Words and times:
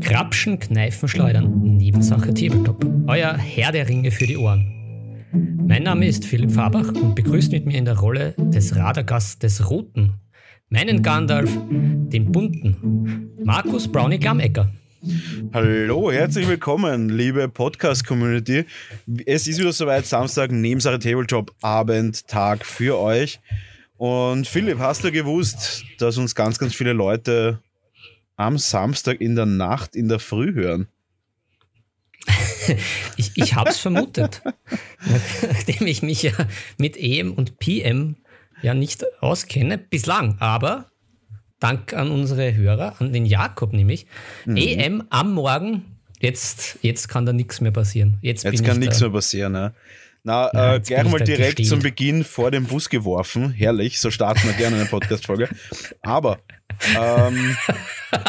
Krapschen, 0.00 0.58
Kneifen, 0.58 1.08
Schleudern, 1.08 1.60
Nebensache 1.62 2.32
Tabletop. 2.34 2.84
Euer 3.06 3.36
Herr 3.36 3.72
der 3.72 3.88
Ringe 3.88 4.10
für 4.10 4.26
die 4.26 4.36
Ohren. 4.36 4.70
Mein 5.66 5.82
Name 5.82 6.06
ist 6.06 6.24
Philipp 6.24 6.52
Fabach 6.52 6.92
und 6.92 7.14
begrüßt 7.14 7.52
mit 7.52 7.66
mir 7.66 7.78
in 7.78 7.84
der 7.84 7.98
Rolle 7.98 8.34
des 8.38 8.76
Radagasts 8.76 9.38
des 9.38 9.70
Roten 9.70 10.14
meinen 10.68 11.02
Gandalf, 11.02 11.56
den 11.70 12.32
Bunten, 12.32 13.30
Markus 13.44 13.90
Brownie 13.90 14.18
Glammecker. 14.18 14.70
Hallo, 15.52 16.10
herzlich 16.10 16.48
willkommen, 16.48 17.10
liebe 17.10 17.48
Podcast-Community. 17.48 18.64
Es 19.26 19.46
ist 19.46 19.58
wieder 19.58 19.72
soweit, 19.72 20.06
Samstag, 20.06 20.50
Nebensache 20.50 20.98
Tabletop, 20.98 21.52
Abend, 21.60 22.26
Tag 22.26 22.64
für 22.64 22.98
euch. 22.98 23.40
Und 23.96 24.46
Philipp, 24.46 24.78
hast 24.78 25.04
du 25.04 25.12
gewusst, 25.12 25.84
dass 25.98 26.16
uns 26.16 26.34
ganz, 26.34 26.58
ganz 26.58 26.74
viele 26.74 26.92
Leute 26.92 27.60
am 28.36 28.56
Samstag 28.56 29.20
in 29.20 29.36
der 29.36 29.46
Nacht, 29.46 29.94
in 29.94 30.08
der 30.08 30.20
Früh 30.20 30.54
hören? 30.54 30.88
ich 33.16 33.32
ich 33.34 33.54
habe 33.54 33.70
es 33.70 33.78
vermutet, 33.78 34.42
nachdem 35.42 35.86
ich 35.86 36.02
mich 36.02 36.22
ja 36.22 36.32
mit 36.78 36.96
EM 36.96 37.34
und 37.34 37.58
PM 37.58 38.16
ja 38.62 38.72
nicht 38.72 39.04
auskenne, 39.20 39.76
bislang. 39.76 40.38
Aber 40.40 40.90
Dank 41.60 41.94
an 41.94 42.10
unsere 42.10 42.54
Hörer, 42.54 42.96
an 42.98 43.12
den 43.12 43.26
Jakob 43.26 43.72
nämlich, 43.72 44.06
mhm. 44.44 44.56
EM 44.56 45.04
am 45.10 45.34
Morgen, 45.34 45.84
jetzt, 46.20 46.78
jetzt 46.82 47.08
kann 47.08 47.26
da 47.26 47.32
nichts 47.32 47.60
mehr 47.60 47.70
passieren. 47.70 48.18
Jetzt, 48.20 48.44
jetzt 48.44 48.64
kann 48.64 48.78
nichts 48.78 49.00
mehr 49.00 49.10
passieren, 49.10 49.52
ne? 49.52 49.74
Na, 50.26 50.50
ja, 50.54 50.76
äh, 50.76 50.80
gleich 50.80 51.04
mal 51.04 51.20
direkt 51.20 51.56
gestehen. 51.56 51.68
zum 51.68 51.80
Beginn 51.80 52.24
vor 52.24 52.50
dem 52.50 52.64
Bus 52.64 52.88
geworfen. 52.88 53.50
Herrlich, 53.50 54.00
so 54.00 54.10
starten 54.10 54.42
wir 54.44 54.54
gerne 54.54 54.76
eine 54.76 54.86
Podcast-Folge. 54.86 55.50
Aber 56.00 56.38
ähm, 56.98 57.54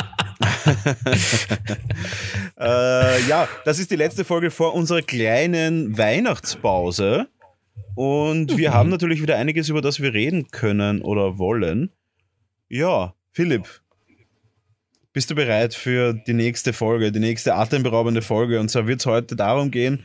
äh, 2.60 3.22
ja, 3.28 3.48
das 3.64 3.80
ist 3.80 3.92
die 3.92 3.96
letzte 3.96 4.26
Folge 4.26 4.52
vor 4.52 4.74
unserer 4.74 5.02
kleinen 5.02 5.98
Weihnachtspause. 5.98 7.28
Und 7.96 8.58
wir 8.58 8.72
mhm. 8.72 8.74
haben 8.74 8.90
natürlich 8.90 9.22
wieder 9.22 9.38
einiges, 9.38 9.70
über 9.70 9.82
das 9.82 10.02
wir 10.02 10.14
reden 10.14 10.50
können 10.52 11.02
oder 11.02 11.38
wollen. 11.38 11.92
Ja, 12.76 13.16
Philipp, 13.32 13.70
bist 15.14 15.32
du 15.32 15.36
bereit 15.36 15.74
für 15.74 16.12
die 16.12 16.34
nächste 16.34 16.74
Folge, 16.74 17.14
die 17.14 17.22
nächste 17.22 17.56
atemberaubende 17.56 18.22
Folge? 18.22 18.60
Und 18.60 18.68
zwar 18.68 18.86
wird 18.86 19.00
es 19.00 19.06
heute 19.06 19.38
darum 19.38 19.72
gehen, 19.72 20.04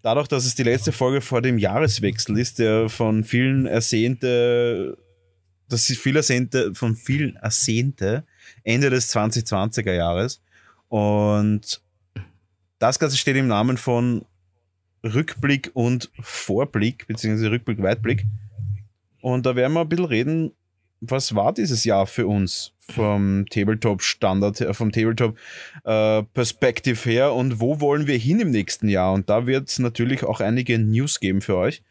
dadurch, 0.00 0.26
dass 0.26 0.46
es 0.46 0.54
die 0.54 0.62
letzte 0.62 0.90
Folge 0.90 1.20
vor 1.20 1.42
dem 1.42 1.58
Jahreswechsel 1.58 2.38
ist, 2.38 2.58
der 2.60 2.88
von 2.88 3.24
vielen 3.24 3.66
ersehnte, 3.66 4.96
das 5.68 5.90
ist 5.90 6.00
viel 6.00 6.16
ersehnte, 6.16 6.74
von 6.74 6.96
vielen 6.96 7.36
ersehnte 7.36 8.24
Ende 8.64 8.88
des 8.88 9.14
2020er 9.14 9.92
Jahres. 9.92 10.40
Und 10.88 11.82
das 12.78 12.98
Ganze 12.98 13.18
steht 13.18 13.36
im 13.36 13.48
Namen 13.48 13.76
von 13.76 14.24
Rückblick 15.04 15.72
und 15.74 16.10
Vorblick, 16.20 17.06
beziehungsweise 17.06 17.50
Rückblick, 17.50 17.82
Weitblick. 17.82 18.24
Und 19.20 19.44
da 19.44 19.54
werden 19.56 19.74
wir 19.74 19.82
ein 19.82 19.88
bisschen 19.90 20.06
reden, 20.06 20.52
was 21.02 21.34
war 21.34 21.52
dieses 21.52 21.84
Jahr 21.84 22.06
für 22.06 22.28
uns 22.28 22.72
vom 22.78 23.44
Tabletop-Standard, 23.50 24.60
äh, 24.60 24.72
vom 24.72 24.92
Tabletop-Perspektive 24.92 27.10
äh, 27.10 27.12
her 27.12 27.34
und 27.34 27.58
wo 27.60 27.80
wollen 27.80 28.06
wir 28.06 28.16
hin 28.16 28.38
im 28.40 28.50
nächsten 28.50 28.88
Jahr? 28.88 29.12
Und 29.12 29.28
da 29.28 29.46
wird 29.46 29.68
es 29.68 29.80
natürlich 29.80 30.24
auch 30.24 30.40
einige 30.40 30.78
News 30.78 31.20
geben 31.20 31.40
für 31.40 31.56
euch. 31.56 31.82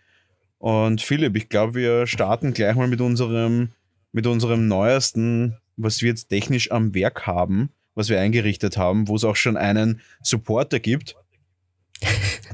Und 0.59 1.01
Philipp, 1.01 1.35
ich 1.35 1.49
glaube, 1.49 1.73
wir 1.75 2.07
starten 2.07 2.53
gleich 2.53 2.75
mal 2.75 2.87
mit 2.87 3.01
unserem, 3.01 3.71
mit 4.13 4.25
unserem 4.27 4.67
neuesten, 4.67 5.57
was 5.75 6.01
wir 6.01 6.07
jetzt 6.09 6.29
technisch 6.29 6.71
am 6.71 6.95
Werk 6.95 7.27
haben, 7.27 7.69
was 7.95 8.07
wir 8.09 8.19
eingerichtet 8.19 8.77
haben, 8.77 9.09
wo 9.09 9.15
es 9.15 9.25
auch 9.25 9.35
schon 9.35 9.57
einen 9.57 9.99
Supporter 10.21 10.79
gibt 10.79 11.15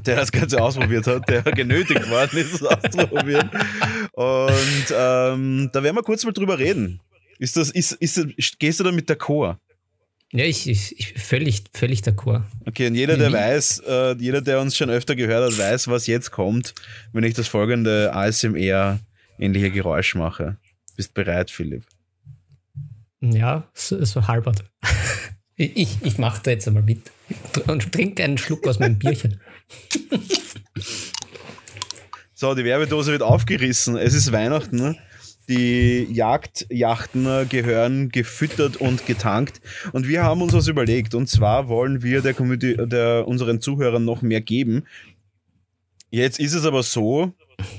der 0.06 0.16
das 0.16 0.32
Ganze 0.32 0.62
ausprobiert 0.62 1.06
hat, 1.06 1.28
der 1.28 1.42
genötigt 1.42 2.08
worden 2.10 2.38
ist, 2.38 2.54
es 2.54 2.62
auszuprobieren. 2.62 3.50
Und 4.18 4.86
ähm, 4.90 5.70
da 5.72 5.80
werden 5.80 5.94
wir 5.94 6.02
kurz 6.02 6.24
mal 6.24 6.32
drüber 6.32 6.58
reden. 6.58 6.98
Ist 7.38 7.56
das, 7.56 7.70
ist, 7.70 7.92
ist, 7.92 8.58
gehst 8.58 8.80
du 8.80 8.84
da 8.84 8.90
mit 8.90 9.08
der 9.08 9.14
Chor? 9.14 9.60
Ja, 10.32 10.44
ich, 10.44 10.68
ich, 10.68 10.98
ich 10.98 11.14
völlig, 11.14 11.62
völlig 11.72 12.00
d'accord. 12.00 12.42
Okay, 12.66 12.88
und 12.88 12.96
jeder, 12.96 13.16
der 13.16 13.32
weiß, 13.32 13.78
äh, 13.86 14.16
jeder, 14.18 14.40
der 14.40 14.60
uns 14.60 14.76
schon 14.76 14.90
öfter 14.90 15.14
gehört 15.14 15.52
hat, 15.52 15.56
weiß, 15.56 15.86
was 15.86 16.08
jetzt 16.08 16.32
kommt, 16.32 16.74
wenn 17.12 17.22
ich 17.22 17.34
das 17.34 17.46
folgende 17.46 18.12
ASMR-ähnliche 18.12 19.70
Geräusch 19.70 20.16
mache. 20.16 20.56
Bist 20.96 21.14
bereit, 21.14 21.52
Philipp? 21.52 21.84
Ja, 23.20 23.70
so, 23.72 24.04
so 24.04 24.26
halbert. 24.26 24.64
Ich, 25.60 25.98
ich 26.02 26.18
mache 26.18 26.40
da 26.44 26.52
jetzt 26.52 26.68
einmal 26.68 26.84
mit 26.84 27.10
und 27.66 27.90
trinke 27.90 28.22
einen 28.22 28.38
Schluck 28.38 28.64
aus 28.68 28.78
meinem 28.78 28.96
Bierchen. 28.96 29.40
So, 32.40 32.54
die 32.54 32.62
Werbedose 32.62 33.10
wird 33.10 33.22
aufgerissen. 33.22 33.96
Es 33.96 34.14
ist 34.14 34.30
Weihnachten. 34.30 34.96
Die 35.48 36.06
Jagdjachten 36.08 37.48
gehören 37.48 38.10
gefüttert 38.10 38.76
und 38.76 39.06
getankt. 39.06 39.60
Und 39.90 40.06
wir 40.06 40.22
haben 40.22 40.40
uns 40.42 40.52
was 40.52 40.68
überlegt. 40.68 41.16
Und 41.16 41.28
zwar 41.28 41.66
wollen 41.66 42.04
wir 42.04 42.22
der 42.22 42.34
Community, 42.34 42.76
der, 42.78 43.26
unseren 43.26 43.60
Zuhörern 43.60 44.04
noch 44.04 44.22
mehr 44.22 44.40
geben. 44.40 44.84
Jetzt 46.10 46.38
ist 46.38 46.54
es 46.54 46.64
aber 46.64 46.84
so, 46.84 47.32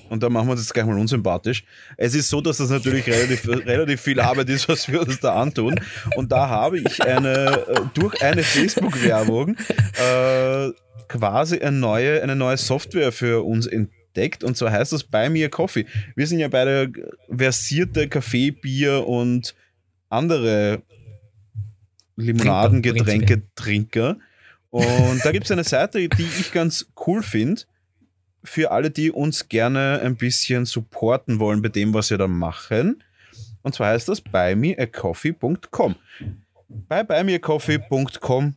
und 0.09 0.24
da 0.24 0.28
machen 0.28 0.50
wir 0.50 0.52
uns 0.52 0.62
jetzt 0.64 0.74
gleich 0.74 0.86
mal 0.86 1.00
unsympathisch. 1.00 1.64
Es 1.96 2.14
ist 2.14 2.28
so, 2.28 2.42
dass 2.42 2.58
das 2.58 2.69
natürlich 2.69 3.08
relativ, 3.08 3.48
relativ 3.48 4.02
viel 4.02 4.19
Arbeit 4.19 4.50
ist, 4.50 4.68
was 4.68 4.92
wir 4.92 5.00
uns 5.00 5.22
da 5.22 5.36
antun. 5.36 5.80
Und 6.18 6.34
da 6.34 6.50
habe 6.50 6.80
ich 6.80 7.02
eine, 7.02 7.66
äh, 7.66 7.80
durch 7.94 8.22
eine 8.22 8.44
Facebook-Werbung 8.44 9.56
äh, 9.56 10.72
quasi 11.08 11.59
eine 11.59 11.78
neue, 11.78 12.22
eine 12.22 12.36
neue 12.36 12.58
Software 12.58 13.14
für 13.14 13.46
uns 13.46 13.66
entdeckt. 13.66 13.99
Und 14.44 14.58
zwar 14.58 14.72
heißt 14.72 14.94
das 14.94 15.03
Buy 15.03 15.30
Me 15.30 15.46
a 15.46 15.50
Coffee. 15.50 15.86
Wir 16.16 16.28
sind 16.28 16.40
ja 16.40 16.47
beide 16.47 16.92
versierte 17.30 18.08
Kaffee, 18.08 18.52
Bier 18.52 19.08
und 19.08 19.56
andere 20.09 20.81
Limonadengetränke 22.16 23.44
Trinker. 23.56 24.18
Und 24.69 25.24
da 25.24 25.31
gibt 25.31 25.46
es 25.46 25.52
eine 25.52 25.64
Seite, 25.64 26.08
die 26.09 26.28
ich 26.40 26.52
ganz 26.52 26.92
cool 27.08 27.24
finde 27.24 27.64
für 28.44 28.72
alle, 28.72 28.92
die 28.92 29.12
uns 29.12 29.50
gerne 29.50 30.00
ein 30.03 30.16
bisschen 30.16 30.66
supporten 30.66 31.40
wollen 31.40 31.62
bei 31.62 31.69
dem, 31.69 31.94
was 31.94 32.09
wir 32.09 32.18
da 32.18 32.28
machen. 32.28 33.03
Und 33.62 33.75
zwar 33.75 33.90
heißt 33.90 34.08
das 34.08 34.22
buymeacoffee.com. 34.22 35.96
Bei 36.88 37.03
buymeacoffee.com 37.03 38.56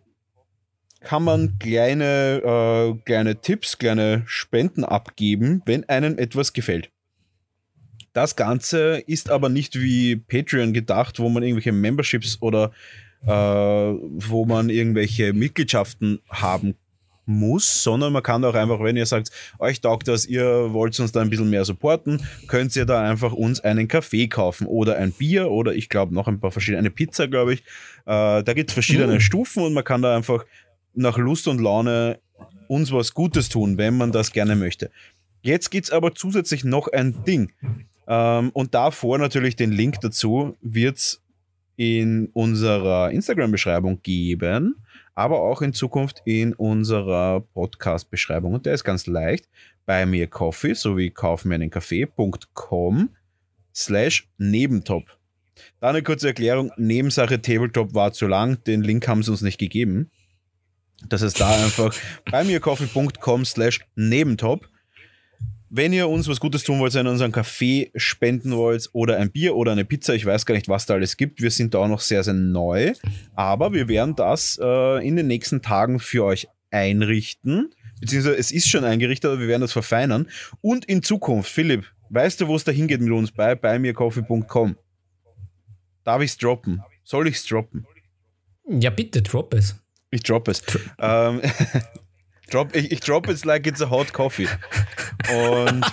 kann 1.05 1.25
man 1.25 1.59
kleine, 1.59 2.43
äh, 2.45 3.03
kleine 3.05 3.41
Tipps, 3.41 3.79
kleine 3.79 4.23
Spenden 4.27 4.85
abgeben, 4.85 5.63
wenn 5.67 5.89
einem 5.89 6.19
etwas 6.19 6.53
gefällt. 6.53 6.91
Das 8.13 8.37
Ganze 8.37 9.03
ist 9.07 9.31
aber 9.31 9.49
nicht 9.49 9.81
wie 9.81 10.17
Patreon 10.17 10.73
gedacht, 10.73 11.19
wo 11.19 11.29
man 11.29 11.43
irgendwelche 11.43 11.73
Memberships 11.73 12.39
oder 12.41 12.73
äh, 13.27 13.31
wo 13.31 14.45
man 14.45 14.69
irgendwelche 14.69 15.33
Mitgliedschaften 15.33 16.21
haben 16.29 16.75
muss, 17.25 17.83
sondern 17.83 18.12
man 18.12 18.23
kann 18.23 18.45
auch 18.45 18.55
einfach, 18.55 18.81
wenn 18.81 18.97
ihr 18.97 19.07
sagt, 19.07 19.31
euch 19.59 19.81
taugt 19.81 20.09
das, 20.09 20.27
ihr 20.27 20.73
wollt 20.73 20.99
uns 20.99 21.12
da 21.12 21.21
ein 21.21 21.31
bisschen 21.31 21.51
mehr 21.51 21.65
supporten, 21.65 22.21
könnt 22.49 22.75
ihr 22.75 22.85
da 22.85 23.09
einfach 23.09 23.33
uns 23.33 23.61
einen 23.61 23.89
Kaffee 23.89 24.29
kaufen 24.29 24.67
oder 24.67 24.97
ein 24.97 25.12
Bier 25.12 25.51
oder 25.51 25.73
ich 25.73 25.89
glaube 25.89 26.15
noch 26.15 26.27
ein 26.27 26.41
paar 26.41 26.51
verschiedene, 26.51 26.81
eine 26.81 26.91
Pizza, 26.91 27.29
glaube 27.29 27.55
ich. 27.55 27.61
Äh, 28.07 28.43
da 28.43 28.53
gibt 28.55 28.71
es 28.71 28.75
verschiedene 28.75 29.15
mhm. 29.15 29.21
Stufen 29.21 29.62
und 29.62 29.73
man 29.73 29.85
kann 29.85 30.03
da 30.03 30.17
einfach 30.17 30.45
nach 30.95 31.19
Lust 31.19 31.49
und 31.49 31.61
Laune 31.61 32.21
uns 32.69 32.93
was 32.93 33.15
Gutes 33.15 33.49
tun, 33.49 33.79
wenn 33.79 33.97
man 33.97 34.13
das 34.13 34.33
gerne 34.33 34.57
möchte. 34.57 34.91
Jetzt 35.43 35.71
gibt 35.71 35.87
es 35.87 35.93
aber 35.93 36.15
zusätzlich 36.15 36.65
noch 36.65 36.89
ein 36.89 37.25
Ding. 37.25 37.53
Ähm, 38.07 38.51
und 38.53 38.75
davor 38.75 39.19
natürlich 39.19 39.56
den 39.56 39.73
Link 39.73 40.00
dazu 40.00 40.56
wird 40.61 40.99
es 40.99 41.23
in 41.77 42.29
unserer 42.33 43.11
Instagram-Beschreibung 43.11 44.03
geben 44.03 44.77
aber 45.15 45.41
auch 45.41 45.62
in 45.62 45.73
Zukunft 45.73 46.23
in 46.25 46.55
unserer 46.55 47.41
Podcast-Beschreibung. 47.41 48.55
Und 48.55 48.67
der 48.67 48.75
ist 48.75 48.85
ganz 48.85 49.06
leicht. 49.06 49.49
Bei 49.85 50.06
mir 50.06 50.27
Coffee 50.27 50.75
sowie 50.75 51.11
kauf 51.11 51.45
mir 51.45 51.56
einen 51.56 51.71
Kaffee.com 51.71 53.11
slash 53.75 54.29
Nebentop. 54.38 55.19
Da 55.81 55.88
eine 55.91 56.03
kurze 56.03 56.29
Erklärung. 56.29 56.73
Nebensache 56.77 57.43
Tabletop 57.43 57.95
war 57.95 58.12
zu 58.12 58.27
lang. 58.27 58.62
Den 58.65 58.83
Link 58.83 59.06
haben 59.06 59.23
sie 59.23 59.31
uns 59.31 59.43
nicht 59.43 59.59
gegeben. 59.59 60.11
Das 61.08 61.22
heißt 61.22 61.40
da 61.40 61.50
einfach 61.64 61.94
bei 62.31 62.44
mir 62.44 62.60
coffee.com 62.60 63.44
slash 63.44 63.81
Nebentop 63.94 64.69
wenn 65.75 65.94
ihr 65.94 66.06
uns 66.06 66.28
was 66.28 66.38
Gutes 66.38 66.64
tun 66.64 66.81
wollt, 66.81 66.93
wenn 66.93 67.06
ihr 67.06 67.12
uns 67.12 67.22
einen 67.22 67.32
Kaffee 67.32 67.90
spenden 67.96 68.52
wollt 68.52 68.90
oder 68.93 69.16
ein 69.16 69.31
Bier 69.32 69.56
oder 69.56 69.72
eine 69.72 69.87
Pizza, 69.87 70.12
ich 70.14 70.26
weiß 70.26 70.44
gar 70.44 70.54
nicht, 70.54 70.69
was 70.69 70.84
da 70.84 70.93
alles 70.93 71.16
gibt. 71.16 71.40
Wir 71.40 71.50
sind 71.50 71.72
da 71.72 71.78
auch 71.78 71.88
noch 71.88 72.00
sehr, 72.00 72.22
sehr 72.22 72.34
neu. 72.34 72.93
Aber 73.34 73.72
wir 73.72 73.88
werden 73.88 74.14
das 74.14 74.60
äh, 74.62 75.08
in 75.08 75.16
den 75.16 75.28
nächsten 75.28 75.62
Tagen 75.62 75.99
für 75.99 76.25
euch 76.25 76.46
einrichten. 76.70 77.70
Beziehungsweise 78.02 78.37
es 78.37 78.52
ist 78.52 78.69
schon 78.69 78.84
eingerichtet, 78.84 79.31
aber 79.31 79.40
wir 79.40 79.49
werden 79.49 79.62
das 79.62 79.72
verfeinern. 79.72 80.28
Und 80.60 80.84
in 80.84 81.02
Zukunft, 81.02 81.50
Philipp, 81.50 81.87
Weißt 82.14 82.43
du, 82.43 82.46
wo 82.46 82.56
es 82.56 82.64
da 82.64 82.72
hingeht 82.72 83.00
mit 83.00 83.10
uns? 83.10 83.32
Bei 83.32 83.54
beimircoffee.com. 83.54 84.76
Darf 86.04 86.20
ich's 86.20 86.37
droppen? 86.37 86.82
Soll 87.04 87.26
ich's 87.26 87.46
droppen? 87.46 87.87
Ja, 88.69 88.90
bitte, 88.90 89.22
drop 89.22 89.54
es. 89.54 89.76
Ich 90.12 90.23
drop 90.23 90.47
es. 90.47 90.62
ähm, 91.00 91.41
drop, 92.50 92.76
ich, 92.76 92.93
ich 92.93 93.00
drop 93.00 93.29
es 93.29 93.44
like 93.44 93.67
it's 93.67 93.82
a 93.82 93.91
hot 93.91 94.12
coffee. 94.12 94.47
Und 95.35 95.85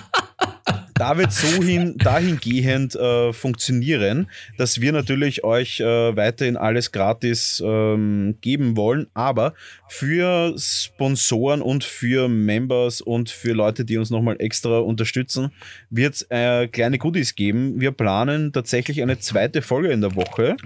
da 1.00 1.16
wird 1.16 1.32
so 1.32 1.62
hin, 1.62 1.94
dahingehend 1.96 2.94
äh, 2.96 3.32
funktionieren, 3.32 4.28
dass 4.58 4.82
wir 4.82 4.92
natürlich 4.92 5.44
euch 5.44 5.80
äh, 5.80 6.14
weiterhin 6.14 6.58
alles 6.58 6.92
gratis 6.92 7.62
ähm, 7.64 8.36
geben 8.42 8.76
wollen, 8.76 9.06
aber 9.14 9.54
für 9.88 10.54
Sponsoren 10.58 11.62
und 11.62 11.84
für 11.84 12.28
Members 12.28 13.00
und 13.00 13.30
für 13.30 13.54
Leute, 13.54 13.86
die 13.86 13.96
uns 13.96 14.10
nochmal 14.10 14.36
extra 14.40 14.80
unterstützen, 14.80 15.52
wird 15.88 16.16
es 16.16 16.26
äh, 16.28 16.68
kleine 16.68 16.98
Goodies 16.98 17.34
geben. 17.34 17.80
Wir 17.80 17.92
planen 17.92 18.52
tatsächlich 18.52 19.00
eine 19.00 19.18
zweite 19.18 19.62
Folge 19.62 19.88
in 19.88 20.02
der 20.02 20.14
Woche. 20.14 20.58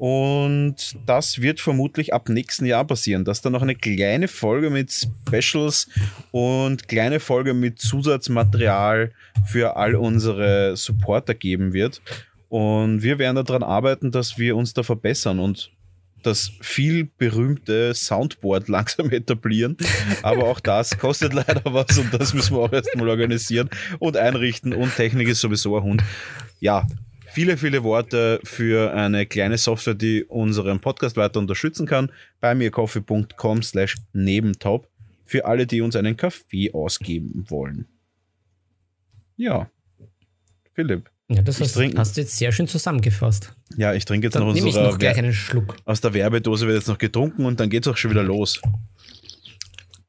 Und 0.00 0.96
das 1.04 1.42
wird 1.42 1.60
vermutlich 1.60 2.14
ab 2.14 2.30
nächsten 2.30 2.64
Jahr 2.64 2.86
passieren, 2.86 3.26
dass 3.26 3.42
da 3.42 3.50
noch 3.50 3.60
eine 3.60 3.74
kleine 3.74 4.28
Folge 4.28 4.70
mit 4.70 4.90
Specials 4.90 5.90
und 6.30 6.88
kleine 6.88 7.20
Folge 7.20 7.52
mit 7.52 7.78
Zusatzmaterial 7.80 9.12
für 9.44 9.76
all 9.76 9.94
unsere 9.94 10.74
Supporter 10.74 11.34
geben 11.34 11.74
wird. 11.74 12.00
Und 12.48 13.02
wir 13.02 13.18
werden 13.18 13.44
daran 13.44 13.62
arbeiten, 13.62 14.10
dass 14.10 14.38
wir 14.38 14.56
uns 14.56 14.72
da 14.72 14.82
verbessern 14.82 15.38
und 15.38 15.70
das 16.22 16.50
viel 16.62 17.10
berühmte 17.18 17.92
Soundboard 17.92 18.68
langsam 18.70 19.10
etablieren. 19.10 19.76
Aber 20.22 20.44
auch 20.44 20.60
das 20.60 20.96
kostet 20.96 21.34
leider 21.34 21.74
was 21.74 21.98
und 21.98 22.14
das 22.14 22.32
müssen 22.32 22.56
wir 22.56 22.60
auch 22.60 22.72
erstmal 22.72 23.10
organisieren 23.10 23.68
und 23.98 24.16
einrichten. 24.16 24.72
Und 24.72 24.96
Technik 24.96 25.28
ist 25.28 25.42
sowieso 25.42 25.76
ein 25.76 25.82
Hund. 25.82 26.02
Ja, 26.58 26.86
viele, 27.30 27.56
viele 27.56 27.82
Worte 27.82 28.40
für 28.44 28.92
eine 28.92 29.26
kleine 29.26 29.58
Software, 29.58 29.94
die 29.94 30.24
unseren 30.24 30.80
Podcast 30.80 31.16
weiter 31.16 31.40
unterstützen 31.40 31.86
kann. 31.86 32.10
Bei 32.40 32.54
mircoffee.com 32.54 33.62
slash 33.62 33.96
nebentop 34.12 34.88
für 35.24 35.44
alle, 35.44 35.66
die 35.66 35.80
uns 35.80 35.96
einen 35.96 36.16
Kaffee 36.16 36.72
ausgeben 36.72 37.44
wollen. 37.48 37.86
Ja, 39.36 39.70
Philipp. 40.74 41.10
Ja, 41.28 41.42
das 41.42 41.60
hast, 41.60 41.76
hast, 41.76 42.16
du 42.16 42.20
jetzt 42.22 42.36
sehr 42.36 42.50
schön 42.50 42.66
zusammengefasst. 42.66 43.54
Ja, 43.76 43.94
ich 43.94 44.04
trinke 44.04 44.26
jetzt 44.26 44.34
dann 44.34 44.44
noch 44.44 44.52
nehme 44.52 44.68
ich 44.68 44.74
noch 44.74 44.98
gleich 44.98 45.16
einen 45.16 45.32
Schluck. 45.32 45.76
Aus 45.84 46.00
der 46.00 46.12
Werbedose 46.12 46.66
wird 46.66 46.78
jetzt 46.78 46.88
noch 46.88 46.98
getrunken 46.98 47.44
und 47.44 47.60
dann 47.60 47.70
geht 47.70 47.86
es 47.86 47.92
auch 47.92 47.96
schon 47.96 48.10
wieder 48.10 48.24
los. 48.24 48.60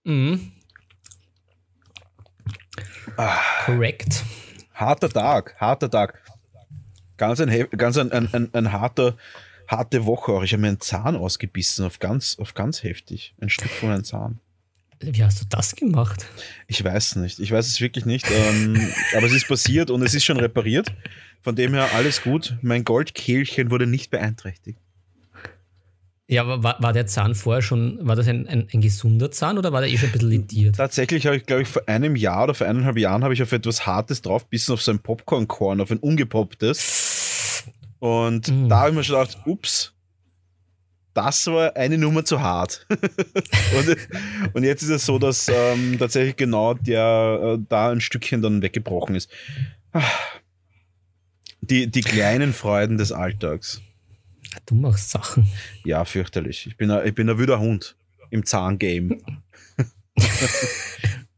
Mhm. 0.04 0.52
Ah. 3.18 3.38
Korrekt. 3.66 4.24
Harter 4.74 5.10
Tag, 5.10 5.56
harter 5.60 5.92
Tag. 5.92 6.20
Ganz 7.22 7.40
ein, 7.40 7.68
ganz 7.78 7.98
ein, 8.00 8.12
ein, 8.12 8.34
ein, 8.34 8.50
ein 8.52 8.72
harter, 8.72 9.16
harte 9.68 10.08
Woche 10.08 10.32
auch. 10.32 10.42
Ich 10.42 10.54
habe 10.54 10.62
mir 10.62 10.70
einen 10.70 10.80
Zahn 10.80 11.16
ausgebissen, 11.16 11.86
auf 11.86 12.00
ganz, 12.00 12.40
auf 12.40 12.56
ganz 12.56 12.82
heftig. 12.82 13.36
Ein 13.40 13.50
Stück 13.52 13.70
von 13.70 13.92
einem 13.92 14.04
Zahn. 14.04 14.40
Wie 15.00 15.24
hast 15.24 15.40
du 15.40 15.46
das 15.48 15.76
gemacht? 15.76 16.26
Ich 16.66 16.84
weiß 16.84 17.18
nicht. 17.18 17.38
Ich 17.38 17.52
weiß 17.52 17.68
es 17.68 17.80
wirklich 17.80 18.08
nicht. 18.08 18.26
Ähm, 18.32 18.92
aber 19.16 19.28
es 19.28 19.34
ist 19.34 19.48
passiert 19.48 19.92
und 19.92 20.02
es 20.02 20.16
ist 20.16 20.26
schon 20.26 20.40
repariert. 20.40 20.92
Von 21.44 21.56
dem 21.56 21.76
her 21.76 21.90
alles 21.94 22.24
gut. 22.24 22.58
Mein 22.64 22.86
Goldkehlchen 22.86 23.70
wurde 23.70 23.86
nicht 23.86 24.10
beeinträchtigt. 24.10 24.80
Ja, 26.28 26.42
aber 26.42 26.64
war, 26.64 26.82
war 26.82 26.94
der 26.94 27.06
Zahn 27.06 27.36
vorher 27.36 27.62
schon, 27.62 28.00
war 28.02 28.16
das 28.16 28.28
ein, 28.28 28.48
ein, 28.48 28.68
ein, 28.74 28.82
gesunder 28.82 29.30
Zahn 29.30 29.60
oder 29.60 29.74
war 29.74 29.82
der 29.82 29.92
eh 29.92 29.98
schon 29.98 30.10
ein 30.10 30.14
bisschen 30.14 30.30
lediert? 30.30 30.78
Tatsächlich 30.78 31.28
habe 31.28 31.36
ich, 31.36 31.46
glaube 31.46 31.62
ich, 31.62 31.68
vor 31.68 31.88
einem 31.88 32.16
Jahr 32.16 32.46
oder 32.46 32.54
vor 32.56 32.66
eineinhalb 32.66 32.98
Jahren 32.98 33.24
habe 33.24 33.36
ich 33.36 33.44
auf 33.44 33.52
etwas 33.52 33.86
Hartes 33.86 34.24
drauf, 34.24 34.48
bis 34.48 34.70
auf 34.72 34.82
so 34.82 34.92
ein 34.92 35.00
Popcornkorn, 35.00 35.82
auf 35.82 35.92
ein 35.92 36.00
ungepopptes. 36.00 37.11
Und 38.02 38.48
mhm. 38.48 38.68
da 38.68 38.80
habe 38.80 38.90
ich 38.90 38.96
mir 38.96 39.04
schon 39.04 39.20
gedacht, 39.20 39.38
ups, 39.46 39.94
das 41.14 41.46
war 41.46 41.76
eine 41.76 42.00
Nummer 42.00 42.26
zu 42.26 42.42
hart. 42.42 42.88
und, 42.90 43.98
und, 44.54 44.64
jetzt 44.64 44.82
ist 44.82 44.90
es 44.90 45.06
so, 45.06 45.20
dass 45.20 45.48
ähm, 45.50 45.98
tatsächlich 46.00 46.36
genau 46.36 46.74
der 46.74 47.58
äh, 47.60 47.64
da 47.70 47.92
ein 47.92 48.02
Stückchen 48.02 48.42
dann 48.42 48.64
weggebrochen 48.64 49.14
ist. 49.14 49.30
Die, 51.62 51.92
die 51.92 52.02
kleinen 52.02 52.54
Freuden 52.54 52.98
des 52.98 53.12
Alltags. 53.12 53.82
Du 54.66 54.74
machst 54.74 55.12
Sachen. 55.12 55.48
Ja, 55.86 56.04
fürchterlich. 56.04 56.66
Ich 56.66 56.78
bin 56.78 56.90
ein, 56.90 57.06
ich 57.06 57.14
bin 57.14 57.30
ein 57.30 57.38
wilder 57.38 57.60
Hund 57.60 57.96
im 58.32 58.48
Zahngame. 58.48 59.20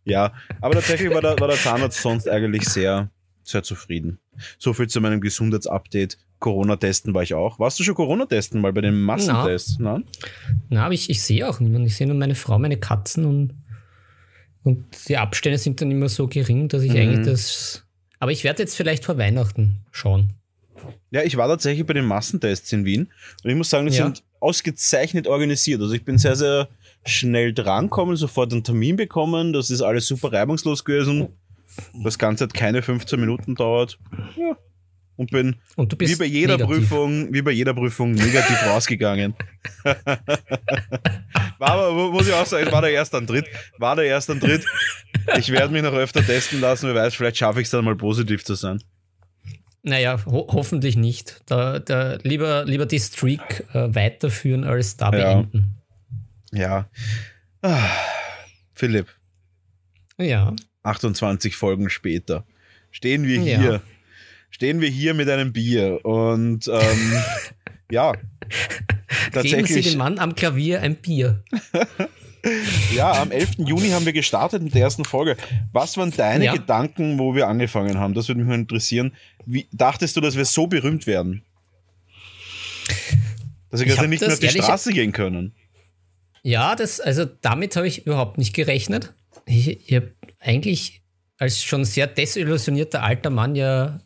ja, 0.06 0.31
aber 0.62 0.75
tatsächlich 0.75 1.13
war 1.13 1.21
der, 1.21 1.38
war 1.38 1.50
der 1.50 1.57
Zahnarzt 1.57 2.01
sonst 2.01 2.30
eigentlich 2.30 2.63
sehr, 2.69 3.10
sehr 3.44 3.63
zufrieden. 3.63 4.19
So 4.57 4.74
viel 4.74 4.88
zu 4.88 5.01
meinem 5.01 5.19
Gesundheitsupdate. 5.19 6.18
Corona-Testen 6.44 7.13
war 7.13 7.24
ich 7.24 7.34
auch. 7.34 7.57
Warst 7.57 7.80
du 7.80 7.84
schon 7.84 7.95
Corona-Testen 7.95 8.60
mal 8.60 8.74
bei 8.74 8.81
den 8.81 9.01
Massentests? 9.01 9.78
Na, 9.80 10.01
na 10.69 10.86
aber 10.86 10.94
ich, 10.94 11.10
ich 11.10 11.22
sehe 11.22 11.50
auch 11.50 11.62
niemanden. 11.62 11.88
Ich 11.88 11.95
sehe 11.95 12.06
nur 12.06 12.18
meine 12.18 12.36
Frau, 12.36 12.60
meine 12.60 12.78
Katzen 12.78 13.25
und, 13.25 13.54
und 14.63 14.86
die 15.07 15.16
Abstände 15.18 15.57
sind 15.57 15.80
dann 15.80 15.90
immer 15.90 16.10
so 16.10 16.28
gering, 16.28 16.68
dass 16.68 16.84
ich 16.84 16.92
mhm. 16.92 16.98
eigentlich 16.98 17.25
das. 17.25 17.86
Aber 18.19 18.31
ich 18.31 18.44
werde 18.44 18.62
jetzt 18.62 18.75
vielleicht 18.75 19.06
vor 19.06 19.18
Weihnachten 19.18 19.86
schauen. 19.92 20.34
Ja, 21.12 21.24
ich 21.24 21.38
war 21.38 21.48
tatsächlich 21.48 21.88
bei 21.88 21.94
den 21.94 22.06
Massentests 22.06 22.74
in 22.74 22.84
Wien 22.84 23.10
und 23.44 23.50
ich 23.50 23.56
muss 23.56 23.69
sagen, 23.69 23.88
die 23.88 23.96
ja. 23.96 24.04
sind 24.04 24.24
ausgezeichnet 24.42 25.28
organisiert. 25.28 25.80
Also 25.81 25.94
ich 25.94 26.04
bin 26.04 26.18
sehr, 26.18 26.36
sehr 26.36 26.68
schnell 27.06 27.54
drankommen, 27.54 28.18
sofort 28.18 28.51
einen 28.51 28.66
Termin 28.66 28.98
bekommen. 28.98 29.54
Das 29.54 29.69
ist 29.69 29.81
alles 29.81 30.07
super 30.07 30.34
reibungslos 30.34 30.84
gewesen. 30.84 31.30
Das 32.04 32.19
Ganze 32.19 32.44
hat 32.44 32.54
keine 32.54 32.81
15 32.81 33.18
Minuten 33.18 33.56
dauert. 33.56 33.98
Ja, 34.36 34.57
und 35.15 35.31
bin 35.31 35.56
und 35.75 36.00
wie 36.00 36.15
bei 36.15 36.25
jeder 36.25 36.57
negativ. 36.57 36.89
Prüfung, 36.89 37.33
wie 37.33 37.42
bei 37.42 37.51
jeder 37.51 37.74
Prüfung 37.74 38.13
negativ 38.13 38.62
rausgegangen. 38.65 39.36
war 39.83 41.69
aber, 41.71 42.12
muss 42.12 42.27
ich 42.27 42.33
auch 42.33 42.45
sagen, 42.45 42.71
war 42.71 42.81
der 42.81 42.92
erste 42.92 43.18
an 43.18 43.27
Dritt. 43.27 43.45
War 43.77 43.95
der 43.95 44.06
erste 44.06 44.33
an 44.33 44.39
Dritt. 44.39 44.65
Ich 45.38 45.51
werde 45.51 45.71
mich 45.71 45.83
noch 45.83 45.94
öfter 45.94 46.25
testen 46.25 46.62
lassen, 46.62 46.88
wer 46.88 46.95
weiß, 46.95 47.15
vielleicht 47.15 47.38
schaffe 47.38 47.62
ich 47.62 47.65
es 47.65 47.71
dann 47.71 47.86
mal 47.86 47.95
positiv 47.95 48.44
zu 48.44 48.56
sein. 48.56 48.81
Naja, 49.83 50.18
ho 50.25 50.48
hoffentlich 50.50 50.95
nicht. 50.95 51.42
Da, 51.45 51.80
da 51.80 52.18
lieber, 52.24 52.63
lieber 52.65 52.86
die 52.86 53.00
Streak 53.00 53.65
äh, 53.74 53.94
weiterführen 53.94 54.63
als 54.63 54.95
da 54.95 55.12
beenden. 55.12 55.81
Ja. 56.51 56.89
Ah, 57.62 57.89
Philipp. 58.74 59.07
Ja. 60.18 60.54
28 60.83 61.56
Folgen 61.56 61.89
später 61.89 62.45
stehen 62.92 63.25
wir 63.25 63.42
hier. 63.42 63.81
Stehen 64.54 64.82
wir 64.82 64.90
hier 64.90 65.16
mit 65.16 65.28
einem 65.30 65.52
Bier 65.52 66.06
und 66.06 66.68
ähm, 66.68 67.13
ja, 67.92 68.13
tatsächlich. 69.32 69.68
Geben 69.68 69.82
Sie 69.82 69.89
dem 69.89 69.98
Mann 69.98 70.20
am 70.20 70.36
Klavier 70.36 70.80
ein 70.82 70.96
Bier. 70.98 71.44
ja, 72.96 73.20
am 73.20 73.32
11. 73.32 73.54
Juni 73.58 73.89
haben 73.89 74.06
wir 74.06 74.13
gestartet 74.13 74.62
mit 74.62 74.75
der 74.75 74.84
ersten 74.84 75.06
Folge. 75.06 75.38
Was 75.72 75.98
waren 75.98 76.12
deine 76.12 76.46
ja. 76.46 76.54
Gedanken, 76.54 77.18
wo 77.18 77.34
wir 77.34 77.48
angefangen 77.48 77.98
haben? 77.98 78.13
Das 78.13 78.27
würde 78.27 78.42
mich 78.42 78.48
mal 78.48 78.54
interessieren. 78.54 79.13
Wie 79.48 79.66
dachtest 79.72 80.16
du, 80.18 80.22
dass 80.22 80.38
wir 80.38 80.46
so 80.46 80.68
berühmt 80.68 81.08
werden? 81.08 81.42
Dass 83.72 83.84
wir 83.84 83.88
quasi 83.92 84.08
nicht 84.08 84.22
mehr 84.22 84.32
auf 84.32 84.39
die 84.39 84.50
Straße 84.50 84.94
gehen 84.94 85.13
können. 85.13 85.56
Ja, 86.44 86.75
das, 86.75 87.00
also 87.00 87.25
damit 87.25 87.75
habe 87.75 87.88
ich 87.88 88.06
überhaupt 88.06 88.38
nicht 88.38 88.54
gerechnet. 88.54 89.16
Ich, 89.48 89.89
ich 89.89 89.96
habe 89.96 90.13
eigentlich 90.39 91.01
als 91.39 91.63
schon 91.63 91.86
sehr 91.86 92.06
desillusionierter 92.06 93.01
alter 93.01 93.32
Mann 93.32 93.56
ja 93.56 94.00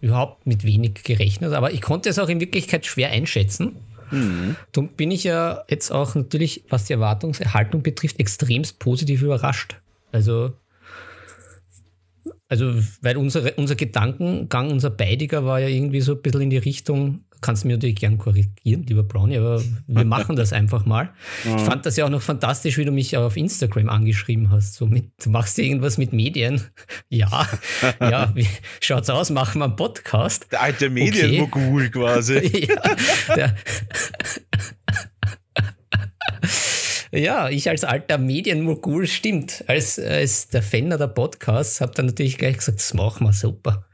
überhaupt 0.00 0.46
mit 0.46 0.64
wenig 0.64 1.02
gerechnet, 1.04 1.52
aber 1.52 1.72
ich 1.72 1.80
konnte 1.80 2.08
es 2.08 2.18
auch 2.18 2.28
in 2.28 2.40
Wirklichkeit 2.40 2.86
schwer 2.86 3.10
einschätzen. 3.10 3.76
Mhm. 4.10 4.56
Darum 4.72 4.90
bin 4.90 5.10
ich 5.10 5.24
ja 5.24 5.64
jetzt 5.68 5.90
auch 5.90 6.14
natürlich, 6.14 6.64
was 6.68 6.84
die 6.84 6.92
Erwartungserhaltung 6.92 7.82
betrifft, 7.82 8.20
extremst 8.20 8.78
positiv 8.78 9.22
überrascht. 9.22 9.76
Also, 10.12 10.52
also 12.48 12.74
weil 13.00 13.16
unsere, 13.16 13.54
unser 13.54 13.74
Gedankengang, 13.74 14.70
unser 14.70 14.90
Beidiger 14.90 15.44
war 15.44 15.60
ja 15.60 15.68
irgendwie 15.68 16.02
so 16.02 16.12
ein 16.12 16.22
bisschen 16.22 16.42
in 16.42 16.50
die 16.50 16.58
Richtung, 16.58 17.24
kannst 17.42 17.64
mir 17.64 17.74
natürlich 17.74 17.96
gern 17.96 18.16
korrigieren, 18.16 18.84
lieber 18.86 19.02
Brownie, 19.02 19.36
aber 19.36 19.62
wir 19.86 20.04
machen 20.06 20.36
das 20.36 20.52
einfach 20.52 20.86
mal. 20.86 21.10
Ja. 21.44 21.56
Ich 21.56 21.62
fand 21.62 21.84
das 21.84 21.96
ja 21.96 22.06
auch 22.06 22.10
noch 22.10 22.22
fantastisch, 22.22 22.78
wie 22.78 22.84
du 22.84 22.92
mich 22.92 23.16
auf 23.16 23.36
Instagram 23.36 23.88
angeschrieben 23.88 24.50
hast. 24.50 24.74
So 24.74 24.86
mit, 24.86 25.10
du 25.22 25.30
machst 25.30 25.58
irgendwas 25.58 25.98
mit 25.98 26.12
Medien. 26.12 26.62
Ja, 27.08 27.46
ja, 28.00 28.32
wie 28.34 28.46
schaut's 28.80 29.10
aus? 29.10 29.30
Machen 29.30 29.58
wir 29.58 29.66
einen 29.66 29.76
Podcast. 29.76 30.46
Der 30.50 30.62
alte 30.62 30.88
Medienmogul 30.88 31.86
okay. 31.86 31.90
quasi. 31.90 32.68
ja, 33.36 33.54
ja, 37.12 37.48
ich 37.50 37.68
als 37.68 37.84
alter 37.84 38.18
Medienmogul 38.18 39.06
stimmt. 39.06 39.64
Als, 39.66 39.98
als 39.98 40.48
der 40.48 40.62
Fenner 40.62 40.96
der 40.96 41.08
Podcasts 41.08 41.80
habe 41.80 41.92
dann 41.94 42.06
natürlich 42.06 42.38
gleich 42.38 42.56
gesagt, 42.56 42.78
das 42.78 42.94
machen 42.94 43.26
wir 43.26 43.32
super. 43.32 43.86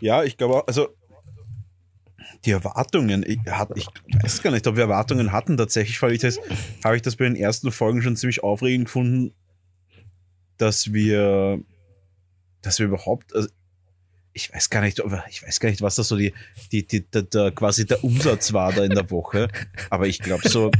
Ja, 0.00 0.24
ich 0.24 0.36
glaube, 0.36 0.66
also 0.66 0.88
die 2.44 2.50
Erwartungen, 2.50 3.24
ich, 3.26 3.38
ich, 3.74 3.86
weiß 4.22 4.42
gar 4.42 4.50
nicht, 4.50 4.66
ob 4.66 4.76
wir 4.76 4.84
Erwartungen 4.84 5.32
hatten 5.32 5.56
tatsächlich, 5.56 6.00
weil 6.02 6.12
ich 6.12 6.20
das, 6.20 6.38
habe 6.84 6.96
ich 6.96 7.02
das 7.02 7.16
bei 7.16 7.24
den 7.24 7.36
ersten 7.36 7.72
Folgen 7.72 8.02
schon 8.02 8.16
ziemlich 8.16 8.42
aufregend 8.42 8.86
gefunden, 8.86 9.34
dass 10.58 10.92
wir 10.92 11.60
dass 12.66 12.78
wir 12.80 12.86
überhaupt, 12.86 13.34
also 13.34 13.48
ich 14.32 14.52
weiß 14.52 14.68
gar 14.68 14.82
nicht, 14.82 15.00
ich 15.30 15.42
weiß 15.42 15.60
gar 15.60 15.70
nicht, 15.70 15.80
was 15.80 15.94
da 15.94 16.02
so 16.02 16.16
die, 16.16 16.34
die, 16.70 16.86
die, 16.86 17.08
der, 17.08 17.22
der, 17.22 17.52
quasi 17.52 17.86
der 17.86 18.04
Umsatz 18.04 18.52
war 18.52 18.72
da 18.72 18.84
in 18.84 18.90
der 18.90 19.10
Woche. 19.10 19.48
Aber 19.88 20.06
ich 20.06 20.18
glaube 20.18 20.46
so, 20.48 20.70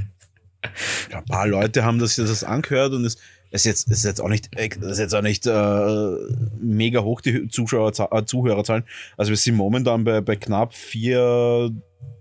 ein 1.11 1.25
paar 1.25 1.47
Leute 1.47 1.85
haben 1.85 1.99
das, 1.99 2.17
das 2.17 2.45
angehört 2.45 2.93
und 2.93 3.05
es 3.05 3.17
ist 3.51 3.65
jetzt, 3.65 3.91
ist 3.91 4.05
jetzt 4.05 4.21
auch 4.21 4.29
nicht, 4.29 4.55
ist 4.55 4.99
jetzt 4.99 5.15
auch 5.15 5.23
nicht 5.23 5.47
äh, 5.47 6.17
mega 6.61 7.01
hoch, 7.01 7.21
die 7.21 7.49
Zuschauer, 7.49 7.93
äh, 8.11 8.25
Zuhörerzahlen. 8.25 8.85
Also 9.17 9.31
wir 9.31 9.37
sind 9.37 9.57
momentan 9.57 10.05
bei, 10.05 10.21
bei 10.21 10.37
knapp 10.37 10.75
vier, 10.75 11.71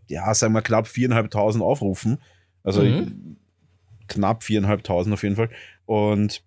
ja, 0.08 0.34
sagen 0.34 0.54
wir 0.54 0.62
knapp 0.62 0.88
viereinhalbtausend 0.88 1.64
Aufrufen. 1.64 2.20
Also 2.64 2.84
mhm. 2.84 3.38
knapp 4.08 4.44
viereinhalbtausend 4.44 5.14
auf 5.14 5.24
jeden 5.24 5.36
Fall. 5.36 5.50
Und 5.86 6.44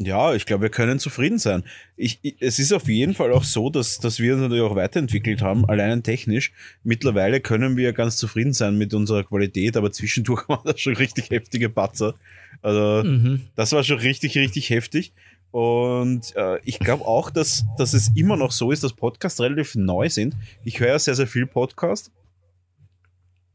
ja, 0.00 0.32
ich 0.34 0.46
glaube, 0.46 0.62
wir 0.62 0.70
können 0.70 1.00
zufrieden 1.00 1.40
sein. 1.40 1.64
Ich, 1.96 2.20
ich, 2.22 2.36
es 2.38 2.60
ist 2.60 2.72
auf 2.72 2.88
jeden 2.88 3.14
Fall 3.14 3.32
auch 3.32 3.42
so, 3.42 3.68
dass, 3.68 3.98
dass 3.98 4.20
wir 4.20 4.34
uns 4.34 4.42
natürlich 4.42 4.62
auch 4.62 4.76
weiterentwickelt 4.76 5.42
haben, 5.42 5.68
allein 5.68 6.04
technisch. 6.04 6.52
Mittlerweile 6.84 7.40
können 7.40 7.76
wir 7.76 7.92
ganz 7.92 8.16
zufrieden 8.16 8.52
sein 8.52 8.78
mit 8.78 8.94
unserer 8.94 9.24
Qualität, 9.24 9.76
aber 9.76 9.90
zwischendurch 9.90 10.48
waren 10.48 10.62
das 10.64 10.80
schon 10.80 10.94
richtig 10.94 11.30
heftige 11.30 11.68
Patzer. 11.68 12.14
Also, 12.62 13.08
mhm. 13.08 13.42
das 13.54 13.72
war 13.72 13.84
schon 13.84 13.98
richtig, 13.98 14.36
richtig 14.36 14.70
heftig. 14.70 15.12
Und 15.50 16.36
äh, 16.36 16.60
ich 16.64 16.78
glaube 16.78 17.06
auch, 17.06 17.30
dass, 17.30 17.64
dass 17.78 17.94
es 17.94 18.10
immer 18.14 18.36
noch 18.36 18.52
so 18.52 18.70
ist, 18.70 18.84
dass 18.84 18.92
Podcasts 18.92 19.40
relativ 19.40 19.74
neu 19.74 20.08
sind. 20.08 20.36
Ich 20.64 20.80
höre 20.80 20.88
ja 20.88 20.98
sehr, 20.98 21.14
sehr 21.14 21.26
viel 21.26 21.46
Podcast. 21.46 22.12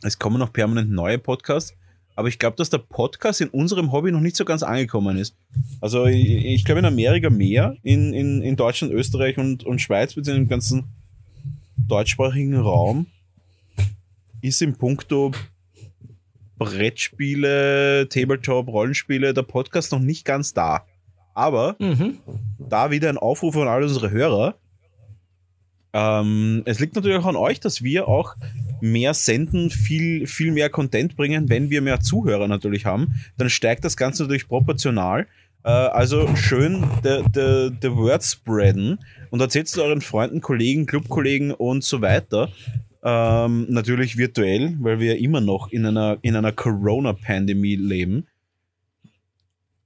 Es 0.01 0.17
kommen 0.17 0.39
noch 0.39 0.51
permanent 0.51 0.91
neue 0.91 1.19
Podcasts. 1.19 1.75
Aber 2.15 2.27
ich 2.27 2.37
glaube, 2.37 2.57
dass 2.57 2.69
der 2.69 2.79
Podcast 2.79 3.41
in 3.41 3.49
unserem 3.49 3.91
Hobby 3.91 4.11
noch 4.11 4.19
nicht 4.19 4.35
so 4.35 4.45
ganz 4.45 4.61
angekommen 4.61 5.17
ist. 5.17 5.35
Also 5.81 6.05
ich, 6.05 6.45
ich 6.45 6.65
glaube 6.65 6.79
in 6.79 6.85
Amerika 6.85 7.29
mehr, 7.29 7.75
in, 7.81 8.13
in, 8.13 8.41
in 8.41 8.55
Deutschland, 8.55 8.93
Österreich 8.93 9.37
und, 9.37 9.63
und 9.63 9.79
Schweiz, 9.79 10.13
beziehungsweise 10.13 10.43
im 10.43 10.47
ganzen 10.47 10.83
deutschsprachigen 11.75 12.55
Raum, 12.55 13.07
ist 14.41 14.61
im 14.61 14.75
Punkto 14.75 15.31
Brettspiele, 16.63 18.07
Tabletop, 18.09 18.67
Rollenspiele 18.67 19.33
der 19.33 19.43
Podcast 19.43 19.91
noch 19.91 19.99
nicht 19.99 20.25
ganz 20.25 20.53
da. 20.53 20.85
Aber 21.33 21.75
mhm. 21.79 22.19
da 22.57 22.91
wieder 22.91 23.09
ein 23.09 23.17
Aufruf 23.17 23.57
an 23.57 23.67
alle 23.67 23.85
unsere 23.85 24.11
Hörer. 24.11 24.55
Ähm, 25.93 26.63
es 26.65 26.79
liegt 26.79 26.95
natürlich 26.95 27.17
auch 27.17 27.25
an 27.25 27.35
euch, 27.35 27.59
dass 27.59 27.83
wir 27.83 28.07
auch 28.07 28.35
mehr 28.81 29.13
senden, 29.13 29.69
viel, 29.69 30.25
viel 30.27 30.51
mehr 30.51 30.69
Content 30.69 31.15
bringen, 31.15 31.49
wenn 31.49 31.69
wir 31.69 31.81
mehr 31.81 31.99
Zuhörer 31.99 32.47
natürlich 32.47 32.85
haben, 32.85 33.13
dann 33.37 33.49
steigt 33.49 33.85
das 33.85 33.95
Ganze 33.95 34.23
natürlich 34.23 34.47
proportional. 34.47 35.27
Äh, 35.63 35.69
also 35.69 36.35
schön 36.35 36.83
the, 37.03 37.23
the, 37.33 37.71
the 37.81 37.91
Word 37.91 38.23
spreaden 38.23 38.99
und 39.29 39.39
erzählt 39.39 39.67
es 39.67 39.77
euren 39.77 40.01
Freunden, 40.01 40.41
Kollegen, 40.41 40.85
Clubkollegen 40.85 41.51
und 41.51 41.83
so 41.83 42.01
weiter. 42.01 42.49
Ähm, 43.05 43.65
natürlich 43.69 44.17
virtuell, 44.17 44.77
weil 44.79 44.99
wir 44.99 45.17
immer 45.17 45.41
noch 45.41 45.69
in 45.71 45.85
einer, 45.85 46.17
in 46.21 46.35
einer 46.35 46.53
Corona-Pandemie 46.53 47.75
leben. 47.75 48.27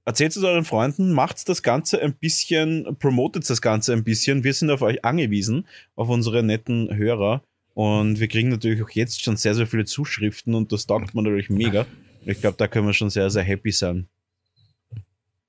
Erzählt 0.04 0.36
es 0.36 0.42
euren 0.42 0.64
Freunden, 0.64 1.12
macht 1.12 1.48
das 1.48 1.62
Ganze 1.62 2.00
ein 2.00 2.14
bisschen, 2.14 2.96
promotet 2.98 3.48
das 3.50 3.60
Ganze 3.60 3.92
ein 3.92 4.04
bisschen. 4.04 4.44
Wir 4.44 4.54
sind 4.54 4.70
auf 4.70 4.82
euch 4.82 5.04
angewiesen, 5.04 5.66
auf 5.96 6.08
unsere 6.08 6.42
netten 6.42 6.94
Hörer. 6.96 7.42
Und 7.74 8.18
wir 8.18 8.28
kriegen 8.28 8.48
natürlich 8.48 8.82
auch 8.82 8.90
jetzt 8.90 9.22
schon 9.22 9.36
sehr, 9.36 9.54
sehr 9.54 9.66
viele 9.66 9.84
Zuschriften 9.84 10.54
und 10.54 10.72
das 10.72 10.86
taugt 10.86 11.14
man 11.14 11.24
natürlich 11.24 11.50
mega. 11.50 11.86
Ich 12.24 12.40
glaube, 12.40 12.56
da 12.56 12.68
können 12.68 12.86
wir 12.86 12.94
schon 12.94 13.10
sehr, 13.10 13.30
sehr 13.30 13.42
happy 13.42 13.70
sein. 13.70 14.08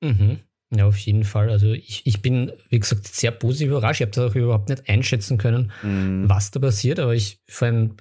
Mhm. 0.02 0.40
Ja, 0.72 0.86
auf 0.86 0.98
jeden 0.98 1.24
Fall. 1.24 1.50
Also 1.50 1.72
ich, 1.72 2.04
ich 2.06 2.22
bin, 2.22 2.52
wie 2.70 2.80
gesagt, 2.80 3.08
sehr 3.08 3.32
positiv 3.32 3.70
überrascht. 3.70 4.02
Ich 4.02 4.06
habe 4.06 4.12
das 4.12 4.32
auch 4.32 4.36
überhaupt 4.36 4.70
nicht 4.70 4.88
einschätzen 4.88 5.40
können, 5.40 5.72
mhm. 5.82 6.30
was 6.30 6.52
da 6.52 6.60
passiert. 6.60 7.00
Aber 7.00 7.16
ich 7.16 7.40
vor 7.48 7.68
ein, 7.68 7.94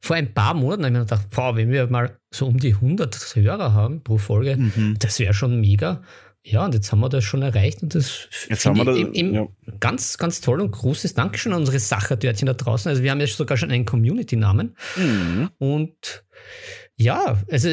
vor 0.00 0.16
ein 0.16 0.34
paar 0.34 0.54
Monaten 0.54 0.84
habe 0.84 0.88
ich 0.88 0.98
mir 0.98 1.04
gedacht, 1.04 1.30
boah, 1.30 1.54
wenn 1.54 1.70
wir 1.70 1.86
mal 1.86 2.18
so 2.32 2.46
um 2.46 2.58
die 2.58 2.74
100 2.74 3.36
Hörer 3.36 3.72
haben 3.72 4.02
pro 4.02 4.18
Folge, 4.18 4.56
mhm. 4.56 4.96
das 4.98 5.20
wäre 5.20 5.32
schon 5.32 5.60
mega. 5.60 6.02
Ja, 6.44 6.64
und 6.64 6.74
jetzt 6.74 6.90
haben 6.90 7.00
wir 7.00 7.08
das 7.08 7.24
schon 7.24 7.42
erreicht 7.42 7.82
und 7.82 7.94
das 7.94 8.28
jetzt 8.48 8.64
haben 8.64 8.76
wir 8.76 8.84
das, 8.84 8.96
eben, 8.96 9.14
eben 9.14 9.34
ja. 9.34 9.46
ganz, 9.80 10.18
ganz 10.18 10.40
toll 10.40 10.60
und 10.60 10.70
großes 10.70 11.14
Dankeschön 11.14 11.52
an 11.52 11.60
unsere 11.60 11.78
Sachertörtchen 11.78 12.46
da 12.46 12.54
draußen. 12.54 12.88
Also 12.88 13.02
wir 13.02 13.10
haben 13.10 13.20
ja 13.20 13.26
sogar 13.26 13.56
schon 13.56 13.70
einen 13.70 13.84
Community-Namen. 13.84 14.74
Mhm. 14.96 15.50
Und 15.58 16.24
ja, 16.96 17.40
also 17.50 17.68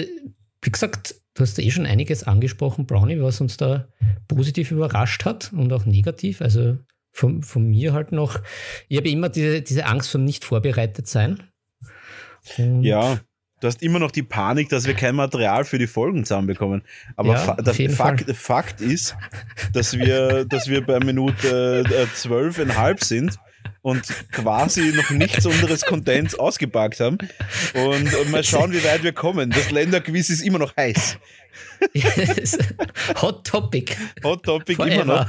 wie 0.62 0.72
gesagt, 0.72 1.16
du 1.36 1.42
hast 1.42 1.60
eh 1.60 1.70
schon 1.70 1.86
einiges 1.86 2.24
angesprochen, 2.24 2.88
Brownie, 2.88 3.22
was 3.22 3.42
uns 3.42 3.58
da 3.58 3.88
positiv 4.27 4.72
überrascht 4.72 5.25
hat 5.25 5.51
und 5.54 5.72
auch 5.72 5.86
negativ. 5.86 6.42
Also 6.42 6.77
von, 7.12 7.44
von 7.44 7.70
mir 7.70 7.94
halt 7.94 8.12
noch, 8.12 8.39
ich 8.88 8.98
habe 8.98 9.10
immer 9.10 9.30
diese, 9.30 9.62
diese 9.62 9.86
Angst 9.86 10.10
vom 10.10 10.24
nicht 10.24 10.44
vorbereitet 10.44 11.08
sein. 11.08 11.44
Und 12.58 12.84
ja, 12.84 13.20
Du 13.62 13.68
hast 13.68 13.82
immer 13.82 14.00
noch 14.00 14.12
die 14.12 14.22
Panik, 14.22 14.68
dass 14.68 14.86
wir 14.86 14.94
kein 14.94 15.15
Material 15.15 15.63
für 15.63 15.80
die 15.80 15.88
Folgen 15.88 16.25
zusammenbekommen. 16.25 16.84
Aber 17.15 17.34
ja, 17.34 17.89
Fakt, 17.89 18.30
Fakt, 18.36 18.82
ist, 18.82 19.15
dass 19.72 19.98
wir, 19.98 20.44
dass 20.46 20.68
wir 20.68 20.86
bei 20.86 21.00
Minute 21.00 21.86
äh, 21.89 22.13
zwölfeinhalb 22.13 23.01
sind 23.04 23.39
und 23.81 24.03
quasi 24.31 24.93
noch 24.95 25.10
nichts 25.12 25.45
unseres 25.45 25.81
Contents 25.81 26.36
ausgepackt 26.36 27.00
haben. 27.00 27.17
Und, 27.74 28.13
und 28.13 28.31
mal 28.31 28.43
schauen, 28.43 28.72
wie 28.74 28.84
weit 28.84 29.03
wir 29.03 29.13
kommen. 29.13 29.50
Das 29.50 29.72
Länderquiz 29.72 30.29
ist 30.29 30.41
immer 30.41 30.60
noch 30.60 30.75
heiß. 30.75 31.17
Hot 33.22 33.45
Topic. 33.45 33.95
Hot 34.24 34.43
Topic 34.43 34.75
Forever. 34.75 35.01
immer 35.01 35.05
noch. 35.05 35.27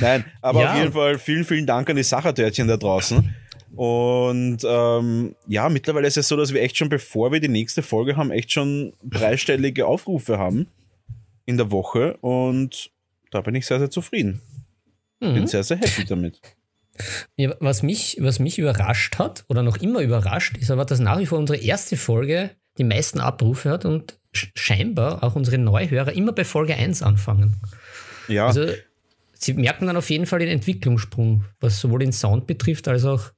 Nein, 0.00 0.24
aber 0.40 0.62
ja. 0.62 0.72
auf 0.72 0.78
jeden 0.78 0.92
Fall 0.92 1.18
vielen, 1.18 1.44
vielen 1.44 1.66
Dank 1.66 1.90
an 1.90 1.96
die 1.96 2.02
Sachertörtchen 2.02 2.68
da 2.68 2.76
draußen. 2.76 3.34
Und 3.76 4.58
ähm, 4.64 5.36
ja, 5.46 5.68
mittlerweile 5.68 6.08
ist 6.08 6.16
es 6.16 6.28
so, 6.28 6.36
dass 6.36 6.52
wir 6.52 6.62
echt 6.62 6.76
schon, 6.76 6.88
bevor 6.88 7.32
wir 7.32 7.40
die 7.40 7.48
nächste 7.48 7.82
Folge 7.82 8.16
haben, 8.16 8.30
echt 8.30 8.52
schon 8.52 8.92
dreistellige 9.02 9.86
Aufrufe 9.86 10.38
haben 10.38 10.66
in 11.46 11.56
der 11.56 11.70
Woche. 11.70 12.16
Und 12.20 12.90
da 13.30 13.40
bin 13.42 13.54
ich 13.54 13.66
sehr, 13.66 13.78
sehr 13.78 13.90
zufrieden. 13.90 14.40
Mhm. 15.20 15.34
Bin 15.34 15.46
sehr, 15.46 15.62
sehr 15.62 15.76
happy 15.76 16.04
damit. 16.04 16.40
Ja, 17.36 17.54
was, 17.60 17.82
mich, 17.82 18.18
was 18.20 18.38
mich 18.38 18.58
überrascht 18.58 19.18
hat 19.18 19.44
oder 19.48 19.62
noch 19.62 19.78
immer 19.78 20.00
überrascht, 20.00 20.56
ist 20.58 20.70
aber, 20.70 20.84
dass 20.84 21.00
nach 21.00 21.18
wie 21.18 21.26
vor 21.26 21.38
unsere 21.38 21.58
erste 21.58 21.96
Folge 21.96 22.50
die 22.78 22.84
meisten 22.84 23.20
Abrufe 23.20 23.70
hat 23.70 23.84
und 23.84 24.18
scheinbar 24.32 25.22
auch 25.22 25.34
unsere 25.34 25.58
Neuhörer 25.58 26.12
immer 26.12 26.32
bei 26.32 26.44
Folge 26.44 26.74
1 26.74 27.02
anfangen. 27.02 27.56
Ja. 28.28 28.46
Also 28.46 28.66
sie 29.34 29.54
merken 29.54 29.86
dann 29.86 29.96
auf 29.96 30.10
jeden 30.10 30.26
Fall 30.26 30.38
den 30.38 30.48
Entwicklungssprung, 30.48 31.44
was 31.58 31.80
sowohl 31.80 32.00
den 32.00 32.12
Sound 32.12 32.46
betrifft, 32.46 32.86
als 32.88 33.04
auch 33.04 33.32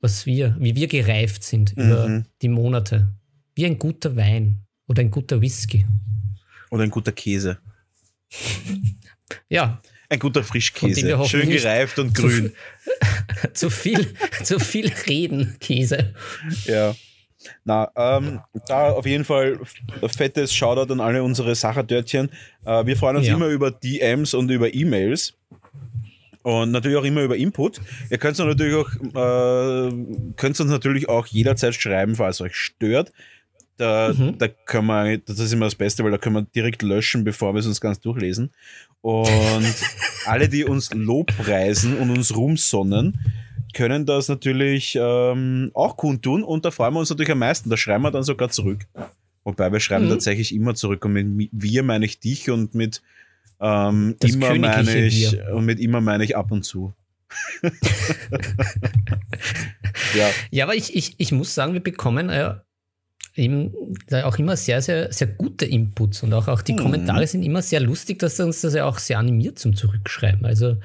was 0.00 0.26
wir, 0.26 0.56
wie 0.58 0.74
wir 0.74 0.88
gereift 0.88 1.44
sind 1.44 1.76
mhm. 1.76 1.82
über 1.82 2.24
die 2.40 2.48
Monate. 2.48 3.08
Wie 3.54 3.66
ein 3.66 3.78
guter 3.78 4.16
Wein 4.16 4.64
oder 4.86 5.02
ein 5.02 5.10
guter 5.10 5.40
Whisky. 5.40 5.86
Oder 6.70 6.84
ein 6.84 6.90
guter 6.90 7.12
Käse. 7.12 7.58
ja. 9.48 9.80
Ein 10.12 10.18
guter 10.18 10.44
Frischkäse. 10.44 11.24
Schön 11.24 11.48
gereift 11.48 11.98
und 11.98 12.14
grün. 12.14 12.52
Zu, 13.54 13.70
viel, 13.70 14.12
zu 14.42 14.60
viel 14.60 14.92
reden, 15.08 15.56
Käse. 15.58 16.12
Ja. 16.66 16.94
Na, 17.64 17.90
ähm, 17.96 18.40
da 18.68 18.90
auf 18.90 19.06
jeden 19.06 19.24
Fall 19.24 19.58
fettes 20.14 20.54
Shoutout 20.54 20.92
an 20.92 21.00
alle 21.00 21.22
unsere 21.22 21.54
Sachertörtchen. 21.54 22.28
Äh, 22.66 22.84
wir 22.84 22.96
freuen 22.98 23.16
uns 23.16 23.26
ja. 23.26 23.34
immer 23.34 23.46
über 23.46 23.70
DMs 23.70 24.34
und 24.34 24.50
über 24.50 24.74
E-Mails. 24.74 25.32
Und 26.42 26.72
natürlich 26.72 26.98
auch 26.98 27.04
immer 27.04 27.22
über 27.22 27.38
Input. 27.38 27.80
Ihr 28.10 28.18
könnt 28.18 28.38
uns 28.38 28.46
natürlich 28.46 28.74
auch, 28.74 28.90
äh, 28.94 29.92
könnt 30.36 30.60
uns 30.60 30.70
natürlich 30.70 31.08
auch 31.08 31.26
jederzeit 31.26 31.74
schreiben, 31.74 32.16
falls 32.16 32.42
euch 32.42 32.54
stört. 32.54 33.12
Da, 33.78 34.12
mhm. 34.12 34.36
da 34.36 34.48
können 34.48 34.86
wir, 34.88 35.18
das 35.18 35.38
ist 35.38 35.52
immer 35.52 35.64
das 35.64 35.74
Beste, 35.74 36.04
weil 36.04 36.10
da 36.10 36.18
können 36.18 36.36
wir 36.36 36.42
direkt 36.42 36.82
löschen, 36.82 37.24
bevor 37.24 37.54
wir 37.54 37.60
es 37.60 37.66
uns 37.66 37.80
ganz 37.80 37.98
durchlesen. 37.98 38.52
Und 39.02 39.74
alle, 40.26 40.48
die 40.48 40.64
uns 40.64 40.92
Lobpreisen 40.94 41.98
und 41.98 42.10
uns 42.10 42.34
rumsonnen, 42.34 43.18
können 43.74 44.06
das 44.06 44.28
natürlich 44.28 44.96
ähm, 45.00 45.70
auch 45.74 45.96
kundtun 45.96 46.44
und 46.44 46.64
da 46.64 46.70
freuen 46.70 46.94
wir 46.94 47.00
uns 47.00 47.10
natürlich 47.10 47.32
am 47.32 47.38
meisten. 47.38 47.68
Da 47.68 47.76
schreiben 47.76 48.04
wir 48.04 48.10
dann 48.10 48.22
sogar 48.22 48.50
zurück. 48.50 48.86
Wobei 49.44 49.72
wir 49.72 49.80
schreiben 49.80 50.06
mhm. 50.06 50.10
tatsächlich 50.10 50.54
immer 50.54 50.74
zurück 50.74 51.04
und 51.04 51.12
mit 51.14 51.50
wir 51.52 51.82
meine 51.82 52.04
ich 52.04 52.20
dich 52.20 52.48
und 52.50 52.74
mit 52.74 53.02
ähm, 53.60 54.16
immer 54.22 54.54
meine 54.56 55.04
ich 55.04 55.36
und 55.52 55.64
mit 55.64 55.80
immer 55.80 56.00
meine 56.00 56.24
ich 56.24 56.36
ab 56.36 56.52
und 56.52 56.62
zu. 56.62 56.92
ja. 60.14 60.30
ja, 60.50 60.64
aber 60.64 60.74
ich, 60.74 60.94
ich, 60.94 61.14
ich 61.16 61.32
muss 61.32 61.54
sagen, 61.54 61.72
wir 61.72 61.82
bekommen 61.82 62.28
äh, 62.28 62.54
eben 63.34 63.72
auch 64.10 64.38
immer 64.38 64.56
sehr, 64.56 64.82
sehr, 64.82 65.12
sehr 65.12 65.26
gute 65.26 65.64
Inputs 65.64 66.22
und 66.22 66.32
auch, 66.34 66.48
auch 66.48 66.62
die 66.62 66.74
mhm. 66.74 66.78
Kommentare 66.78 67.26
sind 67.26 67.42
immer 67.42 67.62
sehr 67.62 67.80
lustig, 67.80 68.18
dass 68.18 68.38
uns 68.40 68.60
das 68.60 68.74
ja 68.74 68.84
auch 68.84 68.98
sehr 68.98 69.18
animiert 69.18 69.58
zum 69.58 69.74
Zurückschreiben. 69.74 70.44
Also, 70.44 70.76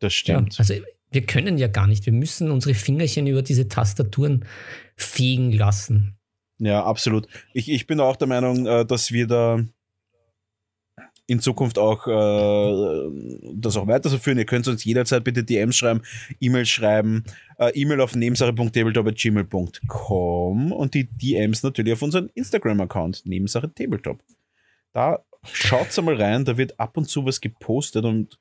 das 0.00 0.14
stimmt. 0.14 0.54
Ja, 0.54 0.58
also 0.60 0.74
wir 1.12 1.26
können 1.26 1.58
ja 1.58 1.68
gar 1.68 1.86
nicht. 1.86 2.06
Wir 2.06 2.12
müssen 2.12 2.50
unsere 2.50 2.74
Fingerchen 2.74 3.26
über 3.26 3.42
diese 3.42 3.68
Tastaturen 3.68 4.44
fegen 4.96 5.52
lassen. 5.52 6.16
Ja, 6.58 6.84
absolut. 6.84 7.26
Ich, 7.54 7.70
ich 7.70 7.86
bin 7.86 8.00
auch 8.00 8.16
der 8.16 8.28
Meinung, 8.28 8.66
äh, 8.66 8.84
dass 8.84 9.12
wir 9.12 9.26
da 9.26 9.64
in 11.30 11.38
Zukunft 11.38 11.78
auch 11.78 12.08
äh, 12.08 13.10
das 13.54 13.76
auch 13.76 13.86
weiterzuführen. 13.86 14.38
Ihr 14.38 14.46
könnt 14.46 14.66
uns 14.66 14.82
jederzeit 14.84 15.22
bitte 15.22 15.44
DMs 15.44 15.76
schreiben, 15.76 16.02
E-Mails 16.40 16.68
schreiben, 16.68 17.22
äh, 17.58 17.70
E-Mail 17.80 18.00
auf 18.00 18.16
nebensache.tabletop.gmail.com 18.16 20.72
und 20.72 20.94
die 20.94 21.04
DMs 21.04 21.62
natürlich 21.62 21.92
auf 21.92 22.02
unseren 22.02 22.30
Instagram-Account, 22.34 23.26
Nebensache 23.26 23.72
Tabletop. 23.72 24.18
Da 24.92 25.20
schaut's 25.52 25.96
einmal 26.00 26.16
rein, 26.16 26.44
da 26.44 26.56
wird 26.56 26.80
ab 26.80 26.96
und 26.96 27.08
zu 27.08 27.24
was 27.24 27.40
gepostet 27.40 28.04
und 28.04 28.40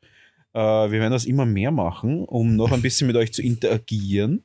äh, 0.53 0.59
wir 0.59 0.99
werden 0.99 1.11
das 1.11 1.25
immer 1.25 1.45
mehr 1.45 1.69
machen, 1.69 2.25
um 2.25 2.55
noch 2.55 2.71
ein 2.71 2.81
bisschen 2.81 3.05
mit 3.05 3.17
euch 3.17 3.33
zu 3.33 3.43
interagieren 3.43 4.43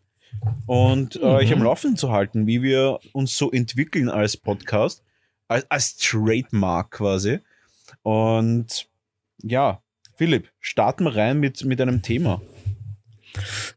und 0.66 1.16
äh, 1.16 1.24
euch 1.24 1.50
am 1.50 1.60
Mhm. 1.60 1.64
Laufen 1.64 1.96
zu 1.96 2.12
halten, 2.12 2.46
wie 2.46 2.60
wir 2.60 2.98
uns 3.12 3.38
so 3.38 3.50
entwickeln 3.50 4.10
als 4.10 4.36
Podcast, 4.36 5.02
als, 5.48 5.64
als 5.70 5.96
Trademark 5.96 6.90
quasi. 6.90 7.38
Und 8.02 8.88
ja, 9.42 9.82
Philipp, 10.16 10.50
starten 10.60 11.04
wir 11.04 11.16
rein 11.16 11.40
mit, 11.40 11.64
mit 11.64 11.80
einem 11.80 12.02
Thema. 12.02 12.40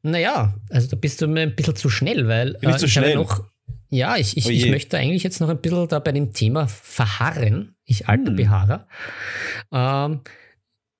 Naja, 0.04 0.54
also 0.70 0.88
da 0.88 0.96
bist 0.96 1.22
du 1.22 1.28
mir 1.28 1.42
ein 1.42 1.56
bisschen 1.56 1.76
zu 1.76 1.90
schnell, 1.90 2.28
weil 2.28 2.54
Bin 2.54 2.70
ich 2.70 2.76
zu 2.78 2.82
habe 2.84 2.88
schnell? 2.90 3.16
noch. 3.16 3.44
Ja, 3.90 4.18
ich, 4.18 4.36
ich, 4.38 4.46
Oh 4.46 4.50
ich 4.50 4.70
möchte 4.70 4.98
eigentlich 4.98 5.24
jetzt 5.24 5.40
noch 5.40 5.50
ein 5.50 5.62
bisschen 5.62 5.88
da 5.88 6.00
bei 6.00 6.12
dem 6.12 6.34
Thema 6.34 6.68
verharren, 6.68 7.76
ich 7.86 8.08
alter 8.08 8.28
Hm. 8.28 8.36
Beharrer. 8.36 8.88
Ähm, 9.72 10.22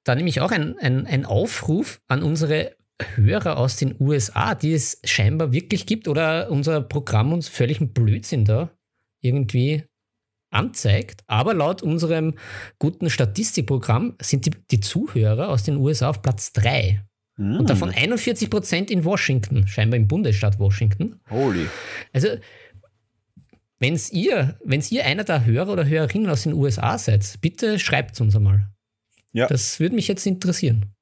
da 0.04 0.16
nämlich 0.16 0.40
auch 0.42 0.52
ein, 0.52 0.78
ein, 0.80 1.06
ein 1.06 1.26
Aufruf 1.26 2.02
an 2.08 2.24
unsere 2.24 2.76
Hörer 3.16 3.58
aus 3.58 3.76
den 3.76 3.96
USA, 4.00 4.56
die 4.56 4.74
es 4.74 5.00
scheinbar 5.04 5.52
wirklich 5.52 5.86
gibt 5.86 6.08
oder 6.08 6.50
unser 6.50 6.82
Programm 6.82 7.34
uns 7.34 7.48
völligen 7.50 7.94
Blödsinn 7.94 8.46
da 8.46 8.72
irgendwie 9.22 9.84
anzeigt. 10.50 11.24
Aber 11.28 11.54
laut 11.54 11.82
unserem 11.82 12.36
guten 12.80 13.10
Statistikprogramm 13.10 14.16
sind 14.22 14.46
die, 14.46 14.52
die 14.72 14.80
Zuhörer 14.80 15.50
aus 15.50 15.64
den 15.64 15.78
USA 15.78 16.10
auf 16.10 16.22
Platz 16.22 16.54
3. 16.54 17.04
Hm, 17.38 17.60
Und 17.60 17.70
davon 17.70 17.92
41 17.92 18.50
Prozent 18.50 18.90
in 18.90 19.06
Washington, 19.06 19.68
scheinbar 19.68 19.98
im 19.98 20.08
Bundesstaat 20.08 20.60
Washington. 20.60 21.20
Holy. 21.30 21.68
Also, 22.14 22.30
wenn's 23.80 24.12
ihr, 24.12 24.58
wenn's 24.64 24.92
ihr 24.92 25.06
einer 25.06 25.24
der 25.24 25.46
Hörer 25.46 25.74
oder 25.74 25.86
Hörerinnen 25.86 26.30
aus 26.30 26.44
den 26.44 26.54
USA 26.54 26.98
seid, 26.98 27.38
bitte 27.42 27.80
schreibt 27.80 28.16
es 28.16 28.22
uns 28.22 28.36
einmal. 28.36 28.68
Ja. 29.34 29.48
Das 29.48 29.80
würde 29.80 29.96
mich 29.96 30.08
jetzt 30.08 30.26
interessieren. 30.26 30.94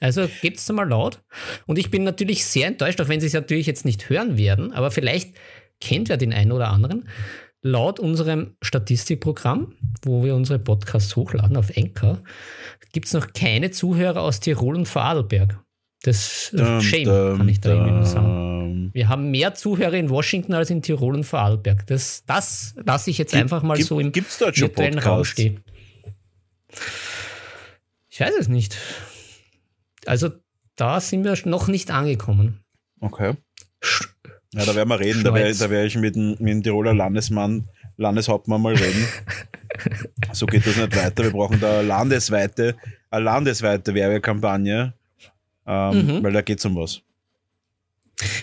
Also 0.00 0.28
gebt 0.42 0.58
es 0.58 0.68
mal 0.70 0.88
laut. 0.88 1.22
Und 1.66 1.78
ich 1.78 1.90
bin 1.90 2.02
natürlich 2.02 2.44
sehr 2.44 2.66
enttäuscht, 2.66 3.00
auch 3.00 3.08
wenn 3.08 3.20
sie 3.20 3.28
es 3.28 3.32
natürlich 3.32 3.66
jetzt 3.66 3.84
nicht 3.84 4.10
hören 4.10 4.36
werden, 4.36 4.72
aber 4.72 4.90
vielleicht 4.90 5.34
kennt 5.80 6.08
wer 6.08 6.16
den 6.16 6.32
einen 6.32 6.52
oder 6.52 6.68
anderen. 6.68 7.08
Laut 7.66 7.98
unserem 7.98 8.56
Statistikprogramm, 8.62 9.74
wo 10.04 10.22
wir 10.22 10.34
unsere 10.34 10.58
Podcasts 10.58 11.16
hochladen 11.16 11.56
auf 11.56 11.70
Enker, 11.70 12.22
gibt 12.92 13.06
es 13.06 13.14
noch 13.14 13.32
keine 13.32 13.70
Zuhörer 13.70 14.20
aus 14.20 14.38
Tirol 14.40 14.76
und 14.76 14.86
Vorarlberg. 14.86 15.58
Das 16.02 16.52
ist 16.52 16.60
Dum, 16.60 16.80
Shame, 16.82 17.04
dum, 17.04 17.38
kann 17.38 17.48
ich 17.48 17.60
da 17.60 17.70
irgendwie 17.70 17.92
nur 17.92 18.04
sagen. 18.04 18.90
Wir 18.92 19.08
haben 19.08 19.30
mehr 19.30 19.54
Zuhörer 19.54 19.94
in 19.94 20.10
Washington 20.10 20.52
als 20.52 20.68
in 20.68 20.82
Tirol 20.82 21.14
und 21.14 21.24
Vorarlberg. 21.24 21.86
Das, 21.86 22.22
das 22.26 22.74
lasse 22.84 23.08
ich 23.08 23.16
jetzt 23.16 23.30
Gibt- 23.30 23.42
einfach 23.42 23.62
mal 23.62 23.80
so 23.80 23.98
im 23.98 24.14
virtuellen 24.14 24.98
Raum 24.98 25.24
stehen. 25.24 25.64
Ich 28.10 28.20
weiß 28.20 28.34
es 28.38 28.48
nicht. 28.48 28.76
Also 30.04 30.30
da 30.76 31.00
sind 31.00 31.24
wir 31.24 31.34
noch 31.46 31.68
nicht 31.68 31.90
angekommen. 31.90 32.60
Okay. 33.00 33.34
Sch- 33.82 34.08
Ja, 34.54 34.64
da 34.64 34.74
werden 34.74 34.88
wir 34.88 35.00
reden. 35.00 35.24
Da 35.24 35.32
werde 35.34 35.48
Schneuz. 35.48 35.58
da 35.58 35.70
werd 35.70 35.86
ich 35.86 35.96
mit 35.96 36.14
dem, 36.16 36.30
mit 36.38 36.48
dem 36.48 36.62
Tiroler 36.62 36.94
Landesmann, 36.94 37.68
Landeshauptmann 37.96 38.60
mal 38.62 38.74
reden. 38.74 39.06
so 40.32 40.46
geht 40.46 40.66
das 40.66 40.76
nicht 40.76 40.96
weiter. 40.96 41.24
Wir 41.24 41.30
brauchen 41.30 41.60
da 41.60 41.78
eine 41.80 41.88
landesweite, 41.88 42.76
eine 43.10 43.24
landesweite 43.24 43.94
Werbekampagne, 43.94 44.92
ähm, 45.66 46.06
Mhm. 46.06 46.22
weil 46.22 46.32
da 46.32 46.42
geht 46.42 46.58
es 46.58 46.64
um 46.64 46.76
was. 46.76 47.00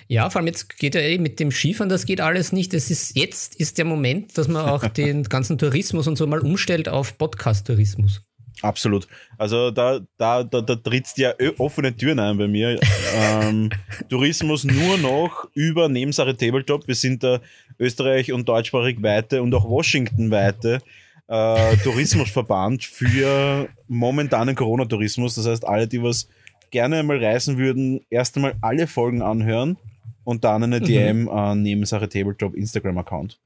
Ja, 0.08 0.30
vor 0.30 0.40
allem 0.40 0.48
jetzt 0.48 0.78
geht 0.78 0.96
ja 0.96 1.02
eh 1.02 1.18
mit 1.18 1.40
dem 1.40 1.50
Skifahren, 1.52 1.88
das 1.90 2.06
geht 2.06 2.20
alles 2.20 2.52
nicht. 2.52 2.74
Das 2.74 2.92
ist, 2.92 3.16
jetzt 3.16 3.56
ist 3.56 3.78
der 3.78 3.86
Moment, 3.86 4.38
dass 4.38 4.48
man 4.50 4.66
auch 4.66 4.86
den 4.90 5.24
ganzen 5.24 5.58
Tourismus 5.58 6.08
und 6.08 6.18
so 6.18 6.28
mal 6.28 6.40
umstellt 6.42 6.90
auf 6.90 7.18
Podcast-Tourismus. 7.18 8.22
Absolut. 8.62 9.08
Also 9.38 9.72
da, 9.72 10.00
da, 10.18 10.44
da, 10.44 10.62
da 10.62 10.76
trittst 10.76 11.18
ja 11.18 11.34
ö- 11.40 11.54
offene 11.58 11.96
Türen 11.96 12.20
ein 12.20 12.38
bei 12.38 12.48
mir. 12.48 12.80
ähm, 13.16 13.70
Tourismus 14.10 14.64
nur 14.64 14.98
noch 15.00 15.50
über 15.54 15.90
Nebensache 15.90 16.36
Tabletop. 16.38 16.88
Wir 16.88 16.96
sind 16.96 17.24
der 17.24 17.42
Österreich- 17.80 18.32
und 18.32 18.48
deutschsprachig 18.48 19.02
weite 19.02 19.42
und 19.42 19.54
auch 19.56 19.68
Washington-weite 19.68 20.80
äh, 21.28 21.78
Tourismusverband 21.78 22.84
für 22.84 23.68
momentanen 23.88 24.56
Corona-Tourismus. 24.56 25.36
Das 25.36 25.48
heißt, 25.48 25.66
alle, 25.68 25.88
die 25.88 26.04
was 26.04 26.28
gerne 26.70 26.98
einmal 27.00 27.24
reisen 27.24 27.58
würden, 27.58 28.02
erst 28.10 28.36
einmal 28.36 28.54
alle 28.62 28.86
Folgen 28.88 29.22
anhören 29.22 29.78
und 30.24 30.44
dann 30.44 30.64
eine 30.64 30.80
Mhm. 30.80 30.86
DM 30.86 31.30
an 31.30 31.62
Nebensache 31.64 32.08
Tabletop 32.08 32.54
Instagram-Account. 32.56 33.40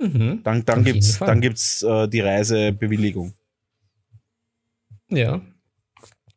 Mhm. 0.00 0.40
Dann, 0.42 0.64
dann 0.64 0.80
Auf 0.80 1.18
dann 1.20 1.40
gibt's 1.40 1.82
äh, 1.82 2.08
die 2.08 2.20
Reisebewilligung. 2.20 3.32
Ja. 5.16 5.40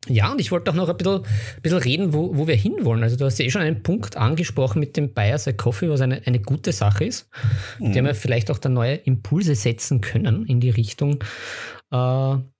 Ja, 0.08 0.30
und 0.30 0.40
ich 0.40 0.52
wollte 0.52 0.70
auch 0.70 0.74
noch 0.74 0.88
ein 0.88 0.96
bisschen, 0.96 1.22
bisschen 1.62 1.78
reden, 1.78 2.12
wo, 2.12 2.36
wo 2.36 2.46
wir 2.46 2.54
hinwollen. 2.54 3.02
Also 3.02 3.16
du 3.16 3.24
hast 3.24 3.38
ja 3.38 3.44
eh 3.44 3.50
schon 3.50 3.62
einen 3.62 3.82
Punkt 3.82 4.16
angesprochen 4.16 4.78
mit 4.78 4.96
dem 4.96 5.12
Buyer 5.12 5.38
Side 5.38 5.56
Coffee, 5.56 5.90
was 5.90 6.00
eine, 6.00 6.22
eine 6.26 6.38
gute 6.38 6.72
Sache 6.72 7.04
ist, 7.04 7.28
mit 7.80 7.94
der 7.94 8.04
wir 8.04 8.14
vielleicht 8.14 8.50
auch 8.50 8.58
da 8.58 8.68
neue 8.68 8.94
Impulse 8.94 9.56
setzen 9.56 10.00
können 10.00 10.46
in 10.46 10.60
die 10.60 10.70
Richtung. 10.70 11.24
Äh, 11.90 11.96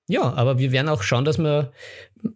ja, 0.08 0.22
aber 0.22 0.58
wir 0.58 0.72
werden 0.72 0.88
auch 0.88 1.02
schauen, 1.02 1.24
dass 1.24 1.38
wir 1.38 1.72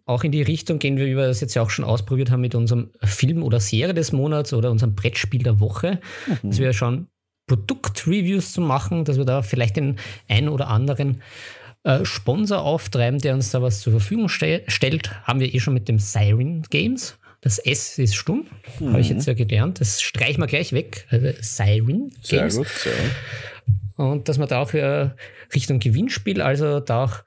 auch 0.05 0.23
in 0.23 0.31
die 0.31 0.41
Richtung 0.41 0.79
gehen, 0.79 0.97
wie 0.97 1.15
wir 1.15 1.27
das 1.27 1.41
jetzt 1.41 1.55
ja 1.55 1.61
auch 1.61 1.69
schon 1.69 1.85
ausprobiert 1.85 2.31
haben 2.31 2.41
mit 2.41 2.55
unserem 2.55 2.91
Film 3.01 3.43
oder 3.43 3.59
Serie 3.59 3.93
des 3.93 4.11
Monats 4.11 4.53
oder 4.53 4.71
unserem 4.71 4.95
Brettspiel 4.95 5.43
der 5.43 5.59
Woche, 5.59 5.99
dass 6.43 6.59
wir 6.59 6.71
schauen, 6.73 7.07
Produktreviews 7.47 8.53
zu 8.53 8.61
machen, 8.61 9.03
dass 9.03 9.17
wir 9.17 9.25
da 9.25 9.41
vielleicht 9.41 9.75
den 9.75 9.97
einen 10.29 10.47
oder 10.47 10.67
anderen 10.67 11.21
äh, 11.83 12.05
Sponsor 12.05 12.61
auftreiben, 12.61 13.19
der 13.19 13.33
uns 13.33 13.51
da 13.51 13.61
was 13.61 13.81
zur 13.81 13.93
Verfügung 13.93 14.29
stell 14.29 14.63
stellt. 14.67 15.11
Haben 15.23 15.39
wir 15.39 15.53
eh 15.53 15.59
schon 15.59 15.73
mit 15.73 15.87
dem 15.87 15.99
Siren 15.99 16.63
Games. 16.69 17.17
Das 17.41 17.57
S 17.57 17.97
ist 17.97 18.15
stumm, 18.15 18.45
habe 18.79 18.99
ich 18.99 19.09
jetzt 19.09 19.25
ja 19.25 19.33
gelernt. 19.33 19.81
Das 19.81 19.99
streichen 19.99 20.41
wir 20.43 20.47
gleich 20.47 20.73
weg. 20.73 21.07
Also 21.09 21.29
Siren 21.41 22.11
Sehr 22.21 22.39
Games. 22.41 22.57
gut. 22.57 22.67
Sehr 22.67 22.93
gut. 22.93 24.05
Und 24.07 24.29
dass 24.29 24.37
wir 24.37 24.45
da 24.45 24.61
auch 24.61 24.73
äh, 24.73 25.09
Richtung 25.53 25.79
Gewinnspiel, 25.79 26.41
also 26.41 26.79
da 26.79 27.05
auch 27.05 27.23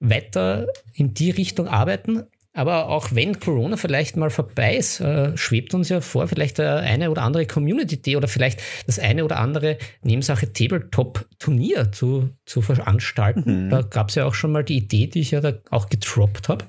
weiter 0.00 0.66
in 0.94 1.12
die 1.12 1.30
Richtung 1.30 1.68
arbeiten. 1.68 2.24
Aber 2.52 2.88
auch 2.88 3.14
wenn 3.14 3.38
Corona 3.38 3.76
vielleicht 3.76 4.16
mal 4.16 4.30
vorbei 4.30 4.76
ist, 4.76 5.00
äh, 5.00 5.36
schwebt 5.36 5.72
uns 5.72 5.88
ja 5.88 6.00
vor, 6.00 6.26
vielleicht 6.26 6.58
äh, 6.58 6.64
eine 6.64 7.10
oder 7.10 7.22
andere 7.22 7.46
Community-Idee 7.46 8.16
oder 8.16 8.26
vielleicht 8.26 8.60
das 8.86 8.98
eine 8.98 9.24
oder 9.24 9.38
andere 9.38 9.78
Nebensache 10.02 10.52
Tabletop-Turnier 10.52 11.92
zu, 11.92 12.30
zu 12.46 12.60
veranstalten. 12.60 13.70
Da 13.70 13.82
gab 13.82 14.08
es 14.08 14.16
ja 14.16 14.24
auch 14.24 14.34
schon 14.34 14.50
mal 14.50 14.64
die 14.64 14.78
Idee, 14.78 15.06
die 15.06 15.20
ich 15.20 15.30
ja 15.30 15.40
da 15.40 15.52
auch 15.70 15.88
getroppt 15.88 16.48
habe. 16.48 16.64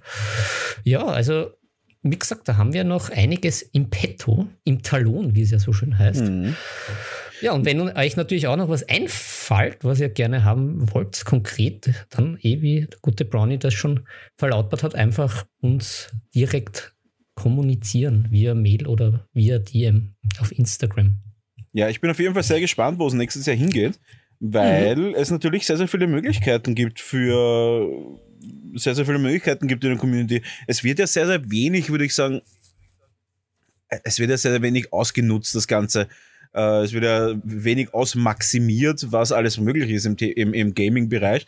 Ja, 0.83 1.03
also 1.03 1.49
wie 2.03 2.17
gesagt, 2.17 2.47
da 2.47 2.57
haben 2.57 2.73
wir 2.73 2.83
noch 2.83 3.09
einiges 3.09 3.61
im 3.61 3.89
Petto, 3.89 4.47
im 4.63 4.81
Talon, 4.83 5.35
wie 5.35 5.41
es 5.41 5.51
ja 5.51 5.59
so 5.59 5.73
schön 5.73 5.97
heißt. 5.97 6.21
Mhm. 6.21 6.55
Ja, 7.41 7.53
und 7.53 7.65
wenn 7.65 7.81
euch 7.81 8.15
natürlich 8.15 8.47
auch 8.47 8.55
noch 8.55 8.69
was 8.69 8.87
einfällt, 8.87 9.83
was 9.83 9.99
ihr 9.99 10.09
gerne 10.09 10.43
haben 10.43 10.93
wollt, 10.93 11.25
konkret, 11.25 11.89
dann 12.09 12.37
eh 12.41 12.61
wie 12.61 12.81
der 12.81 12.99
gute 13.01 13.25
Brownie 13.25 13.57
das 13.57 13.73
schon 13.73 14.01
verlautbart 14.37 14.83
hat, 14.83 14.95
einfach 14.95 15.45
uns 15.59 16.09
direkt 16.35 16.93
kommunizieren 17.35 18.27
via 18.29 18.53
Mail 18.53 18.87
oder 18.87 19.27
via 19.33 19.57
DM 19.59 20.13
auf 20.39 20.51
Instagram. 20.51 21.17
Ja, 21.73 21.89
ich 21.89 22.01
bin 22.01 22.11
auf 22.11 22.19
jeden 22.19 22.33
Fall 22.33 22.43
sehr 22.43 22.59
gespannt, 22.59 22.99
wo 22.99 23.07
es 23.07 23.13
nächstes 23.13 23.45
Jahr 23.45 23.55
hingeht, 23.55 23.99
weil 24.39 24.97
Mhm. 24.97 25.15
es 25.15 25.31
natürlich 25.31 25.65
sehr, 25.65 25.77
sehr 25.77 25.87
viele 25.87 26.07
Möglichkeiten 26.07 26.75
gibt 26.75 26.99
für 26.99 28.19
sehr, 28.75 28.95
sehr 28.95 29.05
viele 29.05 29.19
Möglichkeiten 29.19 29.67
gibt 29.67 29.83
in 29.83 29.91
der 29.91 29.99
Community. 29.99 30.41
Es 30.67 30.83
wird 30.83 30.99
ja 30.99 31.07
sehr, 31.07 31.27
sehr 31.27 31.49
wenig, 31.49 31.89
würde 31.89 32.05
ich 32.05 32.13
sagen, 32.13 32.41
es 34.03 34.19
wird 34.19 34.29
ja 34.29 34.37
sehr, 34.37 34.51
sehr 34.51 34.61
wenig 34.61 34.93
ausgenutzt, 34.93 35.55
das 35.55 35.67
Ganze. 35.67 36.07
Äh, 36.53 36.83
Es 36.83 36.93
wird 36.93 37.03
ja 37.03 37.33
wenig 37.43 37.93
ausmaximiert, 37.93 39.11
was 39.11 39.31
alles 39.31 39.57
möglich 39.57 39.89
ist 39.89 40.05
im, 40.05 40.15
im, 40.17 40.53
im 40.53 40.73
Gaming-Bereich. 40.73 41.45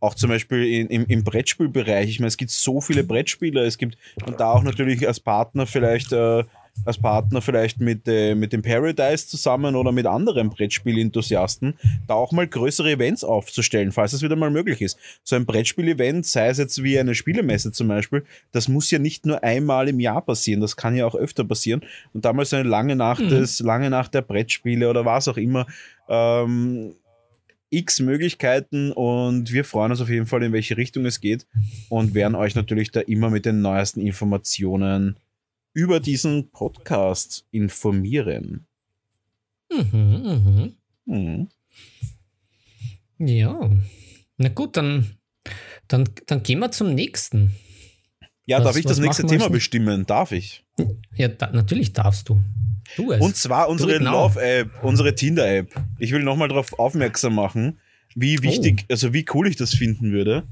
Auch 0.00 0.14
zum 0.14 0.30
Beispiel 0.30 0.64
in, 0.64 0.88
im, 0.88 1.06
im 1.06 1.22
Brettspielbereich. 1.22 2.08
Ich 2.08 2.18
meine, 2.18 2.28
es 2.28 2.36
gibt 2.36 2.50
so 2.50 2.80
viele 2.80 3.04
Brettspieler. 3.04 3.62
Es 3.62 3.78
gibt, 3.78 3.96
und 4.26 4.40
da 4.40 4.50
auch 4.50 4.62
natürlich 4.64 5.06
als 5.06 5.20
Partner 5.20 5.66
vielleicht, 5.66 6.12
äh, 6.12 6.42
als 6.84 6.98
Partner 6.98 7.40
vielleicht 7.40 7.80
mit, 7.80 8.08
äh, 8.08 8.34
mit 8.34 8.52
dem 8.52 8.62
Paradise 8.62 9.28
zusammen 9.28 9.76
oder 9.76 9.92
mit 9.92 10.06
anderen 10.06 10.50
Brettspielenthusiasten, 10.50 11.74
da 12.06 12.14
auch 12.14 12.32
mal 12.32 12.46
größere 12.46 12.92
Events 12.92 13.24
aufzustellen, 13.24 13.92
falls 13.92 14.12
es 14.12 14.22
wieder 14.22 14.36
mal 14.36 14.50
möglich 14.50 14.80
ist. 14.82 14.98
So 15.22 15.36
ein 15.36 15.46
Brettspiel-Event, 15.46 16.26
sei 16.26 16.48
es 16.48 16.58
jetzt 16.58 16.82
wie 16.82 16.98
eine 16.98 17.14
Spielemesse 17.14 17.72
zum 17.72 17.88
Beispiel, 17.88 18.24
das 18.50 18.68
muss 18.68 18.90
ja 18.90 18.98
nicht 18.98 19.26
nur 19.26 19.42
einmal 19.42 19.88
im 19.88 20.00
Jahr 20.00 20.22
passieren, 20.22 20.60
das 20.60 20.76
kann 20.76 20.96
ja 20.96 21.06
auch 21.06 21.14
öfter 21.14 21.44
passieren. 21.44 21.82
Und 22.12 22.24
damals 22.24 22.52
eine 22.52 22.68
lange 22.68 22.96
Nacht 22.96 23.22
des, 23.30 23.60
lange 23.60 23.90
Nacht 23.90 24.14
der 24.14 24.22
Brettspiele 24.22 24.88
oder 24.88 25.04
was 25.04 25.28
auch 25.28 25.36
immer, 25.36 25.66
ähm, 26.08 26.94
x 27.70 28.00
Möglichkeiten 28.00 28.92
und 28.92 29.50
wir 29.50 29.64
freuen 29.64 29.92
uns 29.92 30.00
auf 30.02 30.10
jeden 30.10 30.26
Fall, 30.26 30.42
in 30.42 30.52
welche 30.52 30.76
Richtung 30.76 31.06
es 31.06 31.20
geht 31.20 31.46
und 31.88 32.12
werden 32.12 32.34
euch 32.34 32.54
natürlich 32.54 32.90
da 32.90 33.00
immer 33.00 33.30
mit 33.30 33.46
den 33.46 33.62
neuesten 33.62 34.00
Informationen 34.00 35.16
über 35.74 36.00
diesen 36.00 36.50
Podcast 36.50 37.46
informieren. 37.50 38.66
Mhm, 39.70 39.88
mhm. 39.94 40.76
Mhm. 41.06 41.48
Ja. 43.18 43.70
Na 44.36 44.48
gut, 44.48 44.76
dann, 44.76 45.16
dann, 45.88 46.08
dann 46.26 46.42
gehen 46.42 46.58
wir 46.58 46.70
zum 46.70 46.94
nächsten. 46.94 47.52
Ja, 48.44 48.58
Was- 48.58 48.64
darf 48.64 48.76
ich 48.76 48.84
das 48.84 48.98
nächste 48.98 49.26
Thema 49.26 49.48
bestimmen? 49.48 50.04
Darf 50.06 50.32
ich? 50.32 50.64
Ja, 51.16 51.28
da, 51.28 51.50
natürlich 51.52 51.92
darfst 51.92 52.28
du. 52.28 52.40
Du 52.96 53.12
es. 53.12 53.20
Und 53.20 53.36
zwar 53.36 53.68
unsere. 53.68 53.98
Love-App, 53.98 54.82
unsere 54.82 55.14
Tinder-App. 55.14 55.72
Ich 55.98 56.10
will 56.12 56.22
nochmal 56.24 56.48
darauf 56.48 56.78
aufmerksam 56.78 57.34
machen, 57.34 57.78
wie 58.14 58.38
Oh. 58.38 58.42
wichtig, 58.42 58.84
also 58.90 59.12
wie 59.14 59.24
cool 59.32 59.46
ich 59.46 59.56
das 59.56 59.72
finden 59.74 60.12
würde 60.12 60.42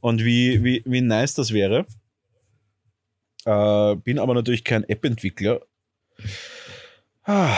und 0.00 0.24
wie, 0.24 0.62
wie, 0.62 0.82
wie 0.86 1.00
nice 1.00 1.34
das 1.34 1.52
wäre. 1.52 1.84
Äh, 3.44 3.96
bin 3.96 4.18
aber 4.18 4.34
natürlich 4.34 4.64
kein 4.64 4.84
App-Entwickler. 4.84 5.60
Ah, 7.24 7.56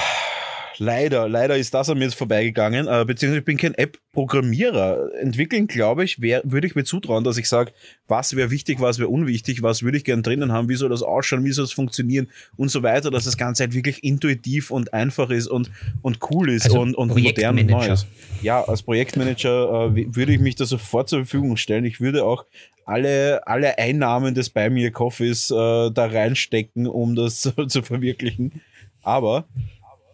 leider, 0.79 1.29
leider 1.29 1.57
ist 1.57 1.75
das 1.75 1.89
an 1.89 1.99
mir 1.99 2.05
jetzt 2.05 2.15
vorbeigegangen, 2.15 2.87
äh, 2.87 3.05
beziehungsweise 3.07 3.39
ich 3.41 3.45
bin 3.45 3.57
kein 3.57 3.75
App-Programmierer. 3.75 5.11
Entwickeln, 5.21 5.67
glaube 5.67 6.05
ich, 6.05 6.21
wär, 6.21 6.43
würde 6.45 6.67
ich 6.67 6.75
mir 6.75 6.85
zutrauen, 6.85 7.25
dass 7.25 7.37
ich 7.37 7.49
sage, 7.49 7.73
was 8.09 8.37
wäre 8.37 8.51
wichtig, 8.51 8.81
was 8.81 8.99
wäre 8.99 9.09
unwichtig, 9.09 9.63
was 9.63 9.83
würde 9.83 9.99
ich 9.99 10.05
gern 10.05 10.23
drinnen 10.23 10.53
haben, 10.53 10.69
wie 10.69 10.75
soll 10.75 10.89
das 10.89 11.03
ausschauen, 11.03 11.45
wie 11.45 11.53
soll 11.53 11.65
das 11.65 11.73
funktionieren 11.73 12.29
und 12.57 12.71
so 12.71 12.83
weiter, 12.83 13.11
dass 13.11 13.25
das 13.25 13.37
Ganze 13.37 13.65
halt 13.65 13.75
wirklich 13.75 14.05
intuitiv 14.05 14.71
und 14.71 14.93
einfach 14.93 15.31
ist 15.31 15.47
und, 15.47 15.71
und 16.03 16.19
cool 16.31 16.51
ist 16.51 16.65
Also 16.67 16.81
und, 16.81 16.95
und 16.95 17.09
modern 17.09 17.59
und 17.59 17.67
neu 17.67 17.87
ist. 17.87 18.07
Ja, 18.43 18.63
als 18.63 18.83
Projektmanager 18.83 19.93
äh, 19.95 20.15
würde 20.15 20.33
ich 20.33 20.41
mich 20.41 20.57
da 20.57 20.65
sofort 20.65 21.09
zur 21.09 21.21
Verfügung 21.21 21.57
stellen. 21.57 21.85
Ich 21.85 22.01
würde 22.01 22.25
auch 22.25 22.45
alle, 22.87 23.47
alle 23.47 23.79
Einnahmen 23.79 24.35
des 24.35 24.55
Me 24.55 24.87
a 24.87 24.91
Coffees 24.91 25.51
äh, 25.51 25.55
da 25.91 26.07
reinstecken, 26.07 26.87
um 26.87 27.15
das 27.15 27.41
zu 27.69 27.83
verwirklichen. 27.83 28.61
Aber 29.03 29.47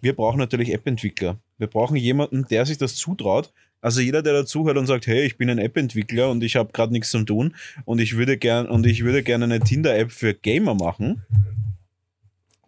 wir 0.01 0.15
brauchen 0.15 0.39
natürlich 0.39 0.73
App-Entwickler. 0.73 1.39
Wir 1.59 1.67
brauchen 1.67 1.97
jemanden, 1.97 2.47
der 2.49 2.67
sich 2.67 2.79
das 2.79 2.97
zutraut. 2.97 3.53
Also 3.83 4.01
jeder, 4.03 4.23
der 4.23 4.35
dazuhört 4.35 4.77
und 4.77 4.87
sagt, 4.87 5.07
hey, 5.07 5.25
ich 5.25 5.39
bin 5.39 5.49
ein 5.49 5.59
App-Entwickler 5.59 6.31
und 6.31 6.43
ich 6.45 6.57
habe 6.57 6.71
gerade 6.73 6.93
nichts 6.93 7.11
zum 7.11 7.25
tun 7.25 7.55
und 7.87 7.99
ich 7.99 8.17
würde 8.17 8.37
gern 8.37 8.67
und 8.67 8.87
ich 8.87 9.05
würde 9.05 9.23
gerne 9.23 9.45
eine 9.45 9.61
Tinder-App 9.61 10.13
für 10.13 10.35
Gamer 10.35 10.75
machen, 10.75 11.23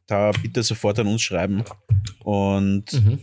da 0.07 0.31
bitte 0.33 0.63
sofort 0.63 0.99
an 0.99 1.07
uns 1.09 1.23
schreiben. 1.23 1.65
Und 2.25 2.93
Mhm. 2.95 3.19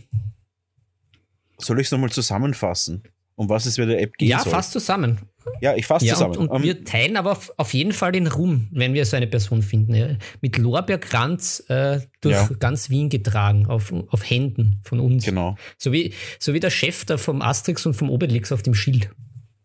soll 1.58 1.80
ich 1.80 1.86
es 1.88 1.90
nochmal 1.92 2.10
zusammenfassen? 2.10 3.02
Um 3.36 3.48
was 3.48 3.66
es 3.66 3.76
bei 3.76 3.86
der 3.86 4.00
App 4.02 4.16
gehen 4.18 4.28
Ja, 4.28 4.40
soll? 4.40 4.52
fast 4.52 4.72
zusammen. 4.72 5.18
Ja, 5.60 5.74
ich 5.76 5.86
fasse 5.86 6.06
Ja, 6.06 6.14
zusammen. 6.14 6.36
und, 6.36 6.48
und 6.48 6.56
Ähm, 6.58 6.62
wir 6.62 6.84
teilen 6.84 7.16
aber 7.16 7.32
auf, 7.32 7.52
auf 7.56 7.72
jeden 7.74 7.92
Fall 7.92 8.12
den 8.12 8.26
Ruhm, 8.26 8.68
wenn 8.72 8.94
wir 8.94 9.04
so 9.06 9.16
eine 9.16 9.26
Person 9.26 9.62
finden. 9.62 9.94
Ja. 9.94 10.08
Mit 10.40 10.56
Lorbeerkranz 10.58 11.64
äh, 11.68 12.00
durch 12.20 12.34
Ja. 12.36 12.48
ganz 12.58 12.90
Wien 12.90 13.08
getragen, 13.08 13.66
auf, 13.66 13.92
auf 14.08 14.28
Händen 14.28 14.80
von 14.84 15.00
uns. 15.00 15.24
genau. 15.24 15.56
So, 15.78 15.92
wie, 15.92 16.12
so 16.38 16.52
wie 16.54 16.60
der 16.60 16.70
Chef 16.70 17.04
da 17.04 17.16
vom 17.16 17.42
Asterix 17.42 17.86
und 17.86 17.94
vom 17.94 18.10
Obelix 18.10 18.52
auf 18.52 18.62
dem 18.62 18.74
Schild. 18.74 19.10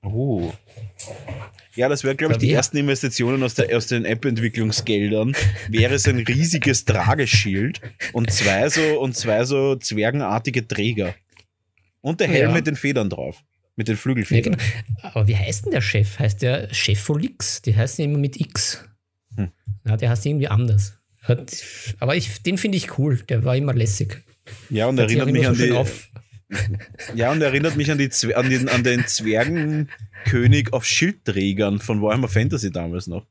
Oh. 0.04 0.52
Ja, 1.76 1.90
das 1.90 2.04
wäre, 2.04 2.16
glaube 2.16 2.34
ich, 2.36 2.40
die 2.40 2.52
ersten 2.52 2.78
Investitionen 2.78 3.44
aus, 3.44 3.56
der, 3.56 3.76
aus 3.76 3.88
den 3.88 4.06
App-Entwicklungsgeldern. 4.06 5.36
Wäre 5.68 5.96
es 5.96 6.08
ein 6.08 6.20
riesiges 6.20 6.86
Trageschild 6.86 7.82
und 8.14 8.32
zwei 8.32 8.70
so, 8.70 8.82
und 9.02 9.16
zwei 9.16 9.44
so 9.44 9.76
zwergenartige 9.76 10.66
Träger. 10.68 11.16
Und 12.02 12.20
der 12.22 12.28
Helm 12.28 12.50
Ja. 12.50 12.56
mit 12.56 12.68
den 12.68 12.76
Federn 12.76 13.10
drauf. 13.10 13.44
Mit 13.76 13.88
den 13.88 13.96
Ja, 13.96 14.02
Flügelfedern. 14.02 14.54
genau. 14.58 14.64
Aber 15.02 15.28
wie 15.28 15.36
heißt 15.36 15.66
denn 15.66 15.72
der 15.72 15.82
Chef? 15.82 16.18
Heißt 16.20 16.42
der 16.42 16.70
Chefolix? 16.74 17.62
Die 17.62 17.76
heißen 17.76 18.04
ja 18.04 18.10
immer 18.10 18.20
mit 18.20 18.40
X. 18.40 18.86
Hm. 19.36 19.50
Ja, 19.86 19.98
der 19.98 20.10
heißt 20.10 20.26
irgendwie 20.26 20.48
anders. 20.48 20.94
Hat, 21.24 21.52
aber 22.00 22.16
ich, 22.16 22.42
den 22.44 22.58
finde 22.58 22.78
ich 22.78 22.98
cool. 22.98 23.18
Der 23.30 23.44
war 23.44 23.56
immer 23.56 23.74
lässig. 23.74 24.22
Ja, 24.70 24.88
und 24.88 25.00
Hat 25.00 25.08
erinnert 25.10 25.32
mich 25.32 25.48
an 25.48 25.56
so 25.56 25.60
schön 25.62 25.72
die, 25.72 25.78
auf. 25.78 26.08
ja, 27.16 27.32
und 27.32 27.42
erinnert 27.42 27.76
mich 27.76 27.90
an, 27.92 27.98
die, 27.98 28.10
an, 28.36 28.50
den, 28.50 28.70
an 28.70 28.84
den 28.84 29.06
Zwergenkönig 29.08 30.72
auf 30.74 30.86
Schildträgern 30.86 31.80
von 31.80 32.02
Warhammer 32.02 32.28
Fantasy 32.28 32.72
damals 32.72 33.08
noch. 33.08 33.26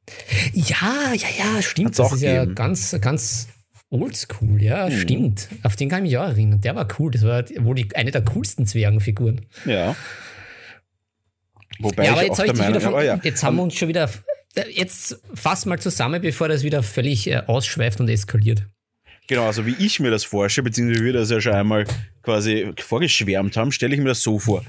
Ja, 0.53 1.13
ja, 1.15 1.29
ja, 1.39 1.63
stimmt. 1.63 1.89
Hat's 1.89 1.97
das 1.99 2.13
ist 2.15 2.23
ja 2.23 2.41
gegeben. 2.41 2.55
ganz, 2.57 2.97
ganz 3.01 3.49
oldschool. 3.91 4.61
Ja, 4.63 4.89
Hm. 4.89 4.99
stimmt. 4.99 5.49
Auf 5.63 5.77
den 5.77 5.89
kann 5.89 6.05
ich 6.05 6.11
mich 6.13 6.19
auch 6.19 6.27
erinnern. 6.29 6.61
Der 6.61 6.75
war 6.75 6.89
cool. 6.99 7.13
Das 7.13 7.23
war 7.23 7.45
wohl 7.61 7.77
die, 7.77 7.95
eine 7.95 8.11
der 8.11 8.23
coolsten 8.25 8.67
Zwergenfiguren. 8.67 9.43
Ja. 9.67 9.95
Wobei 11.79 12.05
ja, 12.05 12.13
aber 12.13 12.23
ich 12.23 12.29
jetzt, 12.29 12.39
ich 12.41 12.57
Meinung 12.57 12.81
von, 12.81 12.93
aber 12.93 13.05
ja. 13.05 13.21
jetzt 13.23 13.43
haben 13.43 13.57
wir 13.57 13.63
uns 13.63 13.75
schon 13.75 13.89
wieder. 13.89 14.09
Jetzt 14.73 15.21
fass 15.35 15.67
mal 15.67 15.81
zusammen, 15.81 16.23
bevor 16.23 16.49
das 16.49 16.63
wieder 16.63 16.83
völlig 16.83 17.27
äh, 17.27 17.43
ausschweift 17.47 18.01
und 18.01 18.09
eskaliert. 18.09 18.67
Genau, 19.27 19.47
also 19.47 19.67
wie 19.67 19.75
ich 19.79 20.01
mir 20.01 20.11
das 20.11 20.25
vorstelle, 20.25 20.65
beziehungsweise 20.65 21.05
wir 21.05 21.13
das 21.13 21.31
ja 21.31 21.41
schon 21.41 21.55
einmal 21.55 21.87
quasi 22.23 22.73
vorgeschwärmt 22.79 23.57
haben, 23.57 23.73
stelle 23.73 23.95
ich 23.95 24.01
mir 24.01 24.09
das 24.09 24.23
so 24.23 24.39
vor. 24.39 24.65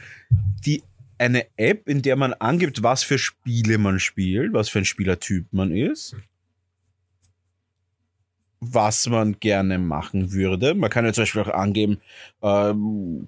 Die, 0.65 0.81
eine 1.17 1.45
App, 1.57 1.87
in 1.87 2.01
der 2.01 2.15
man 2.15 2.33
angibt, 2.33 2.81
was 2.81 3.03
für 3.03 3.17
Spiele 3.17 3.77
man 3.77 3.99
spielt, 3.99 4.53
was 4.53 4.69
für 4.69 4.79
ein 4.79 4.85
Spielertyp 4.85 5.45
man 5.51 5.71
ist, 5.71 6.15
was 8.59 9.07
man 9.07 9.39
gerne 9.39 9.77
machen 9.77 10.31
würde. 10.31 10.73
Man 10.73 10.89
kann 10.89 11.05
ja 11.05 11.13
zum 11.13 11.23
Beispiel 11.23 11.41
auch 11.41 11.49
angeben, 11.49 11.99
ähm, 12.41 13.27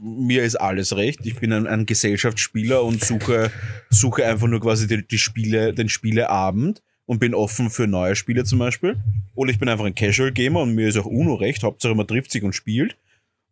mir 0.00 0.42
ist 0.42 0.56
alles 0.56 0.96
recht. 0.96 1.20
Ich 1.24 1.36
bin 1.36 1.52
ein, 1.52 1.66
ein 1.66 1.86
Gesellschaftsspieler 1.86 2.82
und 2.82 3.04
suche, 3.04 3.50
suche 3.90 4.26
einfach 4.26 4.46
nur 4.46 4.60
quasi 4.60 4.86
die, 4.86 5.06
die 5.06 5.18
Spiele, 5.18 5.72
den 5.72 5.88
Spieleabend 5.88 6.82
und 7.06 7.18
bin 7.18 7.34
offen 7.34 7.70
für 7.70 7.86
neue 7.86 8.16
Spiele 8.16 8.44
zum 8.44 8.58
Beispiel. 8.58 8.96
Oder 9.34 9.50
ich 9.50 9.58
bin 9.58 9.68
einfach 9.68 9.84
ein 9.84 9.94
Casual 9.94 10.32
Gamer 10.32 10.60
und 10.60 10.74
mir 10.74 10.88
ist 10.88 10.96
auch 10.96 11.06
UNO 11.06 11.34
recht. 11.34 11.62
Hauptsache 11.62 11.94
man 11.94 12.06
trifft 12.06 12.30
sich 12.30 12.42
und 12.42 12.54
spielt. 12.54 12.96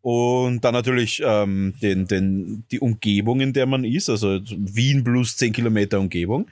Und 0.02 0.62
dann 0.64 0.74
natürlich 0.74 1.22
ähm, 1.24 1.74
den, 1.80 2.06
den, 2.06 2.64
die 2.70 2.80
Umgebung, 2.80 3.40
in 3.40 3.54
der 3.54 3.64
man 3.64 3.84
ist, 3.84 4.10
also 4.10 4.38
Wien 4.44 5.02
plus 5.02 5.38
10 5.38 5.54
Kilometer 5.54 5.98
Umgebung. 5.98 6.50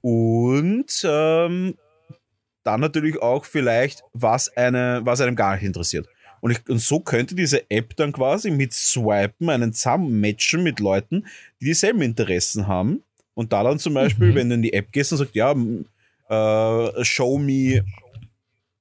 Und 0.00 1.04
ähm, 1.04 1.74
dann 2.62 2.80
natürlich 2.80 3.20
auch 3.20 3.44
vielleicht, 3.44 4.04
was, 4.12 4.54
eine, 4.56 5.00
was 5.02 5.20
einem 5.20 5.34
gar 5.34 5.54
nicht 5.54 5.64
interessiert. 5.64 6.08
Und, 6.44 6.50
ich, 6.50 6.68
und 6.68 6.78
so 6.78 7.00
könnte 7.00 7.34
diese 7.34 7.70
App 7.70 7.96
dann 7.96 8.12
quasi 8.12 8.50
mit 8.50 8.74
Swipen 8.74 9.48
einen 9.48 9.72
zusammenmatchen 9.72 10.62
mit 10.62 10.78
Leuten, 10.78 11.24
die 11.58 11.64
dieselben 11.64 12.02
Interessen 12.02 12.66
haben. 12.66 13.02
Und 13.32 13.54
da 13.54 13.62
dann 13.62 13.78
zum 13.78 13.94
Beispiel, 13.94 14.32
Mhm. 14.32 14.34
wenn 14.34 14.48
du 14.50 14.54
in 14.56 14.62
die 14.62 14.74
App 14.74 14.92
gehst 14.92 15.10
und 15.12 15.18
sagst, 15.18 15.34
ja, 15.34 15.52
äh, 16.28 17.02
show 17.02 17.38
me 17.38 17.82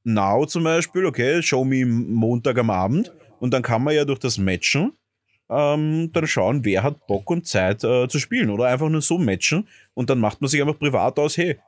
now 0.04 0.46
zum 0.46 0.66
Beispiel, 0.66 1.06
okay, 1.06 1.42
show 1.42 1.64
me 1.64 1.86
Montag 1.86 2.58
am 2.58 2.70
Abend. 2.70 3.14
Und 3.40 3.54
dann 3.54 3.62
kann 3.62 3.82
man 3.82 3.96
ja 3.96 4.04
durch 4.04 4.20
das 4.20 4.38
Matchen 4.38 4.92
ähm, 5.50 6.10
dann 6.12 6.28
schauen, 6.28 6.66
wer 6.66 6.84
hat 6.84 7.08
Bock 7.08 7.30
und 7.30 7.48
Zeit 7.48 7.82
äh, 7.86 8.10
zu 8.10 8.20
spielen. 8.20 8.50
Oder 8.50 8.66
einfach 8.66 8.90
nur 8.90 9.02
so 9.02 9.18
matchen. 9.18 9.70
Und 9.94 10.10
dann 10.10 10.20
macht 10.20 10.42
man 10.42 10.50
sich 10.50 10.60
einfach 10.62 10.78
privat 10.78 11.18
aus, 11.18 11.38
hey, 11.38 11.60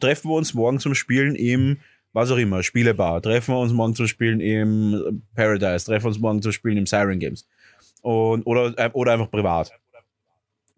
treffen 0.00 0.28
wir 0.28 0.34
uns 0.36 0.52
morgen 0.52 0.80
zum 0.80 0.94
Spielen 0.94 1.34
im, 1.34 1.78
was 2.14 2.30
auch 2.30 2.38
immer, 2.38 2.62
Spielebar. 2.62 3.20
Treffen 3.20 3.54
wir 3.54 3.58
uns 3.58 3.72
morgen 3.72 3.94
zum 3.94 4.06
Spielen 4.06 4.40
im 4.40 5.22
Paradise. 5.34 5.84
Treffen 5.84 6.04
wir 6.04 6.08
uns 6.08 6.20
morgen 6.20 6.40
zum 6.40 6.52
Spielen 6.52 6.78
im 6.78 6.86
Siren 6.86 7.18
Games. 7.18 7.46
Und, 8.00 8.46
oder, 8.46 8.72
äh, 8.78 8.90
oder 8.92 9.12
einfach 9.12 9.30
privat. 9.30 9.72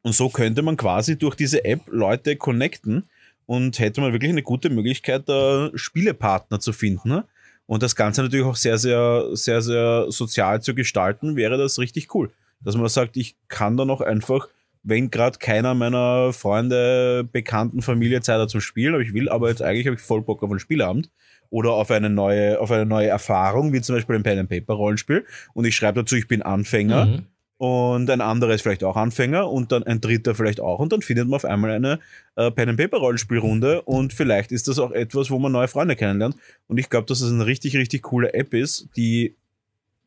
Und 0.02 0.14
so 0.14 0.28
könnte 0.28 0.62
man 0.62 0.76
quasi 0.76 1.18
durch 1.18 1.34
diese 1.34 1.64
App 1.64 1.82
Leute 1.88 2.36
connecten 2.36 3.04
und 3.44 3.78
hätte 3.78 4.00
man 4.00 4.12
wirklich 4.12 4.30
eine 4.30 4.42
gute 4.42 4.70
Möglichkeit, 4.70 5.28
da 5.28 5.70
Spielepartner 5.74 6.58
zu 6.58 6.72
finden. 6.72 7.08
Ne? 7.08 7.24
Und 7.66 7.82
das 7.82 7.96
Ganze 7.96 8.22
natürlich 8.22 8.46
auch 8.46 8.56
sehr, 8.56 8.78
sehr, 8.78 9.24
sehr, 9.32 9.60
sehr 9.60 10.06
sozial 10.08 10.62
zu 10.62 10.74
gestalten, 10.74 11.36
wäre 11.36 11.58
das 11.58 11.78
richtig 11.78 12.14
cool. 12.14 12.30
Dass 12.60 12.76
man 12.76 12.88
sagt, 12.88 13.16
ich 13.16 13.36
kann 13.48 13.76
da 13.76 13.84
noch 13.84 14.00
einfach, 14.00 14.48
wenn 14.86 15.10
gerade 15.10 15.38
keiner 15.38 15.74
meiner 15.74 16.32
Freunde, 16.32 17.28
Bekannten, 17.30 17.82
Familie 17.82 18.20
Zeit 18.20 18.38
hat 18.38 18.50
zum 18.50 18.60
Spielen, 18.60 18.94
aber 18.94 19.02
ich 19.02 19.12
will, 19.12 19.28
aber 19.28 19.48
jetzt 19.48 19.60
eigentlich 19.60 19.86
habe 19.86 19.96
ich 19.96 20.00
voll 20.02 20.22
Bock 20.22 20.44
auf 20.44 20.50
einen 20.50 20.60
Spielabend 20.60 21.10
oder 21.50 21.72
auf 21.72 21.90
eine 21.90 22.08
neue, 22.08 22.60
auf 22.60 22.70
eine 22.70 22.86
neue 22.86 23.08
Erfahrung, 23.08 23.72
wie 23.72 23.80
zum 23.80 23.96
Beispiel 23.96 24.14
ein 24.14 24.22
Pen 24.22 24.38
and 24.38 24.48
Paper 24.48 24.74
Rollenspiel. 24.74 25.26
Und 25.54 25.64
ich 25.64 25.74
schreibe 25.74 26.02
dazu, 26.02 26.14
ich 26.14 26.28
bin 26.28 26.42
Anfänger. 26.42 27.06
Mhm. 27.06 27.26
und 27.58 28.08
ein 28.10 28.20
anderer 28.20 28.54
ist 28.54 28.62
vielleicht 28.62 28.84
auch 28.84 28.96
Anfänger 28.96 29.50
und 29.50 29.72
dann 29.72 29.82
ein 29.82 30.00
dritter 30.00 30.36
vielleicht 30.36 30.60
auch. 30.60 30.78
Und 30.78 30.92
dann 30.92 31.02
findet 31.02 31.26
man 31.26 31.34
auf 31.34 31.44
einmal 31.44 31.72
eine 31.72 31.98
äh, 32.36 32.52
Pen 32.52 32.68
and 32.68 32.78
Paper 32.78 32.98
Rollenspielrunde. 32.98 33.82
Und 33.82 34.12
vielleicht 34.12 34.52
ist 34.52 34.68
das 34.68 34.78
auch 34.78 34.92
etwas, 34.92 35.32
wo 35.32 35.40
man 35.40 35.50
neue 35.50 35.66
Freunde 35.66 35.96
kennenlernt. 35.96 36.36
Und 36.68 36.78
ich 36.78 36.88
glaube, 36.90 37.06
dass 37.06 37.20
es 37.20 37.32
eine 37.32 37.46
richtig 37.46 37.76
richtig 37.76 38.02
coole 38.02 38.34
App 38.34 38.54
ist, 38.54 38.88
die 38.96 39.34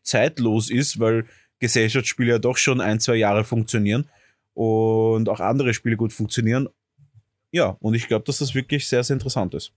zeitlos 0.04 0.70
ist, 0.70 1.02
weil 1.02 1.26
Gesellschaftsspiele 1.60 2.32
ja 2.32 2.40
doch 2.40 2.56
schon 2.56 2.80
ein 2.80 3.02
zwei 3.02 3.16
Jahre 3.16 3.44
funktionieren 3.44 4.06
und 4.54 5.30
auch 5.30 5.40
andere 5.40 5.74
Spiele 5.74 5.98
gut 5.98 6.14
funktionieren. 6.14 6.68
Ja, 7.52 7.78
und 7.80 7.94
ich 7.94 8.08
glaube, 8.08 8.26
dass 8.26 8.40
das 8.40 8.54
wirklich 8.56 8.88
sehr 8.88 9.04
sehr 9.04 9.16
interessant 9.16 9.54
ist. 9.54 9.72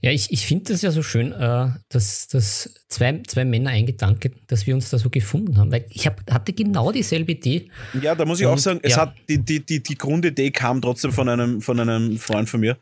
Ja, 0.00 0.10
ich, 0.10 0.30
ich 0.30 0.46
finde 0.46 0.72
das 0.72 0.82
ja 0.82 0.90
so 0.90 1.02
schön, 1.02 1.32
äh, 1.32 1.68
dass, 1.88 2.28
dass 2.28 2.72
zwei, 2.88 3.22
zwei 3.26 3.44
Männer 3.44 3.70
ein 3.70 3.86
Gedanke, 3.86 4.30
dass 4.46 4.66
wir 4.66 4.74
uns 4.74 4.90
da 4.90 4.98
so 4.98 5.10
gefunden 5.10 5.58
haben. 5.58 5.72
Weil 5.72 5.86
ich 5.90 6.06
hab, 6.06 6.30
hatte 6.30 6.52
genau 6.52 6.92
dieselbe 6.92 7.32
Idee. 7.32 7.68
Ja, 8.00 8.14
da 8.14 8.24
muss 8.24 8.40
ich 8.40 8.46
Und, 8.46 8.52
auch 8.52 8.58
sagen, 8.58 8.80
es 8.82 8.92
ja. 8.92 9.02
hat 9.02 9.14
die, 9.28 9.38
die, 9.38 9.64
die, 9.64 9.82
die 9.82 9.96
Grundidee 9.96 10.50
kam 10.50 10.80
trotzdem 10.80 11.12
von 11.12 11.28
einem, 11.28 11.60
von 11.60 11.80
einem 11.80 12.18
Freund 12.18 12.48
von 12.48 12.60
mir. 12.60 12.78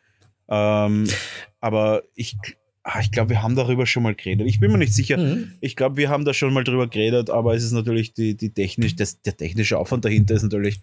Ähm, 0.48 1.08
aber 1.60 2.02
ich, 2.14 2.36
ah, 2.86 3.00
ich 3.00 3.10
glaube, 3.10 3.30
wir 3.30 3.42
haben 3.42 3.56
darüber 3.56 3.84
schon 3.84 4.04
mal 4.04 4.14
geredet. 4.14 4.46
Ich 4.46 4.60
bin 4.60 4.70
mir 4.70 4.78
nicht 4.78 4.94
sicher. 4.94 5.18
Mhm. 5.18 5.52
Ich 5.60 5.74
glaube, 5.74 5.96
wir 5.96 6.08
haben 6.08 6.24
da 6.24 6.32
schon 6.32 6.54
mal 6.54 6.62
drüber 6.62 6.86
geredet, 6.86 7.30
aber 7.30 7.54
es 7.54 7.64
ist 7.64 7.72
natürlich 7.72 8.14
die, 8.14 8.36
die 8.36 8.50
technisch, 8.50 8.94
das, 8.94 9.20
der 9.22 9.36
technische 9.36 9.78
Aufwand 9.78 10.04
dahinter 10.04 10.34
ist 10.34 10.44
natürlich 10.44 10.80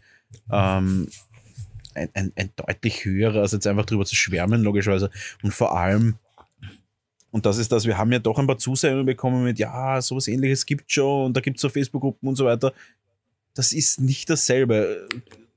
ähm, 0.52 1.08
ein, 1.96 2.10
ein, 2.14 2.34
ein 2.36 2.50
deutlich 2.58 3.06
höherer, 3.06 3.40
als 3.40 3.54
jetzt 3.54 3.68
einfach 3.68 3.86
drüber 3.86 4.06
zu 4.06 4.18
schwärmen, 4.18 4.62
logischerweise. 4.62 5.10
Und 5.44 5.54
vor 5.54 5.78
allem, 5.78 6.16
und 7.32 7.46
das 7.46 7.58
ist 7.58 7.72
das, 7.72 7.86
wir 7.86 7.98
haben 7.98 8.12
ja 8.12 8.20
doch 8.20 8.38
ein 8.38 8.48
paar 8.48 8.58
Zusendungen 8.58 9.06
bekommen 9.06 9.46
mit, 9.46 9.58
ja, 9.58 10.02
sowas 10.02 10.28
ähnliches 10.28 10.66
gibt 10.66 10.92
schon 10.92 11.28
und 11.28 11.38
da 11.38 11.42
gibt 11.42 11.58
es 11.58 11.62
so 11.62 11.70
Facebook-Gruppen 11.70 12.28
und 12.28 12.36
so 12.36 12.46
weiter. 12.46 12.74
Das 13.54 13.72
ist 13.72 14.02
nicht 14.02 14.30
dasselbe. 14.30 15.08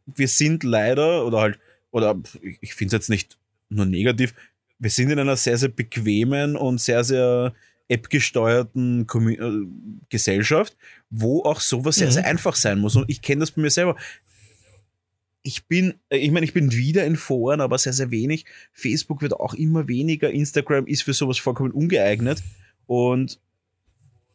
Wir 0.06 0.28
sind 0.28 0.62
leider, 0.62 1.26
oder 1.26 1.40
halt, 1.40 1.58
oder 1.90 2.16
ich 2.60 2.74
finde 2.74 2.94
es 2.94 3.00
jetzt 3.00 3.10
nicht 3.10 3.36
nur 3.68 3.86
negativ, 3.86 4.32
wir 4.78 4.90
sind 4.90 5.10
in 5.10 5.18
einer 5.18 5.36
sehr, 5.36 5.58
sehr 5.58 5.68
bequemen 5.68 6.56
und 6.56 6.80
sehr, 6.80 7.04
sehr 7.04 7.54
App-gesteuerten 7.88 9.06
äh, 9.08 10.06
Gesellschaft, 10.08 10.76
wo 11.08 11.42
auch 11.42 11.60
sowas 11.60 11.96
mhm. 11.96 12.00
sehr, 12.00 12.12
sehr 12.12 12.26
einfach 12.26 12.56
sein 12.56 12.78
muss. 12.78 12.96
Und 12.96 13.08
ich 13.08 13.22
kenne 13.22 13.40
das 13.40 13.52
bei 13.52 13.62
mir 13.62 13.70
selber 13.70 13.96
ich 15.46 15.66
bin, 15.66 15.94
äh, 16.08 16.18
ich 16.18 16.30
meine, 16.30 16.44
ich 16.44 16.52
bin 16.52 16.72
wieder 16.72 17.04
in 17.04 17.16
Foren, 17.16 17.60
aber 17.60 17.78
sehr, 17.78 17.92
sehr 17.92 18.10
wenig. 18.10 18.44
Facebook 18.72 19.22
wird 19.22 19.34
auch 19.34 19.54
immer 19.54 19.88
weniger. 19.88 20.30
Instagram 20.30 20.86
ist 20.86 21.02
für 21.02 21.14
sowas 21.14 21.38
vollkommen 21.38 21.70
ungeeignet. 21.70 22.42
Und 22.86 23.40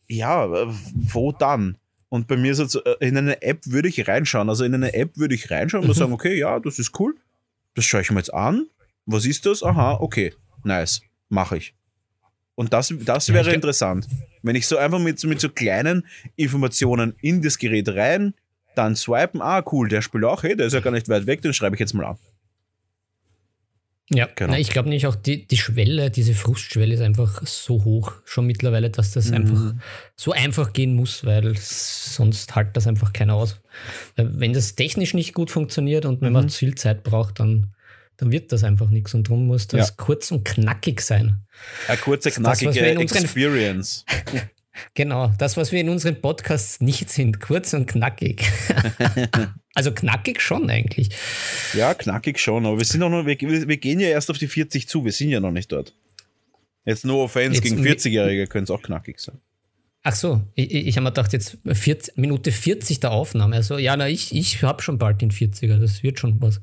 ja, 0.08 0.47
wo 0.93 1.32
dann? 1.32 1.77
Und 2.10 2.27
bei 2.27 2.38
mir 2.38 2.51
ist 2.51 2.60
es, 2.60 2.75
äh, 2.75 2.95
in 3.01 3.17
eine 3.17 3.41
App 3.41 3.65
würde 3.65 3.89
ich 3.89 4.08
reinschauen. 4.08 4.49
Also 4.49 4.63
in 4.63 4.73
eine 4.73 4.93
App 4.93 5.17
würde 5.17 5.36
ich 5.36 5.51
reinschauen 5.51 5.84
und 5.84 5.89
mhm. 5.89 5.99
sagen, 5.99 6.13
okay, 6.13 6.38
ja, 6.38 6.60
das 6.60 6.80
ist 6.80 6.97
cool. 6.99 7.15
Das 7.75 7.86
schaue 7.86 8.01
ich 8.01 8.12
mir 8.12 8.19
jetzt 8.19 8.34
an. 8.34 8.67
Was 9.05 9.25
ist 9.25 9.45
das? 9.45 9.63
Aha, 9.63 9.97
okay, 9.99 10.33
nice, 10.63 11.01
mache 11.29 11.57
ich. 11.57 11.73
Und 12.55 12.73
das, 12.73 12.93
das 12.99 13.33
wäre 13.33 13.53
interessant. 13.53 14.07
Wenn 14.43 14.55
ich 14.55 14.67
so 14.67 14.77
einfach 14.77 14.99
mit, 14.99 15.23
mit 15.23 15.39
so 15.39 15.49
kleinen 15.49 16.05
Informationen 16.35 17.15
in 17.21 17.41
das 17.41 17.57
Gerät 17.57 17.89
rein 17.89 18.33
dann 18.75 18.95
swipen, 18.95 19.41
ah 19.41 19.63
cool, 19.71 19.89
der 19.89 20.01
spielt 20.01 20.23
auch, 20.23 20.43
hey, 20.43 20.55
der 20.55 20.67
ist 20.67 20.73
ja 20.73 20.79
gar 20.79 20.91
nicht 20.91 21.09
weit 21.09 21.25
weg, 21.25 21.41
den 21.41 21.53
schreibe 21.53 21.75
ich 21.75 21.79
jetzt 21.79 21.93
mal 21.93 22.05
an. 22.05 22.17
Ja, 24.13 24.27
genau. 24.35 24.51
Na, 24.51 24.59
ich 24.59 24.69
glaube 24.69 24.89
nicht, 24.89 25.07
auch 25.07 25.15
die, 25.15 25.47
die 25.47 25.57
Schwelle, 25.57 26.11
diese 26.11 26.33
Frustschwelle 26.33 26.93
ist 26.93 27.01
einfach 27.01 27.45
so 27.45 27.85
hoch 27.85 28.13
schon 28.25 28.45
mittlerweile, 28.45 28.89
dass 28.89 29.13
das 29.13 29.29
mhm. 29.29 29.35
einfach 29.35 29.73
so 30.17 30.33
einfach 30.33 30.73
gehen 30.73 30.95
muss, 30.95 31.25
weil 31.25 31.55
sonst 31.57 32.53
halt 32.55 32.75
das 32.75 32.87
einfach 32.87 33.13
keiner 33.13 33.35
aus. 33.35 33.61
Wenn 34.17 34.51
das 34.51 34.75
technisch 34.75 35.13
nicht 35.13 35.33
gut 35.33 35.49
funktioniert 35.49 36.05
und 36.05 36.19
wenn 36.21 36.29
mhm. 36.29 36.33
man 36.33 36.49
viel 36.49 36.75
Zeit 36.75 37.03
braucht, 37.03 37.39
dann, 37.39 37.73
dann 38.21 38.31
wird 38.31 38.51
das 38.51 38.63
einfach 38.63 38.91
nichts 38.91 39.15
und 39.15 39.27
darum 39.27 39.47
muss 39.47 39.67
das 39.67 39.89
ja. 39.89 39.93
kurz 39.97 40.29
und 40.29 40.45
knackig 40.45 41.01
sein. 41.01 41.41
Eine 41.88 41.97
kurze, 41.97 42.29
knackige 42.29 42.71
das, 42.71 43.15
Experience. 43.15 44.05
Genau, 44.93 45.31
das, 45.38 45.57
was 45.57 45.73
wir 45.73 45.81
in 45.81 45.89
unseren 45.89 46.21
Podcasts 46.21 46.79
nicht 46.79 47.10
sind, 47.10 47.41
kurz 47.41 47.73
und 47.73 47.88
knackig. 47.88 48.49
also 49.75 49.91
knackig 49.91 50.41
schon 50.41 50.69
eigentlich. 50.69 51.10
Ja, 51.73 51.93
knackig 51.93 52.39
schon, 52.39 52.65
aber 52.65 52.77
wir 52.77 52.86
sind 52.86 53.03
auch 53.03 53.10
noch, 53.10 53.25
wir, 53.25 53.38
wir, 53.39 53.77
gehen 53.77 53.99
ja 53.99 54.07
erst 54.07 54.31
auf 54.31 54.38
die 54.38 54.47
40 54.47 54.88
zu, 54.88 55.03
wir 55.03 55.12
sind 55.12 55.29
ja 55.29 55.39
noch 55.39 55.51
nicht 55.51 55.71
dort. 55.71 55.93
Jetzt 56.86 57.03
nur 57.05 57.27
Fans 57.27 57.55
jetzt 57.55 57.63
gegen 57.63 57.81
40-Jährige 57.81 58.47
können 58.47 58.63
es 58.63 58.71
auch 58.71 58.81
knackig 58.81 59.19
sein. 59.19 59.39
Ach 60.03 60.15
so, 60.15 60.41
ich, 60.55 60.73
ich 60.73 60.95
habe 60.95 61.03
mir 61.03 61.12
gedacht, 61.12 61.34
jetzt 61.34 61.57
40, 61.65 62.17
Minute 62.17 62.51
40 62.51 63.01
der 63.01 63.12
Aufnahme. 63.12 63.57
Also 63.57 63.77
ja, 63.77 63.95
na, 63.97 64.07
ich, 64.07 64.34
ich 64.34 64.63
habe 64.63 64.81
schon 64.81 64.97
bald 64.97 65.21
den 65.21 65.31
40er, 65.31 65.77
das 65.77 66.01
wird 66.01 66.17
schon 66.17 66.41
was. 66.41 66.60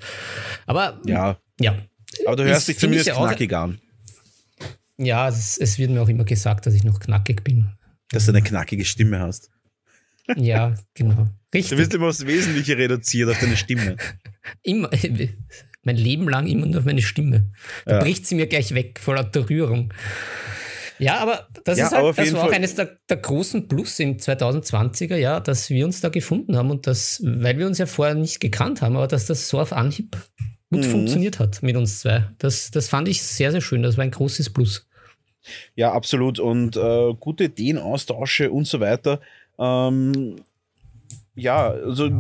Aber 0.67 1.01
ja, 1.05 1.39
ja. 1.61 1.77
Aber 2.27 2.37
du 2.37 2.45
hörst 2.45 2.69
dich 2.69 2.79
zumindest 2.79 3.11
knackig 3.11 3.53
an. 3.53 3.79
Ja, 4.97 5.29
es, 5.29 5.59
es, 5.59 5.79
wird 5.79 5.91
mir 5.91 6.03
auch 6.03 6.09
immer 6.09 6.25
gesagt, 6.25 6.67
dass 6.67 6.75
ich 6.75 6.83
noch 6.83 6.99
knackig 6.99 7.45
bin 7.45 7.71
dass 8.11 8.27
du 8.27 8.33
eine 8.33 8.43
knackige 8.43 8.85
Stimme 8.85 9.21
hast. 9.21 9.51
Ja, 10.37 10.75
genau. 10.95 11.29
Richtig. 11.55 11.71
Du 11.71 11.77
bist 11.77 11.95
immer 11.95 12.09
aufs 12.09 12.27
Wesentliche 12.27 12.77
reduziert, 12.77 13.31
auf 13.31 13.39
deine 13.39 13.57
Stimme. 13.57 13.97
immer, 14.63 14.91
mein 15.83 15.97
Leben 15.97 16.29
lang 16.29 16.47
immer 16.47 16.67
nur 16.67 16.81
auf 16.81 16.85
meine 16.85 17.03
Stimme. 17.03 17.51
Da 17.87 17.93
ja. 17.93 17.99
bricht 18.01 18.27
sie 18.27 18.35
mir 18.35 18.47
gleich 18.47 18.75
weg 18.75 18.99
vor 19.01 19.15
lauter 19.15 19.49
Rührung. 19.49 19.93
Ja, 20.99 21.19
aber 21.19 21.49
das, 21.65 21.79
ja, 21.79 21.87
ist 21.87 21.93
halt, 21.93 22.19
das 22.19 22.33
war 22.33 22.41
Fall. 22.41 22.51
auch 22.51 22.53
eines 22.53 22.75
der, 22.75 22.99
der, 23.09 23.19
großen 23.19 23.69
Plus 23.69 24.01
im 24.01 24.17
2020er 24.17 25.15
Jahr, 25.17 25.41
dass 25.41 25.71
wir 25.71 25.87
uns 25.87 26.01
da 26.01 26.09
gefunden 26.09 26.57
haben 26.57 26.71
und 26.71 26.89
das, 26.89 27.23
weil 27.25 27.57
wir 27.57 27.67
uns 27.67 27.79
ja 27.79 27.87
vorher 27.87 28.17
nicht 28.17 28.41
gekannt 28.41 28.83
haben, 28.83 28.97
aber 28.97 29.07
dass 29.07 29.27
das 29.27 29.49
so 29.49 29.61
auf 29.61 29.73
Anhieb 29.73 30.17
gut 30.71 30.85
mhm. 30.85 30.91
funktioniert 30.91 31.39
hat 31.39 31.63
mit 31.63 31.77
uns 31.77 32.01
zwei. 32.01 32.25
Das, 32.39 32.71
das 32.71 32.89
fand 32.89 33.09
ich 33.09 33.23
sehr, 33.23 33.53
sehr 33.53 33.61
schön. 33.61 33.83
Das 33.83 33.97
war 33.97 34.05
ein 34.05 34.11
großes 34.11 34.51
Plus. 34.51 34.87
Ja, 35.75 35.93
absolut. 35.93 36.39
Und 36.39 36.77
äh, 36.77 37.15
gute 37.19 37.45
Ideenaustausche 37.45 38.51
und 38.51 38.67
so 38.67 38.81
weiter. 38.81 39.21
Ähm, 39.59 40.37
ja, 41.35 41.69
also 41.71 42.11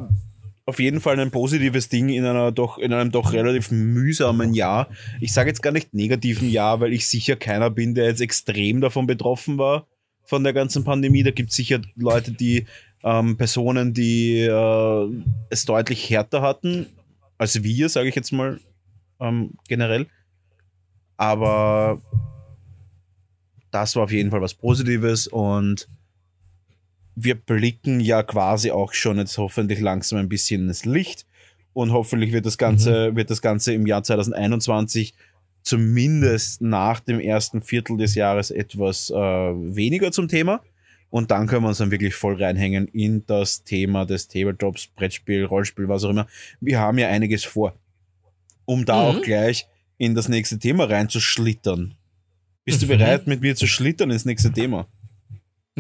auf 0.65 0.81
jeden 0.81 1.01
Fall 1.01 1.19
ein 1.19 1.31
positives 1.31 1.89
Ding 1.89 2.09
in 2.09 2.25
einer 2.25 2.53
doch 2.53 2.79
in 2.79 2.93
einem 2.93 3.11
doch 3.11 3.33
relativ 3.33 3.71
mühsamen 3.71 4.55
Jahr. 4.55 4.89
Ich 5.21 5.33
sage 5.33 5.49
jetzt 5.49 5.63
gar 5.63 5.73
nicht 5.73 5.95
negativen 5.95 6.49
Jahr, 6.51 6.81
weil 6.81 6.93
ich 6.93 7.07
sicher 7.07 7.37
keiner 7.37 7.71
bin, 7.71 7.95
der 7.95 8.07
jetzt 8.07 8.21
extrem 8.21 8.81
davon 8.81 9.07
betroffen 9.07 9.59
war 9.59 9.87
von 10.25 10.45
der 10.45 10.53
ganzen 10.53 10.85
Pandemie. 10.85 11.23
Da 11.23 11.31
gibt 11.31 11.51
es 11.51 11.57
sicher 11.57 11.81
Leute, 11.97 12.33
die 12.33 12.67
ähm, 13.03 13.37
Personen, 13.37 13.95
die 13.95 14.41
äh, 14.41 15.09
es 15.51 15.65
deutlich 15.65 16.11
härter 16.11 16.43
hatten 16.43 16.87
als 17.39 17.63
wir, 17.63 17.89
sage 17.89 18.09
ich 18.09 18.15
jetzt 18.15 18.33
mal 18.33 18.61
ähm, 19.21 19.53
generell. 19.69 20.07
Aber 21.17 22.03
das 23.71 23.97
war 23.97 24.05
auf 24.05 24.13
jeden 24.13 24.31
Fall 24.31 24.41
was 24.41 24.55
Positives 24.55 25.27
und 25.27 25.89
wir 27.15 27.35
blicken 27.35 28.01
ja 28.01 28.23
quasi 28.23 28.71
auch 28.71 28.93
schon 28.93 29.19
jetzt 29.19 29.39
hoffentlich 29.39 29.81
langsam 29.81 30.21
ein 30.21 30.29
bisschen 30.29 30.69
ins 30.69 30.85
Licht 30.85 31.27
und 31.73 31.93
hoffentlich 31.93 32.33
wird 32.33 32.47
das 32.47 32.59
Ganze, 32.59 33.11
mhm. 33.11 33.17
wird 33.17 33.31
das 33.31 33.43
Ganze 33.43 33.73
im 33.73 33.87
Jahr 33.87 34.03
2021 34.03 35.15
zumindest 35.63 36.63
nach 36.63 37.01
dem 37.01 37.21
ersten 37.21 37.61
Viertel 37.61 37.97
des 37.97 38.15
Jahres 38.15 38.51
etwas 38.51 39.11
äh, 39.11 39.15
weniger 39.15 40.13
zum 40.13 40.29
Thema. 40.29 40.63
Und 41.11 41.31
dann 41.31 41.47
können 41.47 41.63
wir 41.63 41.69
uns 41.69 41.79
dann 41.79 41.91
wirklich 41.91 42.15
voll 42.15 42.43
reinhängen 42.43 42.89
in 42.89 43.25
das 43.27 43.65
Thema 43.65 44.05
des 44.05 44.29
Tabletops, 44.29 44.89
Brettspiel, 44.89 45.45
Rollspiel, 45.45 45.89
was 45.89 46.05
auch 46.05 46.11
immer. 46.11 46.27
Wir 46.61 46.79
haben 46.79 46.99
ja 46.99 47.09
einiges 47.09 47.45
vor, 47.45 47.75
um 48.67 48.85
da 48.85 49.03
mhm. 49.03 49.17
auch 49.17 49.23
gleich 49.23 49.67
in 49.97 50.15
das 50.15 50.29
nächste 50.29 50.59
Thema 50.59 50.85
reinzuschlittern. 50.85 51.95
Bist 52.65 52.83
du 52.83 52.87
mhm. 52.87 52.91
bereit, 52.91 53.27
mit 53.27 53.41
mir 53.41 53.57
zu 53.57 53.67
schlittern 53.67 54.11
ins 54.11 54.27
nächste 54.27 54.53
Thema? 54.53 54.87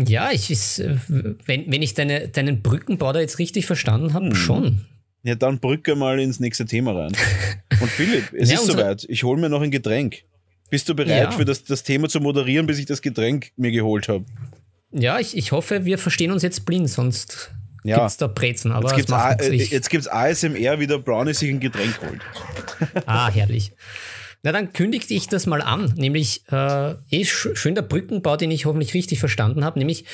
Ja, 0.07 0.31
ich 0.31 0.51
ist, 0.51 0.79
äh, 0.79 0.97
wenn, 1.09 1.71
wenn 1.71 1.83
ich 1.83 1.95
deine, 1.95 2.29
deinen 2.29 2.63
Brückenbau 2.63 3.13
da 3.13 3.21
jetzt 3.21 3.39
richtig 3.39 3.67
verstanden 3.67 4.15
habe, 4.15 4.27
hm. 4.27 4.35
schon. 4.35 4.87
Ja, 5.25 5.35
dann 5.35 5.59
brücke 5.59 5.97
mal 5.97 6.21
ins 6.21 6.39
nächste 6.39 6.67
Thema 6.67 6.93
rein. 6.93 7.17
Und 7.81 7.91
Philipp, 7.91 8.33
es 8.33 8.51
ja, 8.51 8.57
ist 8.57 8.67
soweit. 8.67 9.05
Ich 9.09 9.25
hole 9.25 9.41
mir 9.41 9.49
noch 9.49 9.61
ein 9.61 9.73
Getränk. 9.73 10.23
Bist 10.71 10.89
du 10.89 10.95
bereit 10.95 11.25
ja. 11.25 11.31
für 11.33 11.45
das, 11.45 11.65
das 11.65 11.83
Thema 11.83 12.09
zu 12.09 12.21
moderieren, 12.21 12.67
bis 12.67 12.79
ich 12.79 12.87
das 12.87 13.03
Getränk 13.03 13.51
mir 13.57 13.73
geholt 13.73 14.09
habe? 14.09 14.25
Ja, 14.91 15.19
ich, 15.19 15.37
ich 15.37 15.53
hoffe, 15.53 15.85
wir 15.85 15.99
verstehen 15.99 16.31
uns 16.31 16.43
jetzt 16.43 16.65
blind, 16.65 16.89
sonst 16.89 17.51
ja. 17.85 17.97
gibt 17.97 18.09
es 18.09 18.17
da 18.17 18.27
Brezen. 18.27 18.73
Aber 18.73 18.97
jetzt 18.97 19.91
gibt 19.91 20.03
es 20.03 20.09
ASMR, 20.09 20.81
wie 20.81 20.87
der 20.87 20.99
Brownie 20.99 21.35
sich 21.35 21.51
ein 21.51 21.61
Getränk 21.61 21.99
holt. 22.01 22.21
Ah, 23.07 23.29
herrlich. 23.31 23.73
Na, 24.45 24.53
dann 24.53 24.73
kündigte 24.73 25.15
ich 25.15 25.27
das 25.27 25.47
mal 25.47 25.63
an, 25.63 25.95
nämlich 25.97 26.45
äh, 26.53 26.95
eh 27.11 27.25
schön 27.25 27.75
der 27.75 27.83
Brückenbau, 27.83 28.37
den 28.37 28.53
ich 28.53 28.67
hoffentlich 28.67 28.95
richtig 28.95 29.19
verstanden 29.19 29.65
habe, 29.65 29.81
nämlich 29.81 30.05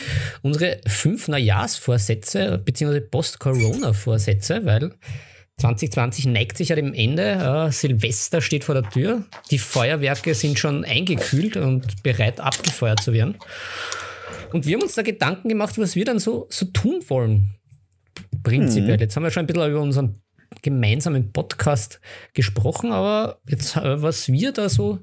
unsere 0.40 0.80
fünf 0.87 1.28
Neujahrsvorsätze 1.28 2.56
bzw. 2.64 3.00
Post-Corona-Vorsätze, 3.00 4.64
weil 4.64 4.94
2020 5.58 6.26
neigt 6.26 6.56
sich 6.56 6.70
ja 6.70 6.76
dem 6.76 6.94
Ende. 6.94 7.66
Äh, 7.68 7.70
Silvester 7.70 8.40
steht 8.40 8.64
vor 8.64 8.74
der 8.74 8.88
Tür. 8.88 9.24
Die 9.50 9.58
Feuerwerke 9.58 10.34
sind 10.34 10.58
schon 10.58 10.84
eingekühlt 10.84 11.58
und 11.58 12.02
bereit 12.02 12.40
abgefeuert 12.40 13.02
zu 13.02 13.12
werden. 13.12 13.37
Und 14.52 14.66
wir 14.66 14.76
haben 14.76 14.82
uns 14.82 14.94
da 14.94 15.02
Gedanken 15.02 15.48
gemacht, 15.48 15.78
was 15.78 15.94
wir 15.96 16.04
dann 16.04 16.18
so, 16.18 16.46
so 16.50 16.66
tun 16.66 17.02
wollen. 17.08 17.50
Prinzipiell. 18.42 18.94
Hm. 18.94 19.00
Jetzt 19.00 19.16
haben 19.16 19.22
wir 19.24 19.30
schon 19.30 19.44
ein 19.44 19.46
bisschen 19.46 19.70
über 19.70 19.80
unseren 19.80 20.20
gemeinsamen 20.62 21.32
Podcast 21.32 22.00
gesprochen, 22.32 22.92
aber 22.92 23.38
jetzt, 23.48 23.76
äh, 23.76 24.00
was 24.00 24.28
wir 24.28 24.52
da 24.52 24.68
so, 24.68 25.00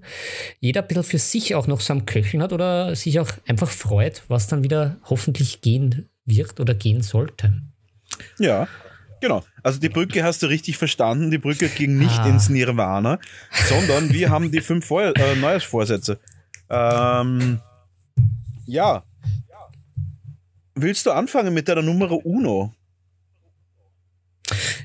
jeder 0.59 0.81
ein 0.81 0.87
bisschen 0.87 1.03
für 1.03 1.17
sich 1.17 1.55
auch 1.55 1.67
noch 1.67 1.81
so 1.81 1.93
am 1.93 2.05
Köcheln 2.05 2.41
hat 2.41 2.53
oder 2.53 2.95
sich 2.95 3.19
auch 3.19 3.29
einfach 3.47 3.69
freut, 3.69 4.23
was 4.27 4.47
dann 4.47 4.63
wieder 4.63 4.97
hoffentlich 5.03 5.61
gehen 5.61 6.09
wird 6.25 6.59
oder 6.59 6.73
gehen 6.73 7.01
sollte. 7.01 7.53
Ja, 8.39 8.67
Genau. 9.21 9.43
Also 9.61 9.79
die 9.79 9.89
Brücke 9.89 10.23
hast 10.23 10.41
du 10.41 10.47
richtig 10.47 10.77
verstanden. 10.77 11.29
Die 11.29 11.37
Brücke 11.37 11.69
ging 11.69 11.99
nicht 11.99 12.19
Ah. 12.21 12.27
ins 12.27 12.49
Nirvana, 12.49 13.19
sondern 13.69 14.11
wir 14.11 14.31
haben 14.31 14.51
die 14.51 14.61
fünf 14.61 14.87
Vor 14.87 15.15
äh, 15.15 15.35
Neujahrsvorsätze. 15.35 16.19
Ähm, 16.71 17.59
ja. 18.65 19.03
Willst 20.81 21.05
du 21.05 21.11
anfangen 21.11 21.53
mit 21.53 21.67
deiner 21.67 21.81
Nummer 21.81 22.11
Uno? 22.25 22.73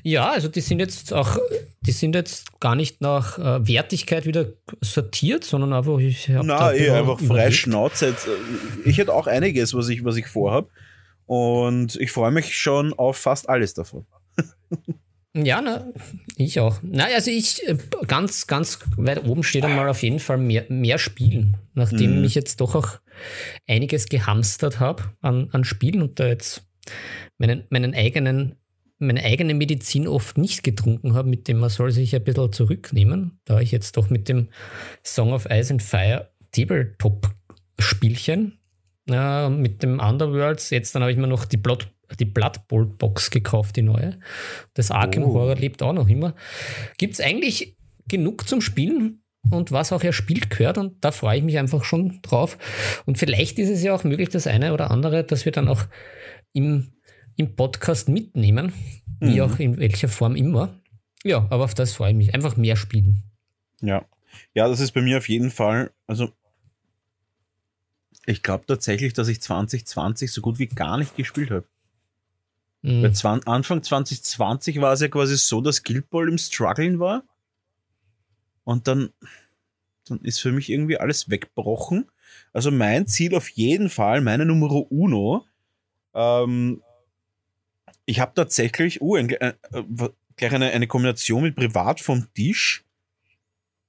Ja, 0.03 0.29
also 0.29 0.47
die 0.47 0.61
sind 0.61 0.79
jetzt 0.79 1.11
auch, 1.11 1.37
die 1.81 1.91
sind 1.91 2.15
jetzt 2.15 2.59
gar 2.59 2.75
nicht 2.75 3.01
nach 3.01 3.37
äh, 3.37 3.67
Wertigkeit 3.67 4.25
wieder 4.25 4.45
sortiert, 4.81 5.43
sondern 5.43 5.73
einfach, 5.73 5.97
ich 5.99 6.29
habe 6.29 6.47
Na, 6.47 6.73
eh, 6.73 6.89
einfach 6.91 7.19
frei 7.19 7.51
Schnauze. 7.51 8.09
Äh, 8.09 8.89
Ich 8.89 8.97
hätte 8.97 9.13
auch 9.13 9.27
einiges, 9.27 9.73
was 9.73 9.89
ich, 9.89 10.05
was 10.05 10.15
ich 10.15 10.27
vorhab. 10.27 10.69
Und 11.25 11.95
ich 11.97 12.11
freue 12.11 12.31
mich 12.31 12.55
schon 12.55 12.93
auf 12.93 13.17
fast 13.17 13.49
alles 13.49 13.73
davon. 13.73 14.05
Ja, 15.43 15.61
na, 15.61 15.85
ich 16.35 16.59
auch. 16.59 16.79
Na, 16.83 17.05
also 17.13 17.31
ich 17.31 17.67
äh, 17.67 17.77
ganz, 18.07 18.47
ganz 18.47 18.79
weit 18.95 19.23
oben 19.25 19.43
steht 19.43 19.65
einmal 19.65 19.89
auf 19.89 20.01
jeden 20.01 20.19
Fall 20.19 20.37
mehr, 20.37 20.65
mehr 20.69 20.97
Spielen, 20.97 21.57
nachdem 21.73 22.19
Mhm. 22.19 22.23
ich 22.23 22.35
jetzt 22.35 22.61
doch 22.61 22.75
auch 22.75 22.99
einiges 23.67 24.07
gehamstert 24.09 24.79
habe 24.79 25.03
an, 25.21 25.49
an 25.51 25.63
Spielen 25.63 26.01
und 26.01 26.19
da 26.19 26.27
jetzt 26.27 26.63
meinen, 27.37 27.63
meinen 27.69 27.93
eigenen, 27.93 28.55
meine 28.99 29.23
eigene 29.23 29.53
Medizin 29.53 30.07
oft 30.07 30.37
nicht 30.37 30.63
getrunken 30.63 31.13
habe, 31.13 31.29
mit 31.29 31.47
dem 31.47 31.59
man 31.59 31.69
soll 31.69 31.91
sich 31.91 32.15
ein 32.15 32.23
bisschen 32.23 32.51
zurücknehmen, 32.53 33.39
da 33.45 33.59
ich 33.59 33.71
jetzt 33.71 33.97
doch 33.97 34.09
mit 34.09 34.29
dem 34.29 34.49
Song 35.03 35.33
of 35.33 35.45
Ice 35.51 35.71
and 35.71 35.83
Fire 35.83 36.31
Tabletop-Spielchen 36.51 38.59
äh, 39.09 39.49
mit 39.49 39.83
dem 39.83 39.99
Underworlds, 39.99 40.69
jetzt 40.69 40.95
dann 40.95 41.01
habe 41.03 41.11
ich 41.11 41.17
mir 41.17 41.27
noch 41.27 41.45
die 41.45 41.57
Blood 41.57 41.87
die 42.19 42.25
Blood 42.25 42.67
Bowl 42.67 42.85
Box 42.85 43.29
gekauft, 43.29 43.75
die 43.75 43.81
neue. 43.81 44.19
Das 44.73 44.91
Arkham 44.91 45.23
Oh. 45.23 45.33
Horror 45.33 45.55
lebt 45.55 45.81
auch 45.83 45.93
noch 45.93 46.07
immer. 46.07 46.35
Gibt 46.97 47.15
es 47.15 47.21
eigentlich 47.21 47.75
genug 48.07 48.47
zum 48.47 48.61
Spielen 48.61 49.21
und 49.49 49.71
was 49.71 49.91
auch 49.91 50.03
erspielt 50.03 50.49
gehört 50.49 50.77
und 50.77 51.03
da 51.03 51.11
freue 51.11 51.37
ich 51.37 51.43
mich 51.43 51.57
einfach 51.57 51.83
schon 51.83 52.19
drauf. 52.21 52.57
Und 53.05 53.17
vielleicht 53.17 53.59
ist 53.59 53.69
es 53.69 53.83
ja 53.83 53.93
auch 53.93 54.03
möglich, 54.03 54.29
das 54.29 54.47
eine 54.47 54.73
oder 54.73 54.91
andere, 54.91 55.23
dass 55.23 55.45
wir 55.45 55.51
dann 55.51 55.67
auch 55.67 55.83
im, 56.53 56.93
im 57.35 57.55
Podcast 57.55 58.09
mitnehmen, 58.09 58.73
wie 59.19 59.35
Mhm. 59.35 59.41
auch 59.41 59.59
in 59.59 59.77
welcher 59.77 60.07
Form 60.09 60.35
immer. 60.35 60.79
Ja, 61.23 61.47
aber 61.49 61.63
auf 61.65 61.73
das 61.73 61.93
freue 61.93 62.11
ich 62.11 62.17
mich. 62.17 62.33
Einfach 62.35 62.55
mehr 62.57 62.75
spielen. 62.75 63.23
Ja. 63.81 64.05
Ja, 64.53 64.67
das 64.67 64.79
ist 64.79 64.91
bei 64.91 65.01
mir 65.01 65.17
auf 65.17 65.29
jeden 65.29 65.49
Fall, 65.51 65.91
also 66.05 66.29
ich 68.25 68.43
glaube 68.43 68.65
tatsächlich, 68.67 69.13
dass 69.13 69.27
ich 69.29 69.41
2020 69.41 70.31
so 70.31 70.41
gut 70.41 70.59
wie 70.59 70.67
gar 70.67 70.97
nicht 70.97 71.15
gespielt 71.15 71.49
habe. 71.51 71.65
Mhm. 72.87 73.41
Anfang 73.45 73.83
2020 73.83 74.79
war 74.79 74.93
es 74.93 75.01
ja 75.01 75.09
quasi 75.09 75.35
so, 75.35 75.59
dass 75.59 75.83
Guild 75.83 76.09
Ball 76.09 76.29
im 76.29 76.37
Struggeln 76.37 76.99
war. 76.99 77.23
Und 78.63 78.87
dann, 78.87 79.09
dann 80.07 80.21
ist 80.21 80.39
für 80.39 80.53
mich 80.53 80.69
irgendwie 80.69 80.97
alles 80.97 81.29
weggebrochen. 81.29 82.09
Also 82.53 82.71
mein 82.71 83.05
Ziel 83.05 83.35
auf 83.35 83.49
jeden 83.49 83.89
Fall, 83.89 84.21
meine 84.21 84.45
Numero 84.45 84.79
Uno, 84.89 85.45
ähm, 86.13 86.81
ich 88.05 88.21
habe 88.21 88.33
tatsächlich, 88.33 89.01
uh, 89.01 89.15
ein, 89.15 89.29
äh, 89.31 89.53
äh, 89.73 89.83
gleich 90.37 90.53
eine, 90.53 90.71
eine 90.71 90.87
Kombination 90.87 91.43
mit 91.43 91.55
Privat 91.57 91.99
vom 91.99 92.33
Tisch. 92.33 92.85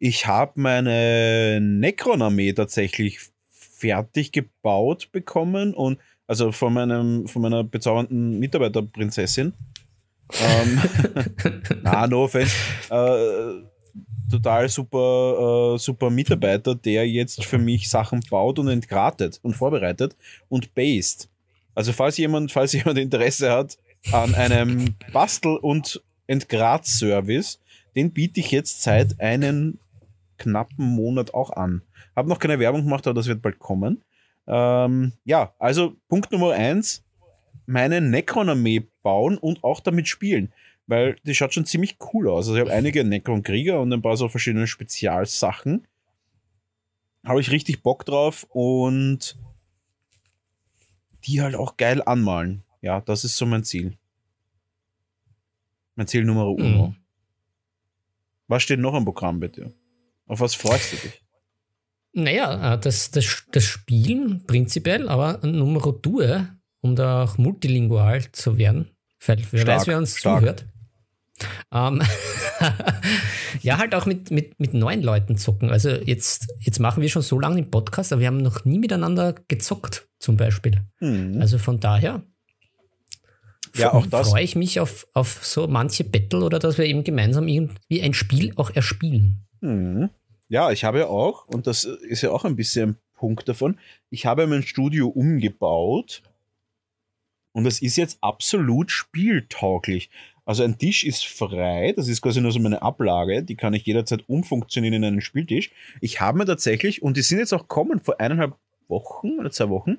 Ich 0.00 0.26
habe 0.26 0.61
meine 0.61 1.61
Necron-Armee 1.61 2.52
tatsächlich 2.52 3.20
fertig 3.48 4.32
gebaut 4.32 5.11
bekommen 5.12 5.72
und 5.72 6.00
also 6.29 6.53
von 6.53 6.73
meinem 6.75 7.27
von 7.27 7.43
meiner 7.43 7.64
bezaubernden 7.64 8.38
Mitarbeiterprinzessin. 8.38 9.53
ähm, 10.41 10.81
na, 11.83 12.07
no 12.07 12.25
offense. 12.25 12.55
Äh, 12.91 13.64
total 14.31 14.69
super, 14.69 15.75
äh, 15.75 15.79
super 15.79 16.11
Mitarbeiter, 16.11 16.75
der 16.75 17.09
jetzt 17.09 17.45
für 17.45 17.59
mich 17.59 17.88
Sachen 17.88 18.21
baut 18.31 18.59
und 18.59 18.69
entgratet 18.69 19.41
und 19.43 19.55
vorbereitet 19.55 20.17
und 20.49 20.75
based. 20.75 21.29
Also 21.75 21.93
falls 21.93 22.19
jemand, 22.19 22.53
falls 22.53 22.73
jemand 22.75 22.99
Interesse 22.99 23.51
hat 23.51 23.79
an 24.12 24.35
einem 24.35 24.95
Bastel- 25.12 25.57
und 25.57 26.03
Entgrat-Service, 26.27 27.59
den 27.97 28.12
biete 28.12 28.41
ich 28.41 28.51
jetzt 28.51 28.83
seit 28.83 29.19
einem 29.19 29.79
knappen 30.37 30.85
Monat 30.85 31.33
auch 31.33 31.51
an. 31.51 31.83
Habe 32.14 32.29
noch 32.29 32.38
keine 32.38 32.59
Werbung 32.59 32.85
gemacht, 32.85 33.07
aber 33.07 33.14
das 33.14 33.27
wird 33.27 33.41
bald 33.43 33.59
kommen. 33.59 34.03
Ähm, 34.48 35.12
ja, 35.24 35.54
also 35.58 35.94
Punkt 36.08 36.32
Nummer 36.32 36.52
eins, 36.52 37.04
meine 37.66 38.00
Necron-Armee 38.00 38.88
bauen 39.02 39.37
und 39.37 39.62
auch 39.62 39.80
damit 39.80 40.08
spielen. 40.08 40.52
Weil 40.87 41.16
die 41.22 41.34
schaut 41.34 41.52
schon 41.52 41.66
ziemlich 41.66 41.98
cool 42.12 42.28
aus. 42.28 42.48
Also 42.48 42.54
ich 42.54 42.61
habe 42.62 42.72
einige 42.72 43.04
Necron-Krieger 43.04 43.78
und 43.78 43.92
ein 43.92 44.00
paar 44.00 44.16
so 44.16 44.28
verschiedene 44.28 44.66
Spezialsachen. 44.66 45.87
Habe 47.26 47.42
ich 47.42 47.50
richtig 47.50 47.82
Bock 47.82 48.06
drauf 48.06 48.46
und 48.48 49.37
die 51.24 51.42
halt 51.42 51.54
auch 51.56 51.76
geil 51.76 52.00
anmalen. 52.02 52.64
Ja, 52.80 53.02
das 53.02 53.24
ist 53.24 53.37
so 53.37 53.44
mein 53.44 53.64
Ziel. 53.64 53.98
Mein 55.94 56.06
Ziel 56.06 56.24
Nummer 56.24 56.46
uno. 56.46 56.88
Mhm. 56.88 56.96
Was 58.46 58.62
steht 58.62 58.80
noch 58.80 58.94
am 58.94 59.04
Programm 59.04 59.40
bitte? 59.40 59.74
Auf 60.26 60.40
was 60.40 60.54
freust 60.54 60.92
du 60.92 60.96
dich? 60.96 61.22
Naja, 62.18 62.74
äh, 62.74 62.78
das, 62.78 63.11
das, 63.11 63.44
das 63.52 63.64
Spielen 63.64 64.44
prinzipiell, 64.46 65.09
aber 65.09 65.38
Numero 65.46 65.92
Due, 65.92 66.48
um 66.81 66.96
da 66.96 67.24
auch 67.24 67.38
multilingual 67.38 68.31
zu 68.33 68.59
werden, 68.59 68.88
weil 69.26 69.38
wer 69.50 69.61
Stark, 69.62 69.81
weiß, 69.81 69.87
wer 69.87 69.98
uns 69.98 70.16
stark. 70.18 70.40
zuhört. 70.40 70.66
Ähm, 71.72 72.02
ja, 73.62 73.78
halt 73.78 73.94
auch 73.94 74.07
mit, 74.07 74.33
mit, 74.33 74.59
mit 74.59 74.74
neuen 74.74 75.02
Leuten 75.02 75.37
zocken. 75.37 75.70
Also 75.70 75.90
jetzt, 75.90 76.48
jetzt 76.61 76.81
machen 76.81 77.00
wir 77.00 77.09
schon 77.09 77.22
so 77.22 77.38
lange 77.38 77.57
den 77.62 77.70
Podcast, 77.70 78.12
aber 78.12 78.20
wir 78.20 78.26
haben 78.26 78.38
noch 78.42 78.64
nie 78.64 78.81
miteinander 78.81 79.35
gezockt, 79.46 80.09
zum 80.18 80.37
Beispiel. 80.37 80.83
Hm. 80.98 81.38
Also 81.40 81.59
von 81.59 81.78
daher 81.78 82.22
Ja, 83.76 83.92
auch 83.92 84.07
das. 84.07 84.31
freue 84.31 84.42
ich 84.42 84.57
mich 84.57 84.81
auf, 84.81 85.07
auf 85.14 85.38
so 85.44 85.68
manche 85.68 86.02
Battle 86.02 86.42
oder 86.42 86.59
dass 86.59 86.78
wir 86.78 86.87
eben 86.87 87.04
gemeinsam 87.04 87.46
irgendwie 87.46 88.02
ein 88.02 88.14
Spiel 88.14 88.52
auch 88.57 88.70
erspielen. 88.70 89.46
Mhm. 89.61 90.11
Ja, 90.48 90.70
ich 90.70 90.84
habe 90.84 91.00
ja 91.00 91.06
auch, 91.06 91.46
und 91.46 91.66
das 91.66 91.84
ist 91.84 92.22
ja 92.22 92.30
auch 92.30 92.44
ein 92.44 92.56
bisschen 92.56 92.90
ein 92.90 92.98
Punkt 93.14 93.48
davon, 93.48 93.78
ich 94.11 94.26
habe 94.26 94.46
mein 94.46 94.62
Studio 94.62 95.08
umgebaut 95.08 96.22
und 97.52 97.66
es 97.66 97.82
ist 97.82 97.96
jetzt 97.96 98.18
absolut 98.22 98.90
spieltauglich. 98.90 100.11
Also 100.46 100.62
ein 100.64 100.78
Tisch 100.78 101.04
ist 101.04 101.26
frei, 101.26 101.92
das 101.94 102.08
ist 102.08 102.22
quasi 102.22 102.40
nur 102.40 102.52
so 102.52 102.58
meine 102.58 102.80
Ablage, 102.80 103.42
die 103.42 103.56
kann 103.56 103.74
ich 103.74 103.84
jederzeit 103.84 104.26
umfunktionieren 104.28 104.94
in 104.94 105.04
einen 105.04 105.20
Spieltisch. 105.20 105.70
Ich 106.00 106.22
habe 106.22 106.38
mir 106.38 106.46
tatsächlich, 106.46 107.02
und 107.02 107.18
die 107.18 107.22
sind 107.22 107.38
jetzt 107.38 107.52
auch 107.52 107.68
kommen 107.68 108.00
vor 108.00 108.18
eineinhalb 108.18 108.56
Wochen 108.88 109.38
oder 109.38 109.50
zwei 109.50 109.68
Wochen, 109.68 109.98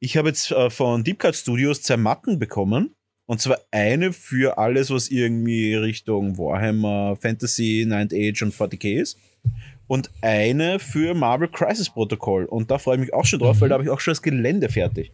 ich 0.00 0.16
habe 0.16 0.28
jetzt 0.28 0.50
äh, 0.50 0.70
von 0.70 1.04
Deep 1.04 1.18
Cut 1.18 1.36
Studios 1.36 1.82
zwei 1.82 1.98
Matten 1.98 2.38
bekommen. 2.38 2.95
Und 3.26 3.40
zwar 3.40 3.58
eine 3.72 4.12
für 4.12 4.56
alles, 4.56 4.90
was 4.90 5.08
irgendwie 5.08 5.74
Richtung 5.74 6.38
Warhammer, 6.38 7.16
Fantasy, 7.20 7.84
Ninth 7.86 8.14
Age 8.14 8.42
und 8.42 8.54
40k 8.54 9.00
ist. 9.00 9.18
Und 9.88 10.10
eine 10.20 10.78
für 10.78 11.14
Marvel 11.14 11.48
Crisis 11.48 11.90
Protocol. 11.90 12.44
Und 12.44 12.70
da 12.70 12.78
freue 12.78 12.96
ich 12.96 13.00
mich 13.00 13.14
auch 13.14 13.24
schon 13.24 13.40
drauf, 13.40 13.60
weil 13.60 13.68
da 13.68 13.74
habe 13.74 13.84
ich 13.84 13.90
auch 13.90 14.00
schon 14.00 14.12
das 14.12 14.22
Gelände 14.22 14.68
fertig. 14.68 15.12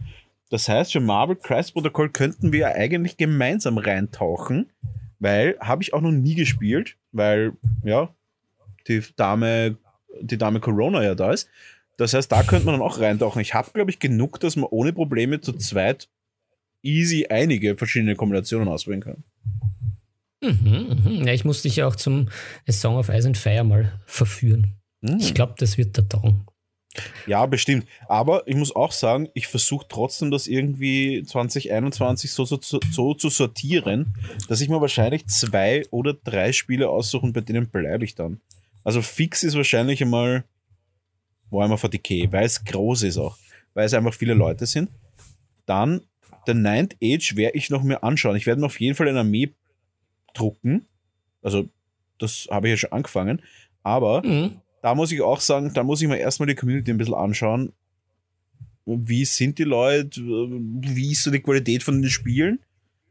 Das 0.51 0.68
heißt, 0.68 0.92
für 0.92 1.01
Marvel 1.01 1.37
Crisis 1.37 1.72
Protocol 1.72 2.11
könnten 2.11 2.53
wir 2.53 2.75
eigentlich 2.75 3.16
gemeinsam 3.16 3.79
reintauchen, 3.79 4.70
weil 5.18 5.57
habe 5.61 5.83
ich 5.83 5.94
auch 5.94 6.03
noch 6.03 6.11
nie 6.11 6.35
gespielt, 6.35 6.96
weil 7.12 7.53
ja, 7.85 8.14
die 8.88 9.03
Dame, 9.16 9.79
die 10.20 10.37
Dame 10.37 10.61
Corona 10.61 11.03
ja 11.03 11.14
da 11.14 11.33
ist. 11.33 11.48
Das 11.96 12.12
heißt, 12.12 12.31
da 12.33 12.42
könnte 12.42 12.66
man 12.66 12.75
dann 12.75 12.83
auch 12.83 12.98
reintauchen. 12.98 13.40
Ich 13.40 13.55
habe, 13.55 13.70
glaube 13.72 13.90
ich, 13.90 13.98
genug, 13.98 14.40
dass 14.40 14.57
man 14.57 14.68
ohne 14.70 14.92
Probleme 14.92 15.40
zu 15.40 15.53
zweit 15.55 16.09
easy 16.83 17.27
einige 17.29 17.77
verschiedene 17.77 18.16
Kombinationen 18.16 18.68
auswählen 18.68 19.01
kann. 19.01 19.25
Mhm, 20.42 21.03
mhm. 21.05 21.27
Ja, 21.27 21.33
ich 21.33 21.45
musste 21.45 21.68
dich 21.68 21.77
ja 21.77 21.87
auch 21.87 21.97
zum 21.97 22.29
A 22.68 22.73
Song 22.73 22.97
of 22.97 23.09
Ice 23.09 23.27
and 23.27 23.38
Fire 23.38 23.64
mal 23.64 23.92
verführen. 24.07 24.75
Hm. 25.05 25.18
Ich 25.18 25.35
glaube, 25.35 25.55
das 25.59 25.79
wird 25.79 25.97
der 25.97 26.09
Traum. 26.09 26.47
Ja, 27.27 27.47
bestimmt. 27.47 27.87
Aber 28.09 28.47
ich 28.47 28.57
muss 28.57 28.75
auch 28.75 28.92
sagen, 28.92 29.29
ich 29.35 29.47
versuche 29.47 29.87
trotzdem, 29.88 30.31
das 30.31 30.47
irgendwie 30.47 31.23
2021 31.23 32.31
so, 32.31 32.45
so, 32.45 32.59
so, 32.61 32.81
so 32.90 33.14
zu 33.14 33.31
sortieren, 33.31 34.14
dass 34.49 34.61
ich 34.61 34.69
mir 34.69 34.81
wahrscheinlich 34.81 35.27
zwei 35.27 35.85
oder 35.90 36.15
drei 36.15 36.52
Spiele 36.52 36.90
aussuche 36.90 37.25
und 37.25 37.33
bei 37.33 37.40
denen 37.40 37.69
bleibe 37.69 38.04
ich 38.04 38.15
dann. 38.15 38.40
Also 38.85 39.00
fix 39.00 39.42
ist 39.42 39.57
wahrscheinlich 39.57 40.02
einmal 40.02 40.44
Warhammer 41.50 41.77
40k, 41.77 42.31
weil 42.33 42.44
es 42.44 42.65
groß 42.65 43.04
ist 43.04 43.19
auch, 43.19 43.38
weil 43.75 43.87
es 43.87 43.94
einfach 43.94 44.15
viele 44.15 44.35
Leute 44.35 44.67
sind. 44.67 44.90
Dann 45.67 46.02
der 46.47 46.55
Ninth 46.55 46.97
Age 47.03 47.37
werde 47.37 47.57
ich 47.57 47.71
noch 47.71 47.83
mir 47.83 48.03
anschauen. 48.03 48.37
Ich 48.37 48.47
werde 48.47 48.61
mir 48.61 48.67
auf 48.67 48.81
jeden 48.81 48.95
Fall 48.95 49.09
eine 49.09 49.21
Armee 49.21 49.53
drucken. 50.35 50.87
Also 51.43 51.69
das 52.19 52.49
habe 52.51 52.69
ich 52.69 52.73
ja 52.73 52.77
schon 52.77 52.93
angefangen. 52.93 53.43
Aber 53.83 54.23
Mhm. 54.25 54.57
da 54.83 54.95
muss 54.95 55.13
ich 55.13 55.21
auch 55.21 55.40
sagen, 55.40 55.73
da 55.75 55.83
muss 55.83 56.01
ich 56.03 56.09
mir 56.09 56.19
erstmal 56.19 56.47
die 56.47 56.55
Community 56.55 56.90
ein 56.90 56.99
bisschen 56.99 57.15
anschauen. 57.15 57.73
Wie 58.85 59.25
sind 59.25 59.59
die 59.59 59.65
Leute? 59.65 60.21
Wie 60.21 61.13
ist 61.13 61.23
so 61.23 61.31
die 61.31 61.40
Qualität 61.40 61.83
von 61.83 62.01
den 62.03 62.11
Spielen? 62.11 62.61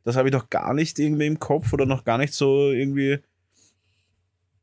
das 0.04 0.16
habe 0.16 0.30
ich 0.30 0.34
noch 0.34 0.50
gar 0.50 0.74
nicht 0.74 0.98
irgendwie 0.98 1.28
im 1.28 1.38
Kopf 1.38 1.74
oder 1.74 1.86
noch 1.86 2.04
gar 2.04 2.18
nicht 2.18 2.34
so 2.34 2.72
irgendwie, 2.72 3.20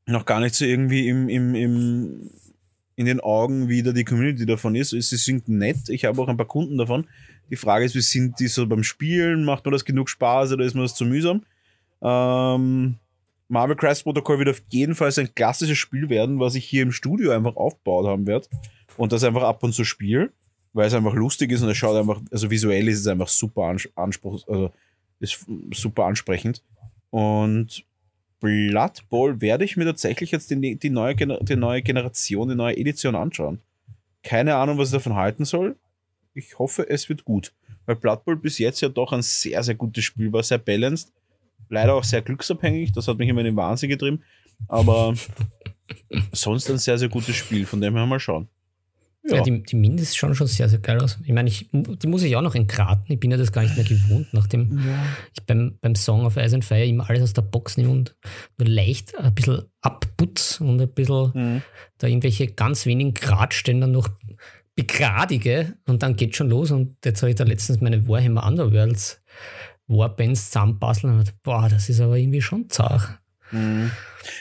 noch 0.06 0.24
gar 0.24 0.40
nicht 0.40 0.56
so 0.56 0.64
irgendwie 0.64 1.06
im, 1.08 1.28
im, 1.28 1.54
im, 1.54 2.30
in 2.96 3.06
den 3.06 3.20
Augen, 3.20 3.68
wie 3.68 3.84
da 3.84 3.92
die 3.92 4.02
Community 4.04 4.46
davon 4.46 4.74
ist. 4.74 4.90
Sie 4.90 5.00
sind 5.00 5.48
nett, 5.48 5.88
ich 5.90 6.04
habe 6.06 6.20
auch 6.20 6.26
ein 6.28 6.36
paar 6.36 6.48
Kunden 6.48 6.76
davon. 6.76 7.06
Die 7.50 7.56
Frage 7.56 7.84
ist, 7.84 7.94
wie 7.94 8.00
sind 8.00 8.38
die 8.40 8.48
so 8.48 8.66
beim 8.66 8.84
Spielen? 8.84 9.44
Macht 9.44 9.64
mir 9.64 9.72
das 9.72 9.84
genug 9.84 10.08
Spaß 10.08 10.52
oder 10.52 10.64
ist 10.64 10.74
mir 10.74 10.82
das 10.82 10.94
zu 10.94 11.04
mühsam? 11.04 11.44
Ähm, 12.02 12.96
Marvel 13.48 13.76
Crisis 13.76 14.02
Protocol 14.02 14.38
wird 14.38 14.50
auf 14.50 14.62
jeden 14.68 14.94
Fall 14.94 15.10
ein 15.16 15.34
klassisches 15.34 15.78
Spiel 15.78 16.10
werden, 16.10 16.38
was 16.38 16.54
ich 16.54 16.64
hier 16.64 16.82
im 16.82 16.92
Studio 16.92 17.32
einfach 17.32 17.56
aufgebaut 17.56 18.06
haben 18.06 18.26
werde 18.26 18.46
und 18.96 19.12
das 19.12 19.24
einfach 19.24 19.42
ab 19.42 19.62
und 19.62 19.72
zu 19.72 19.84
spiele, 19.84 20.30
weil 20.74 20.86
es 20.86 20.94
einfach 20.94 21.14
lustig 21.14 21.50
ist 21.50 21.62
und 21.62 21.70
es 21.70 21.76
schaut 21.76 21.96
einfach, 21.96 22.20
also 22.30 22.50
visuell 22.50 22.88
ist 22.88 23.00
es 23.00 23.06
einfach 23.06 23.28
super 23.28 23.74
anspruch, 23.94 24.46
also 24.46 24.70
ist 25.20 25.46
super 25.72 26.04
ansprechend. 26.04 26.62
Und 27.10 27.84
Blood 28.40 29.08
Bowl 29.08 29.40
werde 29.40 29.64
ich 29.64 29.76
mir 29.76 29.86
tatsächlich 29.86 30.30
jetzt 30.30 30.50
die, 30.50 30.76
die, 30.76 30.90
neue, 30.90 31.16
die 31.16 31.56
neue 31.56 31.82
Generation, 31.82 32.48
die 32.48 32.54
neue 32.54 32.76
Edition 32.76 33.16
anschauen. 33.16 33.60
Keine 34.22 34.56
Ahnung, 34.56 34.78
was 34.78 34.88
ich 34.88 34.94
davon 34.94 35.16
halten 35.16 35.44
soll. 35.44 35.76
Ich 36.38 36.58
hoffe, 36.58 36.88
es 36.88 37.08
wird 37.08 37.24
gut. 37.24 37.52
Weil 37.86 37.96
Blood 37.96 38.24
Bowl 38.24 38.36
bis 38.36 38.58
jetzt 38.58 38.80
ja 38.80 38.88
doch 38.88 39.12
ein 39.12 39.22
sehr, 39.22 39.62
sehr 39.62 39.74
gutes 39.74 40.04
Spiel 40.04 40.32
war, 40.32 40.42
sehr 40.42 40.58
balanced. 40.58 41.12
Leider 41.68 41.94
auch 41.94 42.04
sehr 42.04 42.22
glücksabhängig, 42.22 42.92
das 42.92 43.08
hat 43.08 43.18
mich 43.18 43.28
immer 43.28 43.40
in 43.40 43.46
den 43.46 43.56
Wahnsinn 43.56 43.90
getrieben. 43.90 44.22
Aber 44.68 45.14
sonst 46.32 46.70
ein 46.70 46.78
sehr, 46.78 46.96
sehr 46.96 47.08
gutes 47.08 47.36
Spiel, 47.36 47.66
von 47.66 47.80
dem 47.80 47.94
her 47.96 48.06
mal 48.06 48.20
schauen. 48.20 48.48
Ja, 49.24 49.36
ja 49.36 49.42
die, 49.42 49.62
die 49.62 49.76
Mind 49.76 50.00
schauen 50.00 50.34
schon 50.34 50.46
sehr, 50.46 50.68
sehr 50.68 50.78
geil 50.78 51.00
aus. 51.00 51.18
Ich 51.24 51.32
meine, 51.32 51.48
ich, 51.48 51.68
die 51.72 52.06
muss 52.06 52.22
ich 52.22 52.36
auch 52.36 52.42
noch 52.42 52.54
entgraten. 52.54 53.04
Ich 53.08 53.20
bin 53.20 53.30
ja 53.30 53.36
das 53.36 53.52
gar 53.52 53.62
nicht 53.62 53.76
mehr 53.76 53.84
gewohnt, 53.84 54.28
nachdem 54.32 54.78
ja. 54.86 55.04
ich 55.34 55.44
beim, 55.44 55.76
beim 55.80 55.94
Song 55.94 56.24
of 56.24 56.36
Ice 56.36 56.54
and 56.54 56.64
Fire 56.64 56.84
immer 56.84 57.08
alles 57.08 57.22
aus 57.22 57.32
der 57.32 57.42
Box 57.42 57.76
nehme 57.76 57.90
und 57.90 58.16
nur 58.56 58.68
leicht 58.68 59.18
ein 59.18 59.34
bisschen 59.34 59.64
abputz 59.80 60.60
und 60.60 60.80
ein 60.80 60.88
bisschen 60.88 61.32
mhm. 61.34 61.62
da 61.98 62.06
irgendwelche 62.06 62.46
ganz 62.46 62.86
wenigen 62.86 63.12
Gradständer 63.12 63.86
noch 63.86 64.08
begradige 64.78 65.74
und 65.86 66.02
dann 66.02 66.16
geht 66.16 66.36
schon 66.36 66.50
los. 66.50 66.70
Und 66.70 66.96
jetzt 67.04 67.22
habe 67.22 67.30
ich 67.30 67.36
da 67.36 67.44
letztens 67.44 67.80
meine 67.80 68.06
Warhammer 68.06 68.46
Underworlds 68.46 69.20
Warbands 69.86 70.50
zusammenbasteln 70.50 71.18
und 71.18 71.42
boah, 71.42 71.68
das 71.68 71.88
ist 71.88 72.00
aber 72.00 72.16
irgendwie 72.16 72.42
schon 72.42 72.68
zart. 72.68 73.18
Mhm. 73.50 73.90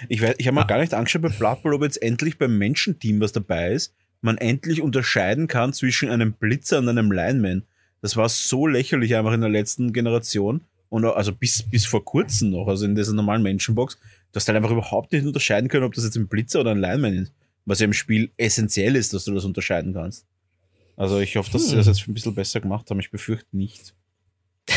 Ich, 0.09 0.21
ich 0.21 0.47
habe 0.47 0.55
mal 0.55 0.63
ah. 0.63 0.67
gar 0.67 0.79
nicht 0.79 0.93
angeschaut 0.93 1.21
bei 1.21 1.29
Blood 1.29 1.63
Bowl, 1.63 1.73
ob 1.73 1.83
jetzt 1.83 2.01
endlich 2.01 2.37
beim 2.37 2.57
Menschenteam 2.57 3.21
was 3.21 3.31
dabei 3.31 3.71
ist 3.71 3.93
man 4.21 4.37
endlich 4.37 4.81
unterscheiden 4.81 5.47
kann 5.47 5.73
zwischen 5.73 6.09
einem 6.09 6.33
Blitzer 6.33 6.79
und 6.79 6.89
einem 6.89 7.11
Lineman. 7.11 7.63
Das 8.01 8.15
war 8.15 8.29
so 8.29 8.67
lächerlich 8.67 9.15
einfach 9.15 9.33
in 9.33 9.41
der 9.41 9.49
letzten 9.49 9.93
Generation 9.93 10.61
und 10.89 11.05
also 11.05 11.33
bis, 11.33 11.63
bis 11.63 11.85
vor 11.85 12.05
kurzem 12.05 12.51
noch, 12.51 12.67
also 12.67 12.85
in 12.85 12.95
dieser 12.95 13.13
normalen 13.13 13.43
Menschenbox, 13.43 13.97
dass 14.31 14.45
du 14.45 14.49
halt 14.49 14.57
einfach 14.57 14.71
überhaupt 14.71 15.11
nicht 15.11 15.25
unterscheiden 15.25 15.69
können, 15.69 15.83
ob 15.83 15.93
das 15.93 16.03
jetzt 16.03 16.15
ein 16.15 16.27
Blitzer 16.27 16.61
oder 16.61 16.71
ein 16.71 16.79
Lineman 16.79 17.13
ist. 17.13 17.33
Was 17.67 17.79
ja 17.79 17.85
im 17.85 17.93
Spiel 17.93 18.31
essentiell 18.37 18.95
ist, 18.95 19.13
dass 19.13 19.25
du 19.25 19.33
das 19.33 19.43
unterscheiden 19.43 19.93
kannst. 19.93 20.25
Also 20.95 21.19
ich 21.19 21.35
hoffe, 21.35 21.51
dass 21.51 21.63
hm. 21.63 21.69
sie 21.69 21.75
das 21.75 21.87
jetzt 21.87 22.07
ein 22.07 22.13
bisschen 22.13 22.33
besser 22.33 22.61
gemacht 22.61 22.89
haben. 22.89 22.99
Ich 22.99 23.11
befürchte 23.11 23.55
nicht. 23.55 23.93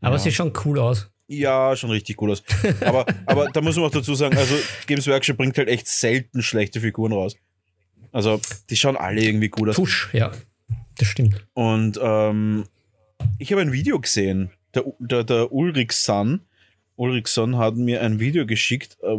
aber 0.00 0.14
ja. 0.14 0.18
sieht 0.18 0.34
schon 0.34 0.52
cool 0.64 0.78
aus. 0.78 1.10
Ja, 1.26 1.74
schon 1.76 1.90
richtig 1.90 2.20
cool 2.22 2.30
aus. 2.30 2.42
Aber, 2.80 3.04
aber 3.26 3.48
da 3.50 3.60
muss 3.60 3.76
man 3.76 3.86
auch 3.86 3.90
dazu 3.90 4.14
sagen, 4.14 4.36
also 4.36 4.54
Games 4.86 5.06
Workshop 5.06 5.36
bringt 5.36 5.58
halt 5.58 5.68
echt 5.68 5.86
selten 5.88 6.42
schlechte 6.42 6.80
Figuren 6.80 7.12
raus. 7.12 7.36
Also, 8.12 8.40
die 8.68 8.76
schauen 8.76 8.96
alle 8.96 9.22
irgendwie 9.22 9.48
gut 9.48 9.70
aus. 9.70 9.76
Tusch, 9.76 10.10
ja. 10.12 10.32
Das 10.98 11.08
stimmt. 11.08 11.46
Und 11.54 11.98
ähm, 12.02 12.66
ich 13.38 13.50
habe 13.50 13.62
ein 13.62 13.72
Video 13.72 13.98
gesehen. 13.98 14.50
Der, 14.74 14.84
der, 14.98 15.24
der 15.24 15.52
Ulrichson, 15.52 16.42
Ulrichson 16.96 17.56
hat 17.58 17.76
mir 17.76 18.02
ein 18.02 18.20
Video 18.20 18.46
geschickt, 18.46 18.98
äh, 19.02 19.18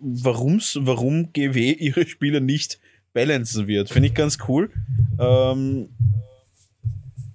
warum's, 0.00 0.78
warum 0.80 1.32
GW 1.32 1.72
ihre 1.72 2.06
Spiele 2.06 2.40
nicht 2.40 2.78
balancen 3.12 3.66
wird. 3.66 3.88
Finde 3.90 4.08
ich 4.08 4.14
ganz 4.14 4.38
cool. 4.48 4.70
Ähm, 5.18 5.88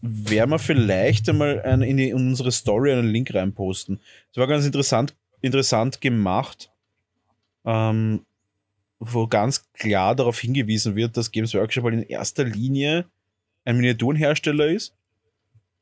werden 0.02 0.52
wir 0.52 0.60
vielleicht 0.60 1.30
einmal 1.30 1.62
ein, 1.62 1.82
in, 1.82 1.98
die, 1.98 2.10
in, 2.10 2.16
unsere 2.16 2.52
Story 2.52 2.92
einen 2.92 3.10
Link 3.10 3.34
reinposten. 3.34 4.00
Das 4.30 4.40
war 4.40 4.48
ganz 4.48 4.66
interessant, 4.66 5.16
interessant 5.42 6.02
gemacht. 6.02 6.72
Ähm, 7.66 8.26
wo 9.04 9.26
ganz 9.26 9.72
klar 9.74 10.16
darauf 10.16 10.40
hingewiesen 10.40 10.96
wird, 10.96 11.18
dass 11.18 11.32
Games 11.32 11.56
Workshop 11.56 11.86
halt 11.86 11.96
in 11.96 12.04
erster 12.04 12.44
Linie 12.44 13.06
ein 13.66 13.76
Miniaturenhersteller 13.78 14.68
ist 14.68 14.96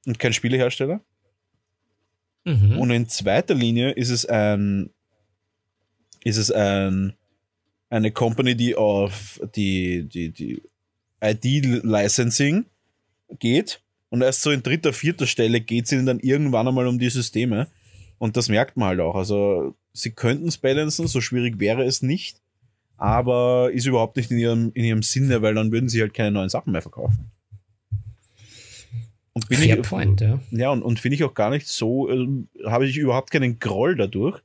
und 0.06 0.18
kein 0.20 0.32
Spielehersteller. 0.32 1.02
Mhm. 2.46 2.80
Und 2.80 2.92
in 2.92 3.10
zweiter 3.10 3.56
Linie 3.56 3.92
ist 3.92 4.10
es 4.10 4.26
ein 4.26 4.92
ist 6.24 6.38
es 6.38 6.52
ein 6.52 7.14
eine 7.92 8.12
Company, 8.12 8.56
die 8.56 8.76
auf 8.76 9.42
die, 9.56 10.04
die, 10.04 10.30
die 10.30 10.62
ID-Licensing 11.22 12.66
geht. 13.40 13.82
Und 14.10 14.22
erst 14.22 14.44
so 14.44 14.52
in 14.52 14.62
dritter, 14.62 14.94
vierter 14.94 15.26
Stelle 15.26 15.60
geht 15.60 15.86
es 15.86 15.92
ihnen 15.92 16.06
dann 16.06 16.20
irgendwann 16.20 16.68
einmal 16.68 16.86
um 16.86 17.00
die 17.00 17.10
Systeme. 17.10 17.68
Und 18.20 18.38
das 18.38 18.48
merkt 18.48 18.78
man 18.78 18.90
halt 18.90 19.00
auch. 19.00 19.16
Also, 19.16 19.76
sie 19.92 20.12
könnten 20.12 20.50
es 20.50 20.60
balancen, 20.60 21.08
so 21.08 21.20
schwierig 21.20 21.60
wäre 21.60 21.84
es 21.84 22.04
nicht 22.04 22.40
aber 23.00 23.72
ist 23.72 23.86
überhaupt 23.86 24.18
nicht 24.18 24.30
in 24.30 24.38
ihrem, 24.38 24.72
in 24.74 24.84
ihrem 24.84 25.02
Sinne, 25.02 25.42
weil 25.42 25.56
dann 25.56 25.72
würden 25.72 25.90
sie 25.90 26.02
halt 26.02 26.14
keine 26.14 26.32
neuen 26.32 26.50
Sachen 26.50 26.74
mehr 26.74 26.82
verkaufen. 26.82 27.32
Und 29.32 29.48
bin 29.48 29.58
Fair 29.58 29.80
ich, 29.80 29.88
point, 29.88 30.20
ja. 30.20 30.42
Ja, 30.52 30.70
und, 30.72 30.84
und 30.84 31.00
finde 31.00 31.16
ich 31.16 31.24
auch 31.24 31.34
gar 31.34 31.50
nicht 31.50 31.68
so, 31.68 32.10
äh, 32.10 32.28
habe 32.66 32.86
ich 32.86 32.98
überhaupt 32.98 33.32
keinen 33.32 33.58
Groll 33.60 33.96
dadurch, 33.96 34.42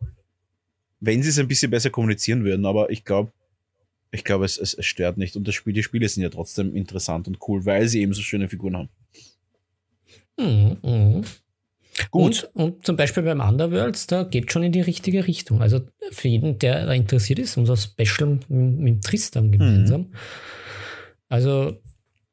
wenn 1.05 1.23
sie 1.23 1.31
es 1.31 1.39
ein 1.39 1.49
bisschen 1.49 1.71
besser 1.71 1.91
kommunizieren 1.91 2.45
würden, 2.45 2.67
aber 2.67 2.91
ich 2.91 3.05
glaube, 3.05 3.33
ich 4.11 4.25
glaube, 4.25 4.45
es, 4.45 4.59
es, 4.59 4.75
es, 4.75 4.87
stört 4.87 5.19
nicht. 5.19 5.37
Und 5.37 5.49
das 5.49 5.55
Spiel, 5.55 5.73
die 5.73 5.83
Spiele 5.83 6.09
sind 6.09 6.23
ja 6.23 6.29
trotzdem 6.29 6.75
interessant 6.75 7.27
und 7.27 7.39
cool, 7.49 7.67
weil 7.67 7.89
sie 7.89 8.01
eben 8.01 8.15
so 8.15 8.23
schöne 8.23 8.49
Figuren 8.49 8.77
haben. 8.77 8.89
Mhm, 10.39 10.79
mh. 10.83 11.23
Gut. 12.11 12.51
Und, 12.55 12.63
und, 12.63 12.87
zum 12.87 12.97
Beispiel 12.97 13.23
beim 13.23 13.41
Underworlds, 13.41 14.07
da 14.07 14.25
geht 14.25 14.51
schon 14.53 14.63
in 14.63 14.73
die 14.73 14.81
richtige 14.81 15.27
Richtung. 15.27 15.63
Also 15.63 15.81
für 16.11 16.29
jeden, 16.29 16.59
der 16.59 16.87
da 16.87 16.93
interessiert 16.93 17.39
ist, 17.39 17.57
unser 17.57 17.77
Special 17.77 18.39
mit, 18.49 18.49
mit 18.49 19.05
Tristan 19.05 19.53
gemeinsam. 19.53 20.03
Mhm. 20.03 20.15
Also, 21.29 21.81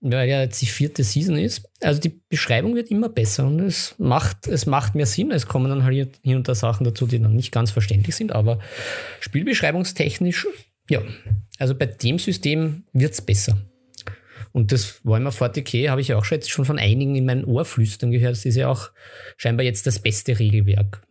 weil 0.01 0.27
ja 0.27 0.41
jetzt 0.41 0.61
die 0.61 0.67
vierte 0.67 1.03
Season 1.03 1.37
ist, 1.37 1.69
also 1.79 2.01
die 2.01 2.21
Beschreibung 2.27 2.75
wird 2.75 2.89
immer 2.89 3.07
besser 3.07 3.45
und 3.45 3.59
es 3.59 3.95
macht, 3.99 4.47
es 4.47 4.65
macht 4.65 4.95
mehr 4.95 5.05
Sinn. 5.05 5.31
Es 5.31 5.45
kommen 5.45 5.69
dann 5.69 5.83
halt 5.83 6.19
hier 6.23 6.35
und 6.35 6.47
da 6.47 6.55
Sachen 6.55 6.83
dazu, 6.83 7.05
die 7.05 7.19
dann 7.19 7.35
nicht 7.35 7.51
ganz 7.51 7.71
verständlich 7.71 8.15
sind, 8.15 8.31
aber 8.31 8.59
spielbeschreibungstechnisch, 9.19 10.47
ja, 10.89 11.01
also 11.59 11.75
bei 11.75 11.85
dem 11.85 12.17
System 12.17 12.83
wird 12.93 13.13
es 13.13 13.21
besser. 13.21 13.57
Und 14.51 14.71
das 14.71 15.05
Warhammer 15.05 15.29
40k 15.29 15.89
habe 15.89 16.01
ich 16.01 16.09
ja 16.09 16.17
auch 16.17 16.25
schon, 16.25 16.37
jetzt 16.37 16.49
schon 16.49 16.65
von 16.65 16.79
einigen 16.79 17.15
in 17.15 17.25
meinen 17.25 17.45
Ohr 17.45 17.63
flüstern 17.63 18.11
gehört. 18.11 18.33
Das 18.35 18.43
ist 18.43 18.57
ja 18.57 18.67
auch 18.67 18.89
scheinbar 19.37 19.63
jetzt 19.63 19.87
das 19.87 19.99
beste 19.99 20.39
Regelwerk. 20.39 21.01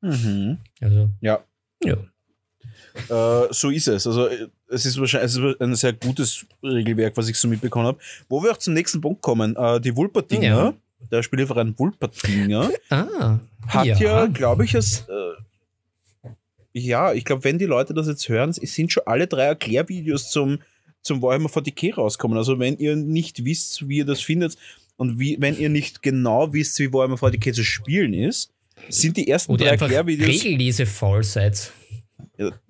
Mhm. 0.00 0.58
Also, 0.80 1.10
ja. 1.20 1.44
Ja. 1.84 1.98
Äh, 3.08 3.48
so 3.52 3.70
ist 3.70 3.88
es. 3.88 4.06
Also 4.06 4.28
es 4.68 4.86
ist 4.86 4.98
wahrscheinlich 4.98 5.30
es 5.30 5.36
ist 5.36 5.60
ein 5.60 5.74
sehr 5.74 5.92
gutes 5.92 6.46
Regelwerk, 6.62 7.16
was 7.16 7.28
ich 7.28 7.36
so 7.36 7.48
mitbekommen 7.48 7.86
habe. 7.86 7.98
Wo 8.28 8.42
wir 8.42 8.52
auch 8.52 8.56
zum 8.56 8.74
nächsten 8.74 9.00
Punkt 9.00 9.22
kommen. 9.22 9.56
Äh, 9.56 9.80
die 9.80 9.94
Wulpertinger, 9.96 10.46
ja. 10.46 10.74
der 11.10 11.22
Spielverein 11.22 11.78
Wulpertinger, 11.78 12.70
ah, 12.90 13.38
hat 13.68 13.86
ja, 13.86 13.98
ja 13.98 14.26
glaube 14.26 14.64
ich, 14.64 14.74
es. 14.74 15.06
Äh, 15.08 16.30
ja, 16.72 17.14
ich 17.14 17.24
glaube, 17.24 17.44
wenn 17.44 17.58
die 17.58 17.64
Leute 17.64 17.94
das 17.94 18.06
jetzt 18.06 18.28
hören, 18.28 18.50
es 18.50 18.74
sind 18.74 18.92
schon 18.92 19.04
alle 19.06 19.26
drei 19.26 19.44
Erklärvideos 19.44 20.30
zum 20.30 20.58
zum 21.06 21.22
Warhammer 21.22 21.48
40k 21.48 21.94
rauskommen. 21.94 22.36
Also 22.36 22.58
wenn 22.58 22.76
ihr 22.78 22.96
nicht 22.96 23.44
wisst, 23.44 23.88
wie 23.88 23.98
ihr 23.98 24.04
das 24.04 24.20
findet 24.20 24.56
und 24.96 25.18
wie, 25.18 25.36
wenn 25.40 25.56
ihr 25.56 25.68
nicht 25.68 26.02
genau 26.02 26.52
wisst, 26.52 26.78
wie 26.80 26.92
Warhammer 26.92 27.16
40k 27.16 27.52
zu 27.52 27.64
spielen 27.64 28.12
ist, 28.12 28.50
sind 28.88 29.16
die 29.16 29.28
ersten 29.28 29.52
Oder 29.52 29.66
drei 29.66 29.70
Erklärvideos. 29.72 30.28
Regellese 30.28 30.84
faul 30.84 31.22
seid. 31.22 31.72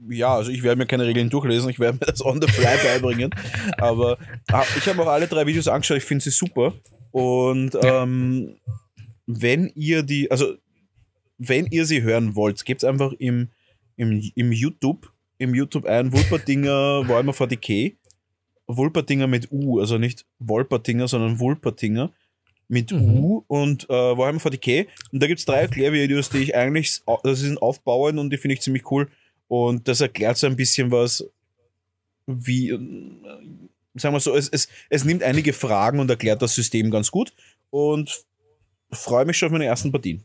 Ja, 0.08 0.34
also 0.34 0.50
ich 0.50 0.62
werde 0.62 0.78
mir 0.78 0.86
keine 0.86 1.06
Regeln 1.06 1.30
durchlesen, 1.30 1.70
ich 1.70 1.78
werde 1.78 1.98
mir 2.00 2.06
das 2.06 2.24
on 2.24 2.40
the 2.40 2.48
fly 2.48 2.76
beibringen. 2.84 3.30
Aber 3.78 4.18
ah, 4.52 4.64
ich 4.76 4.86
habe 4.86 5.02
auch 5.02 5.08
alle 5.08 5.26
drei 5.26 5.46
Videos 5.46 5.68
angeschaut, 5.68 5.98
ich 5.98 6.04
finde 6.04 6.24
sie 6.24 6.30
super. 6.30 6.72
Und 7.10 7.76
ähm, 7.82 8.56
wenn 9.26 9.70
ihr 9.74 10.02
die, 10.02 10.30
also 10.30 10.54
wenn 11.38 11.66
ihr 11.66 11.84
sie 11.84 12.02
hören 12.02 12.34
wollt, 12.34 12.64
gebt 12.64 12.82
es 12.82 12.88
einfach 12.88 13.12
im, 13.18 13.48
im, 13.96 14.22
im 14.34 14.52
YouTube, 14.52 15.12
im 15.38 15.54
YouTube 15.54 15.86
ein, 15.86 16.12
Wulperdinger 16.12 17.08
Warhammer 17.08 17.32
40k 17.32 17.96
Wolpertinger 18.66 19.26
mit 19.26 19.50
U, 19.52 19.80
also 19.80 19.98
nicht 19.98 20.26
Wolpertinger, 20.38 21.08
sondern 21.08 21.38
Wolpertinger 21.38 22.12
mit 22.68 22.90
mhm. 22.90 23.24
U 23.24 23.44
und 23.46 23.88
äh, 23.88 23.92
Warhammer 23.92 24.40
40k. 24.40 24.86
Und 25.12 25.22
da 25.22 25.26
gibt 25.26 25.38
es 25.38 25.44
drei 25.44 25.60
Erklärvideos, 25.60 26.30
die 26.30 26.38
ich 26.38 26.56
eigentlich, 26.56 27.02
das 27.22 27.40
sind 27.40 27.62
aufbauend 27.62 28.18
und 28.18 28.30
die 28.30 28.38
finde 28.38 28.54
ich 28.54 28.60
ziemlich 28.60 28.90
cool. 28.90 29.08
Und 29.48 29.88
das 29.88 30.00
erklärt 30.00 30.36
so 30.36 30.46
ein 30.46 30.56
bisschen 30.56 30.90
was, 30.90 31.24
wie, 32.26 32.70
sagen 33.94 34.14
wir 34.14 34.20
so, 34.20 34.34
es, 34.36 34.48
es, 34.48 34.68
es 34.90 35.04
nimmt 35.04 35.22
einige 35.22 35.52
Fragen 35.52 36.00
und 36.00 36.10
erklärt 36.10 36.42
das 36.42 36.54
System 36.54 36.90
ganz 36.90 37.10
gut. 37.10 37.32
Und 37.70 38.24
freue 38.90 39.24
mich 39.24 39.36
schon 39.36 39.46
auf 39.46 39.52
meine 39.52 39.66
ersten 39.66 39.92
Partien. 39.92 40.24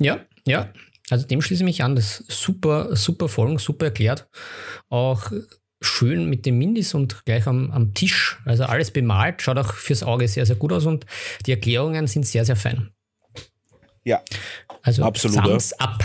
Ja, 0.00 0.20
ja. 0.46 0.72
Also 1.10 1.26
dem 1.26 1.42
schließe 1.42 1.62
ich 1.62 1.66
mich 1.66 1.82
an. 1.82 1.96
Das 1.96 2.20
ist 2.20 2.40
super, 2.40 2.96
super 2.96 3.28
Folgen, 3.28 3.58
super 3.58 3.86
erklärt. 3.86 4.26
Auch 4.88 5.30
schön 5.80 6.30
mit 6.30 6.46
den 6.46 6.58
Mindis 6.58 6.94
und 6.94 7.24
gleich 7.26 7.46
am, 7.46 7.70
am 7.70 7.92
Tisch. 7.94 8.38
Also 8.44 8.64
alles 8.64 8.90
bemalt, 8.90 9.42
schaut 9.42 9.58
auch 9.58 9.74
fürs 9.74 10.02
Auge 10.02 10.26
sehr, 10.28 10.46
sehr 10.46 10.56
gut 10.56 10.72
aus 10.72 10.86
und 10.86 11.04
die 11.46 11.52
Erklärungen 11.52 12.06
sind 12.06 12.26
sehr, 12.26 12.44
sehr 12.44 12.56
fein. 12.56 12.90
Ja, 14.02 14.22
Also 14.82 15.04
Absolut, 15.04 15.44
Thumbs 15.44 15.72
up. 15.74 16.02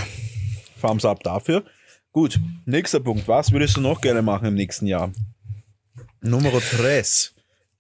Thumbs 0.82 1.06
up 1.06 1.24
dafür. 1.24 1.64
Gut, 2.20 2.38
nächster 2.66 3.00
Punkt. 3.00 3.30
Was 3.30 3.54
würdest 3.54 3.78
du 3.78 3.80
noch 3.80 4.02
gerne 4.02 4.22
machen 4.22 4.50
im 4.50 4.54
nächsten 4.54 4.86
Jahr? 4.88 5.10
Nummer 6.20 6.52
3, 6.52 7.02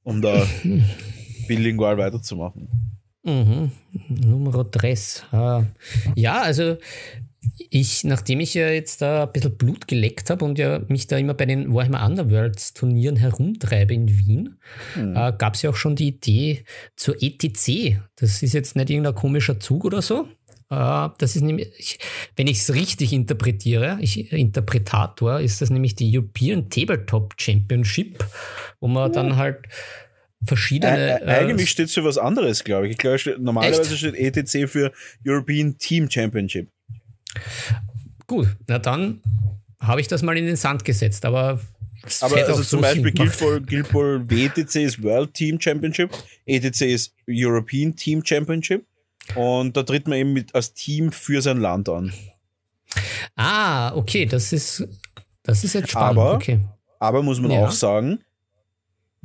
um 0.03 0.21
da 0.21 0.47
bilingual 1.49 1.97
weiterzumachen. 1.97 2.69
Mhm. 3.23 3.71
Numero 4.07 4.63
3. 4.63 4.95
Ah. 5.33 5.65
Ja, 6.15 6.39
also 6.41 6.77
ich, 7.69 8.05
nachdem 8.05 8.39
ich 8.39 8.53
ja 8.53 8.69
jetzt 8.69 9.01
da 9.01 9.23
ein 9.23 9.31
bisschen 9.33 9.57
Blut 9.57 9.89
geleckt 9.89 10.29
habe 10.29 10.45
und 10.45 10.57
ja 10.57 10.79
mich 10.87 11.07
da 11.07 11.17
immer 11.17 11.33
bei 11.33 11.45
den 11.45 11.73
Warhammer 11.73 12.05
Underworlds 12.05 12.73
Turnieren 12.73 13.17
herumtreibe 13.17 13.93
in 13.93 14.07
Wien, 14.07 14.57
äh, 14.95 15.33
gab 15.37 15.55
es 15.55 15.63
ja 15.63 15.71
auch 15.71 15.75
schon 15.75 15.97
die 15.97 16.07
Idee 16.07 16.63
zur 16.95 17.21
ETC. 17.21 17.99
Das 18.15 18.41
ist 18.41 18.53
jetzt 18.53 18.77
nicht 18.77 18.89
irgendein 18.89 19.15
komischer 19.15 19.59
Zug 19.59 19.83
oder 19.83 20.01
so. 20.01 20.29
Äh, 20.69 21.09
das 21.17 21.35
ist 21.35 21.41
nämlich, 21.41 21.97
wenn 22.35 22.47
ich 22.47 22.59
es 22.59 22.73
richtig 22.73 23.11
interpretiere, 23.13 23.97
ich, 24.01 24.31
Interpretator, 24.31 25.39
ist 25.39 25.61
das 25.61 25.69
nämlich 25.69 25.95
die 25.95 26.15
European 26.17 26.69
Tabletop 26.69 27.33
Championship, 27.39 28.23
wo 28.79 28.87
man 28.87 29.11
dann 29.11 29.35
halt 29.35 29.57
verschiedene. 30.45 31.19
Ä- 31.19 31.23
ä- 31.23 31.27
eigentlich 31.27 31.69
steht 31.71 31.87
es 31.87 31.93
für 31.93 32.03
was 32.03 32.17
anderes, 32.17 32.63
glaube 32.63 32.85
ich. 32.87 32.91
Ich 32.91 32.97
glaube, 32.97 33.35
normalerweise 33.39 33.97
steht 33.97 34.15
ETC 34.15 34.69
für 34.69 34.91
European 35.25 35.77
Team 35.77 36.09
Championship. 36.09 36.69
Gut, 38.27 38.47
na 38.67 38.79
dann 38.79 39.21
habe 39.79 40.01
ich 40.01 40.07
das 40.07 40.21
mal 40.21 40.37
in 40.37 40.45
den 40.45 40.55
Sand 40.55 40.85
gesetzt, 40.85 41.25
aber 41.25 41.59
es 42.05 42.21
Aber 42.21 42.35
also 42.37 42.55
zum 42.63 42.63
so 42.63 42.81
Beispiel 42.81 43.11
Guild. 43.11 43.39
Ball, 43.39 43.61
Guild 43.61 43.91
Ball 43.91 44.23
WTC 44.29 44.75
ist 44.83 45.01
World 45.03 45.33
Team 45.33 45.59
Championship, 45.59 46.11
ETC 46.45 46.81
ist 46.81 47.13
European 47.27 47.95
Team 47.95 48.23
Championship 48.23 48.85
und 49.35 49.75
da 49.77 49.83
tritt 49.83 50.07
man 50.07 50.17
eben 50.17 50.33
mit, 50.33 50.53
als 50.55 50.73
Team 50.73 51.11
für 51.11 51.41
sein 51.41 51.57
Land 51.59 51.89
an. 51.89 52.13
Ah, 53.35 53.93
okay, 53.95 54.25
das 54.25 54.51
ist, 54.53 54.87
das 55.43 55.63
ist 55.63 55.73
jetzt 55.73 55.91
spannend. 55.91 56.17
Aber- 56.19 56.33
okay. 56.33 56.59
Aber 56.99 57.23
muss 57.23 57.39
man 57.39 57.51
Ja. 57.51 57.65
auch 57.65 57.71
sagen, 57.71 58.19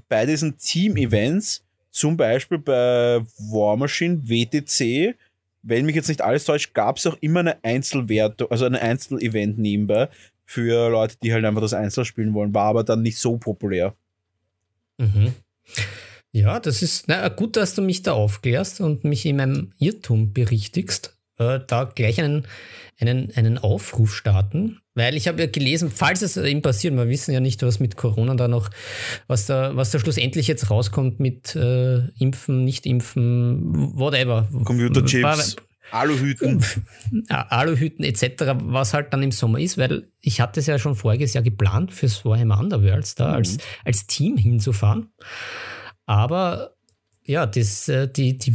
bei 0.08 0.26
diesen 0.26 0.56
Team-Events, 0.58 1.64
zum 1.90 2.16
Beispiel 2.16 2.58
bei 2.58 3.20
War 3.38 3.76
Machine 3.76 4.20
WTC, 4.28 5.16
wenn 5.62 5.86
mich 5.86 5.96
jetzt 5.96 6.08
nicht 6.08 6.20
alles 6.20 6.44
täuscht, 6.44 6.74
gab 6.74 6.98
es 6.98 7.06
auch 7.06 7.16
immer 7.20 7.40
eine 7.40 7.62
Einzelwertung, 7.64 8.50
also 8.50 8.66
ein 8.66 8.76
Einzel-Event 8.76 9.58
nebenbei 9.58 10.08
für 10.44 10.90
Leute, 10.90 11.16
die 11.22 11.32
halt 11.32 11.44
einfach 11.44 11.62
das 11.62 11.72
Einzel 11.74 12.04
spielen 12.04 12.34
wollen, 12.34 12.52
war 12.54 12.66
aber 12.66 12.84
dann 12.84 13.02
nicht 13.02 13.18
so 13.18 13.38
populär. 13.38 13.94
Mhm. 14.98 15.34
Ja, 16.34 16.58
das 16.58 16.82
ist 16.82 17.06
na, 17.06 17.28
gut, 17.28 17.54
dass 17.54 17.74
du 17.74 17.82
mich 17.82 18.02
da 18.02 18.12
aufklärst 18.12 18.80
und 18.80 19.04
mich 19.04 19.24
in 19.24 19.36
meinem 19.36 19.70
Irrtum 19.78 20.32
berichtigst. 20.32 21.16
Äh, 21.38 21.60
da 21.64 21.84
gleich 21.84 22.20
einen, 22.20 22.48
einen, 22.98 23.30
einen 23.36 23.56
Aufruf 23.56 24.12
starten, 24.12 24.80
weil 24.94 25.16
ich 25.16 25.28
habe 25.28 25.40
ja 25.40 25.46
gelesen, 25.46 25.92
falls 25.94 26.22
es 26.22 26.36
eben 26.36 26.60
passiert, 26.60 26.96
wir 26.96 27.08
wissen 27.08 27.32
ja 27.32 27.38
nicht, 27.38 27.62
was 27.62 27.78
mit 27.78 27.96
Corona 27.96 28.34
da 28.34 28.48
noch, 28.48 28.70
was 29.28 29.46
da, 29.46 29.76
was 29.76 29.92
da 29.92 30.00
schlussendlich 30.00 30.48
jetzt 30.48 30.70
rauskommt 30.70 31.20
mit 31.20 31.54
äh, 31.54 32.08
Impfen, 32.18 32.64
nicht 32.64 32.84
Impfen, 32.84 33.96
whatever. 33.96 34.48
Computerchips, 34.64 35.54
Aluhüten. 35.92 36.64
Aluhüten 37.28 38.04
etc., 38.04 38.56
was 38.60 38.92
halt 38.92 39.12
dann 39.12 39.22
im 39.22 39.30
Sommer 39.30 39.60
ist, 39.60 39.78
weil 39.78 40.08
ich 40.20 40.40
hatte 40.40 40.58
es 40.58 40.66
ja 40.66 40.80
schon 40.80 40.96
voriges 40.96 41.32
Jahr 41.32 41.44
geplant, 41.44 41.92
fürs 41.92 42.24
Warhammer 42.24 42.58
Underworlds 42.58 43.14
da 43.14 43.32
als, 43.34 43.58
als 43.84 44.08
Team 44.08 44.36
hinzufahren. 44.36 45.10
Aber 46.06 46.74
ja, 47.26 47.46
das, 47.46 47.88
äh, 47.88 48.06
die, 48.06 48.36
die 48.36 48.54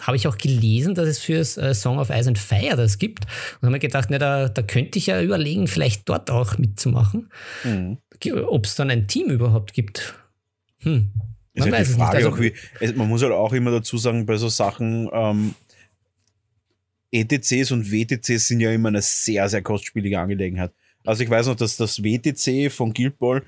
habe 0.00 0.16
ich 0.16 0.28
auch 0.28 0.36
gelesen, 0.36 0.94
dass 0.94 1.08
es 1.08 1.18
für 1.18 1.38
äh, 1.38 1.74
Song 1.74 1.98
of 1.98 2.10
Ice 2.10 2.28
and 2.28 2.38
Fire 2.38 2.76
das 2.76 2.98
gibt. 2.98 3.24
Und 3.24 3.62
habe 3.62 3.72
mir 3.72 3.78
gedacht, 3.78 4.08
na, 4.10 4.18
da, 4.18 4.48
da 4.48 4.62
könnte 4.62 4.98
ich 4.98 5.06
ja 5.06 5.22
überlegen, 5.22 5.66
vielleicht 5.66 6.08
dort 6.08 6.30
auch 6.30 6.58
mitzumachen. 6.58 7.30
Mhm. 7.64 7.98
Ob 8.46 8.66
es 8.66 8.74
dann 8.74 8.90
ein 8.90 9.08
Team 9.08 9.30
überhaupt 9.30 9.72
gibt. 9.72 10.14
Hm. 10.80 11.12
Man 11.54 11.72
weiß 11.72 11.86
die 11.86 11.92
es 11.92 11.98
nicht. 11.98 12.06
Frage 12.06 12.16
Also, 12.16 12.30
auch, 12.30 12.40
wie, 12.40 12.52
es, 12.80 12.94
man 12.94 13.08
muss 13.08 13.22
halt 13.22 13.32
auch 13.32 13.52
immer 13.52 13.70
dazu 13.70 13.96
sagen, 13.96 14.26
bei 14.26 14.36
so 14.36 14.48
Sachen, 14.48 15.08
ähm, 15.12 15.54
ETCs 17.10 17.70
und 17.70 17.90
WTCs 17.90 18.48
sind 18.48 18.60
ja 18.60 18.70
immer 18.70 18.88
eine 18.88 19.02
sehr, 19.02 19.48
sehr 19.48 19.62
kostspielige 19.62 20.20
Angelegenheit. 20.20 20.72
Also 21.04 21.22
ich 21.22 21.30
weiß 21.30 21.46
noch, 21.46 21.56
dass 21.56 21.76
das 21.76 22.02
WTC 22.02 22.70
von 22.70 22.92
Guild 22.92 23.18
Ball, 23.18 23.42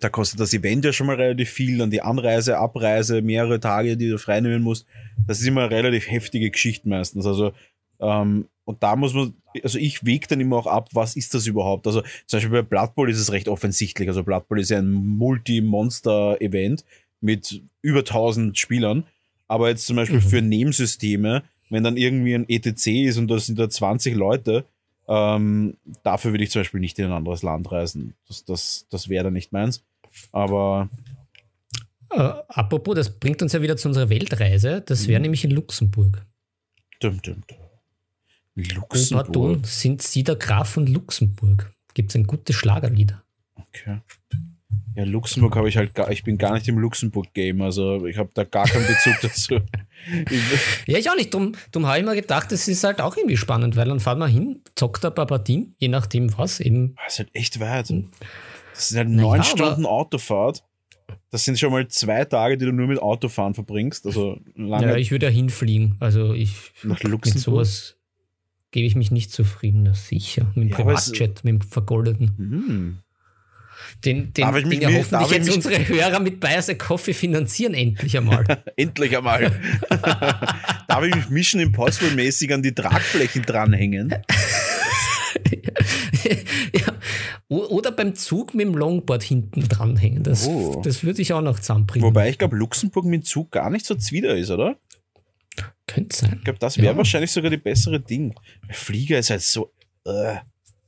da 0.00 0.08
kostet 0.08 0.40
das 0.40 0.52
Event 0.52 0.84
ja 0.84 0.92
schon 0.92 1.06
mal 1.06 1.16
relativ 1.16 1.50
viel, 1.50 1.78
dann 1.78 1.90
die 1.90 2.02
Anreise, 2.02 2.58
Abreise, 2.58 3.22
mehrere 3.22 3.58
Tage, 3.58 3.96
die 3.96 4.08
du 4.08 4.18
freinehmen 4.18 4.62
musst. 4.62 4.86
Das 5.26 5.40
ist 5.40 5.46
immer 5.46 5.62
eine 5.62 5.70
relativ 5.70 6.10
heftige 6.10 6.50
Geschichte 6.50 6.88
meistens. 6.88 7.26
Also, 7.26 7.52
ähm, 8.00 8.48
und 8.64 8.82
da 8.82 8.96
muss 8.96 9.14
man, 9.14 9.34
also 9.62 9.78
ich 9.78 10.04
wege 10.04 10.26
dann 10.28 10.40
immer 10.40 10.56
auch 10.56 10.66
ab, 10.66 10.90
was 10.92 11.16
ist 11.16 11.32
das 11.32 11.46
überhaupt? 11.46 11.86
Also 11.86 12.02
zum 12.26 12.36
Beispiel 12.36 12.50
bei 12.50 12.62
Blood 12.62 12.94
Bowl 12.94 13.10
ist 13.10 13.18
es 13.18 13.32
recht 13.32 13.48
offensichtlich. 13.48 14.08
Also 14.08 14.22
Blood 14.22 14.46
Bowl 14.46 14.60
ist 14.60 14.70
ja 14.70 14.78
ein 14.78 14.92
Multi-Monster-Event 14.92 16.84
mit 17.20 17.62
über 17.80 18.00
1000 18.00 18.58
Spielern. 18.58 19.04
Aber 19.46 19.70
jetzt 19.70 19.86
zum 19.86 19.96
Beispiel 19.96 20.20
für 20.20 20.42
Nebensysteme, 20.42 21.44
wenn 21.70 21.82
dann 21.82 21.96
irgendwie 21.96 22.34
ein 22.34 22.46
ETC 22.46 23.06
ist 23.06 23.16
und 23.16 23.28
da 23.28 23.38
sind 23.38 23.58
da 23.58 23.70
20 23.70 24.14
Leute, 24.14 24.66
ähm, 25.08 25.76
dafür 26.02 26.32
würde 26.32 26.44
ich 26.44 26.50
zum 26.50 26.60
Beispiel 26.60 26.80
nicht 26.80 26.98
in 26.98 27.06
ein 27.06 27.12
anderes 27.12 27.42
Land 27.42 27.70
reisen. 27.72 28.14
Das, 28.28 28.44
das, 28.44 28.86
das 28.90 29.08
wäre 29.08 29.24
dann 29.24 29.32
nicht 29.32 29.52
meins. 29.52 29.84
Aber 30.32 30.88
äh, 32.10 32.32
apropos, 32.48 32.94
das 32.94 33.18
bringt 33.18 33.42
uns 33.42 33.52
ja 33.52 33.62
wieder 33.62 33.76
zu 33.76 33.88
unserer 33.88 34.10
Weltreise. 34.10 34.82
Das 34.82 35.08
wäre 35.08 35.20
nämlich 35.20 35.44
in 35.44 35.50
Luxemburg. 35.50 36.22
dum, 37.00 37.20
dum, 37.22 37.42
dum. 37.46 37.58
Oberton 38.58 38.80
Luxemburg. 38.80 39.66
sind 39.66 40.02
Sie 40.02 40.24
der 40.24 40.36
Graf 40.36 40.70
von 40.70 40.86
Luxemburg. 40.86 41.72
Gibt 41.94 42.10
es 42.10 42.16
ein 42.16 42.26
gutes 42.26 42.56
Schlagerlied. 42.56 43.16
Okay. 43.54 44.00
Ja, 44.94 45.04
Luxemburg 45.04 45.54
habe 45.56 45.68
ich 45.68 45.76
halt 45.76 45.94
gar, 45.94 46.10
ich 46.10 46.24
bin 46.24 46.38
gar 46.38 46.54
nicht 46.54 46.66
im 46.68 46.78
Luxemburg-Game, 46.78 47.60
also 47.62 48.04
ich 48.06 48.18
habe 48.18 48.30
da 48.34 48.44
gar 48.44 48.66
keinen 48.66 48.86
Bezug 48.86 49.14
dazu. 49.22 49.60
Ja, 50.86 50.98
ich 50.98 51.08
auch 51.08 51.14
nicht. 51.14 51.32
Darum, 51.32 51.52
darum 51.70 51.86
habe 51.88 52.00
ich 52.00 52.04
mir 52.04 52.14
gedacht, 52.16 52.50
das 52.50 52.66
ist 52.66 52.82
halt 52.84 53.00
auch 53.00 53.16
irgendwie 53.16 53.36
spannend, 53.36 53.76
weil 53.76 53.86
dann 53.86 54.00
fahren 54.00 54.18
wir 54.18 54.26
hin, 54.26 54.60
zockt 54.74 55.04
ein 55.04 55.14
paar 55.14 55.26
Partien, 55.26 55.74
je 55.78 55.88
nachdem 55.88 56.36
was, 56.36 56.58
eben. 56.60 56.96
das 57.04 57.14
ist 57.14 57.18
halt 57.20 57.30
echt 57.32 57.60
weit. 57.60 57.90
Das 58.74 58.88
sind 58.88 58.98
halt 58.98 59.08
neun 59.08 59.38
ja, 59.38 59.44
Stunden 59.44 59.86
Autofahrt. 59.86 60.64
Das 61.30 61.44
sind 61.44 61.58
schon 61.58 61.72
mal 61.72 61.86
zwei 61.88 62.24
Tage, 62.24 62.58
die 62.58 62.64
du 62.64 62.72
nur 62.72 62.86
mit 62.86 63.00
Autofahren 63.00 63.54
verbringst. 63.54 64.06
Also 64.06 64.38
lange 64.56 64.88
Ja, 64.88 64.96
ich 64.96 65.10
würde 65.10 65.26
ja 65.26 65.32
hinfliegen. 65.32 65.96
Also 66.00 66.32
ich 66.32 66.72
nach 66.82 67.02
mit 67.02 67.12
Luxemburg. 67.12 67.42
sowas 67.42 67.96
gebe 68.70 68.86
ich 68.86 68.96
mich 68.96 69.10
nicht 69.10 69.30
zufrieden, 69.30 69.84
das 69.84 70.08
sicher. 70.08 70.46
Mit 70.54 70.64
dem 70.64 70.68
Ja, 70.70 70.76
Privatjet, 70.76 71.44
mit 71.44 71.52
dem 71.52 71.60
vergoldeten. 71.60 72.34
Hm. 72.36 72.98
Den, 74.04 74.32
den, 74.32 74.42
Darf 74.44 74.54
ich 74.56 74.62
den 74.62 74.68
mich 74.68 74.78
mit- 74.78 74.86
hoffentlich 74.88 75.08
darf 75.10 75.30
ich 75.32 75.36
jetzt 75.38 75.50
unsere 75.54 75.88
Hörer 75.88 76.20
mit 76.20 76.44
a 76.44 76.74
Coffee 76.74 77.12
finanzieren, 77.14 77.74
endlich 77.74 78.16
einmal. 78.16 78.44
Endlich 78.76 79.16
einmal. 79.16 79.50
Darf 80.88 81.02
ich 81.04 81.14
mich 81.16 81.28
Mission 81.30 81.60
Impossible 81.60 82.14
mäßig 82.14 82.52
an 82.54 82.62
die 82.62 82.72
Tragflächen 82.74 83.42
dranhängen? 83.42 84.14
ja. 86.72 86.92
Oder 87.48 87.92
beim 87.92 88.14
Zug 88.14 88.54
mit 88.54 88.66
dem 88.66 88.74
Longboard 88.74 89.22
hinten 89.22 89.62
dranhängen. 89.68 90.22
Das, 90.22 90.46
Oh. 90.46 90.80
das 90.84 91.02
würde 91.02 91.22
ich 91.22 91.32
auch 91.32 91.40
noch 91.40 91.58
zusammenbringen. 91.58 92.06
Wobei 92.06 92.28
ich 92.28 92.38
glaube, 92.38 92.56
Luxemburg 92.56 93.04
mit 93.04 93.26
Zug 93.26 93.50
gar 93.50 93.70
nicht 93.70 93.86
so 93.86 93.94
zwider 93.94 94.36
ist, 94.36 94.50
oder? 94.50 94.76
Könnte 95.86 96.14
sein. 96.16 96.34
Ich 96.38 96.44
glaube, 96.44 96.58
das 96.58 96.76
wäre 96.76 96.88
Ja. 96.88 96.96
wahrscheinlich 96.96 97.30
sogar 97.30 97.50
die 97.50 97.56
bessere 97.56 98.00
Ding. 98.00 98.34
Flieger 98.70 99.18
ist 99.18 99.30
halt 99.30 99.42
so. 99.42 99.72
Äh. 100.04 100.36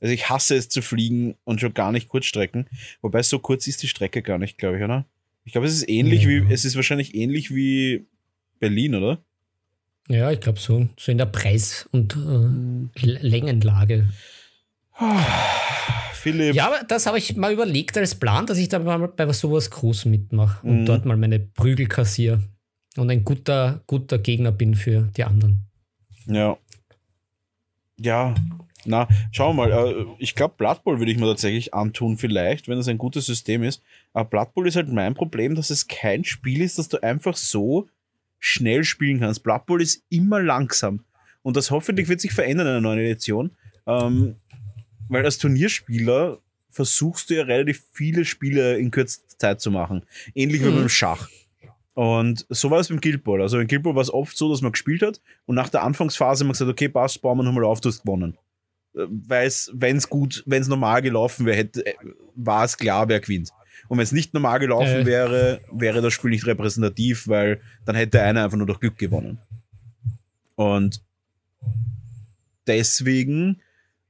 Also 0.00 0.12
ich 0.14 0.28
hasse 0.30 0.56
es 0.56 0.68
zu 0.68 0.82
fliegen 0.82 1.34
und 1.44 1.60
schon 1.60 1.74
gar 1.74 1.92
nicht 1.92 2.08
Kurzstrecken. 2.08 2.66
Wobei 3.02 3.22
so 3.22 3.38
kurz 3.38 3.66
ist 3.66 3.82
die 3.82 3.88
Strecke 3.88 4.22
gar 4.22 4.38
nicht, 4.38 4.58
glaube 4.58 4.78
ich, 4.78 4.82
oder? 4.84 5.04
Ich 5.44 5.52
glaube, 5.52 5.66
es 5.66 5.74
ist 5.74 5.88
ähnlich 5.88 6.22
Ja. 6.22 6.28
wie, 6.28 6.52
es 6.52 6.64
ist 6.64 6.76
wahrscheinlich 6.76 7.14
ähnlich 7.14 7.54
wie 7.54 8.06
Berlin, 8.58 8.94
oder? 8.94 9.18
Ja, 10.08 10.30
ich 10.30 10.40
glaube 10.40 10.58
so. 10.58 10.88
So 10.98 11.12
in 11.12 11.18
der 11.18 11.26
Preis- 11.26 11.88
und 11.92 12.16
äh, 12.16 13.06
Längenlage. 13.06 14.08
Philipp, 16.12 16.54
Ja, 16.54 16.66
aber 16.66 16.84
das 16.86 17.06
habe 17.06 17.16
ich 17.18 17.36
mal 17.36 17.52
überlegt 17.52 17.96
als 17.96 18.14
Plan, 18.14 18.46
dass 18.46 18.58
ich 18.58 18.68
da 18.68 18.78
mal 18.78 19.08
bei 19.08 19.32
sowas 19.32 19.70
Großem 19.70 20.10
mitmache 20.10 20.66
und 20.66 20.82
Mhm. 20.82 20.86
dort 20.86 21.04
mal 21.06 21.16
meine 21.16 21.38
Prügel 21.40 21.86
kassiere 21.86 22.42
und 22.96 23.10
ein 23.10 23.24
guter, 23.24 23.82
guter 23.86 24.18
Gegner 24.18 24.52
bin 24.52 24.74
für 24.74 25.10
die 25.16 25.24
anderen. 25.24 25.64
Ja. 26.26 26.58
Ja. 27.98 28.34
Na, 28.84 29.08
schauen 29.30 29.56
wir 29.56 29.68
mal. 29.68 29.72
äh, 29.72 30.06
Ich 30.18 30.34
glaube, 30.34 30.54
Blood 30.56 30.84
Bowl 30.84 30.98
würde 30.98 31.12
ich 31.12 31.18
mir 31.18 31.26
tatsächlich 31.26 31.74
antun, 31.74 32.16
vielleicht, 32.16 32.68
wenn 32.68 32.78
es 32.78 32.88
ein 32.88 32.98
gutes 32.98 33.26
System 33.26 33.62
ist. 33.62 33.82
Aber 34.12 34.28
Blood 34.28 34.54
Bowl 34.54 34.66
ist 34.66 34.76
halt 34.76 34.88
mein 34.88 35.14
Problem, 35.14 35.54
dass 35.54 35.70
es 35.70 35.86
kein 35.88 36.24
Spiel 36.24 36.62
ist, 36.62 36.78
das 36.78 36.88
du 36.88 37.02
einfach 37.02 37.36
so 37.36 37.88
schnell 38.38 38.84
spielen 38.84 39.20
kannst. 39.20 39.42
Blood 39.42 39.66
Bowl 39.66 39.82
ist 39.82 40.02
immer 40.08 40.42
langsam. 40.42 41.04
Und 41.42 41.56
das 41.56 41.70
hoffentlich 41.70 42.08
wird 42.08 42.20
sich 42.20 42.32
verändern 42.32 42.66
in 42.66 42.72
der 42.74 42.80
neuen 42.80 42.98
Edition. 42.98 43.50
Ähm, 43.86 44.36
weil 45.08 45.24
als 45.24 45.38
Turnierspieler 45.38 46.38
versuchst 46.68 47.30
du 47.30 47.34
ja 47.34 47.42
relativ 47.44 47.82
viele 47.92 48.24
Spiele 48.24 48.78
in 48.78 48.90
kürzester 48.90 49.38
Zeit 49.38 49.60
zu 49.60 49.70
machen. 49.70 50.04
Ähnlich 50.34 50.62
mhm. 50.62 50.66
wie 50.66 50.78
beim 50.78 50.88
Schach. 50.88 51.28
Und 51.94 52.46
so 52.48 52.70
war 52.70 52.78
es 52.80 52.88
beim 52.88 53.00
Guild 53.00 53.24
Ball. 53.24 53.42
Also 53.42 53.58
in 53.58 53.66
Guild 53.66 53.82
Ball 53.82 53.94
war 53.94 54.02
es 54.02 54.12
oft 54.12 54.36
so, 54.36 54.48
dass 54.48 54.62
man 54.62 54.72
gespielt 54.72 55.02
hat 55.02 55.20
und 55.46 55.56
nach 55.56 55.68
der 55.68 55.82
Anfangsphase 55.82 56.44
man 56.44 56.52
gesagt, 56.52 56.70
okay, 56.70 56.88
passt, 56.88 57.20
bauen 57.20 57.38
wir 57.38 57.42
nochmal 57.42 57.64
auf, 57.64 57.80
du 57.80 57.88
hast 57.88 58.02
gewonnen. 58.02 58.38
Weil 58.92 59.46
es, 59.46 59.70
wenn 59.72 59.96
es 59.96 60.08
gut, 60.08 60.42
wenn 60.46 60.62
es 60.62 60.68
normal 60.68 61.02
gelaufen 61.02 61.46
wäre, 61.46 61.60
äh, 61.60 61.94
war 62.34 62.64
es 62.64 62.76
klar, 62.76 63.08
wer 63.08 63.20
gewinnt. 63.20 63.50
Und 63.88 63.98
wenn 63.98 64.04
es 64.04 64.12
nicht 64.12 64.34
normal 64.34 64.58
gelaufen 64.58 65.02
äh. 65.02 65.06
wäre, 65.06 65.60
wäre 65.72 66.02
das 66.02 66.12
Spiel 66.12 66.30
nicht 66.30 66.46
repräsentativ, 66.46 67.28
weil 67.28 67.60
dann 67.84 67.96
hätte 67.96 68.22
einer 68.22 68.44
einfach 68.44 68.56
nur 68.56 68.66
durch 68.66 68.80
Glück 68.80 68.98
gewonnen. 68.98 69.38
Und 70.56 71.02
deswegen 72.66 73.60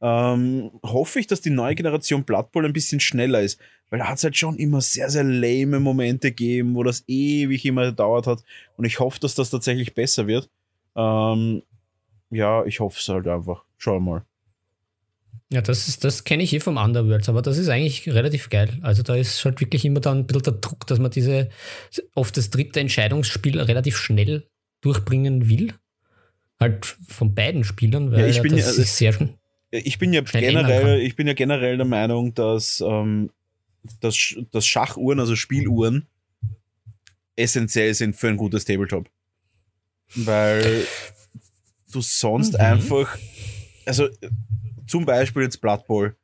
ähm, 0.00 0.70
hoffe 0.82 1.20
ich, 1.20 1.26
dass 1.26 1.40
die 1.40 1.50
neue 1.50 1.74
Generation 1.74 2.24
Blood 2.24 2.52
Bowl 2.52 2.64
ein 2.64 2.72
bisschen 2.72 3.00
schneller 3.00 3.40
ist. 3.40 3.60
Weil 3.90 3.98
da 3.98 4.08
hat 4.08 4.18
es 4.18 4.24
halt 4.24 4.36
schon 4.36 4.56
immer 4.56 4.80
sehr, 4.80 5.10
sehr 5.10 5.24
lame 5.24 5.80
Momente 5.80 6.30
gegeben, 6.30 6.74
wo 6.74 6.82
das 6.82 7.04
ewig 7.08 7.64
immer 7.64 7.86
gedauert 7.86 8.26
hat. 8.26 8.44
Und 8.76 8.84
ich 8.84 9.00
hoffe, 9.00 9.18
dass 9.20 9.34
das 9.34 9.50
tatsächlich 9.50 9.94
besser 9.94 10.26
wird. 10.26 10.48
Ähm, 10.94 11.62
ja, 12.30 12.64
ich 12.64 12.80
hoffe 12.80 12.98
es 13.00 13.08
halt 13.08 13.26
einfach. 13.26 13.64
Schau 13.78 13.98
mal. 13.98 14.24
Ja, 15.52 15.60
das 15.60 15.98
das 15.98 16.24
kenne 16.24 16.44
ich 16.44 16.52
eh 16.52 16.60
vom 16.60 16.76
Underworlds, 16.76 17.28
aber 17.28 17.42
das 17.42 17.58
ist 17.58 17.68
eigentlich 17.68 18.08
relativ 18.08 18.50
geil. 18.50 18.78
Also 18.82 19.02
da 19.02 19.16
ist 19.16 19.44
halt 19.44 19.60
wirklich 19.60 19.84
immer 19.84 20.00
dann 20.00 20.18
ein 20.18 20.26
bisschen 20.26 20.44
der 20.44 20.52
Druck, 20.54 20.86
dass 20.86 21.00
man 21.00 21.10
diese 21.10 21.50
oft 22.14 22.36
das 22.36 22.50
dritte 22.50 22.78
Entscheidungsspiel 22.78 23.60
relativ 23.60 23.96
schnell 23.96 24.46
durchbringen 24.80 25.48
will. 25.48 25.74
Halt 26.60 26.84
von 27.08 27.34
beiden 27.34 27.64
Spielern, 27.64 28.12
weil 28.12 28.20
ja, 28.20 28.26
ich 28.26 28.42
bin 28.42 28.52
das 28.52 28.76
ja, 28.76 28.82
ist 28.82 28.96
sehr 28.96 29.12
schön. 29.12 29.34
Ich 29.72 29.98
bin 29.98 30.12
ja 30.12 30.20
generell, 30.20 31.00
ich 31.00 31.16
bin 31.16 31.26
ja 31.26 31.32
generell 31.32 31.76
der 31.76 31.86
Meinung, 31.86 32.34
dass, 32.34 32.80
ähm, 32.80 33.30
dass, 34.00 34.36
dass 34.50 34.66
Schachuhren, 34.66 35.20
also 35.20 35.36
Spieluhren, 35.36 36.06
essentiell 37.36 37.94
sind 37.94 38.16
für 38.16 38.28
ein 38.28 38.36
gutes 38.36 38.64
Tabletop. 38.64 39.08
Weil 40.14 40.86
du 41.92 42.00
sonst 42.00 42.54
mhm. 42.54 42.60
einfach, 42.60 43.16
also 43.86 44.08
zum 44.90 45.04
Beispiel 45.04 45.42
jetzt 45.42 45.60
Blood 45.60 45.86
Bowl, 45.86 46.16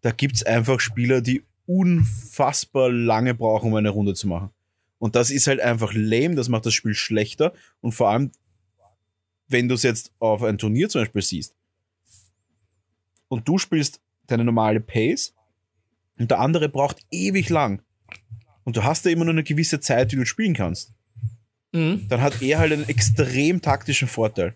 da 0.00 0.10
gibt 0.10 0.36
es 0.36 0.42
einfach 0.42 0.80
Spieler, 0.80 1.20
die 1.20 1.44
unfassbar 1.66 2.90
lange 2.90 3.34
brauchen, 3.34 3.68
um 3.68 3.76
eine 3.76 3.90
Runde 3.90 4.14
zu 4.14 4.26
machen. 4.26 4.50
Und 4.98 5.16
das 5.16 5.30
ist 5.30 5.46
halt 5.46 5.60
einfach 5.60 5.92
lame, 5.94 6.34
das 6.34 6.48
macht 6.48 6.64
das 6.64 6.74
Spiel 6.74 6.94
schlechter. 6.94 7.52
Und 7.80 7.92
vor 7.92 8.08
allem, 8.08 8.32
wenn 9.48 9.68
du 9.68 9.74
es 9.74 9.82
jetzt 9.82 10.12
auf 10.18 10.42
ein 10.42 10.58
Turnier 10.58 10.88
zum 10.88 11.02
Beispiel 11.02 11.22
siehst 11.22 11.54
und 13.28 13.46
du 13.46 13.58
spielst 13.58 14.00
deine 14.26 14.44
normale 14.44 14.80
Pace 14.80 15.34
und 16.18 16.30
der 16.30 16.40
andere 16.40 16.68
braucht 16.68 17.04
ewig 17.10 17.50
lang 17.50 17.82
und 18.64 18.76
du 18.76 18.84
hast 18.84 19.04
da 19.04 19.10
immer 19.10 19.24
nur 19.24 19.34
eine 19.34 19.44
gewisse 19.44 19.80
Zeit, 19.80 20.12
die 20.12 20.16
du 20.16 20.24
spielen 20.24 20.54
kannst, 20.54 20.92
mhm. 21.72 22.06
dann 22.08 22.22
hat 22.22 22.40
er 22.40 22.58
halt 22.58 22.72
einen 22.72 22.88
extrem 22.88 23.60
taktischen 23.60 24.08
Vorteil 24.08 24.54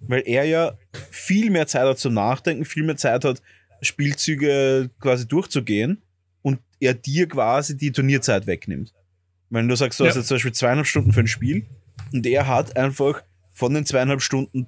weil 0.00 0.22
er 0.26 0.44
ja 0.44 0.78
viel 1.10 1.50
mehr 1.50 1.66
Zeit 1.66 1.86
hat 1.86 1.98
zum 1.98 2.14
Nachdenken, 2.14 2.64
viel 2.64 2.84
mehr 2.84 2.96
Zeit 2.96 3.24
hat, 3.24 3.42
Spielzüge 3.82 4.90
quasi 5.00 5.26
durchzugehen 5.26 6.02
und 6.42 6.60
er 6.80 6.94
dir 6.94 7.28
quasi 7.28 7.76
die 7.76 7.92
Turnierzeit 7.92 8.46
wegnimmt. 8.46 8.92
Wenn 9.50 9.68
du 9.68 9.76
sagst, 9.76 9.98
du 9.98 10.04
ja. 10.04 10.10
hast 10.10 10.16
jetzt 10.16 10.28
zum 10.28 10.36
Beispiel 10.36 10.52
zweieinhalb 10.52 10.86
Stunden 10.86 11.12
für 11.12 11.20
ein 11.20 11.26
Spiel 11.26 11.66
und 12.12 12.26
er 12.26 12.46
hat 12.46 12.76
einfach 12.76 13.22
von 13.52 13.74
den 13.74 13.86
zweieinhalb 13.86 14.22
Stunden 14.22 14.66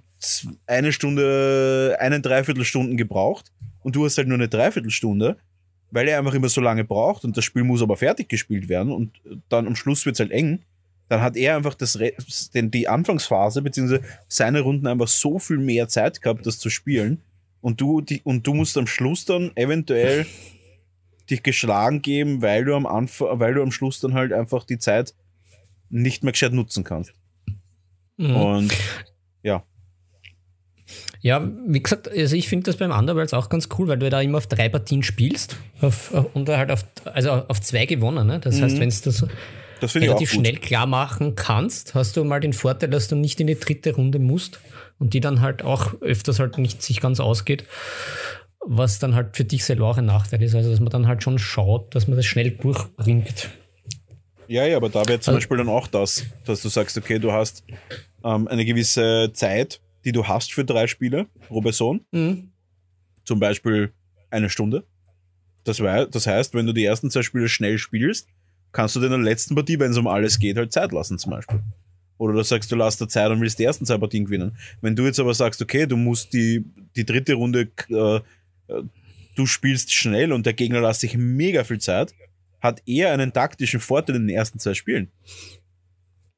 eine 0.67 0.93
Stunde, 0.93 1.97
eine 2.01 2.21
Dreiviertelstunden 2.21 2.97
gebraucht 2.97 3.53
und 3.83 3.97
du 3.97 4.05
hast 4.05 4.19
halt 4.19 4.29
nur 4.29 4.37
eine 4.37 4.49
Dreiviertelstunde, 4.49 5.37
weil 5.91 6.09
er 6.09 6.19
einfach 6.19 6.35
immer 6.35 6.49
so 6.49 6.61
lange 6.61 6.85
braucht 6.85 7.25
und 7.25 7.37
das 7.37 7.45
Spiel 7.45 7.65
muss 7.65 7.83
aber 7.83 7.97
fertig 7.97 8.29
gespielt 8.29 8.69
werden 8.69 8.93
und 8.93 9.21
dann 9.49 9.67
am 9.67 9.77
Schluss 9.77 10.05
wird 10.07 10.17
es 10.17 10.21
halt 10.21 10.31
eng 10.31 10.63
dann 11.11 11.23
hat 11.23 11.37
er 11.37 11.57
einfach 11.57 11.75
das, 11.75 11.99
den, 12.55 12.71
die 12.71 12.87
Anfangsphase 12.87 13.63
beziehungsweise 13.63 14.05
seine 14.29 14.61
Runden 14.61 14.87
einfach 14.87 15.09
so 15.09 15.41
viel 15.41 15.59
mehr 15.59 15.89
Zeit 15.89 16.23
gehabt, 16.23 16.47
das 16.47 16.61
zu 16.61 16.71
spielen. 16.71 17.21
Und 17.61 17.81
du, 17.81 18.01
die, 18.01 18.21
und 18.23 18.47
du 18.47 18.55
musst 18.55 18.79
am 18.79 18.87
Schluss 18.87 19.25
dann 19.25 19.51
eventuell 19.57 20.25
dich 21.31 21.43
geschlagen 21.43 22.01
geben, 22.01 22.43
weil 22.43 22.65
du 22.65 22.77
am 22.77 22.87
Anfang, 22.87 23.41
weil 23.41 23.55
du 23.55 23.63
am 23.63 23.73
Schluss 23.73 23.99
dann 23.99 24.15
halt 24.15 24.33
einfach 24.33 24.63
die 24.63 24.79
Zeit 24.79 25.15
nicht 25.89 26.23
mehr 26.23 26.31
gescheit 26.31 26.53
nutzen 26.53 26.85
kannst. 26.85 27.13
Mhm. 28.17 28.37
Und 28.37 28.73
ja. 29.43 29.65
Ja, 31.23 31.51
wie 31.67 31.83
gesagt, 31.83 32.09
also 32.09 32.37
ich 32.37 32.49
finde 32.49 32.67
das 32.67 32.77
beim 32.77 32.93
Underworlds 32.93 33.35
auch 33.35 33.49
ganz 33.49 33.69
cool, 33.77 33.89
weil 33.89 33.99
du 33.99 34.09
da 34.11 34.21
immer 34.21 34.39
auf 34.39 34.47
drei 34.47 34.69
Partien 34.69 35.03
spielst 35.03 35.57
auf, 35.81 36.13
und 36.35 36.49
halt 36.49 36.71
auf, 36.71 36.85
also 37.05 37.33
auf 37.33 37.61
zwei 37.61 37.87
gewonnen. 37.87 38.29
Ne? 38.29 38.39
Das 38.39 38.59
mhm. 38.59 38.63
heißt, 38.63 38.79
wenn 38.79 38.89
es 38.89 39.03
das 39.03 39.27
das 39.81 39.95
relativ 39.95 40.33
schnell 40.33 40.57
klar 40.57 40.87
machen 40.87 41.35
kannst, 41.35 41.95
hast 41.95 42.17
du 42.17 42.25
mal 42.25 42.41
den 42.41 42.53
Vorteil, 42.53 42.91
dass 42.91 43.09
du 43.09 43.17
nicht 43.17 43.41
in 43.41 43.47
die 43.47 43.59
dritte 43.59 43.95
Runde 43.95 44.19
musst 44.19 44.61
und 44.99 45.15
die 45.15 45.21
dann 45.21 45.41
halt 45.41 45.63
auch 45.63 46.01
öfters 46.01 46.39
halt 46.39 46.59
nicht 46.59 46.83
sich 46.83 47.01
ganz 47.01 47.21
ausgeht, 47.21 47.65
was 48.61 48.99
dann 48.99 49.15
halt 49.15 49.37
für 49.37 49.45
dich 49.45 49.65
selber 49.65 49.87
auch 49.87 49.99
ein 49.99 50.07
Nachteil 50.07 50.43
ist. 50.43 50.55
Also 50.55 50.71
dass 50.71 50.81
man 50.81 50.91
dann 50.91 51.07
halt 51.07 51.23
schon 51.23 51.39
schaut, 51.39 51.95
dass 51.95 52.07
man 52.07 52.17
das 52.17 52.27
schnell 52.27 52.51
durchbringt. 52.51 53.51
Ja, 54.47 54.67
ja, 54.67 54.77
aber 54.77 54.89
da 54.89 55.07
wäre 55.07 55.21
zum 55.21 55.33
also, 55.33 55.39
Beispiel 55.39 55.59
dann 55.59 55.69
auch 55.69 55.87
das, 55.87 56.27
dass 56.45 56.63
du 56.63 56.69
sagst, 56.69 56.99
okay, 56.99 57.19
du 57.19 57.33
hast 57.33 57.63
ähm, 58.25 58.49
eine 58.49 58.65
gewisse 58.65 59.31
Zeit, 59.33 59.81
die 60.05 60.13
du 60.13 60.27
hast 60.27 60.53
für 60.53 60.65
drei 60.65 60.87
Spiele 60.87 61.27
pro 61.49 61.61
Person. 61.61 62.05
Mhm. 62.11 62.51
Zum 63.25 63.39
Beispiel 63.39 63.93
eine 64.31 64.51
Stunde. 64.51 64.85
Das, 65.65 65.77
das 65.77 66.27
heißt, 66.27 66.55
wenn 66.55 66.67
du 66.67 66.73
die 66.73 66.85
ersten 66.85 67.11
zwei 67.11 67.23
Spiele 67.23 67.49
schnell 67.49 67.79
spielst, 67.79 68.29
kannst 68.73 68.97
du 68.97 69.01
dir 69.01 69.07
in 69.07 69.13
der 69.13 69.21
letzten 69.21 69.55
Partie, 69.55 69.79
wenn 69.79 69.91
es 69.91 69.99
um 69.99 70.07
alles 70.07 70.39
geht, 70.39 70.57
halt 70.57 70.73
Zeit 70.73 70.93
lassen 70.93 71.19
zum 71.19 71.31
Beispiel. 71.31 71.61
Oder 72.19 72.35
du 72.35 72.43
sagst, 72.43 72.71
du 72.71 72.77
lässt 72.77 73.01
dir 73.01 73.09
Zeit 73.09 73.31
und 73.31 73.41
willst 73.41 73.59
die 73.59 73.65
ersten 73.65 73.87
zwei 73.87 73.97
Partien 73.97 74.27
gewinnen. 74.27 74.57
Wenn 74.83 74.95
du 74.95 75.07
jetzt 75.07 75.19
aber 75.19 75.33
sagst, 75.33 75.63
okay, 75.63 75.87
du 75.87 75.97
musst 75.97 76.33
die, 76.33 76.65
die 76.95 77.07
dritte 77.07 77.35
Runde, 77.35 77.71
äh, 77.89 78.17
äh, 78.17 78.83
du 79.37 79.47
spielst 79.47 79.93
schnell 79.93 80.33
und 80.33 80.45
der 80.45 80.53
Gegner 80.53 80.83
lässt 80.83 81.01
sich 81.01 81.17
mega 81.17 81.65
viel 81.65 81.79
Zeit, 81.79 82.13
hat 82.61 82.83
er 82.85 83.13
einen 83.13 83.33
taktischen 83.33 83.81
Vorteil 83.81 84.17
in 84.17 84.27
den 84.27 84.37
ersten 84.37 84.59
zwei 84.59 84.75
Spielen. 84.75 85.11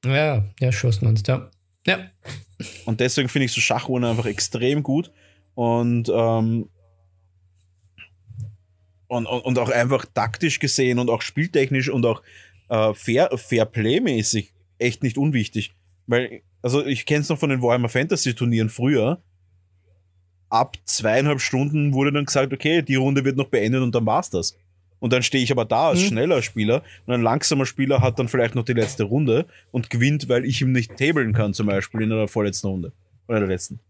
Ja, 0.04 0.44
ja, 0.60 0.72
schoss 0.72 1.02
meinst 1.02 1.26
ja. 1.28 1.50
Ja. 1.86 1.98
Und 2.84 3.00
deswegen 3.00 3.28
finde 3.28 3.46
ich 3.46 3.52
so 3.52 3.60
Schachuhren 3.60 4.04
einfach 4.04 4.26
extrem 4.26 4.82
gut. 4.82 5.10
Und 5.54 6.08
ähm, 6.14 6.68
und, 9.12 9.26
und, 9.26 9.44
und 9.44 9.58
auch 9.58 9.68
einfach 9.68 10.06
taktisch 10.06 10.58
gesehen 10.58 10.98
und 10.98 11.10
auch 11.10 11.20
spieltechnisch 11.20 11.90
und 11.90 12.06
auch 12.06 12.22
äh, 12.70 12.94
fair, 12.94 13.30
Fairplay-mäßig 13.36 14.52
echt 14.78 15.02
nicht 15.02 15.18
unwichtig. 15.18 15.74
Weil, 16.06 16.40
also 16.62 16.84
ich 16.84 17.04
kenne 17.04 17.20
es 17.20 17.28
noch 17.28 17.38
von 17.38 17.50
den 17.50 17.60
Warhammer 17.60 17.90
Fantasy 17.90 18.34
Turnieren 18.34 18.70
früher. 18.70 19.20
Ab 20.48 20.78
zweieinhalb 20.84 21.40
Stunden 21.40 21.92
wurde 21.92 22.12
dann 22.12 22.24
gesagt, 22.24 22.54
okay, 22.54 22.80
die 22.80 22.94
Runde 22.94 23.24
wird 23.24 23.36
noch 23.36 23.48
beendet 23.48 23.82
und 23.82 23.94
dann 23.94 24.06
war's 24.06 24.30
das. 24.30 24.58
Und 24.98 25.12
dann 25.12 25.22
stehe 25.22 25.44
ich 25.44 25.52
aber 25.52 25.66
da 25.66 25.88
als 25.88 26.00
mhm. 26.00 26.06
schneller 26.06 26.40
Spieler 26.40 26.82
und 27.06 27.12
ein 27.12 27.22
langsamer 27.22 27.66
Spieler 27.66 28.00
hat 28.00 28.18
dann 28.18 28.28
vielleicht 28.28 28.54
noch 28.54 28.64
die 28.64 28.72
letzte 28.72 29.04
Runde 29.04 29.46
und 29.72 29.90
gewinnt, 29.90 30.28
weil 30.30 30.46
ich 30.46 30.62
ihm 30.62 30.72
nicht 30.72 30.96
tabeln 30.96 31.34
kann, 31.34 31.52
zum 31.52 31.66
Beispiel 31.66 32.02
in 32.02 32.10
der 32.10 32.28
vorletzten 32.28 32.68
Runde. 32.68 32.92
Oder 33.28 33.40
der 33.40 33.48
letzten. 33.48 33.80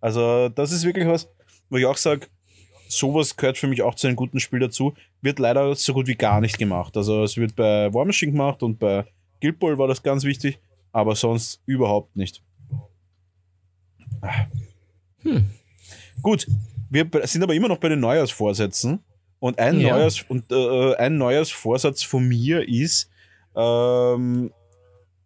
Also, 0.00 0.48
das 0.48 0.70
ist 0.70 0.84
wirklich 0.84 1.06
was, 1.06 1.28
wo 1.70 1.76
ich 1.76 1.86
auch 1.86 1.96
sage, 1.96 2.26
sowas 2.90 3.36
gehört 3.36 3.58
für 3.58 3.66
mich 3.66 3.82
auch 3.82 3.94
zu 3.94 4.06
einem 4.06 4.16
guten 4.16 4.40
Spiel 4.40 4.58
dazu. 4.58 4.94
Wird 5.22 5.38
leider 5.38 5.74
so 5.74 5.94
gut 5.94 6.06
wie 6.06 6.14
gar 6.14 6.40
nicht 6.40 6.58
gemacht. 6.58 6.96
Also 6.96 7.24
es 7.24 7.36
wird 7.36 7.56
bei 7.56 7.92
War 7.92 8.04
Machine 8.04 8.32
gemacht 8.32 8.62
und 8.62 8.78
bei 8.78 9.04
Guild 9.40 9.58
Ball 9.58 9.78
war 9.78 9.88
das 9.88 10.02
ganz 10.02 10.24
wichtig, 10.24 10.58
aber 10.92 11.14
sonst 11.14 11.60
überhaupt 11.66 12.16
nicht. 12.16 12.42
Hm. 15.22 15.50
Gut, 16.22 16.46
wir 16.90 17.08
sind 17.24 17.42
aber 17.42 17.54
immer 17.54 17.68
noch 17.68 17.78
bei 17.78 17.88
den 17.88 18.00
Neujahrsvorsätzen. 18.00 19.00
Und 19.38 19.58
ein, 19.58 19.80
ja. 19.80 19.94
Neujahrs, 19.94 20.22
und, 20.28 20.52
äh, 20.52 20.94
ein 20.96 21.16
Neujahrsvorsatz 21.16 22.02
von 22.02 22.28
mir 22.28 22.68
ist, 22.68 23.10
ähm, 23.56 24.52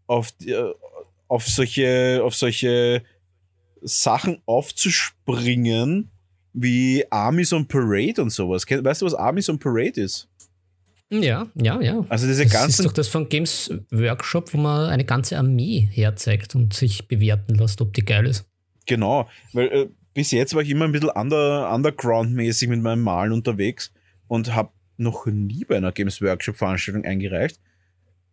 auf, 0.07 0.33
äh, 0.45 0.73
auf, 1.27 1.47
solche, 1.47 2.21
auf 2.23 2.35
solche 2.35 3.03
Sachen 3.83 4.41
aufzuspringen, 4.47 6.11
wie 6.55 7.05
Armies 7.11 7.53
on 7.53 7.67
Parade 7.67 8.23
und 8.23 8.31
sowas. 8.31 8.65
Weißt 8.69 9.03
du, 9.03 9.07
was 9.07 9.15
Armies 9.15 9.49
on 9.51 9.59
Parade 9.59 10.01
ist? 10.01 10.29
Ja, 11.11 11.47
ja, 11.55 11.81
ja. 11.81 12.05
Also 12.09 12.27
diese 12.27 12.47
ganzen. 12.47 12.67
Das 12.67 12.79
ist 12.79 12.85
doch 12.87 12.93
das 12.93 13.09
von 13.09 13.29
Games 13.29 13.71
Workshop, 13.91 14.55
wo 14.55 14.59
man 14.59 14.89
eine 14.89 15.05
ganze 15.05 15.37
Armee 15.37 15.89
herzeigt 15.93 16.55
und 16.55 16.73
sich 16.73 17.07
bewerten 17.09 17.55
lässt, 17.55 17.81
ob 17.81 17.93
die 17.93 18.05
geil 18.05 18.27
ist. 18.27 18.47
Genau, 18.87 19.29
weil 19.53 19.67
äh, 19.69 19.89
bis 20.15 20.31
jetzt 20.31 20.55
war 20.55 20.63
ich 20.63 20.71
immer 20.71 20.87
ein 20.87 20.93
bisschen 20.93 21.11
under, 21.11 21.73
underground-mäßig 21.73 22.69
mit 22.69 22.83
meinem 22.83 23.03
Malen 23.03 23.33
unterwegs 23.33 23.93
und 24.29 24.55
habe 24.55 24.71
noch 24.97 25.27
nie 25.27 25.65
bei 25.65 25.77
einer 25.77 25.93
Games 25.93 26.23
Workshop-Veranstaltung 26.23 27.05
eingereicht. 27.05 27.61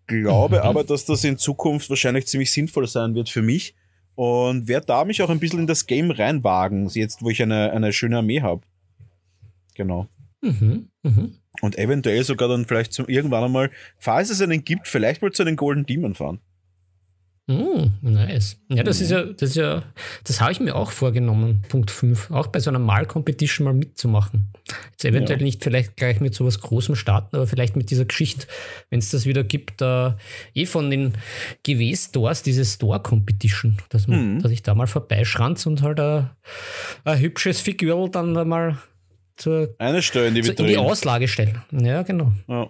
Glaube 0.08 0.58
mhm. 0.58 0.62
aber, 0.62 0.84
dass 0.84 1.06
das 1.06 1.24
in 1.24 1.38
Zukunft 1.38 1.90
wahrscheinlich 1.90 2.28
ziemlich 2.28 2.52
sinnvoll 2.52 2.88
sein 2.88 3.16
wird 3.16 3.30
für 3.30 3.42
mich. 3.42 3.76
Und 4.22 4.68
werde 4.68 4.86
da 4.86 5.04
mich 5.04 5.24
auch 5.24 5.32
ein 5.32 5.40
bisschen 5.40 5.62
in 5.62 5.66
das 5.66 5.88
Game 5.88 6.12
reinwagen, 6.12 6.88
jetzt 6.90 7.24
wo 7.24 7.32
ich 7.32 7.42
eine, 7.42 7.72
eine 7.72 7.92
schöne 7.92 8.20
Armee 8.20 8.44
habe. 8.44 8.62
Genau. 9.74 10.10
Mhm, 10.42 10.90
mhm. 11.02 11.38
Und 11.62 11.76
eventuell 11.80 12.24
sogar 12.24 12.48
dann 12.48 12.66
vielleicht 12.66 12.94
zum, 12.94 13.08
irgendwann 13.08 13.46
einmal, 13.46 13.72
falls 13.98 14.30
es 14.30 14.40
einen 14.40 14.64
gibt, 14.64 14.88
vielleicht 14.88 15.24
mal 15.24 15.32
zu 15.32 15.44
den 15.44 15.56
Golden 15.56 15.88
Demon 15.88 16.14
fahren. 16.14 16.40
Mm, 17.48 17.92
nice. 18.02 18.58
Ja, 18.70 18.84
das 18.84 19.00
mhm. 19.00 19.04
ist 19.04 19.12
ja, 19.12 19.24
das 19.26 19.50
ist 19.50 19.56
ja, 19.56 19.84
das 20.24 20.42
habe 20.42 20.52
ich 20.52 20.60
mir 20.60 20.76
auch 20.76 20.92
vorgenommen, 20.92 21.64
Punkt 21.68 21.89
5, 21.89 22.32
auch 22.32 22.48
bei 22.48 22.60
so 22.60 22.70
einer 22.70 22.80
Mal-Competition 22.80 23.66
mal 23.66 23.74
mitzumachen. 23.74 24.54
Jetzt 24.92 25.06
eventuell 25.06 25.39
ja. 25.39 25.44
nicht 25.44 25.64
vielleicht 25.64 25.98
gleich 25.98 26.20
mit 26.20 26.36
so 26.36 26.46
was 26.46 26.62
Großem 26.62 26.96
starten, 26.96 27.36
aber 27.36 27.48
vielleicht 27.48 27.76
mit 27.76 27.89
dieser 27.89 28.06
Geschichte, 28.06 28.48
wenn 28.89 29.00
es 29.00 29.10
das 29.10 29.26
wieder 29.26 29.44
gibt, 29.44 29.82
äh, 29.82 30.12
eh 30.54 30.66
von 30.66 30.89
den 30.92 31.14
GW-Stores, 31.64 32.44
diese 32.44 32.64
Store-Competition, 32.64 33.78
dass, 33.89 34.08
man, 34.08 34.36
mhm. 34.36 34.42
dass 34.42 34.52
ich 34.52 34.62
da 34.62 34.76
mal 34.76 34.88
vorbeischranz 34.88 35.66
und 35.66 35.82
halt 35.82 36.00
ein, 36.00 36.30
ein 37.06 37.20
hübsches 37.20 37.60
Figur 37.60 38.10
dann 38.10 38.34
mal 38.48 38.78
zur, 39.36 39.74
Eine 39.80 40.04
Stelle 40.04 40.28
in 40.28 40.36
die, 40.36 40.48
in 40.48 40.68
die 40.68 40.78
Auslage 40.78 41.28
stellen. 41.28 41.62
Ja, 41.72 42.04
genau. 42.04 42.32
Ja. 42.48 42.70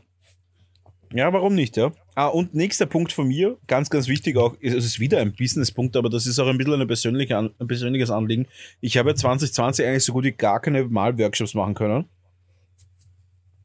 Ja, 1.13 1.31
warum 1.33 1.55
nicht, 1.55 1.77
ja? 1.77 1.91
Ah, 2.15 2.27
und 2.27 2.53
nächster 2.53 2.85
Punkt 2.85 3.11
von 3.11 3.27
mir, 3.27 3.57
ganz, 3.67 3.89
ganz 3.89 4.07
wichtig 4.07 4.37
auch, 4.37 4.55
es 4.61 4.73
ist 4.73 4.99
wieder 4.99 5.19
ein 5.19 5.33
Business-Punkt, 5.33 5.95
aber 5.95 6.09
das 6.09 6.25
ist 6.25 6.39
auch 6.39 6.47
ein 6.47 6.57
bisschen 6.57 6.73
eine 6.73 6.85
persönliche, 6.85 7.37
ein 7.37 7.67
persönliches 7.67 8.09
Anliegen. 8.09 8.47
Ich 8.79 8.97
habe 8.97 9.15
2020 9.15 9.85
eigentlich 9.85 10.03
so 10.03 10.13
gut 10.13 10.25
wie 10.25 10.31
gar 10.31 10.59
keine 10.59 10.83
Malworkshops 10.83 11.53
machen 11.53 11.73
können. 11.73 12.05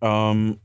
Ähm, 0.01 0.59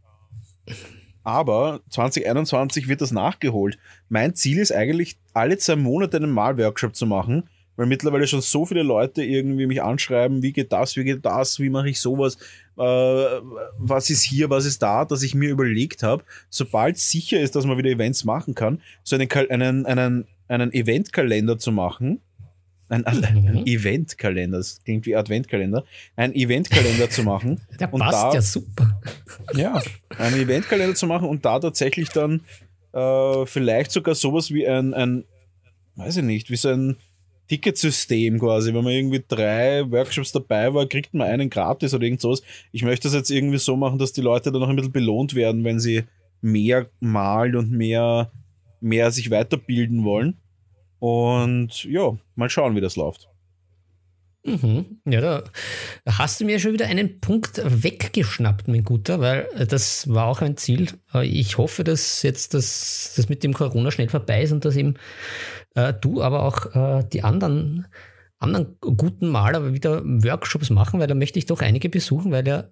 aber 1.24 1.82
2021 1.90 2.88
wird 2.88 3.02
das 3.02 3.12
nachgeholt. 3.12 3.78
Mein 4.10 4.36
Ziel 4.36 4.58
ist 4.58 4.74
eigentlich, 4.74 5.18
alle 5.34 5.58
zwei 5.58 5.76
Monate 5.76 6.18
einen 6.18 6.32
Malworkshop 6.32 6.96
zu 6.96 7.06
machen, 7.06 7.50
weil 7.76 7.86
mittlerweile 7.86 8.28
schon 8.28 8.42
so 8.42 8.66
viele 8.66 8.84
Leute 8.84 9.24
irgendwie 9.24 9.68
mich 9.68 9.82
anschreiben, 9.82 10.42
wie 10.44 10.54
geht 10.54 10.72
das, 10.72 10.96
wie 10.98 11.04
geht 11.04 11.26
das, 11.26 11.60
wie 11.60 11.70
mache 11.70 11.90
ich 11.90 12.00
sowas, 12.00 12.38
äh, 12.82 13.42
was 13.78 14.10
ist 14.10 14.24
hier, 14.24 14.50
was 14.50 14.66
ist 14.66 14.82
da, 14.82 15.06
dass 15.06 15.22
ich 15.22 15.36
mir 15.36 15.50
überlegt 15.50 16.02
habe, 16.02 16.24
sobald 16.50 16.98
sicher 16.98 17.40
ist, 17.40 17.56
dass 17.56 17.66
man 17.66 17.78
wieder 17.78 17.92
Events 17.92 18.24
machen 18.24 18.56
kann, 18.56 18.82
so 19.04 19.16
einen, 19.16 19.30
einen, 19.30 19.86
einen, 19.86 20.28
einen 20.48 20.74
Eventkalender 20.74 21.60
zu 21.60 21.72
machen. 21.72 22.22
Ein, 22.90 23.06
ein 23.06 23.62
mhm. 23.62 23.66
Eventkalender, 23.68 24.58
das 24.58 24.84
klingt 24.84 25.06
wie 25.06 25.16
Adventkalender, 25.16 25.86
ein 26.18 26.34
Eventkalender 26.34 27.10
zu 27.10 27.24
machen. 27.24 27.62
Der 27.80 27.88
passt 27.88 28.14
da, 28.14 28.34
ja 28.34 28.42
super. 28.42 29.02
Ja, 29.54 29.82
einen 30.18 30.42
Eventkalender 30.42 30.96
zu 30.96 31.08
machen 31.08 31.30
und 31.30 31.46
da 31.46 31.60
tatsächlich 31.60 32.10
dann 32.10 32.42
äh, 32.92 33.46
vielleicht 33.46 33.92
sogar 33.92 34.16
sowas 34.16 34.52
wie 34.52 34.68
ein, 34.68 34.94
ein, 34.94 35.24
weiß 35.96 36.18
ich 36.18 36.24
nicht, 36.24 36.50
wie 36.50 36.58
so 36.58 36.68
ein 36.68 36.98
Ticketsystem 37.52 38.39
quasi. 38.39 38.74
Wenn 38.74 38.86
man 38.86 38.93
irgendwie 38.93 39.22
drei 39.28 39.84
Workshops 39.91 40.32
dabei 40.32 40.74
war, 40.74 40.86
kriegt 40.86 41.14
man 41.14 41.28
einen 41.28 41.49
gratis 41.49 41.93
oder 41.93 42.06
irgend 42.06 42.22
sowas. 42.22 42.41
Ich 42.72 42.84
möchte 42.84 43.10
das 43.10 43.14
jetzt 43.14 43.30
irgendwie 43.30 43.58
so 43.58 43.76
machen, 43.76 43.99
dass 43.99 44.14
die 44.14 44.22
Leute 44.22 44.54
dann 44.54 44.62
noch 44.62 44.70
ein 44.70 44.78
bisschen 44.78 44.93
belohnt 44.93 45.36
werden, 45.36 45.66
wenn 45.66 45.78
sie 45.78 46.04
mehr 46.39 46.89
malen 47.02 47.58
und 47.58 47.72
mehr, 47.72 48.32
mehr 48.80 49.12
sich 49.12 49.32
weiterbilden 49.32 50.06
wollen. 50.06 50.38
Und 50.99 51.84
ja, 51.84 52.18
mal 52.36 52.49
schauen, 52.49 52.74
wie 52.78 52.82
das 52.82 52.95
läuft. 52.95 53.28
Mhm. 54.44 55.02
Ja, 55.06 55.22
da 55.22 55.44
hast 56.06 56.42
du 56.42 56.46
mir 56.46 56.60
schon 56.60 56.74
wieder 56.74 56.88
einen 56.88 57.20
Punkt 57.20 57.62
weggeschnappt, 57.64 58.68
mein 58.68 58.84
Guter, 58.84 59.20
weil 59.20 59.48
das 59.68 60.08
war 60.10 60.28
auch 60.28 60.42
ein 60.42 60.58
Ziel. 60.58 60.88
Ich 61.22 61.58
hoffe, 61.58 61.84
dass 61.84 62.24
jetzt 62.24 62.54
das, 62.54 63.14
das 63.16 63.30
mit 63.30 63.44
dem 63.44 63.54
Corona 63.54 63.92
schnell 63.92 64.10
vorbei 64.10 64.42
ist 64.42 64.52
und 64.52 64.66
dass 64.66 64.76
eben 64.76 64.96
äh, 65.76 65.94
du, 65.94 66.22
aber 66.24 66.44
auch 66.44 66.76
äh, 66.76 67.04
die 67.12 67.24
anderen, 67.24 67.86
anderen 68.39 68.78
guten 68.80 69.30
Maler 69.30 69.74
wieder 69.74 70.02
Workshops 70.04 70.72
machen, 70.72 71.00
weil 71.00 71.08
da 71.08 71.16
möchte 71.16 71.38
ich 71.38 71.46
doch 71.46 71.62
einige 71.62 71.89
besuchen, 71.89 72.32
weil 72.32 72.48
ja 72.48 72.66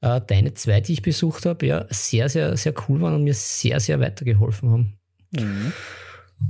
äh, 0.00 0.20
deine 0.26 0.54
zwei, 0.54 0.80
die 0.80 0.94
ich 0.94 1.02
besucht 1.02 1.46
habe, 1.46 1.64
ja 1.66 1.86
sehr, 1.90 2.28
sehr, 2.28 2.56
sehr 2.56 2.74
cool 2.88 3.00
waren 3.00 3.14
und 3.14 3.24
mir 3.24 3.34
sehr, 3.34 3.78
sehr 3.78 4.00
weitergeholfen 4.00 4.70
haben. 4.70 4.98
Mhm. 5.30 5.72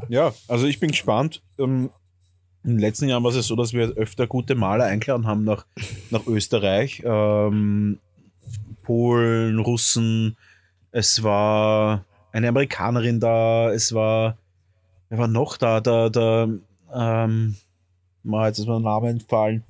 Ja, 0.09 0.35
also 0.49 0.67
ich 0.67 0.81
bin 0.81 0.91
gespannt. 0.91 1.43
Ähm, 1.59 1.91
in 2.65 2.73
den 2.73 2.79
letzten 2.81 3.09
Jahren 3.09 3.23
war 3.23 3.35
es 3.35 3.47
so, 3.47 3.57
dass 3.57 3.73
wir 3.73 3.95
öfter 3.97 4.27
gute 4.27 4.55
Maler 4.55 4.85
eingeladen 4.85 5.27
haben 5.27 5.45
nach, 5.45 5.65
nach 6.11 6.27
Österreich. 6.27 7.03
Ähm, 7.05 7.99
Polen, 8.83 9.59
Russen, 9.59 10.37
es 10.91 11.23
war 11.23 12.05
eine 12.33 12.49
Amerikanerin 12.49 13.21
da, 13.21 13.71
es 13.73 13.93
war, 13.93 14.39
wer 15.09 15.19
war 15.19 15.29
noch 15.29 15.57
da? 15.57 15.81
Der, 15.81 16.11
der, 16.11 16.49
ähm, 16.95 17.57
jetzt 18.25 18.59
ist 18.59 18.67
mir 18.67 18.75
der 18.75 18.81
Name 18.81 19.11
entfallen. 19.11 19.63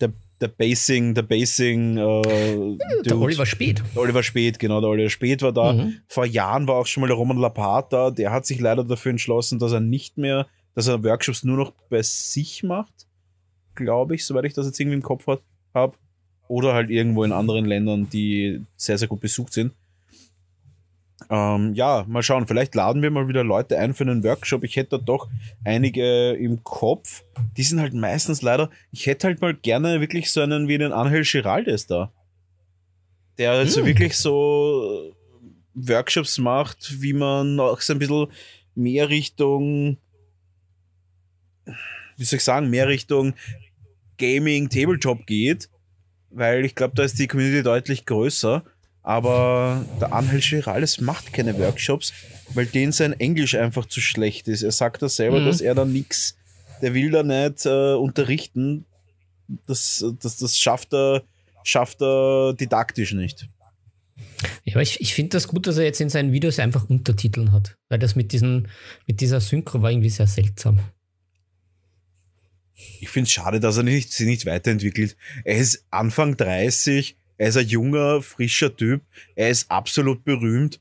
Der, 0.00 0.12
der 0.40 0.48
Basing, 0.48 1.14
der 1.14 1.22
Basing, 1.22 1.96
äh, 1.96 2.76
der 3.04 3.18
Oliver 3.18 3.46
Spät. 3.46 3.82
Der 3.94 4.02
Oliver 4.02 4.22
Spät, 4.22 4.58
genau, 4.58 4.80
der 4.80 4.90
Oliver 4.90 5.10
Spät 5.10 5.42
war 5.42 5.52
da. 5.52 5.74
Mhm. 5.74 5.96
Vor 6.06 6.24
Jahren 6.24 6.66
war 6.66 6.76
auch 6.76 6.86
schon 6.86 7.02
mal 7.02 7.08
der 7.08 7.16
Roman 7.16 7.38
Lapat 7.38 7.92
da, 7.92 8.10
der 8.10 8.32
hat 8.32 8.46
sich 8.46 8.58
leider 8.60 8.84
dafür 8.84 9.10
entschlossen, 9.10 9.58
dass 9.58 9.72
er 9.72 9.80
nicht 9.80 10.18
mehr 10.18 10.46
dass 10.80 10.86
er 10.86 11.04
Workshops 11.04 11.44
nur 11.44 11.58
noch 11.58 11.72
bei 11.90 12.00
sich 12.00 12.62
macht, 12.62 13.06
glaube 13.74 14.14
ich, 14.14 14.24
soweit 14.24 14.46
ich 14.46 14.54
das 14.54 14.64
jetzt 14.64 14.80
irgendwie 14.80 14.96
im 14.96 15.02
Kopf 15.02 15.26
habe. 15.74 15.92
Oder 16.48 16.72
halt 16.72 16.88
irgendwo 16.88 17.22
in 17.22 17.32
anderen 17.32 17.66
Ländern, 17.66 18.08
die 18.08 18.62
sehr, 18.76 18.96
sehr 18.96 19.06
gut 19.06 19.20
besucht 19.20 19.52
sind. 19.52 19.74
Ähm, 21.28 21.74
ja, 21.74 22.06
mal 22.08 22.22
schauen. 22.22 22.46
Vielleicht 22.46 22.74
laden 22.74 23.02
wir 23.02 23.10
mal 23.10 23.28
wieder 23.28 23.44
Leute 23.44 23.78
ein 23.78 23.92
für 23.92 24.04
einen 24.04 24.24
Workshop. 24.24 24.64
Ich 24.64 24.76
hätte 24.76 24.98
da 24.98 25.04
doch 25.04 25.28
einige 25.64 26.32
im 26.32 26.64
Kopf. 26.64 27.24
Die 27.58 27.62
sind 27.62 27.78
halt 27.78 27.92
meistens 27.92 28.40
leider. 28.40 28.70
Ich 28.90 29.04
hätte 29.04 29.26
halt 29.26 29.42
mal 29.42 29.52
gerne 29.52 30.00
wirklich 30.00 30.30
so 30.30 30.40
einen 30.40 30.66
wie 30.66 30.78
den 30.78 30.92
Angel 30.92 31.24
Giraldes 31.24 31.88
da. 31.88 32.10
Der 33.36 33.52
also 33.52 33.80
hm. 33.80 33.86
wirklich 33.86 34.16
so 34.16 35.14
Workshops 35.74 36.38
macht, 36.38 37.02
wie 37.02 37.12
man 37.12 37.60
auch 37.60 37.82
so 37.82 37.92
ein 37.92 37.98
bisschen 37.98 38.28
mehr 38.74 39.10
Richtung 39.10 39.98
wie 42.16 42.24
soll 42.24 42.38
ich 42.38 42.44
sagen, 42.44 42.70
mehr 42.70 42.88
Richtung 42.88 43.34
Gaming, 44.18 44.68
Tabletop 44.68 45.26
geht, 45.26 45.68
weil 46.30 46.64
ich 46.64 46.74
glaube, 46.74 46.94
da 46.94 47.02
ist 47.02 47.18
die 47.18 47.26
Community 47.26 47.62
deutlich 47.62 48.04
größer. 48.06 48.64
Aber 49.02 49.84
der 50.00 50.12
Angel 50.12 50.40
Girales 50.40 51.00
macht 51.00 51.32
keine 51.32 51.58
Workshops, 51.58 52.12
weil 52.52 52.66
den 52.66 52.92
sein 52.92 53.18
Englisch 53.18 53.54
einfach 53.54 53.86
zu 53.86 54.00
schlecht 54.00 54.46
ist. 54.46 54.62
Er 54.62 54.72
sagt 54.72 55.00
das 55.00 55.16
selber, 55.16 55.40
mhm. 55.40 55.46
dass 55.46 55.62
er 55.62 55.74
da 55.74 55.86
nichts, 55.86 56.36
der 56.82 56.92
will 56.92 57.10
da 57.10 57.22
nicht 57.22 57.64
äh, 57.64 57.94
unterrichten. 57.94 58.84
Das, 59.66 60.04
das, 60.20 60.36
das 60.36 60.58
schafft 60.58 60.92
er, 60.92 61.22
schafft 61.64 62.02
er 62.02 62.52
didaktisch 62.52 63.14
nicht. 63.14 63.48
Ja, 64.64 64.74
aber 64.74 64.82
ich, 64.82 65.00
ich 65.00 65.14
finde 65.14 65.30
das 65.30 65.48
gut, 65.48 65.66
dass 65.66 65.78
er 65.78 65.84
jetzt 65.84 66.00
in 66.00 66.10
seinen 66.10 66.32
Videos 66.32 66.58
einfach 66.58 66.88
Untertiteln 66.88 67.52
hat. 67.52 67.76
Weil 67.88 67.98
das 67.98 68.16
mit, 68.16 68.32
diesen, 68.32 68.68
mit 69.06 69.20
dieser 69.22 69.40
Synchro 69.40 69.80
war 69.80 69.90
irgendwie 69.90 70.10
sehr 70.10 70.26
seltsam. 70.26 70.80
Ich 73.00 73.08
finde 73.08 73.26
es 73.26 73.32
schade, 73.32 73.60
dass 73.60 73.76
er 73.76 73.82
nicht, 73.82 74.12
sich 74.12 74.26
nicht 74.26 74.46
weiterentwickelt. 74.46 75.16
Er 75.44 75.56
ist 75.58 75.84
Anfang 75.90 76.36
30, 76.36 77.16
er 77.38 77.48
ist 77.48 77.56
ein 77.56 77.66
junger, 77.66 78.22
frischer 78.22 78.74
Typ, 78.74 79.02
er 79.34 79.50
ist 79.50 79.70
absolut 79.70 80.24
berühmt. 80.24 80.80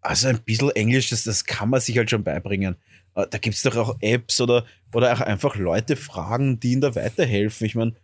Also 0.00 0.28
ein 0.28 0.42
bisschen 0.42 0.70
Englisch, 0.70 1.10
das, 1.10 1.24
das 1.24 1.44
kann 1.44 1.70
man 1.70 1.80
sich 1.80 1.96
halt 1.98 2.10
schon 2.10 2.22
beibringen. 2.22 2.76
Äh, 3.14 3.26
da 3.28 3.38
gibt 3.38 3.56
es 3.56 3.62
doch 3.62 3.76
auch 3.76 3.96
Apps 4.00 4.40
oder, 4.40 4.66
oder 4.92 5.12
auch 5.12 5.20
einfach 5.20 5.56
Leute 5.56 5.96
fragen, 5.96 6.60
die 6.60 6.72
ihm 6.72 6.80
da 6.80 6.94
weiterhelfen. 6.94 7.66
Ich 7.66 7.74
meine, 7.74 7.94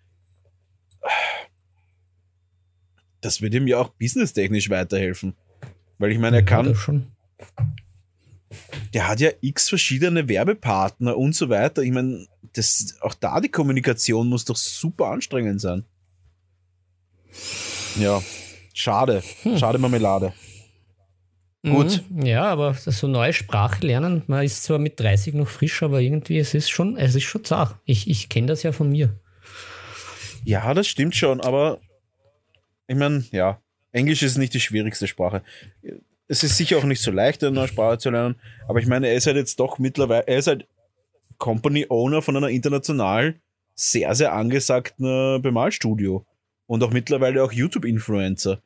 das 3.20 3.41
würde 3.41 3.59
ihm 3.59 3.66
ja 3.66 3.78
auch 3.78 3.89
businesstechnisch 3.91 4.68
weiterhelfen. 4.68 5.35
Weil 5.99 6.12
ich 6.12 6.18
meine, 6.18 6.39
er 6.39 6.43
kann. 6.43 6.66
Ja, 6.66 7.03
der 8.93 9.09
hat 9.09 9.20
ja 9.20 9.30
x 9.40 9.68
verschiedene 9.68 10.28
Werbepartner 10.28 11.16
und 11.16 11.34
so 11.34 11.49
weiter. 11.49 11.82
Ich 11.82 11.93
meine, 11.93 12.26
auch 13.01 13.14
da 13.14 13.40
die 13.40 13.49
Kommunikation 13.49 14.28
muss 14.28 14.45
doch 14.45 14.57
super 14.57 15.07
anstrengend 15.07 15.61
sein. 15.61 15.84
Ja, 17.99 18.22
schade. 18.74 19.22
Hm. 19.43 19.59
Schade 19.59 19.78
Marmelade. 19.78 20.32
Mhm. 21.62 21.74
Gut. 21.74 22.05
Ja, 22.22 22.45
aber 22.45 22.74
so 22.74 23.07
neue 23.07 23.32
Sprache 23.32 23.86
lernen, 23.86 24.22
man 24.26 24.45
ist 24.45 24.64
zwar 24.64 24.78
mit 24.78 24.99
30 25.01 25.34
noch 25.34 25.49
frisch, 25.49 25.82
aber 25.82 26.01
irgendwie, 26.01 26.38
es 26.38 26.55
ist 26.55 26.70
schon, 26.70 26.97
es 26.97 27.14
ist 27.14 27.24
schon 27.24 27.45
zart. 27.45 27.76
Ich, 27.84 28.11
ich 28.11 28.28
kenne 28.28 28.49
das 28.49 28.62
ja 28.62 28.72
von 28.72 28.90
mir. 28.90 29.18
Ja, 30.45 30.74
das 30.74 30.88
stimmt 30.88 31.14
schon, 31.14 31.40
aber 31.40 31.80
ich 32.88 32.97
meine, 32.97 33.24
ja, 33.30 33.61
Englisch 33.93 34.22
ist 34.22 34.38
nicht 34.38 34.55
die 34.55 34.61
schwierigste 34.61 35.07
Sprache 35.07 35.43
es 36.33 36.43
ist 36.43 36.57
sicher 36.57 36.78
auch 36.78 36.85
nicht 36.85 37.03
so 37.03 37.11
leicht, 37.11 37.45
eine 37.45 37.53
neue 37.53 37.68
Sprache 37.68 37.99
zu 37.99 38.09
lernen, 38.09 38.37
aber 38.66 38.80
ich 38.80 38.87
meine, 38.87 39.07
er 39.07 39.14
ist 39.16 39.26
halt 39.26 39.37
jetzt 39.37 39.61
doch 39.61 39.78
mittlerweile, 39.78 40.26
er 40.26 40.39
ist 40.39 40.47
halt 40.47 40.66
Company 41.37 41.85
Owner 41.91 42.22
von 42.22 42.37
einer 42.39 42.49
international 42.49 43.39
sehr, 43.74 44.14
sehr 44.14 44.33
angesagten 44.33 45.43
Bemalstudio 45.43 46.24
und 46.66 46.83
auch 46.83 46.91
mittlerweile 46.91 47.45
auch 47.45 47.53
YouTube-Influencer. 47.53 48.62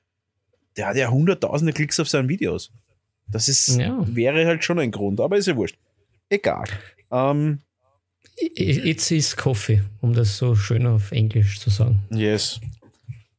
Der 0.76 0.86
hat 0.86 0.96
ja 0.96 1.10
hunderttausende 1.10 1.72
Klicks 1.72 1.98
auf 1.98 2.08
seinen 2.08 2.28
Videos. 2.28 2.70
Das 3.26 3.48
ist, 3.48 3.76
ja. 3.78 3.98
wäre 4.06 4.46
halt 4.46 4.62
schon 4.62 4.78
ein 4.78 4.92
Grund, 4.92 5.20
aber 5.20 5.36
ist 5.36 5.48
ja 5.48 5.56
wurscht. 5.56 5.76
Egal. 6.28 6.66
Ähm, 7.10 7.58
It's 8.54 9.10
is 9.10 9.34
coffee, 9.34 9.82
um 10.02 10.14
das 10.14 10.36
so 10.36 10.54
schön 10.54 10.86
auf 10.86 11.10
Englisch 11.10 11.58
zu 11.58 11.70
sagen. 11.70 12.04
Yes. 12.10 12.60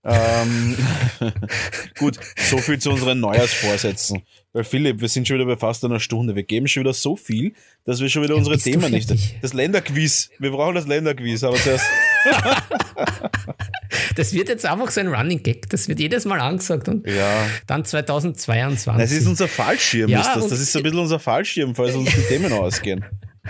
Ähm, 0.08 0.78
gut, 1.99 2.18
so 2.38 2.58
viel 2.60 2.80
zu 2.80 2.91
unseren 2.91 3.20
Neujahrsvorsätzen. 3.20 4.24
Weil 4.53 4.64
Philipp, 4.64 5.01
wir 5.01 5.10
sind 5.10 5.28
schon 5.28 5.36
wieder 5.36 5.45
bei 5.45 5.58
fast 5.58 5.84
einer 5.84 5.99
Stunde. 5.99 6.34
Wir 6.34 6.43
geben 6.43 6.68
schon 6.68 6.82
wieder 6.84 6.93
so 6.93 7.18
viel, 7.18 7.53
dass 7.84 7.99
wir 7.99 8.08
schon 8.08 8.24
wieder 8.24 8.36
unsere 8.36 8.58
Themen 8.58 8.89
nicht. 8.89 9.14
Das 9.41 9.53
Länderquiz. 9.53 10.30
Wir 10.39 10.51
brauchen 10.51 10.76
das 10.76 10.88
Länderquiz, 10.88 11.43
aber 11.43 11.58
zuerst. 11.58 11.86
das 14.16 14.34
wird 14.34 14.47
jetzt 14.47 14.66
einfach 14.66 14.89
so 14.89 15.01
ein 15.01 15.10
Running 15.10 15.43
Gag. 15.43 15.70
Das 15.70 15.89
wird 15.89 15.99
jedes 15.99 16.24
Mal 16.24 16.39
angesagt 16.39 16.88
und 16.88 17.05
ja. 17.05 17.45
dann 17.68 17.84
2022. 17.84 19.03
Das 19.03 19.12
ist 19.12 19.28
unser 19.28 19.49
Fallschirm, 19.49 20.10
ja, 20.10 20.22
ist 20.22 20.36
das. 20.36 20.47
Das 20.47 20.60
ist 20.60 20.72
so 20.72 20.80
ein 20.80 20.84
bisschen 20.84 20.99
unser 20.99 21.20
Fallschirm, 21.20 21.76
falls 21.76 21.95
uns 21.95 22.10
die 22.16 22.22
Themen 22.22 22.51
ausgehen. 22.53 23.03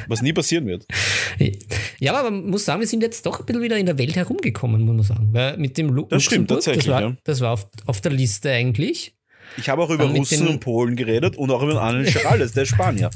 Was 0.07 0.21
nie 0.21 0.33
passieren 0.33 0.65
wird. 0.65 0.85
Ja, 1.99 2.13
aber 2.13 2.29
man 2.29 2.49
muss 2.49 2.65
sagen, 2.65 2.79
wir 2.79 2.87
sind 2.87 3.01
jetzt 3.01 3.25
doch 3.25 3.39
ein 3.39 3.45
bisschen 3.45 3.61
wieder 3.61 3.77
in 3.77 3.85
der 3.85 3.97
Welt 3.97 4.15
herumgekommen, 4.15 4.81
muss 4.81 4.95
man 4.95 5.03
sagen. 5.03 5.29
Weil 5.31 5.57
mit 5.57 5.77
dem 5.77 5.89
Lu 5.89 6.05
das 6.09 6.23
stimmt, 6.23 6.49
tatsächlich, 6.49 6.85
das 6.85 6.93
war, 6.93 7.01
ja. 7.01 7.17
das 7.23 7.41
war 7.41 7.51
auf, 7.53 7.67
auf 7.85 8.01
der 8.01 8.11
Liste 8.11 8.51
eigentlich. 8.51 9.15
Ich 9.57 9.69
habe 9.69 9.81
auch 9.81 9.89
über 9.89 10.05
Russen 10.05 10.47
und 10.47 10.59
Polen 10.59 10.95
geredet 10.95 11.37
und 11.37 11.49
auch 11.51 11.63
über 11.63 11.81
Anel 11.81 12.05
Charales, 12.07 12.53
der 12.53 12.65
Spanier. 12.65 13.09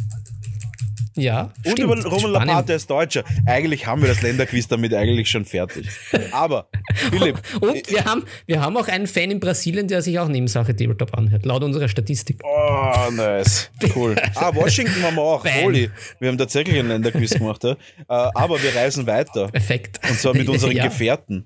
Ja. 1.17 1.51
Und 1.65 1.71
stimmt. 1.73 1.79
über 1.79 2.09
Roman 2.09 2.31
Lappat, 2.31 2.69
der 2.69 2.75
ist 2.77 2.89
Deutscher. 2.89 3.23
Eigentlich 3.45 3.85
haben 3.85 4.01
wir 4.01 4.07
das 4.07 4.21
Länderquiz 4.21 4.67
damit 4.67 4.93
eigentlich 4.93 5.29
schon 5.29 5.43
fertig. 5.43 5.89
Aber, 6.31 6.69
Philipp. 6.95 7.41
Und 7.59 7.89
wir 7.89 8.05
haben, 8.05 8.23
wir 8.45 8.61
haben 8.61 8.77
auch 8.77 8.87
einen 8.87 9.07
Fan 9.07 9.29
in 9.29 9.39
Brasilien, 9.39 9.87
der 9.87 10.01
sich 10.01 10.19
auch 10.19 10.29
Nebensache 10.29 10.75
Tabletop 10.75 11.17
anhört, 11.17 11.45
laut 11.45 11.63
unserer 11.63 11.89
Statistik. 11.89 12.41
Oh, 12.43 13.11
nice. 13.11 13.69
Cool. 13.93 14.15
Ah, 14.35 14.51
Washington 14.55 15.03
haben 15.03 15.15
wir 15.15 15.21
auch. 15.21 15.45
Holy. 15.45 15.89
Wir 16.19 16.29
haben 16.29 16.37
tatsächlich 16.37 16.79
ein 16.79 16.87
Länderquiz 16.87 17.31
gemacht. 17.31 17.63
Ja. 17.63 17.71
Äh, 17.71 17.75
aber 18.07 18.61
wir 18.61 18.73
reisen 18.73 19.05
weiter. 19.05 19.47
Perfekt. 19.49 19.99
Und 20.09 20.17
zwar 20.17 20.33
mit 20.33 20.47
unseren 20.47 20.71
ja. 20.75 20.85
Gefährten. 20.85 21.45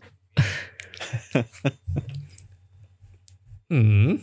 mhm. 3.70 4.22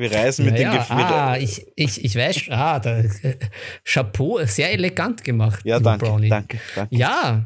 Wir 0.00 0.12
reisen 0.12 0.46
mit 0.46 0.58
ja, 0.58 0.70
den 0.70 0.78
Gefährten. 0.78 1.14
Ah, 1.14 1.36
ich, 1.36 1.66
ich, 1.76 2.02
ich 2.02 2.16
weiß, 2.16 2.46
ah, 2.48 2.78
da, 2.78 3.00
äh, 3.00 3.36
Chapeau, 3.84 4.42
sehr 4.46 4.72
elegant 4.72 5.22
gemacht. 5.22 5.60
Ja, 5.62 5.78
danke, 5.78 6.06
Brownie. 6.06 6.30
danke, 6.30 6.58
danke. 6.74 6.96
Ja, 6.96 7.44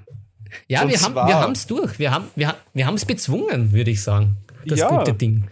ja, 0.69 0.89
wir 0.89 1.01
haben 1.01 1.15
wir 1.15 1.51
es 1.51 1.67
durch. 1.67 1.99
Wir 1.99 2.13
haben 2.13 2.29
wir, 2.37 2.55
wir 2.73 2.95
es 2.95 3.05
bezwungen, 3.05 3.73
würde 3.73 3.91
ich 3.91 4.01
sagen. 4.01 4.37
Das 4.67 4.79
ja. 4.79 4.89
gute 4.89 5.15
Ding. 5.15 5.49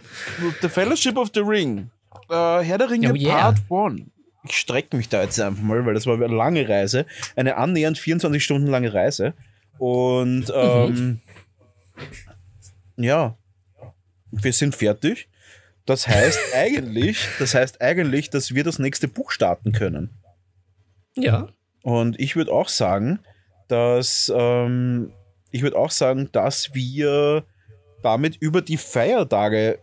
The 0.61 0.69
Fellowship 0.69 1.17
of 1.17 1.29
the 1.33 1.41
Ring. 1.41 1.89
Uh, 2.29 2.61
Herr 2.61 2.77
der 2.77 2.89
Ringe 2.89 3.11
oh, 3.11 3.15
yeah. 3.15 3.53
Part 3.69 3.91
1. 3.91 4.03
Ich 4.47 4.55
strecke 4.55 4.95
mich 4.95 5.09
da 5.09 5.23
jetzt 5.23 5.37
einfach 5.41 5.61
mal, 5.61 5.85
weil 5.85 5.95
das 5.95 6.05
war 6.05 6.15
eine 6.15 6.27
lange 6.27 6.69
Reise. 6.69 7.05
Eine 7.35 7.57
annähernd 7.57 7.97
24 7.97 8.41
Stunden 8.41 8.67
lange 8.67 8.93
Reise. 8.93 9.33
Und 9.77 10.45
ähm, 10.55 11.19
mhm. 12.95 13.03
ja, 13.03 13.37
wir 14.31 14.53
sind 14.53 14.73
fertig. 14.73 15.27
Das 15.85 16.07
heißt 16.07 16.39
eigentlich, 16.55 17.27
das 17.39 17.53
heißt 17.53 17.81
eigentlich, 17.81 18.29
dass 18.29 18.53
wir 18.53 18.63
das 18.63 18.79
nächste 18.79 19.07
Buch 19.07 19.31
starten 19.31 19.71
können. 19.71 20.09
Ja. 21.15 21.49
Und 21.83 22.19
ich 22.19 22.35
würde 22.35 22.51
auch 22.51 22.69
sagen, 22.69 23.19
dass 23.67 24.31
ähm, 24.35 25.13
ich 25.51 25.61
würde 25.61 25.77
auch 25.77 25.91
sagen, 25.91 26.29
dass 26.31 26.73
wir 26.73 27.45
damit 28.01 28.37
über 28.37 28.61
die 28.61 28.77
Feiertage 28.77 29.79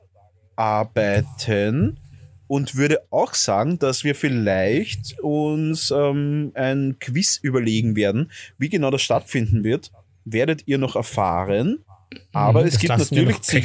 arbeiten 0.57 1.99
und 2.47 2.75
würde 2.75 3.01
auch 3.11 3.35
sagen, 3.35 3.79
dass 3.79 4.03
wir 4.03 4.15
vielleicht 4.15 5.21
uns 5.21 5.93
ähm, 5.93 6.51
ein 6.55 6.97
Quiz 6.99 7.39
überlegen 7.41 7.95
werden, 7.95 8.33
wie 8.59 8.69
genau 8.69 8.91
das 8.91 9.03
stattfinden 9.03 9.63
wird. 9.63 9.93
Werdet 10.25 10.67
ihr 10.67 10.79
noch 10.79 10.97
erfahren. 10.97 11.85
Aber 12.33 12.63
mhm, 12.63 12.67
es 12.69 12.79
gibt 12.79 12.97
natürlich 12.97 13.41
zu, 13.43 13.61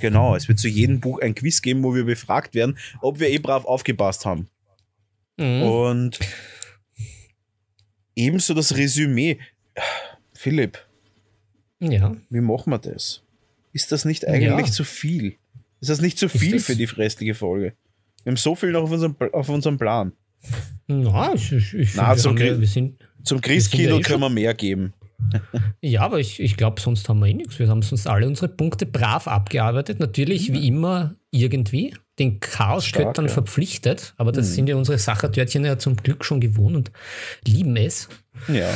genau, 0.00 0.36
es 0.36 0.48
wird 0.48 0.58
zu 0.58 0.68
jedem 0.68 1.00
Buch 1.00 1.20
ein 1.20 1.34
Quiz 1.34 1.62
geben, 1.62 1.82
wo 1.82 1.94
wir 1.94 2.04
befragt 2.04 2.54
werden, 2.54 2.76
ob 3.00 3.20
wir 3.20 3.28
eh 3.30 3.38
brav 3.38 3.64
aufgepasst 3.64 4.24
haben. 4.26 4.48
Mhm. 5.38 5.62
Und 5.62 6.18
ebenso 8.14 8.54
das 8.54 8.76
Resümee. 8.76 9.38
Philipp. 10.34 10.78
Ja. 11.80 12.16
Wie 12.30 12.40
machen 12.40 12.70
wir 12.70 12.78
das? 12.78 13.22
Ist 13.72 13.92
das 13.92 14.04
nicht 14.04 14.26
eigentlich 14.26 14.66
Ja. 14.68 14.72
zu 14.72 14.84
viel? 14.84 15.36
Ist 15.80 15.90
das 15.90 16.00
nicht 16.00 16.18
zu 16.18 16.26
Ist 16.26 16.38
viel 16.38 16.52
das- 16.52 16.64
für 16.64 16.76
die 16.76 16.84
restliche 16.84 17.34
Folge? 17.34 17.74
Wir 18.24 18.30
haben 18.32 18.36
so 18.36 18.54
viel 18.54 18.72
noch 18.72 18.82
auf 18.84 18.90
unserem, 18.90 19.14
auf 19.32 19.48
unserem 19.48 19.78
Plan. 19.78 20.12
Na, 20.86 21.34
ich, 21.34 21.52
ich, 21.52 21.94
Na, 21.94 22.10
wir, 22.10 22.16
zum 22.16 22.36
Gri- 22.36 22.58
wir 22.58 22.66
sind. 22.66 22.98
Zum 23.22 23.40
ja 23.40 23.96
eh 23.96 24.00
können 24.02 24.20
wir 24.20 24.30
mehr 24.30 24.54
geben. 24.54 24.92
Ja, 25.80 26.02
aber 26.02 26.20
ich, 26.20 26.40
ich 26.40 26.56
glaube, 26.56 26.80
sonst 26.80 27.08
haben 27.08 27.20
wir 27.20 27.26
eh 27.26 27.34
nichts. 27.34 27.58
Wir 27.58 27.68
haben 27.68 27.82
sonst 27.82 28.06
alle 28.06 28.26
unsere 28.26 28.48
Punkte 28.48 28.86
brav 28.86 29.28
abgearbeitet. 29.28 30.00
Natürlich, 30.00 30.52
wie 30.52 30.66
immer, 30.68 31.14
irgendwie. 31.30 31.94
Den 32.18 32.40
Chaosgöttern 32.40 33.26
ja. 33.26 33.32
verpflichtet. 33.32 34.14
Aber 34.16 34.32
das 34.32 34.54
sind 34.54 34.68
ja 34.68 34.76
unsere 34.76 34.98
Sachertörtchen 34.98 35.64
ja 35.64 35.78
zum 35.78 35.96
Glück 35.96 36.24
schon 36.24 36.40
gewohnt 36.40 36.76
und 36.76 36.92
lieben 37.46 37.76
es. 37.76 38.08
Ja. 38.48 38.72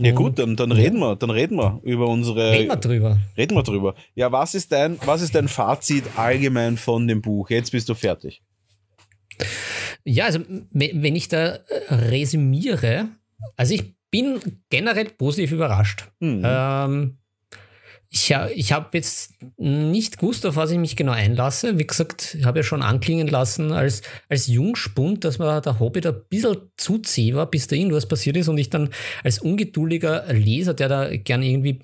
Ja 0.00 0.12
gut, 0.12 0.38
dann, 0.38 0.54
dann 0.54 0.70
reden 0.70 1.00
wir, 1.00 1.16
dann 1.16 1.30
reden 1.30 1.56
wir 1.56 1.80
über 1.82 2.06
unsere. 2.06 2.52
Reden 2.52 2.68
wir 2.68 2.76
drüber. 2.76 3.18
Reden 3.36 3.56
wir 3.56 3.64
drüber. 3.64 3.96
Ja, 4.14 4.30
was 4.30 4.54
ist 4.54 4.70
dein, 4.70 4.96
was 5.04 5.22
ist 5.22 5.34
dein 5.34 5.48
Fazit 5.48 6.04
allgemein 6.14 6.76
von 6.76 7.08
dem 7.08 7.20
Buch? 7.20 7.50
Jetzt 7.50 7.72
bist 7.72 7.88
du 7.88 7.94
fertig. 7.94 8.40
Ja, 10.04 10.26
also 10.26 10.40
wenn 10.70 11.16
ich 11.16 11.26
da 11.28 11.56
äh, 11.56 11.94
resümiere, 11.94 13.08
also 13.56 13.74
ich 13.74 13.97
bin 14.10 14.40
generell 14.70 15.06
positiv 15.06 15.52
überrascht. 15.52 16.08
Mhm. 16.20 16.42
Ähm, 16.44 17.18
ich 18.10 18.34
ich 18.54 18.72
habe 18.72 18.88
jetzt 18.94 19.34
nicht 19.58 20.18
gewusst, 20.18 20.46
auf 20.46 20.56
was 20.56 20.70
ich 20.70 20.78
mich 20.78 20.96
genau 20.96 21.12
einlasse. 21.12 21.78
Wie 21.78 21.86
gesagt, 21.86 22.36
ich 22.38 22.46
habe 22.46 22.60
ja 22.60 22.62
schon 22.62 22.82
anklingen 22.82 23.28
lassen 23.28 23.70
als, 23.70 24.00
als 24.30 24.46
Jungspund, 24.46 25.24
dass 25.24 25.38
mir 25.38 25.60
der 25.60 25.78
Hobbit 25.78 26.06
ein 26.06 26.22
bisschen 26.30 26.56
zu 26.78 26.98
zäh 26.98 27.34
war, 27.34 27.50
bis 27.50 27.66
da 27.66 27.76
irgendwas 27.76 28.08
passiert 28.08 28.38
ist 28.38 28.48
und 28.48 28.56
ich 28.56 28.70
dann 28.70 28.88
als 29.24 29.40
ungeduldiger 29.40 30.24
Leser, 30.32 30.72
der 30.72 30.88
da 30.88 31.16
gerne 31.16 31.46
irgendwie 31.46 31.80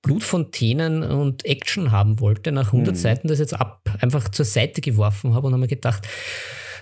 Blutfontänen 0.00 1.02
und 1.02 1.44
Action 1.44 1.90
haben 1.90 2.20
wollte, 2.20 2.52
nach 2.52 2.72
100 2.72 2.96
Seiten 2.96 3.28
das 3.28 3.38
jetzt 3.38 3.54
ab 3.54 3.82
einfach 4.00 4.30
zur 4.30 4.46
Seite 4.46 4.80
geworfen 4.80 5.34
habe 5.34 5.46
und 5.46 5.52
habe 5.52 5.60
mir 5.60 5.68
gedacht, 5.68 6.06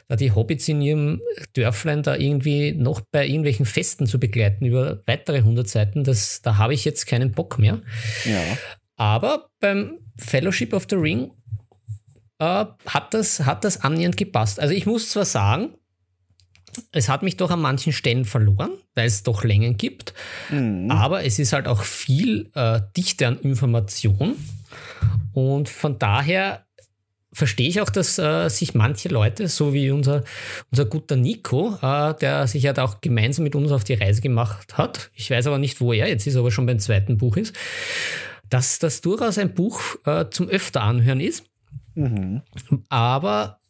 da 0.09 0.17
die 0.17 0.33
Hobbits 0.33 0.69
in 0.69 0.81
ihrem 0.83 1.21
Dörflein 1.55 2.03
da 2.03 2.15
irgendwie 2.17 2.73
noch 2.73 3.01
bei 3.01 3.27
irgendwelchen 3.27 3.67
Festen 3.67 4.07
zu 4.07 4.19
begleiten 4.21 4.67
über 4.67 5.01
weitere 5.07 5.39
100 5.39 5.69
Seiten, 5.69 6.05
das, 6.05 6.43
da 6.43 6.59
habe 6.59 6.75
ich 6.75 6.85
jetzt 6.85 7.07
keinen 7.07 7.33
Bock 7.33 7.59
mehr. 7.59 7.81
Ja. 8.25 8.41
Aber 8.97 9.49
beim 9.61 9.99
Fellowship 10.19 10.73
of 10.73 10.87
the 10.91 10.97
Ring 10.97 11.31
äh, 12.39 12.65
hat, 12.87 13.15
das, 13.15 13.41
hat 13.41 13.65
das 13.65 13.81
annähernd 13.81 14.17
gepasst. 14.17 14.61
Also 14.61 14.75
ich 14.75 14.87
muss 14.87 15.09
zwar 15.11 15.25
sagen, 15.25 15.71
es 16.93 17.09
hat 17.09 17.23
mich 17.23 17.37
doch 17.37 17.51
an 17.51 17.61
manchen 17.61 17.93
Stellen 17.93 18.25
verloren, 18.25 18.71
weil 18.95 19.07
es 19.07 19.23
doch 19.23 19.45
Längen 19.45 19.77
gibt, 19.77 20.13
Mhm. 20.51 20.91
aber 20.91 21.25
es 21.25 21.39
ist 21.39 21.53
halt 21.53 21.67
auch 21.69 21.83
viel 21.83 22.51
äh, 22.55 22.81
Dichte 22.97 23.27
an 23.29 23.39
Information 23.41 24.37
und 25.33 25.69
von 25.69 25.99
daher 25.99 26.67
verstehe 27.35 27.69
ich 27.69 27.81
auch, 27.81 27.91
dass 27.91 28.19
äh, 28.19 28.49
sich 28.49 28.75
manche 28.75 29.09
Leute, 29.09 29.49
so 29.49 29.75
wie 29.75 29.91
unser, 29.91 30.25
unser 30.71 30.87
guter 30.87 31.17
Nico, 31.17 31.77
äh, 31.83 32.15
der 32.15 32.47
sich 32.47 32.63
ja 32.63 32.73
da 32.73 32.85
auch 32.85 33.01
gemeinsam 33.01 33.43
mit 33.45 33.55
uns 33.55 33.71
auf 33.73 33.85
die 33.85 33.95
Reise 33.95 34.23
gemacht 34.23 34.79
hat, 34.79 35.11
ich 35.15 35.31
weiß 35.31 35.47
aber 35.47 35.59
nicht, 35.59 35.81
wo 35.81 35.93
er 35.93 36.09
jetzt 36.09 36.27
ist, 36.27 36.37
aber 36.37 36.51
schon 36.51 36.67
beim 36.67 36.79
zweiten 36.79 37.19
Buch 37.19 37.37
ist, 37.37 37.55
dass 38.49 38.79
das 38.79 39.01
durchaus 39.01 39.37
ein 39.39 39.53
Buch 39.55 39.81
äh, 40.07 40.27
zum 40.31 40.49
öfter 40.49 40.83
anhören 40.83 41.21
ist, 41.21 41.45
Mhm. 41.97 42.43
aber 42.89 43.61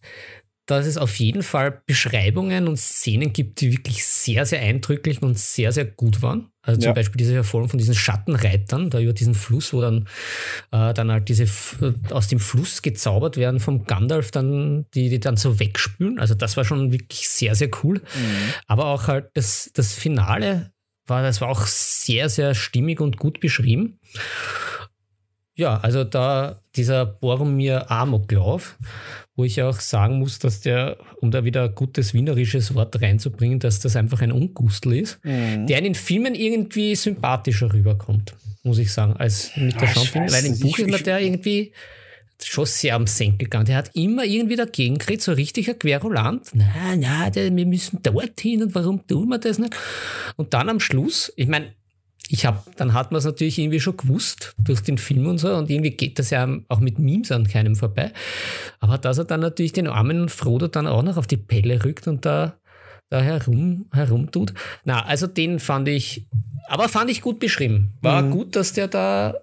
dass 0.67 0.87
es 0.87 0.97
auf 0.97 1.17
jeden 1.19 1.43
Fall 1.43 1.83
Beschreibungen 1.87 2.69
und 2.69 2.79
Szenen 2.79 3.33
gibt, 3.33 3.61
die 3.61 3.73
wirklich 3.73 4.05
sehr, 4.07 4.47
sehr 4.47 4.61
eindrücklich 4.61 5.21
und 5.21 5.39
sehr, 5.39 5.73
sehr 5.73 5.85
gut 5.85 6.23
waren. 6.23 6.49
Also 6.63 6.81
zum 6.81 6.89
Ja. 6.89 6.93
Beispiel 6.95 7.19
diese 7.19 7.35
Erfolgung 7.35 7.69
von 7.69 7.79
diesen 7.79 7.95
Schattenreitern, 7.95 8.89
da 8.89 8.99
über 8.99 9.13
diesen 9.13 9.35
Fluss, 9.35 9.75
wo 9.75 9.83
dann, 9.83 10.09
äh, 10.73 10.95
dann 10.95 11.11
halt 11.13 11.29
diese 11.29 11.47
aus 12.11 12.29
dem 12.29 12.41
Fluss 12.41 12.81
gezaubert 12.81 13.37
werden 13.37 13.61
vom 13.61 13.85
Gandalf, 13.85 14.31
dann, 14.31 14.87
die, 14.95 15.11
die 15.11 15.21
dann 15.21 15.37
so 15.37 15.61
wegspülen. 15.61 16.19
Also 16.19 16.35
das 16.35 16.57
war 16.57 16.65
schon 16.65 16.93
wirklich 16.93 17.29
sehr, 17.29 17.55
sehr 17.55 17.69
cool. 17.83 18.01
Aber 18.67 18.87
auch 18.87 19.07
halt 19.09 19.27
das, 19.35 19.71
das 19.75 19.93
Finale 19.93 20.71
war, 21.07 21.23
das 21.23 21.43
war 21.43 21.49
auch 21.49 21.67
sehr, 21.67 22.31
sehr 22.31 22.55
stimmig 22.55 23.01
und 23.01 23.19
gut 23.19 23.41
beschrieben. 23.41 23.99
Ja, 25.57 25.77
also 25.79 26.03
da 26.03 26.59
dieser 26.75 27.07
Boromir 27.07 27.91
Amoklauf, 27.91 28.77
wo 29.37 29.45
ich 29.45 29.61
auch 29.63 29.81
sagen 29.81 30.19
muss, 30.21 30.39
dass 30.39 30.61
der, 30.61 30.97
um 31.21 31.31
da 31.31 31.45
wieder 31.45 31.65
ein 31.65 31.75
gutes 31.75 32.15
wienerisches 32.15 32.75
Wort 32.75 33.01
reinzubringen, 33.03 33.59
dass 33.59 33.81
das 33.81 33.97
einfach 33.97 34.21
ein 34.23 34.31
Ungustel 34.33 34.95
ist, 34.95 35.19
Mhm. 35.25 35.67
der 35.67 35.79
in 35.79 35.85
den 35.85 35.95
Filmen 35.95 36.35
irgendwie 36.35 36.95
sympathischer 36.95 37.73
rüberkommt, 37.73 38.35
muss 38.63 38.79
ich 38.79 38.93
sagen, 38.93 39.15
als 39.17 39.51
mit 39.57 39.75
der 39.81 39.89
Ah, 39.89 39.97
weiß 39.97 40.15
Weil 40.33 40.47
im 40.47 40.61
Buch 40.61 40.79
ist 40.79 41.07
der 41.07 41.21
irgendwie 41.21 41.73
schon 42.43 42.67
sehr 42.67 42.95
am 42.97 43.07
Senkel 43.07 43.47
gegangen. 43.47 43.67
Der 43.67 43.77
hat 43.77 43.91
immer 43.95 44.25
irgendwie 44.25 44.57
dagegen 44.57 44.99
geredet, 44.99 45.23
so 45.23 45.33
richtiger 45.33 45.75
Querulant. 45.75 46.51
Na, 46.53 46.67
na, 46.97 47.31
der, 47.31 47.55
wir 47.55 47.67
müssen 47.67 48.03
dorthin 48.03 48.63
und 48.63 48.75
warum 48.75 49.07
tun 49.07 49.29
wir 49.29 49.39
das 49.39 49.59
nicht? 49.59 49.75
Und 50.37 50.53
dann 50.53 50.69
am 50.69 50.81
Schluss, 50.81 51.33
ich 51.37 51.47
meine, 51.49 51.73
ich 52.29 52.47
habe, 52.47 52.59
dann 52.77 52.95
hat 52.95 53.13
man 53.13 53.19
es 53.19 53.25
natürlich 53.25 53.59
irgendwie 53.59 53.81
schon 53.81 53.97
gewusst 53.97 54.55
durch 54.59 54.83
den 54.83 54.99
Film 54.99 55.27
und 55.27 55.39
so 55.39 55.55
und 55.55 55.69
irgendwie 55.71 55.91
geht 55.91 56.19
das 56.19 56.31
ja 56.31 56.49
auch 56.69 56.81
mit 56.81 56.99
Memes 56.99 57.31
an 57.31 57.47
keinem 57.47 57.77
vorbei. 57.77 58.13
Aber 58.81 58.99
dass 58.99 59.19
er 59.19 59.25
dann 59.25 59.41
natürlich 59.41 59.73
den 59.73 59.87
armen 59.87 60.29
Frodo 60.29 60.69
dann 60.69 60.87
auch 60.87 61.03
noch 61.03 61.17
auf 61.17 61.27
die 61.27 61.37
Pelle 61.37 61.85
rückt 61.85 62.09
und 62.09 62.25
da, 62.25 62.57
da 63.11 63.21
herum, 63.21 63.87
herumtut. 63.93 64.55
Na, 64.85 65.05
also 65.05 65.27
den 65.27 65.59
fand 65.59 65.89
ich, 65.89 66.27
aber 66.67 66.89
fand 66.89 67.11
ich 67.11 67.21
gut 67.21 67.41
beschrieben. 67.41 67.93
War 68.01 68.23
mhm. 68.23 68.31
gut, 68.31 68.57
dass 68.57 68.73
der 68.73 68.89
da 68.89 69.35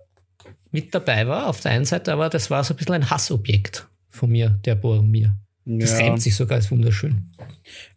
mit 0.71 0.95
dabei 0.95 1.27
war 1.27 1.47
auf 1.47 1.61
der 1.61 1.71
einen 1.71 1.85
Seite, 1.85 2.13
aber 2.13 2.29
das 2.29 2.49
war 2.49 2.63
so 2.63 2.73
ein 2.73 2.77
bisschen 2.77 2.95
ein 2.95 3.09
Hassobjekt 3.09 3.87
von 4.09 4.29
mir, 4.29 4.59
der 4.65 4.75
Boromir. 4.75 5.35
Das 5.79 5.99
ja. 5.99 6.05
reimt 6.05 6.21
sich 6.21 6.35
sogar, 6.35 6.57
ist 6.57 6.71
wunderschön. 6.71 7.29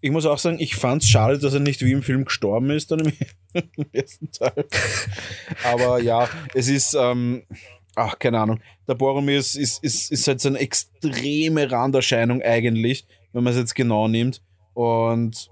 Ich 0.00 0.10
muss 0.10 0.26
auch 0.26 0.38
sagen, 0.38 0.58
ich 0.60 0.76
fand 0.76 1.02
es 1.02 1.08
schade, 1.08 1.38
dass 1.38 1.54
er 1.54 1.60
nicht 1.60 1.80
wie 1.82 1.92
im 1.92 2.02
Film 2.02 2.24
gestorben 2.24 2.70
ist, 2.70 2.90
dann 2.90 3.00
im, 3.00 3.12
ersten 3.92 4.30
Teil. 4.30 4.66
Aber 5.64 6.00
ja, 6.00 6.28
es 6.54 6.68
ist, 6.68 6.94
ähm, 6.94 7.44
ach, 7.94 8.18
keine 8.18 8.40
Ahnung. 8.40 8.60
Der 8.86 8.94
Boromir 8.94 9.38
ist, 9.38 9.56
ist, 9.56 9.82
ist, 9.82 10.12
ist 10.12 10.28
halt 10.28 10.40
so 10.40 10.48
eine 10.48 10.58
extreme 10.58 11.70
Randerscheinung 11.70 12.42
eigentlich, 12.42 13.06
wenn 13.32 13.44
man 13.44 13.52
es 13.52 13.58
jetzt 13.58 13.74
genau 13.74 14.08
nimmt. 14.08 14.42
Und 14.74 15.50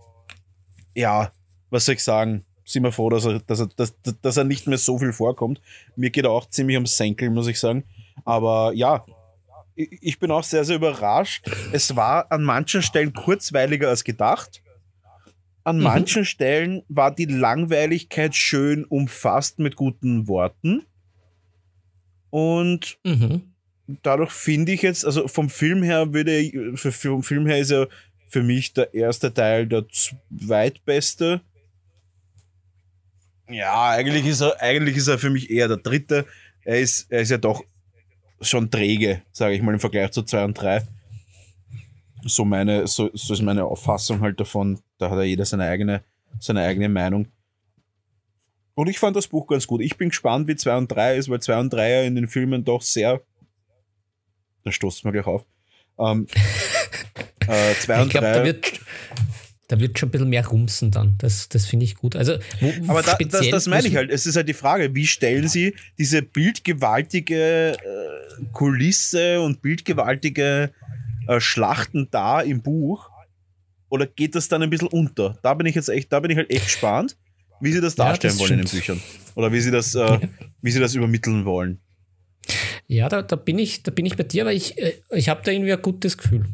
ja, 0.94 1.32
was 1.70 1.86
soll 1.86 1.94
ich 1.94 2.04
sagen? 2.04 2.44
Sind 2.64 2.84
wir 2.84 2.92
froh, 2.92 3.10
dass 3.10 3.24
er, 3.24 3.40
dass, 3.40 3.60
er, 3.60 3.68
dass, 3.76 3.94
dass 4.20 4.36
er 4.36 4.44
nicht 4.44 4.66
mehr 4.66 4.78
so 4.78 4.98
viel 4.98 5.12
vorkommt. 5.12 5.60
Mir 5.96 6.10
geht 6.10 6.24
er 6.24 6.30
auch 6.30 6.48
ziemlich 6.48 6.76
ums 6.76 6.96
Senkel, 6.96 7.30
muss 7.30 7.48
ich 7.48 7.58
sagen. 7.58 7.84
Aber 8.24 8.72
ja, 8.74 9.04
ich 9.74 10.18
bin 10.18 10.30
auch 10.30 10.44
sehr, 10.44 10.64
sehr 10.64 10.76
überrascht. 10.76 11.48
Es 11.72 11.96
war 11.96 12.30
an 12.30 12.42
manchen 12.42 12.82
Stellen 12.82 13.12
kurzweiliger 13.12 13.88
als 13.88 14.04
gedacht. 14.04 14.62
An 15.64 15.76
mhm. 15.76 15.82
manchen 15.84 16.24
Stellen 16.24 16.82
war 16.88 17.14
die 17.14 17.26
Langweiligkeit 17.26 18.34
schön 18.34 18.84
umfasst 18.84 19.58
mit 19.58 19.76
guten 19.76 20.28
Worten. 20.28 20.84
Und 22.30 22.98
mhm. 23.04 23.54
dadurch 24.02 24.32
finde 24.32 24.72
ich 24.72 24.82
jetzt, 24.82 25.04
also 25.04 25.28
vom 25.28 25.48
Film 25.48 25.82
her 25.82 26.12
würde, 26.12 26.76
vom 26.76 27.22
Film 27.22 27.46
her 27.46 27.58
ist 27.58 27.70
er 27.70 27.88
für 28.28 28.42
mich 28.42 28.72
der 28.72 28.94
erste 28.94 29.32
Teil 29.32 29.66
der 29.66 29.86
zweitbeste. 29.88 31.42
Ja, 33.48 33.90
eigentlich 33.90 34.26
ist 34.26 34.40
er, 34.40 34.60
eigentlich 34.60 34.96
ist 34.96 35.08
er 35.08 35.18
für 35.18 35.30
mich 35.30 35.50
eher 35.50 35.68
der 35.68 35.76
dritte. 35.76 36.26
Er 36.64 36.80
ist, 36.80 37.12
er 37.12 37.20
ist 37.20 37.30
ja 37.30 37.38
doch 37.38 37.62
schon 38.42 38.70
träge, 38.70 39.22
sage 39.32 39.54
ich 39.54 39.62
mal, 39.62 39.74
im 39.74 39.80
Vergleich 39.80 40.10
zu 40.10 40.22
2 40.22 40.44
und 40.44 40.54
3. 40.54 40.82
So, 42.24 42.44
meine, 42.44 42.86
so, 42.86 43.10
so 43.14 43.34
ist 43.34 43.42
meine 43.42 43.64
Auffassung 43.64 44.20
halt 44.20 44.38
davon. 44.38 44.80
Da 44.98 45.10
hat 45.10 45.18
ja 45.18 45.24
jeder 45.24 45.44
seine 45.44 45.64
eigene, 45.64 46.02
seine 46.38 46.62
eigene 46.62 46.88
Meinung. 46.88 47.28
Und 48.74 48.88
ich 48.88 48.98
fand 48.98 49.16
das 49.16 49.28
Buch 49.28 49.46
ganz 49.46 49.66
gut. 49.66 49.80
Ich 49.82 49.96
bin 49.96 50.08
gespannt, 50.08 50.48
wie 50.48 50.56
2 50.56 50.76
und 50.76 50.88
3 50.88 51.16
ist, 51.16 51.28
weil 51.28 51.40
2 51.40 51.58
und 51.58 51.72
3 51.72 51.90
ja 51.90 52.02
in 52.02 52.14
den 52.14 52.28
Filmen 52.28 52.64
doch 52.64 52.82
sehr. 52.82 53.20
Da 54.64 54.72
stoßt 54.72 55.04
mir 55.04 55.12
gleich 55.12 55.26
auf. 55.26 55.44
Ähm, 55.98 56.26
äh, 57.48 57.74
2 57.74 58.02
und 58.02 58.14
3 58.14 58.20
da 58.20 58.44
wird 58.44 58.80
schon 59.94 60.08
ein 60.08 60.10
bisschen 60.12 60.28
mehr 60.28 60.46
rumsen 60.46 60.90
dann. 60.90 61.16
Das, 61.18 61.48
das 61.48 61.66
finde 61.66 61.84
ich 61.84 61.96
gut. 61.96 62.16
Also, 62.16 62.34
wo, 62.60 62.72
Aber 62.88 63.02
da, 63.02 63.16
das, 63.16 63.48
das 63.48 63.66
meine 63.66 63.86
ich 63.86 63.96
halt. 63.96 64.10
Es 64.10 64.26
ist 64.26 64.36
halt 64.36 64.48
die 64.48 64.54
Frage, 64.54 64.94
wie 64.94 65.06
stellen 65.06 65.48
Sie 65.48 65.74
diese 65.98 66.22
bildgewaltige 66.22 67.72
äh, 67.72 68.44
Kulisse 68.52 69.40
und 69.40 69.62
bildgewaltige 69.62 70.70
äh, 71.28 71.40
Schlachten 71.40 72.08
dar 72.10 72.44
im 72.44 72.62
Buch? 72.62 73.10
Oder 73.88 74.06
geht 74.06 74.34
das 74.34 74.48
dann 74.48 74.62
ein 74.62 74.70
bisschen 74.70 74.88
unter? 74.88 75.38
Da 75.42 75.54
bin 75.54 75.66
ich 75.66 75.74
jetzt 75.74 75.88
echt, 75.88 76.12
da 76.12 76.20
bin 76.20 76.30
ich 76.30 76.36
halt 76.36 76.50
echt 76.50 76.64
gespannt, 76.64 77.16
wie 77.60 77.72
Sie 77.72 77.80
das 77.80 77.94
darstellen 77.94 78.34
ja, 78.34 78.38
das 78.38 78.50
wollen 78.50 78.60
in 78.60 78.66
den 78.66 78.70
Büchern. 78.70 79.00
Oder 79.34 79.52
wie 79.52 79.60
Sie 79.60 79.70
das, 79.70 79.94
äh, 79.94 79.98
ja. 79.98 80.20
wie 80.62 80.70
Sie 80.70 80.80
das 80.80 80.94
übermitteln 80.94 81.44
wollen. 81.44 81.80
Ja, 82.86 83.08
da, 83.08 83.22
da, 83.22 83.36
bin 83.36 83.58
ich, 83.58 83.82
da 83.82 83.90
bin 83.90 84.06
ich 84.06 84.16
bei 84.16 84.24
dir, 84.24 84.42
aber 84.42 84.52
ich, 84.52 84.78
äh, 84.78 84.94
ich 85.10 85.28
habe 85.28 85.42
da 85.44 85.52
irgendwie 85.52 85.72
ein 85.72 85.82
gutes 85.82 86.18
Gefühl 86.18 86.46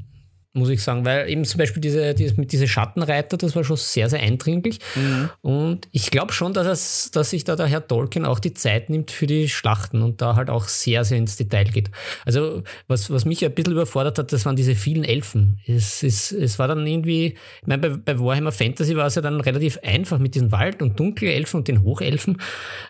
muss 0.59 0.69
ich 0.69 0.83
sagen, 0.83 1.05
weil 1.05 1.29
eben 1.29 1.45
zum 1.45 1.59
Beispiel 1.59 1.81
diese, 1.81 2.15
diese, 2.15 2.35
diese 2.35 2.69
Schattenreiter, 2.69 3.37
das 3.37 3.55
war 3.57 3.65
schon 3.65 3.77
sehr, 3.77 4.09
sehr 4.09 4.21
eindringlich. 4.21 4.79
Mhm. 4.95 5.31
Und 5.41 5.89
ich 5.93 6.11
glaube 6.11 6.33
schon, 6.33 6.53
dass, 6.53 6.67
es, 6.67 7.11
dass 7.11 7.31
sich 7.31 7.45
da 7.45 7.57
der 7.57 7.67
Herr 7.67 7.87
Tolkien 7.87 8.25
auch 8.25 8.39
die 8.39 8.55
Zeit 8.55 8.91
nimmt 8.91 9.11
für 9.11 9.27
die 9.27 9.49
Schlachten 9.49 10.03
und 10.03 10.21
da 10.21 10.37
halt 10.37 10.51
auch 10.51 10.69
sehr, 10.69 11.05
sehr 11.05 11.19
ins 11.19 11.37
Detail 11.37 11.65
geht. 11.65 11.91
Also, 12.25 12.63
was, 12.87 13.11
was 13.11 13.25
mich 13.25 13.45
ein 13.45 13.55
bisschen 13.55 13.73
überfordert 13.73 14.19
hat, 14.19 14.33
das 14.33 14.45
waren 14.45 14.57
diese 14.57 14.75
vielen 14.75 15.05
Elfen. 15.05 15.61
Es, 15.67 16.03
es, 16.03 16.33
es 16.33 16.59
war 16.59 16.69
dann 16.69 16.87
irgendwie, 16.87 17.37
ich 17.61 17.67
meine, 17.67 17.89
bei, 17.89 17.97
bei 17.97 18.19
Warhammer 18.19 18.53
Fantasy 18.53 18.97
war 18.97 19.07
es 19.07 19.15
ja 19.15 19.23
dann 19.23 19.41
relativ 19.41 19.79
einfach 19.83 20.19
mit 20.19 20.35
diesen 20.35 20.53
Wald- 20.53 20.83
und 20.83 20.99
Dunkelelfen 20.99 21.61
und 21.61 21.69
den 21.69 21.83
Hochelfen, 21.83 22.41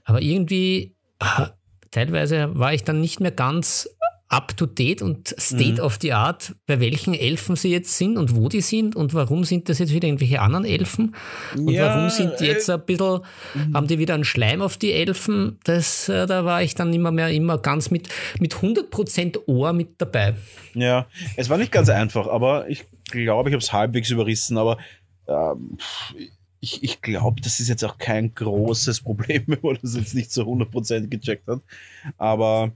aber 0.04 0.22
irgendwie. 0.22 0.94
Ah, 1.20 1.50
teilweise 1.90 2.50
war 2.54 2.72
ich 2.72 2.84
dann 2.84 3.00
nicht 3.00 3.20
mehr 3.20 3.30
ganz 3.30 3.88
up-to-date 4.30 5.00
und 5.00 5.34
state 5.38 5.74
mhm. 5.74 5.80
of 5.80 5.98
the 6.02 6.12
art, 6.12 6.54
bei 6.66 6.80
welchen 6.80 7.14
Elfen 7.14 7.56
sie 7.56 7.70
jetzt 7.70 7.96
sind 7.96 8.18
und 8.18 8.36
wo 8.36 8.48
die 8.50 8.60
sind 8.60 8.94
und 8.94 9.14
warum 9.14 9.44
sind 9.44 9.68
das 9.70 9.78
jetzt 9.78 9.92
wieder 9.92 10.06
irgendwelche 10.06 10.40
anderen 10.40 10.66
Elfen 10.66 11.14
und 11.56 11.70
ja, 11.70 11.86
warum 11.86 12.10
sind 12.10 12.38
die 12.38 12.44
jetzt 12.44 12.68
äh, 12.68 12.74
ein 12.74 12.84
bisschen, 12.84 13.20
mhm. 13.54 13.74
haben 13.74 13.86
die 13.86 13.98
wieder 13.98 14.14
einen 14.14 14.24
Schleim 14.24 14.60
auf 14.60 14.76
die 14.76 14.92
Elfen, 14.92 15.58
das, 15.64 16.10
äh, 16.10 16.26
da 16.26 16.44
war 16.44 16.62
ich 16.62 16.74
dann 16.74 16.92
immer 16.92 17.10
mehr, 17.10 17.30
immer 17.30 17.56
ganz 17.56 17.90
mit, 17.90 18.10
mit 18.38 18.54
100% 18.54 19.46
Ohr 19.46 19.72
mit 19.72 19.94
dabei. 19.98 20.34
Ja, 20.74 21.06
es 21.36 21.48
war 21.48 21.56
nicht 21.56 21.72
ganz 21.72 21.88
einfach, 21.88 22.26
aber 22.26 22.68
ich 22.68 22.84
glaube, 23.10 23.48
ich 23.48 23.54
habe 23.54 23.62
es 23.62 23.72
halbwegs 23.72 24.10
überrissen, 24.10 24.58
aber 24.58 24.76
ähm, 25.26 25.78
ich, 26.60 26.82
ich 26.82 27.00
glaube, 27.00 27.40
das 27.40 27.60
ist 27.60 27.68
jetzt 27.68 27.84
auch 27.84 27.96
kein 27.96 28.34
großes 28.34 29.00
Problem, 29.00 29.44
wenn 29.46 29.60
man 29.62 29.78
das 29.80 29.96
jetzt 29.96 30.14
nicht 30.14 30.30
zu 30.30 30.42
100% 30.42 31.06
gecheckt 31.08 31.48
hat, 31.48 31.60
aber 32.18 32.72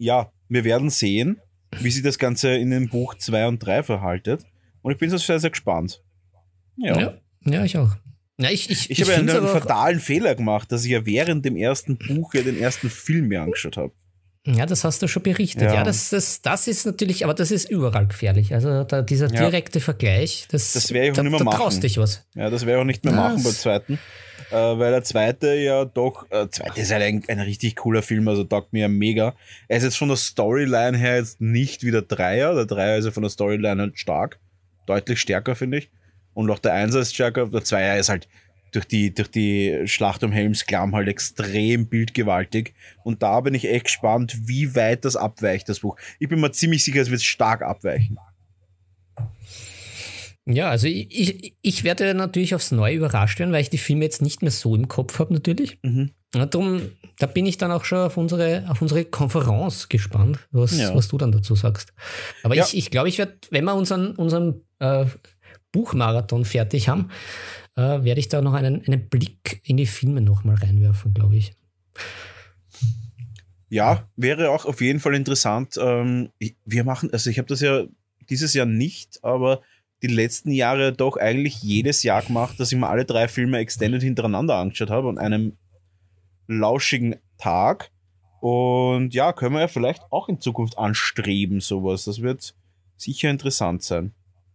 ja, 0.00 0.32
wir 0.48 0.64
werden 0.64 0.90
sehen, 0.90 1.40
wie 1.78 1.90
sich 1.90 2.02
das 2.02 2.18
Ganze 2.18 2.56
in 2.56 2.70
dem 2.70 2.88
Buch 2.88 3.14
2 3.16 3.46
und 3.46 3.58
3 3.58 3.82
verhaltet. 3.82 4.44
Und 4.82 4.92
ich 4.92 4.98
bin 4.98 5.10
so 5.10 5.18
sehr, 5.18 5.38
sehr 5.38 5.50
gespannt. 5.50 6.02
Ja. 6.76 6.98
Ja, 6.98 7.14
ja 7.44 7.64
ich 7.64 7.76
auch. 7.76 7.90
Ja, 8.38 8.50
ich 8.50 8.70
ich, 8.70 8.90
ich, 8.90 8.98
ich 8.98 9.02
habe 9.02 9.14
einen 9.14 9.46
fatalen 9.46 10.00
Fehler 10.00 10.34
gemacht, 10.34 10.72
dass 10.72 10.84
ich 10.84 10.90
ja 10.90 11.04
während 11.04 11.44
dem 11.44 11.54
ersten 11.54 11.98
Buch 11.98 12.32
ja 12.32 12.40
den 12.40 12.58
ersten 12.58 12.88
Film 12.88 13.28
mir 13.28 13.42
angeschaut 13.42 13.76
habe. 13.76 13.92
Ja, 14.46 14.64
das 14.64 14.84
hast 14.84 15.02
du 15.02 15.06
schon 15.06 15.22
berichtet. 15.22 15.64
Ja, 15.64 15.74
ja 15.74 15.84
das, 15.84 16.08
das, 16.08 16.40
das 16.40 16.66
ist 16.66 16.86
natürlich, 16.86 17.24
aber 17.24 17.34
das 17.34 17.50
ist 17.50 17.70
überall 17.70 18.06
gefährlich. 18.06 18.54
Also 18.54 18.84
da, 18.84 19.02
dieser 19.02 19.28
direkte 19.28 19.80
ja. 19.80 19.84
Vergleich, 19.84 20.46
das, 20.50 20.72
das 20.72 20.90
werde 20.92 21.08
ich 21.08 21.12
auch 21.12 21.16
da, 21.16 21.22
nicht 21.24 21.32
mehr 21.32 21.44
machen. 21.44 21.58
Da 21.58 21.62
traust 21.64 21.82
dich 21.82 21.98
was. 21.98 22.26
Ja, 22.34 22.48
das 22.48 22.64
werde 22.64 22.78
ich 22.78 22.80
auch 22.80 22.86
nicht 22.86 23.04
mehr 23.04 23.12
das 23.12 23.22
machen 23.22 23.42
beim 23.42 23.52
zweiten 23.52 23.98
äh, 24.50 24.54
weil 24.54 24.92
der 24.92 25.02
zweite 25.02 25.54
ja 25.54 25.84
doch, 25.84 26.30
äh, 26.30 26.48
zweite 26.48 26.80
ist 26.80 26.92
halt 26.92 27.02
ein, 27.02 27.22
ein 27.28 27.40
richtig 27.40 27.76
cooler 27.76 28.02
Film, 28.02 28.28
also 28.28 28.44
taugt 28.44 28.72
mir 28.72 28.88
mega. 28.88 29.34
Er 29.68 29.78
ist 29.78 29.84
jetzt 29.84 29.98
von 29.98 30.08
der 30.08 30.16
Storyline 30.16 30.96
her 30.96 31.16
jetzt 31.16 31.40
nicht 31.40 31.82
wie 31.82 31.90
der 31.90 32.02
Dreier, 32.02 32.54
der 32.54 32.66
Dreier 32.66 32.98
ist 32.98 33.04
ja 33.04 33.10
von 33.10 33.22
der 33.22 33.30
Storyline 33.30 33.80
halt 33.80 33.98
stark, 33.98 34.38
deutlich 34.86 35.20
stärker, 35.20 35.54
finde 35.54 35.78
ich. 35.78 35.90
Und 36.34 36.50
auch 36.50 36.58
der 36.58 36.74
Einser 36.74 37.00
ist 37.00 37.14
stärker, 37.14 37.46
der 37.46 37.64
Zweier 37.64 37.98
ist 37.98 38.08
halt 38.08 38.28
durch 38.72 38.84
die, 38.84 39.12
durch 39.12 39.30
die 39.30 39.82
Schlacht 39.86 40.22
um 40.22 40.32
Helms 40.32 40.66
Klamm 40.66 40.94
halt 40.94 41.08
extrem 41.08 41.88
bildgewaltig. 41.88 42.74
Und 43.02 43.22
da 43.22 43.40
bin 43.40 43.54
ich 43.54 43.68
echt 43.68 43.86
gespannt, 43.86 44.38
wie 44.44 44.74
weit 44.74 45.04
das 45.04 45.16
abweicht, 45.16 45.68
das 45.68 45.80
Buch. 45.80 45.96
Ich 46.18 46.28
bin 46.28 46.40
mir 46.40 46.52
ziemlich 46.52 46.84
sicher, 46.84 47.00
es 47.00 47.10
wird 47.10 47.22
stark 47.22 47.62
abweichen. 47.62 48.18
Ja, 50.46 50.70
also 50.70 50.86
ich, 50.86 51.08
ich, 51.10 51.54
ich, 51.60 51.84
werde 51.84 52.14
natürlich 52.14 52.54
aufs 52.54 52.70
Neue 52.72 52.96
überrascht 52.96 53.38
werden, 53.38 53.52
weil 53.52 53.62
ich 53.62 53.70
die 53.70 53.78
Filme 53.78 54.04
jetzt 54.04 54.22
nicht 54.22 54.42
mehr 54.42 54.50
so 54.50 54.74
im 54.74 54.88
Kopf 54.88 55.18
habe, 55.18 55.34
natürlich. 55.34 55.78
Mhm. 55.82 56.10
darum, 56.32 56.82
da 57.18 57.26
bin 57.26 57.46
ich 57.46 57.58
dann 57.58 57.70
auch 57.70 57.84
schon 57.84 57.98
auf 57.98 58.16
unsere, 58.16 58.64
auf 58.68 58.80
unsere 58.80 59.04
Konferenz 59.04 59.88
gespannt, 59.88 60.38
was, 60.50 60.78
ja. 60.78 60.94
was 60.94 61.08
du 61.08 61.18
dann 61.18 61.32
dazu 61.32 61.54
sagst. 61.54 61.92
Aber 62.42 62.54
ja. 62.54 62.64
ich, 62.64 62.76
ich 62.76 62.90
glaube, 62.90 63.08
ich 63.08 63.18
werde, 63.18 63.34
wenn 63.50 63.64
wir 63.64 63.74
unseren, 63.74 64.16
unseren 64.16 64.62
äh, 64.78 65.04
Buchmarathon 65.72 66.44
fertig 66.44 66.88
haben, 66.88 67.10
äh, 67.76 68.02
werde 68.02 68.20
ich 68.20 68.28
da 68.28 68.40
noch 68.40 68.54
einen, 68.54 68.84
einen 68.84 69.08
Blick 69.08 69.60
in 69.64 69.76
die 69.76 69.86
Filme 69.86 70.20
nochmal 70.20 70.56
reinwerfen, 70.56 71.14
glaube 71.14 71.36
ich. 71.36 71.52
Ja, 73.68 74.08
wäre 74.16 74.50
auch 74.50 74.64
auf 74.64 74.80
jeden 74.80 74.98
Fall 74.98 75.14
interessant. 75.14 75.78
Ähm, 75.80 76.30
wir 76.64 76.84
machen, 76.84 77.12
also 77.12 77.30
ich 77.30 77.38
habe 77.38 77.46
das 77.46 77.60
ja 77.60 77.84
dieses 78.28 78.52
Jahr 78.54 78.66
nicht, 78.66 79.22
aber 79.22 79.62
die 80.02 80.08
letzten 80.08 80.50
Jahre 80.50 80.92
doch 80.92 81.16
eigentlich 81.16 81.62
jedes 81.62 82.02
Jahr 82.02 82.22
gemacht, 82.22 82.58
dass 82.58 82.72
ich 82.72 82.78
mir 82.78 82.88
alle 82.88 83.04
drei 83.04 83.28
Filme 83.28 83.58
extended 83.58 84.02
hintereinander 84.02 84.56
angeschaut 84.56 84.90
habe 84.90 85.08
an 85.08 85.18
einem 85.18 85.56
lauschigen 86.46 87.16
Tag. 87.38 87.90
Und 88.40 89.12
ja, 89.12 89.32
können 89.32 89.54
wir 89.54 89.60
ja 89.60 89.68
vielleicht 89.68 90.02
auch 90.10 90.28
in 90.28 90.40
Zukunft 90.40 90.78
anstreben, 90.78 91.60
sowas. 91.60 92.04
Das 92.04 92.22
wird 92.22 92.54
sicher 92.96 93.28
interessant 93.28 93.82
sein. 93.82 94.12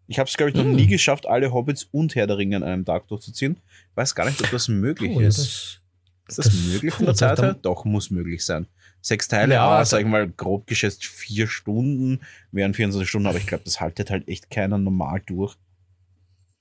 Ich 0.08 0.20
habe 0.20 0.28
es, 0.28 0.38
glaube 0.38 0.52
ich, 0.52 0.56
noch 0.56 0.66
mm. 0.66 0.76
nie 0.76 0.88
geschafft, 0.88 1.28
alle 1.28 1.52
Hobbits 1.54 1.88
und 1.92 2.16
Herr 2.16 2.28
der 2.28 2.38
Ringe 2.38 2.58
an 2.58 2.64
einem 2.64 2.86
Tag 2.86 3.08
durchzuziehen. 3.08 3.58
Weiß 3.96 4.14
gar 4.14 4.26
nicht, 4.26 4.42
ob 4.42 4.52
das 4.52 4.68
möglich 4.68 5.16
oh, 5.16 5.20
ist. 5.20 5.38
das, 5.38 5.80
ist 6.28 6.38
das, 6.38 6.46
das 6.46 6.74
möglich 6.74 6.94
von 6.94 7.06
der 7.06 7.16
Zeit 7.16 7.40
her? 7.40 7.56
Doch, 7.62 7.86
muss 7.86 8.12
möglich 8.12 8.44
sein. 8.44 8.68
Sechs 9.06 9.28
Teile, 9.28 9.54
ja, 9.54 9.68
ah, 9.68 9.86
sag 9.86 10.00
ich 10.00 10.08
mal, 10.08 10.28
grob 10.28 10.66
geschätzt 10.66 11.06
vier 11.06 11.46
Stunden, 11.46 12.22
wären 12.52 12.74
24 12.74 13.08
Stunden, 13.08 13.28
aber 13.28 13.38
ich 13.38 13.46
glaube, 13.46 13.64
das 13.64 13.80
haltet 13.80 14.10
halt 14.10 14.28
echt 14.28 14.50
keiner 14.50 14.80
normal 14.80 15.22
durch. 15.28 15.56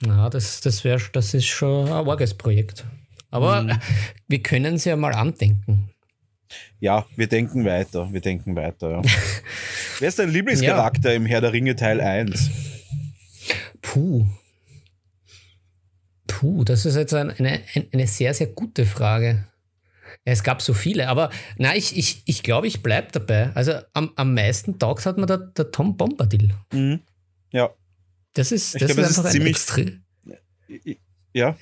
Ja, 0.04 0.28
das, 0.28 0.60
das, 0.60 0.84
wär, 0.84 1.00
das 1.14 1.32
ist 1.32 1.46
schon 1.46 1.86
ein 1.86 2.06
arges 2.06 2.34
Projekt. 2.34 2.84
Aber 3.30 3.62
mhm. 3.62 3.78
wir 4.28 4.42
können 4.42 4.74
es 4.74 4.84
ja 4.84 4.94
mal 4.94 5.14
andenken. 5.14 5.88
Ja, 6.80 7.06
wir 7.16 7.28
denken 7.28 7.64
weiter. 7.64 8.12
Wir 8.12 8.20
denken 8.20 8.54
weiter. 8.54 8.90
Ja. 8.90 9.02
Wer 10.00 10.08
ist 10.08 10.18
dein 10.18 10.28
Lieblingscharakter 10.28 11.12
ja. 11.12 11.16
im 11.16 11.24
Herr 11.24 11.40
der 11.40 11.54
Ringe 11.54 11.76
Teil 11.76 11.98
1? 11.98 12.50
Puh. 13.80 14.26
Puh, 16.26 16.62
das 16.62 16.84
ist 16.84 16.96
jetzt 16.96 17.14
eine, 17.14 17.34
eine, 17.38 17.62
eine 17.90 18.06
sehr, 18.06 18.34
sehr 18.34 18.48
gute 18.48 18.84
Frage. 18.84 19.46
Ja, 20.24 20.32
es 20.32 20.42
gab 20.42 20.62
so 20.62 20.74
viele, 20.74 21.08
aber 21.08 21.30
nein, 21.56 21.76
ich, 21.76 21.96
ich, 21.96 22.22
ich 22.26 22.42
glaube, 22.42 22.66
ich 22.66 22.82
bleibe 22.82 23.08
dabei. 23.12 23.50
Also 23.54 23.72
am, 23.92 24.12
am 24.16 24.34
meisten 24.34 24.78
taugt 24.78 25.06
hat 25.06 25.18
mir 25.18 25.26
der, 25.26 25.38
der 25.38 25.70
Tom 25.70 25.96
Bombadil. 25.96 26.54
Mhm. 26.72 27.00
Ja. 27.52 27.70
Das 28.34 28.52
ist, 28.52 28.74
das 28.74 28.94
glaub, 28.94 28.98
ist 28.98 29.18
einfach 29.18 29.30
ist 29.30 29.34
ein 29.40 29.46
extrem. 29.46 30.04
Ja. 31.32 31.56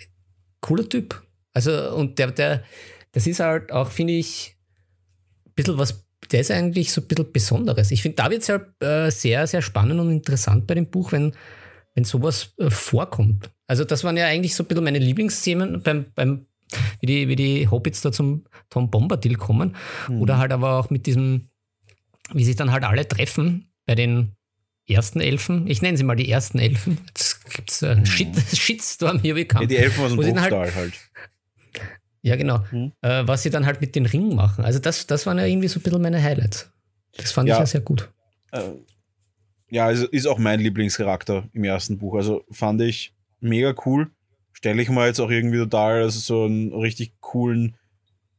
Cooler 0.61 0.88
Typ. 0.88 1.22
Also, 1.53 1.94
und 1.94 2.18
der, 2.18 2.30
der, 2.30 2.64
das 3.12 3.26
ist 3.26 3.40
halt 3.40 3.72
auch, 3.72 3.90
finde 3.90 4.14
ich, 4.14 4.57
ein 5.46 5.53
bisschen 5.55 5.78
was, 5.78 6.05
der 6.30 6.40
ist 6.40 6.50
eigentlich 6.50 6.92
so 6.92 7.03
ein 7.03 7.09
bisschen 7.09 7.32
Besonderes. 7.32 7.90
Ich 7.90 8.00
finde, 8.00 8.16
da 8.16 8.30
wird 8.30 8.42
es 8.42 8.48
halt 8.48 8.68
äh, 8.80 9.11
sehr, 9.11 9.46
sehr 9.46 9.61
spannend 9.61 10.00
und 10.00 10.11
interessant 10.11 10.66
bei 10.66 10.74
dem 10.74 10.88
Buch, 10.88 11.12
wenn, 11.12 11.34
wenn 11.94 12.05
sowas 12.05 12.55
äh, 12.57 12.70
vorkommt. 12.70 13.50
Also, 13.66 13.84
das 13.84 14.03
waren 14.05 14.16
ja 14.16 14.26
eigentlich 14.26 14.55
so 14.55 14.64
ein 14.64 14.66
bisschen 14.66 14.84
meine 14.84 14.98
Lieblingsthemen 14.98 15.82
beim, 15.82 16.07
beim 16.14 16.46
wie 17.00 17.06
die, 17.06 17.28
wie 17.28 17.36
die 17.36 17.68
Hobbits 17.68 18.00
da 18.00 18.12
zum 18.12 18.44
Tom 18.70 18.90
Bombadil 18.90 19.36
kommen. 19.36 19.76
Mhm. 20.08 20.22
Oder 20.22 20.38
halt 20.38 20.52
aber 20.52 20.78
auch 20.78 20.90
mit 20.90 21.06
diesem, 21.06 21.48
wie 22.32 22.44
sich 22.44 22.56
dann 22.56 22.72
halt 22.72 22.84
alle 22.84 23.06
treffen 23.06 23.72
bei 23.86 23.94
den 23.94 24.32
ersten 24.88 25.20
Elfen. 25.20 25.66
Ich 25.66 25.82
nenne 25.82 25.96
sie 25.96 26.04
mal 26.04 26.16
die 26.16 26.30
ersten 26.30 26.58
Elfen. 26.58 26.98
Jetzt 27.06 27.50
gibt 27.50 27.70
es 27.70 27.82
einen 27.82 28.00
mhm. 28.00 28.06
Shit, 28.06 28.36
Shitstorm 28.54 29.20
hier 29.20 29.36
wie 29.36 29.48
Ja, 29.52 29.64
die 29.64 29.76
Elfen 29.76 30.04
aus 30.04 30.10
dem 30.12 30.18
Bruchtal 30.18 30.50
halt, 30.50 30.74
halt. 30.74 30.92
Ja, 32.22 32.36
genau. 32.36 32.64
Mhm. 32.70 32.92
Äh, 33.00 33.26
was 33.26 33.42
sie 33.42 33.50
dann 33.50 33.66
halt 33.66 33.80
mit 33.80 33.94
den 33.96 34.06
Ringen 34.06 34.34
machen. 34.34 34.64
Also 34.64 34.78
das, 34.78 35.06
das 35.06 35.26
waren 35.26 35.38
ja 35.38 35.44
irgendwie 35.44 35.68
so 35.68 35.80
ein 35.80 35.82
bisschen 35.82 36.02
meine 36.02 36.22
Highlights. 36.22 36.70
Das 37.16 37.32
fand 37.32 37.48
ja, 37.48 37.56
ich 37.56 37.60
ja 37.60 37.66
sehr 37.66 37.80
gut. 37.80 38.10
Äh, 38.52 38.62
ja, 39.70 39.86
also 39.86 40.06
ist 40.06 40.26
auch 40.26 40.38
mein 40.38 40.60
Lieblingscharakter 40.60 41.48
im 41.52 41.64
ersten 41.64 41.98
Buch. 41.98 42.14
Also 42.14 42.44
fand 42.50 42.80
ich 42.82 43.14
mega 43.40 43.74
cool 43.86 44.10
stelle 44.53 44.82
ich 44.82 44.88
mir 44.88 45.07
jetzt 45.07 45.20
auch 45.20 45.30
irgendwie 45.30 45.59
total 45.59 46.03
also 46.03 46.18
so 46.18 46.44
einen 46.44 46.72
richtig 46.72 47.12
coolen, 47.20 47.76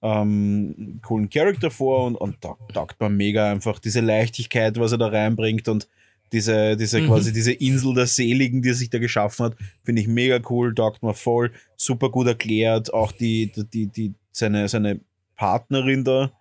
ähm, 0.01 0.99
coolen 1.01 1.29
Charakter 1.29 1.71
vor 1.71 2.05
und, 2.05 2.15
und 2.15 2.37
da 2.41 2.55
taugt 2.73 2.99
man 2.99 3.15
mega 3.15 3.51
einfach 3.51 3.79
diese 3.79 4.01
Leichtigkeit, 4.01 4.79
was 4.79 4.91
er 4.91 4.97
da 4.97 5.07
reinbringt 5.07 5.67
und 5.67 5.87
diese, 6.31 6.75
diese 6.75 6.99
mhm. 6.99 7.07
quasi 7.07 7.31
diese 7.31 7.53
Insel 7.53 7.93
der 7.93 8.07
Seligen, 8.07 8.61
die 8.61 8.69
er 8.69 8.75
sich 8.75 8.89
da 8.89 8.97
geschaffen 8.97 9.45
hat, 9.45 9.55
finde 9.83 10.01
ich 10.01 10.07
mega 10.07 10.39
cool, 10.49 10.73
taugt 10.73 11.03
mir 11.03 11.13
voll, 11.13 11.51
super 11.77 12.09
gut 12.09 12.27
erklärt, 12.27 12.93
auch 12.93 13.11
die, 13.11 13.51
die, 13.71 13.87
die, 13.87 14.13
seine, 14.31 14.67
seine 14.67 14.99
Partnerin 15.35 16.03
da, 16.03 16.31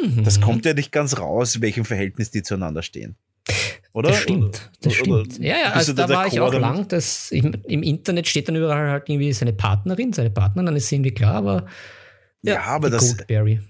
mhm. 0.00 0.22
das 0.24 0.40
kommt 0.40 0.64
ja 0.64 0.72
nicht 0.72 0.92
ganz 0.92 1.18
raus, 1.18 1.60
welchem 1.60 1.84
Verhältnis 1.84 2.30
die 2.30 2.42
zueinander 2.42 2.82
stehen. 2.82 3.16
Oder? 3.92 4.10
Das 4.10 4.18
stimmt, 4.18 4.70
das 4.82 5.00
oder, 5.00 5.24
stimmt. 5.24 5.38
ja, 5.38 5.56
ja, 5.56 5.70
also 5.72 5.94
da 5.94 6.06
war 6.08 6.26
ich 6.26 6.38
auch 6.38 6.52
lang, 6.52 6.86
dass 6.88 7.30
im, 7.30 7.54
im, 7.66 7.82
Internet 7.82 8.28
steht 8.28 8.46
dann 8.46 8.56
überall 8.56 8.90
halt 8.90 9.08
irgendwie 9.08 9.32
seine 9.32 9.54
Partnerin, 9.54 10.12
seine 10.12 10.28
Partnerin, 10.28 10.66
dann 10.66 10.76
ist 10.76 10.88
sie 10.88 10.96
irgendwie 10.96 11.14
klar, 11.14 11.36
aber 11.36 11.66
ja, 12.42 12.54
ja 12.54 12.62
aber 12.64 12.90
das 12.90 13.16
Goldberry. 13.16 13.60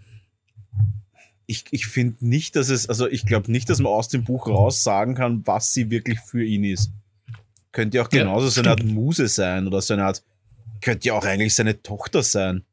Ich, 1.47 1.67
ich 1.71 1.87
finde 1.87 2.27
nicht, 2.27 2.57
dass 2.57 2.71
es, 2.71 2.89
also 2.89 3.07
ich 3.07 3.25
glaube 3.25 3.53
nicht, 3.53 3.71
dass 3.71 3.79
man 3.79 3.93
aus 3.93 4.09
dem 4.09 4.25
Buch 4.25 4.49
raus 4.49 4.83
sagen 4.83 5.15
kann, 5.15 5.47
was 5.47 5.73
sie 5.73 5.91
wirklich 5.91 6.19
für 6.19 6.45
ihn 6.45 6.65
ist. 6.65 6.91
Könnte 7.71 7.99
ja 7.99 8.05
auch 8.05 8.09
genauso 8.09 8.47
ja, 8.47 8.51
so 8.51 8.61
eine 8.63 8.71
Art 8.71 8.83
Muse 8.83 9.29
sein 9.29 9.69
oder 9.69 9.81
so 9.81 9.95
eine 9.95 10.07
Art, 10.07 10.25
könnte 10.81 11.07
ja 11.07 11.15
auch 11.15 11.25
eigentlich 11.25 11.55
seine 11.55 11.83
Tochter 11.83 12.25
sein. 12.25 12.65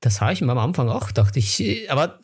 Das 0.00 0.20
habe 0.22 0.32
ich 0.32 0.40
mir 0.40 0.52
am 0.52 0.58
Anfang 0.58 0.88
auch 0.88 1.08
gedacht. 1.08 1.36
Ich, 1.36 1.90
aber 1.90 2.20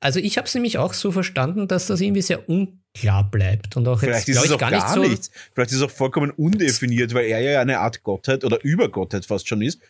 also 0.00 0.20
ich 0.20 0.38
habe 0.38 0.46
es 0.46 0.54
nämlich 0.54 0.78
auch 0.78 0.94
so 0.94 1.10
verstanden, 1.10 1.66
dass 1.66 1.88
das 1.88 2.00
irgendwie 2.00 2.22
sehr 2.22 2.48
un 2.48 2.80
klar 2.94 3.28
bleibt. 3.28 3.76
Und 3.76 3.88
auch 3.88 4.00
Vielleicht 4.00 4.28
jetzt, 4.28 4.38
ist 4.38 4.44
es 4.44 4.52
auch 4.52 4.58
gar, 4.58 4.70
nicht 4.70 4.88
so 4.88 5.00
nichts. 5.00 5.30
Vielleicht 5.52 5.72
ist 5.72 5.78
es 5.78 5.82
auch 5.82 5.90
vollkommen 5.90 6.30
undefiniert, 6.30 7.12
weil 7.14 7.26
er 7.26 7.40
ja 7.40 7.60
eine 7.60 7.80
Art 7.80 8.02
Gottheit 8.04 8.44
oder 8.44 8.62
Übergottheit 8.62 9.26
fast 9.26 9.48
schon 9.48 9.62
ist. 9.62 9.80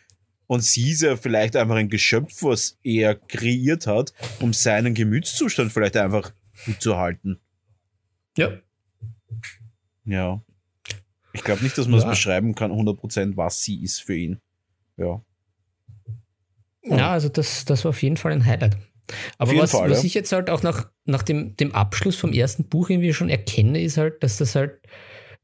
Und 0.47 0.61
sie 0.61 0.91
ist 0.91 1.01
ja 1.01 1.15
vielleicht 1.15 1.55
einfach 1.55 1.75
ein 1.75 1.89
Geschöpf, 1.89 2.43
was 2.43 2.77
er 2.83 3.15
kreiert 3.15 3.87
hat, 3.87 4.13
um 4.39 4.53
seinen 4.53 4.93
Gemütszustand 4.93 5.71
vielleicht 5.71 5.97
einfach 5.97 6.33
gut 6.65 6.81
zu 6.81 6.97
halten. 6.97 7.39
Ja. 8.37 8.53
Ja. 10.05 10.41
Ich 11.31 11.43
glaube 11.43 11.63
nicht, 11.63 11.77
dass 11.77 11.87
man 11.87 11.99
ja. 11.99 12.05
das 12.05 12.17
beschreiben 12.17 12.55
kann, 12.55 12.71
100%, 12.71 13.37
was 13.37 13.61
sie 13.61 13.83
ist 13.83 14.01
für 14.01 14.15
ihn. 14.15 14.39
Ja. 14.97 15.21
Ja, 16.85 17.11
also 17.11 17.29
das, 17.29 17.65
das 17.65 17.85
war 17.85 17.89
auf 17.89 18.03
jeden 18.03 18.17
Fall 18.17 18.31
ein 18.31 18.45
Highlight. 18.45 18.77
Aber 19.37 19.55
was, 19.57 19.71
Fall, 19.71 19.89
was 19.89 20.03
ja. 20.03 20.07
ich 20.07 20.13
jetzt 20.13 20.31
halt 20.31 20.49
auch 20.49 20.63
nach, 20.63 20.89
nach 21.05 21.23
dem, 21.23 21.55
dem 21.55 21.73
Abschluss 21.73 22.15
vom 22.15 22.33
ersten 22.33 22.65
Buch 22.65 22.89
irgendwie 22.89 23.13
schon 23.13 23.29
erkenne, 23.29 23.81
ist 23.81 23.97
halt, 23.97 24.23
dass 24.23 24.37
das 24.37 24.55
halt, 24.55 24.79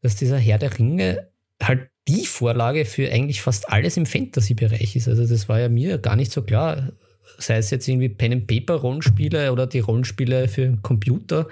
dass 0.01 0.15
dieser 0.15 0.37
Herr 0.37 0.57
der 0.57 0.77
Ringe 0.77 1.29
halt 1.61 1.89
die 2.07 2.25
Vorlage 2.25 2.85
für 2.85 3.11
eigentlich 3.11 3.41
fast 3.41 3.69
alles 3.69 3.97
im 3.97 4.05
Fantasy-Bereich 4.05 4.95
ist. 4.95 5.07
Also 5.07 5.27
das 5.27 5.49
war 5.49 5.59
ja 5.59 5.69
mir 5.69 5.97
gar 5.97 6.15
nicht 6.15 6.31
so 6.31 6.41
klar. 6.41 6.91
Sei 7.37 7.57
es 7.57 7.69
jetzt 7.69 7.87
irgendwie 7.87 8.09
Pen-and-Paper-Rollenspiele 8.09 9.51
oder 9.51 9.67
die 9.67 9.79
Rollenspiele 9.79 10.47
für 10.47 10.61
den 10.61 10.81
Computer. 10.81 11.47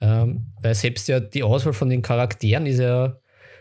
Ähm, 0.00 0.46
weil 0.60 0.74
selbst 0.74 1.08
ja 1.08 1.20
die 1.20 1.44
Auswahl 1.44 1.74
von 1.74 1.88
den 1.88 2.02
Charakteren 2.02 2.66
ist 2.66 2.80
ja 2.80 3.18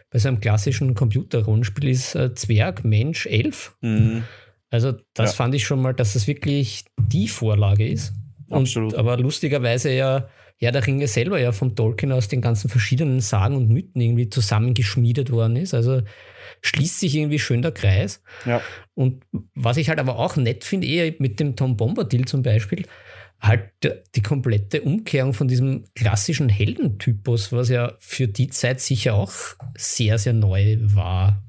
bei 0.10 0.20
so 0.20 0.28
einem 0.28 0.40
klassischen 0.40 0.96
Computer-Rollenspiel 0.96 1.90
ist 1.90 2.16
äh, 2.16 2.34
Zwerg, 2.34 2.84
Mensch, 2.84 3.28
Elf. 3.28 3.76
Mhm. 3.82 4.24
Also 4.72 4.94
das 5.14 5.32
ja. 5.32 5.36
fand 5.36 5.54
ich 5.54 5.66
schon 5.66 5.82
mal, 5.82 5.94
dass 5.94 6.14
das 6.14 6.28
wirklich 6.28 6.86
die 6.98 7.28
Vorlage 7.28 7.88
ist. 7.88 8.14
Und, 8.48 8.62
Absolut. 8.62 8.96
Aber 8.96 9.18
lustigerweise 9.18 9.94
ja 9.94 10.28
Herr 10.62 10.72
der 10.72 10.86
Ringe 10.86 11.08
selber 11.08 11.40
ja 11.40 11.52
vom 11.52 11.76
Tolkien 11.76 12.12
aus 12.12 12.28
den 12.28 12.40
ganzen 12.40 12.70
verschiedenen 12.70 13.20
Sagen 13.20 13.56
und 13.56 13.70
Mythen 13.70 14.00
irgendwie 14.00 14.30
zusammengeschmiedet 14.30 15.32
worden 15.32 15.56
ist. 15.56 15.74
Also 15.74 16.02
schließt 16.62 17.00
sich 17.00 17.16
irgendwie 17.16 17.40
schön 17.40 17.64
der 17.64 17.72
Kreis. 17.72 18.22
Ja. 18.46 18.62
Und 18.94 19.24
was 19.56 19.78
ich 19.78 19.90
halt 19.90 20.00
aber 20.00 20.20
auch 20.20 20.36
nett 20.36 20.64
finde, 20.64 20.88
eher 20.88 21.14
mit 21.18 21.40
dem 21.40 21.56
Tom 21.56 21.78
Bombadil 21.78 22.26
zum 22.26 22.44
Beispiel, 22.44 22.86
halt 23.40 23.72
die 24.16 24.22
komplette 24.22 24.82
Umkehrung 24.82 25.34
von 25.34 25.48
diesem 25.48 25.86
klassischen 25.96 26.48
Heldentypus, 26.48 27.52
was 27.52 27.70
ja 27.70 27.94
für 27.98 28.28
die 28.28 28.50
Zeit 28.50 28.82
sicher 28.82 29.16
auch 29.16 29.34
sehr, 29.76 30.20
sehr 30.20 30.34
neu 30.34 30.78
war 30.80 31.42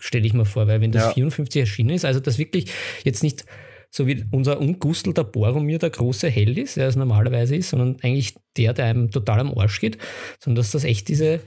stelle 0.00 0.26
ich 0.26 0.34
mir 0.34 0.44
vor, 0.44 0.66
weil 0.66 0.80
wenn 0.80 0.92
das 0.92 1.04
ja. 1.04 1.12
54 1.12 1.60
erschienen 1.60 1.90
ist, 1.90 2.04
also 2.04 2.20
das 2.20 2.38
wirklich 2.38 2.72
jetzt 3.04 3.22
nicht 3.22 3.44
so 3.90 4.06
wie 4.06 4.24
unser 4.30 4.60
ungustelter 4.60 5.24
Boromir 5.24 5.78
der 5.78 5.90
große 5.90 6.28
Held 6.28 6.56
ist, 6.58 6.76
der 6.76 6.88
es 6.88 6.96
normalerweise 6.96 7.56
ist, 7.56 7.70
sondern 7.70 7.96
eigentlich 8.02 8.34
der, 8.56 8.72
der 8.72 8.86
einem 8.86 9.10
total 9.10 9.40
am 9.40 9.56
Arsch 9.56 9.80
geht, 9.80 9.98
sondern 10.38 10.56
dass 10.56 10.70
das 10.70 10.84
echt 10.84 11.08
diese, 11.08 11.40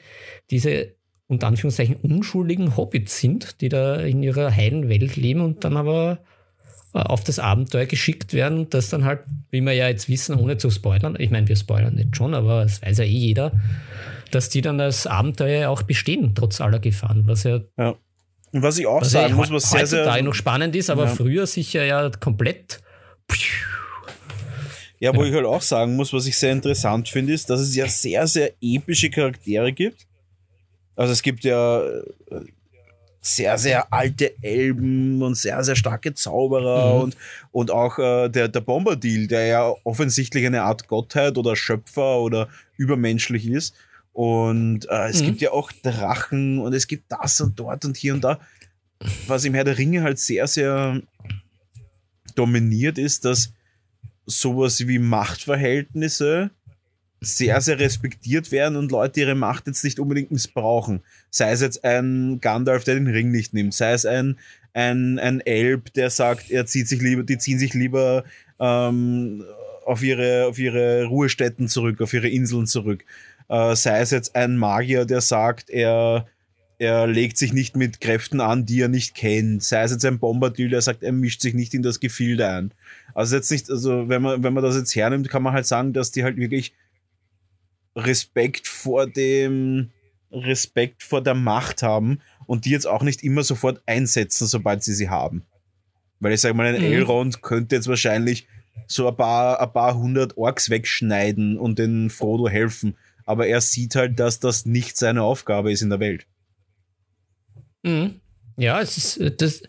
diese 0.52 0.94
unter 1.28 1.48
Anführungszeichen 1.48 1.96
unschuldigen 1.96 2.76
Hobbits 2.76 3.20
sind, 3.20 3.62
die 3.62 3.70
da 3.70 3.96
in 3.96 4.22
ihrer 4.22 4.54
heilen 4.54 4.90
Welt 4.90 5.16
leben 5.16 5.40
und 5.40 5.64
dann 5.64 5.78
aber 5.78 6.20
äh, 6.94 7.00
auf 7.00 7.24
das 7.24 7.40
Abenteuer 7.40 7.86
geschickt 7.86 8.34
werden, 8.34 8.70
das 8.70 8.90
dann 8.90 9.06
halt, 9.06 9.22
wie 9.50 9.62
wir 9.62 9.74
ja 9.74 9.88
jetzt 9.88 10.10
wissen, 10.10 10.36
ohne 10.36 10.58
zu 10.58 10.70
spoilern, 10.70 11.16
ich 11.18 11.32
meine, 11.32 11.48
wir 11.48 11.56
spoilern 11.56 11.96
nicht 11.96 12.16
schon, 12.16 12.34
aber 12.34 12.64
das 12.64 12.82
weiß 12.82 13.00
ja 13.00 13.06
eh 13.06 13.08
jeder, 13.08 13.54
dass 14.32 14.50
die 14.50 14.62
dann 14.62 14.78
das 14.78 15.08
Abenteuer 15.08 15.70
auch 15.70 15.84
bestehen, 15.84 16.34
trotz 16.36 16.60
aller 16.60 16.80
Gefahren, 16.80 17.24
was 17.26 17.44
ja, 17.44 17.62
ja. 17.78 17.96
Und 18.54 18.62
was 18.62 18.78
ich 18.78 18.86
auch 18.86 19.02
was 19.02 19.12
sagen 19.12 19.34
muss, 19.34 19.52
was 19.52 19.70
sehr, 19.70 19.88
sehr. 19.88 20.22
noch 20.22 20.36
spannend 20.36 20.76
ist, 20.76 20.92
aber 20.92 21.06
ja. 21.06 21.16
früher 21.16 21.48
sicher 21.48 21.84
ja 21.84 22.10
komplett. 22.12 22.82
Ja, 25.00 25.14
wo 25.14 25.24
ja. 25.24 25.30
ich 25.30 25.36
halt 25.36 25.46
auch 25.46 25.62
sagen 25.62 25.96
muss, 25.96 26.14
was 26.14 26.28
ich 26.28 26.38
sehr 26.38 26.52
interessant 26.52 27.10
finde, 27.10 27.34
ist, 27.34 27.50
dass 27.50 27.60
es 27.60 27.76
ja 27.76 27.88
sehr, 27.88 28.28
sehr 28.28 28.52
epische 28.62 29.10
Charaktere 29.10 29.74
gibt. 29.74 30.06
Also 30.96 31.14
es 31.14 31.24
gibt 31.24 31.44
ja 31.44 31.82
äh, 31.84 32.04
sehr, 33.20 33.58
sehr 33.58 33.92
alte 33.92 34.34
Elben 34.44 35.22
und 35.24 35.36
sehr, 35.36 35.64
sehr 35.64 35.76
starke 35.76 36.14
Zauberer 36.14 36.96
mhm. 36.96 37.02
und, 37.02 37.18
und 37.52 37.72
auch 37.72 37.98
äh, 37.98 38.30
der, 38.30 38.50
der 38.50 38.62
Bombadil, 38.62 39.28
der 39.28 39.46
ja 39.48 39.74
offensichtlich 39.84 40.46
eine 40.46 40.62
Art 40.62 40.88
Gottheit 40.88 41.38
oder 41.38 41.56
Schöpfer 41.56 42.20
oder 42.20 42.50
übermenschlich 42.78 43.48
ist. 43.48 43.74
Und 44.14 44.88
äh, 44.90 45.10
es 45.10 45.22
mhm. 45.22 45.26
gibt 45.26 45.42
ja 45.42 45.52
auch 45.52 45.72
Drachen 45.72 46.60
und 46.60 46.74
es 46.74 46.88
gibt 46.88 47.12
das 47.12 47.42
und 47.42 47.60
dort 47.60 47.84
und 47.84 47.98
hier 47.98 48.14
und 48.14 48.24
da. 48.24 48.40
Was 49.28 49.44
im 49.44 49.54
Herr 49.54 49.64
der 49.64 49.78
Ringe 49.78 50.04
halt 50.04 50.20
sehr, 50.20 50.48
sehr 50.48 51.02
dominiert 52.36 52.98
ist, 52.98 53.26
dass 53.26 53.52
sowas 54.26 54.88
wie 54.88 55.00
Machtverhältnisse 55.00 56.52
sehr, 57.20 57.62
sehr 57.62 57.80
respektiert 57.80 58.52
werden 58.52 58.76
und 58.76 58.92
Leute 58.92 59.22
ihre 59.22 59.36
Macht 59.36 59.68
jetzt 59.68 59.84
nicht 59.84 60.00
unbedingt 60.00 60.32
missbrauchen. 60.32 61.02
Sei 61.30 61.52
es 61.52 61.62
jetzt 61.62 61.84
ein 61.84 62.40
Gandalf, 62.42 62.84
der 62.84 62.96
den 62.96 63.08
Ring 63.08 63.32
nicht 63.32 63.54
nimmt, 63.54 63.74
sei 63.74 63.94
es 63.94 64.06
ein, 64.06 64.38
ein, 64.74 65.20
ein 65.20 65.40
Elb, 65.42 65.94
der 65.94 66.10
sagt, 66.10 66.52
er 66.52 66.66
zieht 66.66 66.88
sich 66.88 67.02
lieber, 67.02 67.24
die 67.24 67.38
ziehen 67.38 67.60
sich 67.60 67.74
lieber 67.74 68.26
ähm, 68.60 69.44
auf, 69.86 70.04
ihre, 70.04 70.48
auf 70.48 70.60
ihre 70.60 71.06
Ruhestätten 71.06 71.68
zurück, 71.68 72.02
auf 72.02 72.14
ihre 72.14 72.30
Inseln 72.30 72.68
zurück. 72.68 73.06
Äh, 73.50 73.76
sei 73.76 74.00
es 74.00 74.12
jetzt 74.12 74.36
ein 74.36 74.58
Magier, 74.58 75.06
der 75.06 75.22
sagt, 75.22 75.70
er, 75.70 76.28
er, 76.78 77.08
legt 77.08 77.38
sich 77.38 77.54
nicht 77.54 77.76
mit 77.76 78.02
Kräften 78.02 78.42
an, 78.42 78.66
die 78.66 78.82
er 78.82 78.88
nicht 78.88 79.16
kennt. 79.16 79.64
Sei 79.64 79.84
es 79.84 79.92
jetzt 79.92 80.06
ein 80.06 80.20
Bombardier, 80.20 80.70
der 80.70 80.82
sagt, 80.82 81.04
er 81.04 81.12
mischt 81.12 81.42
sich 81.42 81.54
nicht 81.54 81.74
in 81.74 81.84
das 81.84 82.00
Gefilde 82.00 82.48
ein. 82.48 82.74
Also 83.14 83.36
jetzt 83.36 83.52
nicht, 83.52 83.70
also 83.70 84.10
wenn 84.10 84.22
man, 84.22 84.44
wenn 84.44 84.54
man 84.54 84.64
das 84.64 84.76
jetzt 84.76 84.96
hernimmt, 84.96 85.30
kann 85.30 85.44
man 85.44 85.54
halt 85.54 85.66
sagen, 85.66 85.94
dass 85.94 86.12
die 86.12 86.24
halt 86.24 86.38
wirklich 86.38 86.74
Respekt 87.96 88.68
vor 88.68 89.06
dem, 89.08 89.92
Respekt 90.34 91.04
vor 91.04 91.22
der 91.22 91.36
Macht 91.36 91.84
haben 91.84 92.20
und 92.46 92.66
die 92.66 92.72
jetzt 92.72 92.88
auch 92.88 93.04
nicht 93.04 93.24
immer 93.24 93.44
sofort 93.44 93.82
einsetzen, 93.86 94.48
sobald 94.48 94.84
sie 94.84 94.94
sie 94.94 95.10
haben. 95.10 95.46
Weil 96.20 96.34
ich 96.34 96.42
sage 96.42 96.56
mal, 96.56 96.68
ein 96.68 96.82
mhm. 96.82 96.92
Elrond 96.92 97.42
könnte 97.42 97.76
jetzt 97.76 97.88
wahrscheinlich 97.88 98.48
so 98.88 99.08
ein 99.08 99.16
paar, 99.16 99.62
ein 99.62 99.72
paar 99.72 99.96
hundert 99.96 100.38
Orks 100.38 100.70
wegschneiden 100.70 101.58
und 101.58 101.80
den 101.80 102.10
Frodo 102.10 102.50
helfen. 102.50 102.96
Aber 103.26 103.48
er 103.48 103.62
sieht 103.62 103.96
halt, 103.96 104.20
dass 104.20 104.40
das 104.40 104.66
nicht 104.66 104.98
seine 104.98 105.24
Aufgabe 105.24 105.72
ist 105.72 105.82
in 105.82 105.90
der 105.90 106.00
Welt. 106.00 106.26
Mhm. 107.84 108.22
Ja, 108.58 108.82
es 108.82 108.98
ist 108.98 109.18
äh, 109.18 109.32
das, 109.36 109.62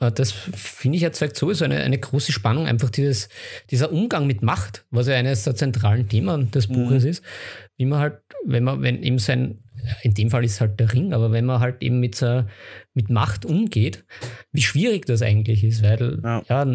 äh, 0.00 0.12
das 0.12 0.32
finde 0.32 0.96
ich 0.96 1.02
erzeugt 1.02 1.36
sowieso 1.36 1.64
eine, 1.64 1.82
eine 1.82 1.98
große 1.98 2.32
Spannung, 2.32 2.66
einfach 2.66 2.90
dieses, 2.90 3.28
dieser 3.70 3.92
Umgang 3.92 4.26
mit 4.26 4.42
Macht, 4.42 4.84
was 4.90 5.08
ja 5.08 5.14
eines 5.14 5.44
der 5.44 5.54
zentralen 5.54 6.08
Themen 6.08 6.50
des 6.50 6.68
mhm. 6.68 6.74
Buches 6.74 7.04
mhm. 7.04 7.10
ist, 7.10 7.24
wie 7.76 7.86
man 7.86 8.00
halt, 8.00 8.18
wenn 8.44 8.64
man, 8.64 8.82
wenn 8.82 9.02
eben 9.02 9.18
sein, 9.18 9.62
in 10.02 10.14
dem 10.14 10.30
Fall 10.30 10.44
ist 10.44 10.54
es 10.54 10.60
halt 10.60 10.80
der 10.80 10.92
Ring, 10.92 11.12
aber 11.12 11.32
wenn 11.32 11.44
man 11.44 11.60
halt 11.60 11.82
eben 11.82 12.00
mit, 12.00 12.14
so, 12.14 12.44
mit 12.94 13.10
Macht 13.10 13.44
umgeht, 13.44 14.04
wie 14.52 14.62
schwierig 14.62 15.06
das 15.06 15.22
eigentlich 15.22 15.64
ist, 15.64 15.82
weil, 15.82 16.20
ja, 16.22 16.42
ja 16.48 16.66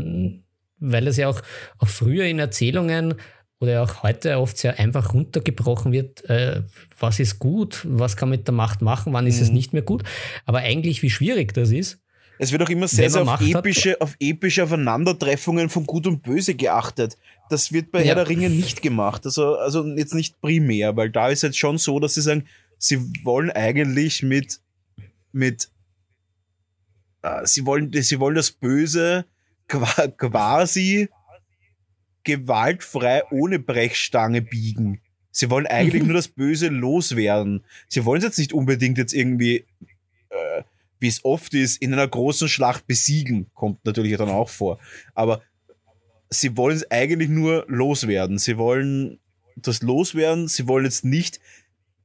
weil 0.84 1.08
es 1.08 1.18
ja 1.18 1.28
auch, 1.28 1.42
auch 1.78 1.88
früher 1.88 2.26
in 2.26 2.40
Erzählungen 2.40 3.16
oder 3.62 3.84
auch 3.84 4.02
heute 4.02 4.40
oft 4.40 4.58
sehr 4.58 4.80
einfach 4.80 5.14
runtergebrochen 5.14 5.92
wird, 5.92 6.28
äh, 6.30 6.64
was 7.00 7.20
ist 7.20 7.38
gut, 7.38 7.86
was 7.88 8.18
kann 8.18 8.30
man 8.30 8.40
mit 8.40 8.48
der 8.48 8.56
Macht 8.56 8.82
machen, 8.82 9.14
wann 9.14 9.28
ist 9.28 9.38
mhm. 9.38 9.44
es 9.44 9.50
nicht 9.52 9.72
mehr 9.72 9.84
gut. 9.84 10.04
Aber 10.46 10.60
eigentlich, 10.60 11.04
wie 11.04 11.12
schwierig 11.12 11.54
das 11.54 11.72
ist. 11.72 12.00
Es 12.40 12.52
wird 12.52 12.64
auch 12.64 12.70
immer 12.70 12.88
sehr, 12.88 13.12
sehr 13.12 13.22
auf 13.22 13.40
epische, 13.40 14.02
auf 14.02 14.16
epische 14.20 14.64
Aufeinandertreffungen 14.64 15.70
von 15.70 15.86
Gut 15.86 16.08
und 16.08 16.24
Böse 16.24 16.56
geachtet. 16.56 17.20
Das 17.52 17.72
wird 17.72 17.92
bei 17.92 18.00
ja. 18.00 18.08
Herr 18.08 18.16
der 18.16 18.30
Ringe 18.30 18.50
nicht 18.50 18.82
gemacht. 18.82 19.26
Also, 19.26 19.58
also 19.58 19.86
jetzt 19.86 20.16
nicht 20.16 20.42
primär, 20.42 20.98
weil 20.98 21.12
da 21.12 21.30
ist 21.30 21.44
jetzt 21.44 21.60
schon 21.60 21.78
so, 21.78 22.00
dass 22.00 22.16
sie 22.16 22.22
sagen, 22.22 22.48
sie 22.80 23.00
wollen 23.24 23.52
eigentlich 23.52 24.24
mit, 24.24 24.60
mit 25.32 25.70
äh, 27.22 27.46
sie, 27.46 27.64
wollen, 27.68 27.94
sie 27.94 28.20
wollen 28.20 28.36
das 28.36 28.52
Böse 28.52 29.26
quasi 29.68 31.10
gewaltfrei 32.24 33.24
ohne 33.32 33.60
Brechstange 33.60 34.42
biegen. 34.42 35.02
Sie 35.32 35.50
wollen 35.50 35.68
eigentlich 35.68 36.04
nur 36.06 36.14
das 36.14 36.28
Böse 36.28 36.68
loswerden. 36.68 37.64
Sie 37.88 38.06
wollen 38.06 38.20
es 38.20 38.26
jetzt 38.26 38.40
nicht 38.40 38.54
unbedingt 38.54 38.98
jetzt 38.98 39.14
irgendwie, 39.14 39.66
äh, 40.30 40.64
wie 41.00 41.08
es 41.08 41.24
oft 41.26 41.54
ist, 41.54 41.82
in 41.82 41.94
einer 41.94 42.08
großen 42.08 42.48
Schlacht 42.48 42.88
besiegen. 42.88 43.48
Kommt 43.54 43.84
natürlich 43.86 44.16
dann 44.18 44.30
auch 44.30 44.50
vor. 44.50 44.80
Aber 45.14 45.42
sie 46.30 46.56
wollen 46.58 46.78
es 46.78 46.90
eigentlich 46.92 47.30
nur 47.30 47.66
loswerden. 47.68 48.38
Sie 48.38 48.58
wollen 48.58 49.20
das 49.56 49.82
loswerden. 49.82 50.48
Sie 50.48 50.68
wollen 50.68 50.86
jetzt 50.86 51.06
nicht 51.06 51.40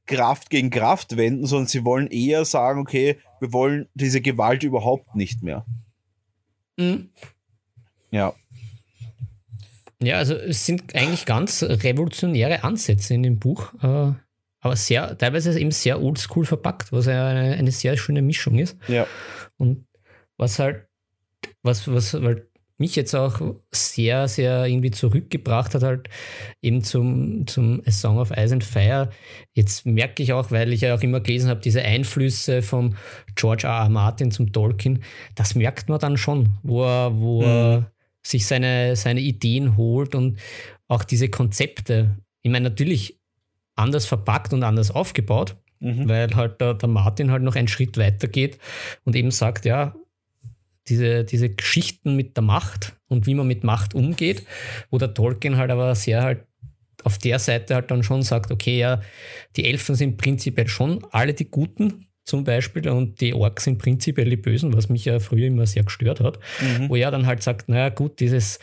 Kraft 0.05 0.49
gegen 0.49 0.69
Kraft 0.69 1.17
wenden, 1.17 1.45
sondern 1.45 1.67
sie 1.67 1.83
wollen 1.83 2.07
eher 2.07 2.45
sagen, 2.45 2.79
okay, 2.79 3.17
wir 3.39 3.51
wollen 3.53 3.87
diese 3.93 4.21
Gewalt 4.21 4.63
überhaupt 4.63 5.15
nicht 5.15 5.43
mehr. 5.43 5.65
Mhm. 6.77 7.09
Ja. 8.09 8.33
Ja, 10.01 10.17
also 10.17 10.35
es 10.35 10.65
sind 10.65 10.95
eigentlich 10.95 11.25
ganz 11.25 11.63
revolutionäre 11.63 12.63
Ansätze 12.63 13.13
in 13.15 13.23
dem 13.23 13.39
Buch, 13.39 13.73
äh, 13.81 14.13
aber 14.59 14.75
sehr, 14.75 15.17
teilweise 15.17 15.57
eben 15.59 15.71
sehr 15.71 16.01
oldschool 16.01 16.45
verpackt, 16.45 16.91
was 16.91 17.07
ja 17.07 17.27
eine, 17.27 17.55
eine 17.55 17.71
sehr 17.71 17.97
schöne 17.97 18.21
Mischung 18.21 18.59
ist. 18.59 18.77
Ja. 18.87 19.07
Und 19.57 19.85
was 20.37 20.59
halt, 20.59 20.85
was, 21.63 21.91
was 21.91 22.13
halt 22.13 22.47
mich 22.77 22.95
jetzt 22.95 23.15
auch 23.15 23.41
sehr, 23.71 24.27
sehr 24.27 24.65
irgendwie 24.65 24.91
zurückgebracht 24.91 25.73
hat, 25.73 25.83
halt 25.83 26.09
eben 26.61 26.83
zum, 26.83 27.47
zum 27.47 27.81
A 27.87 27.91
Song 27.91 28.19
of 28.19 28.31
Ice 28.31 28.53
and 28.53 28.63
Fire. 28.63 29.09
Jetzt 29.53 29.85
merke 29.85 30.21
ich 30.21 30.33
auch, 30.33 30.51
weil 30.51 30.71
ich 30.73 30.81
ja 30.81 30.93
auch 30.93 31.01
immer 31.01 31.19
gelesen 31.19 31.49
habe, 31.49 31.59
diese 31.59 31.81
Einflüsse 31.81 32.61
vom 32.61 32.95
George 33.35 33.65
R. 33.65 33.83
R. 33.83 33.89
Martin 33.89 34.29
zum 34.31 34.51
Tolkien, 34.51 35.03
das 35.33 35.55
merkt 35.55 35.89
man 35.89 35.99
dann 35.99 36.17
schon, 36.17 36.49
wo 36.61 36.83
er, 36.83 37.17
wo 37.17 37.41
mhm. 37.41 37.47
er 37.47 37.91
sich 38.27 38.45
seine, 38.45 38.95
seine 38.95 39.21
Ideen 39.21 39.77
holt 39.77 40.15
und 40.15 40.37
auch 40.87 41.03
diese 41.03 41.29
Konzepte. 41.29 42.17
Ich 42.41 42.51
meine, 42.51 42.69
natürlich 42.69 43.19
anders 43.75 44.05
verpackt 44.05 44.53
und 44.53 44.63
anders 44.63 44.91
aufgebaut, 44.91 45.55
mhm. 45.79 46.09
weil 46.09 46.35
halt 46.35 46.59
der, 46.59 46.73
der 46.73 46.89
Martin 46.89 47.31
halt 47.31 47.43
noch 47.43 47.55
einen 47.55 47.67
Schritt 47.67 47.97
weiter 47.97 48.27
geht 48.27 48.57
und 49.03 49.15
eben 49.15 49.31
sagt, 49.31 49.65
ja, 49.65 49.95
diese, 50.87 51.23
diese 51.23 51.49
Geschichten 51.49 52.15
mit 52.15 52.37
der 52.37 52.43
Macht 52.43 52.95
und 53.07 53.27
wie 53.27 53.35
man 53.35 53.47
mit 53.47 53.63
Macht 53.63 53.93
umgeht, 53.93 54.45
wo 54.89 54.97
der 54.97 55.13
Tolkien 55.13 55.57
halt 55.57 55.71
aber 55.71 55.95
sehr 55.95 56.23
halt 56.23 56.45
auf 57.03 57.17
der 57.17 57.39
Seite 57.39 57.75
halt 57.75 57.91
dann 57.91 58.03
schon 58.03 58.23
sagt, 58.23 58.51
okay, 58.51 58.79
ja, 58.79 59.01
die 59.55 59.65
Elfen 59.65 59.95
sind 59.95 60.17
prinzipiell 60.17 60.67
schon 60.67 61.05
alle 61.11 61.33
die 61.33 61.49
Guten, 61.49 62.06
zum 62.27 62.43
Beispiel 62.43 62.89
und 62.89 63.21
die 63.21 63.33
Orks 63.33 63.63
sind 63.63 63.77
prinzipiell 63.77 64.29
die 64.29 64.37
Bösen, 64.37 64.73
was 64.73 64.89
mich 64.89 65.05
ja 65.05 65.19
früher 65.19 65.47
immer 65.47 65.65
sehr 65.65 65.83
gestört 65.83 66.19
hat, 66.19 66.39
mhm. 66.61 66.89
wo 66.89 66.95
er 66.95 67.09
dann 67.09 67.25
halt 67.25 67.41
sagt, 67.41 67.69
naja 67.69 67.89
gut, 67.89 68.19
dieses, 68.19 68.59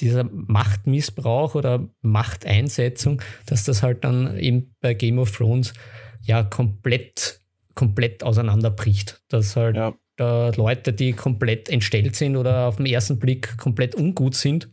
dieser 0.00 0.24
Machtmissbrauch 0.24 1.54
oder 1.54 1.88
Machteinsetzung, 2.02 3.22
dass 3.46 3.64
das 3.64 3.82
halt 3.82 4.04
dann 4.04 4.38
eben 4.38 4.74
bei 4.80 4.94
Game 4.94 5.18
of 5.18 5.34
Thrones 5.36 5.72
ja 6.22 6.42
komplett, 6.42 7.40
komplett 7.74 8.22
auseinanderbricht. 8.22 9.22
Dass 9.28 9.56
halt 9.56 9.76
ja. 9.76 9.94
da 10.16 10.50
Leute, 10.50 10.92
die 10.92 11.12
komplett 11.12 11.68
entstellt 11.68 12.16
sind 12.16 12.36
oder 12.36 12.66
auf 12.66 12.76
den 12.76 12.86
ersten 12.86 13.18
Blick 13.18 13.56
komplett 13.56 13.94
ungut 13.94 14.34
sind, 14.34 14.68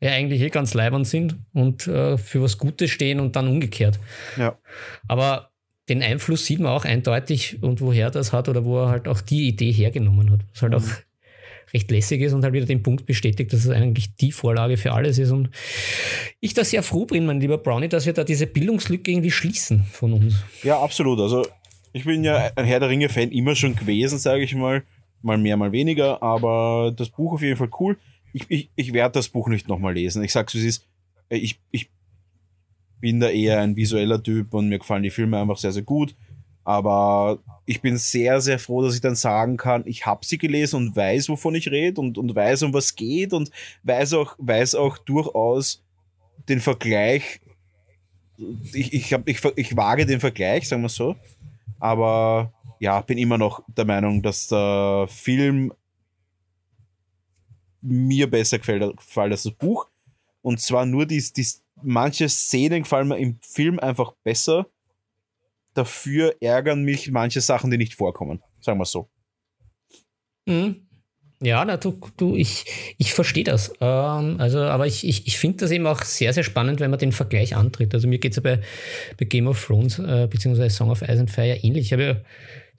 ja 0.00 0.10
eigentlich 0.10 0.42
eh 0.42 0.50
ganz 0.50 0.74
leibern 0.74 1.04
sind 1.04 1.36
und 1.54 1.86
äh, 1.86 2.18
für 2.18 2.42
was 2.42 2.58
Gutes 2.58 2.90
stehen 2.90 3.20
und 3.20 3.36
dann 3.36 3.48
umgekehrt. 3.48 3.98
Ja. 4.36 4.58
Aber 5.06 5.51
den 5.92 6.02
Einfluss 6.02 6.46
sieht 6.46 6.60
man 6.60 6.72
auch 6.72 6.84
eindeutig 6.84 7.62
und 7.62 7.80
woher 7.80 8.10
das 8.10 8.32
hat 8.32 8.48
oder 8.48 8.64
wo 8.64 8.78
er 8.78 8.88
halt 8.88 9.08
auch 9.08 9.20
die 9.20 9.48
Idee 9.48 9.72
hergenommen 9.72 10.30
hat. 10.30 10.40
Was 10.52 10.62
halt 10.62 10.72
mhm. 10.72 10.78
auch 10.78 10.88
recht 11.74 11.90
lässig 11.90 12.20
ist 12.20 12.32
und 12.32 12.44
halt 12.44 12.52
wieder 12.52 12.66
den 12.66 12.82
Punkt 12.82 13.06
bestätigt, 13.06 13.52
dass 13.52 13.64
es 13.64 13.70
eigentlich 13.70 14.14
die 14.16 14.32
Vorlage 14.32 14.76
für 14.76 14.92
alles 14.92 15.18
ist. 15.18 15.30
Und 15.30 15.50
ich 16.40 16.54
da 16.54 16.64
sehr 16.64 16.82
froh 16.82 17.06
bin, 17.06 17.26
mein 17.26 17.40
lieber 17.40 17.58
Brownie, 17.58 17.88
dass 17.88 18.06
wir 18.06 18.12
da 18.12 18.24
diese 18.24 18.46
Bildungslücke 18.46 19.10
irgendwie 19.10 19.30
schließen 19.30 19.84
von 19.84 20.12
uns. 20.12 20.42
Ja, 20.62 20.80
absolut. 20.80 21.18
Also 21.20 21.46
ich 21.92 22.04
bin 22.04 22.24
ja 22.24 22.50
ein 22.56 22.64
Herr 22.64 22.80
der 22.80 22.88
Ringe-Fan 22.88 23.30
immer 23.30 23.54
schon 23.54 23.74
gewesen, 23.74 24.18
sage 24.18 24.42
ich 24.42 24.54
mal. 24.54 24.82
Mal 25.22 25.38
mehr, 25.38 25.56
mal 25.56 25.72
weniger, 25.72 26.22
aber 26.22 26.92
das 26.96 27.08
Buch 27.10 27.34
auf 27.34 27.42
jeden 27.42 27.56
Fall 27.56 27.70
cool. 27.78 27.96
Ich, 28.32 28.44
ich, 28.48 28.70
ich 28.74 28.92
werde 28.92 29.12
das 29.12 29.28
Buch 29.28 29.48
nicht 29.48 29.68
nochmal 29.68 29.94
lesen. 29.94 30.24
Ich 30.24 30.32
sag's, 30.32 30.54
wie 30.54 30.58
es 30.58 30.64
ist. 30.64 30.86
Ich, 31.28 31.60
ich 31.70 31.90
bin 33.02 33.18
da 33.18 33.28
eher 33.28 33.60
ein 33.60 33.74
visueller 33.74 34.22
Typ 34.22 34.54
und 34.54 34.68
mir 34.68 34.78
gefallen 34.78 35.02
die 35.02 35.10
Filme 35.10 35.38
einfach 35.38 35.58
sehr, 35.58 35.72
sehr 35.72 35.82
gut. 35.82 36.14
Aber 36.62 37.40
ich 37.66 37.82
bin 37.82 37.98
sehr, 37.98 38.40
sehr 38.40 38.60
froh, 38.60 38.80
dass 38.80 38.94
ich 38.94 39.00
dann 39.00 39.16
sagen 39.16 39.56
kann, 39.56 39.82
ich 39.86 40.06
habe 40.06 40.24
sie 40.24 40.38
gelesen 40.38 40.76
und 40.76 40.96
weiß, 40.96 41.28
wovon 41.28 41.56
ich 41.56 41.68
rede 41.68 42.00
und, 42.00 42.16
und 42.16 42.32
weiß, 42.32 42.62
um 42.62 42.72
was 42.72 42.94
geht 42.94 43.32
und 43.32 43.50
weiß 43.82 44.14
auch, 44.14 44.36
weiß 44.38 44.76
auch 44.76 44.98
durchaus 44.98 45.82
den 46.48 46.60
Vergleich. 46.60 47.40
Ich, 48.72 48.92
ich, 48.92 49.12
hab, 49.12 49.28
ich, 49.28 49.44
ich 49.56 49.76
wage 49.76 50.06
den 50.06 50.20
Vergleich, 50.20 50.68
sagen 50.68 50.82
wir 50.82 50.88
so. 50.88 51.16
Aber 51.80 52.52
ja, 52.78 53.00
bin 53.00 53.18
immer 53.18 53.36
noch 53.36 53.64
der 53.76 53.84
Meinung, 53.84 54.22
dass 54.22 54.46
der 54.46 55.06
Film 55.08 55.72
mir 57.80 58.30
besser 58.30 58.58
gefällt, 58.58 58.96
gefällt 58.96 59.32
als 59.32 59.42
das 59.42 59.52
Buch. 59.52 59.88
Und 60.40 60.60
zwar 60.60 60.86
nur 60.86 61.04
die, 61.04 61.24
die, 61.36 61.46
manche 61.82 62.28
Szenen 62.28 62.82
gefallen 62.82 63.08
mir 63.08 63.18
im 63.18 63.38
Film 63.40 63.78
einfach 63.78 64.12
besser. 64.22 64.66
Dafür 65.74 66.36
ärgern 66.40 66.82
mich 66.82 67.10
manche 67.10 67.40
Sachen, 67.40 67.70
die 67.70 67.78
nicht 67.78 67.94
vorkommen. 67.94 68.42
Sagen 68.60 68.78
wir 68.78 68.84
so. 68.84 69.08
Mhm. 70.46 70.88
Ja, 71.42 71.64
na, 71.64 71.76
du, 71.76 71.98
du, 72.16 72.36
ich, 72.36 72.94
ich 72.98 73.12
verstehe 73.14 73.42
das. 73.42 73.72
Ähm, 73.80 74.36
also, 74.38 74.60
aber 74.60 74.86
ich, 74.86 75.06
ich, 75.06 75.26
ich 75.26 75.38
finde 75.38 75.58
das 75.58 75.72
eben 75.72 75.86
auch 75.88 76.02
sehr, 76.02 76.32
sehr 76.32 76.44
spannend, 76.44 76.78
wenn 76.78 76.90
man 76.90 77.00
den 77.00 77.10
Vergleich 77.10 77.56
antritt. 77.56 77.94
Also 77.94 78.06
mir 78.06 78.18
geht 78.18 78.32
es 78.32 78.36
ja 78.36 78.42
bei, 78.42 78.60
bei 79.18 79.24
Game 79.24 79.48
of 79.48 79.64
Thrones 79.64 79.98
äh, 79.98 80.28
beziehungsweise 80.30 80.74
Song 80.74 80.90
of 80.90 81.02
Ice 81.02 81.18
and 81.18 81.30
Fire 81.30 81.58
ähnlich. 81.62 81.86
Ich 81.86 81.92
habe 81.92 82.04
ja 82.04 82.16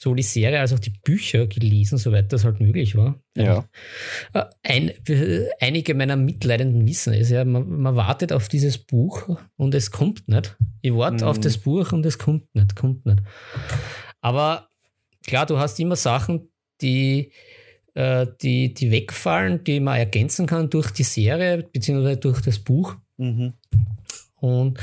sowohl 0.03 0.17
die 0.17 0.23
Serie 0.23 0.59
als 0.59 0.73
auch 0.73 0.79
die 0.79 0.93
Bücher 1.03 1.47
gelesen, 1.47 1.97
soweit 1.97 2.33
das 2.33 2.43
halt 2.43 2.59
möglich 2.59 2.97
war. 2.97 3.21
Ja. 3.37 3.69
Äh, 4.33 4.43
ein, 4.61 4.91
einige 5.61 5.93
meiner 5.95 6.17
Mitleidenden 6.17 6.85
wissen 6.85 7.13
es 7.13 7.29
ja, 7.29 7.45
man, 7.45 7.69
man, 7.69 7.95
wartet 7.95 8.33
auf 8.33 8.49
dieses 8.49 8.77
Buch 8.77 9.39
und 9.55 9.73
es 9.73 9.91
kommt 9.91 10.27
nicht. 10.27 10.57
Ich 10.81 10.93
warte 10.93 11.23
mhm. 11.23 11.29
auf 11.29 11.39
das 11.39 11.57
Buch 11.57 11.93
und 11.93 12.05
es 12.05 12.17
kommt 12.17 12.53
nicht, 12.53 12.75
kommt 12.75 13.05
nicht. 13.05 13.19
Aber 14.19 14.67
klar, 15.25 15.45
du 15.45 15.57
hast 15.57 15.79
immer 15.79 15.95
Sachen, 15.95 16.51
die, 16.81 17.31
äh, 17.93 18.27
die, 18.41 18.73
die 18.73 18.91
wegfallen, 18.91 19.63
die 19.63 19.79
man 19.79 19.97
ergänzen 19.97 20.47
kann 20.47 20.69
durch 20.69 20.91
die 20.91 21.03
Serie 21.03 21.63
beziehungsweise 21.71 22.17
durch 22.17 22.41
das 22.41 22.59
Buch. 22.59 22.95
Mhm. 23.15 23.53
Und 24.43 24.77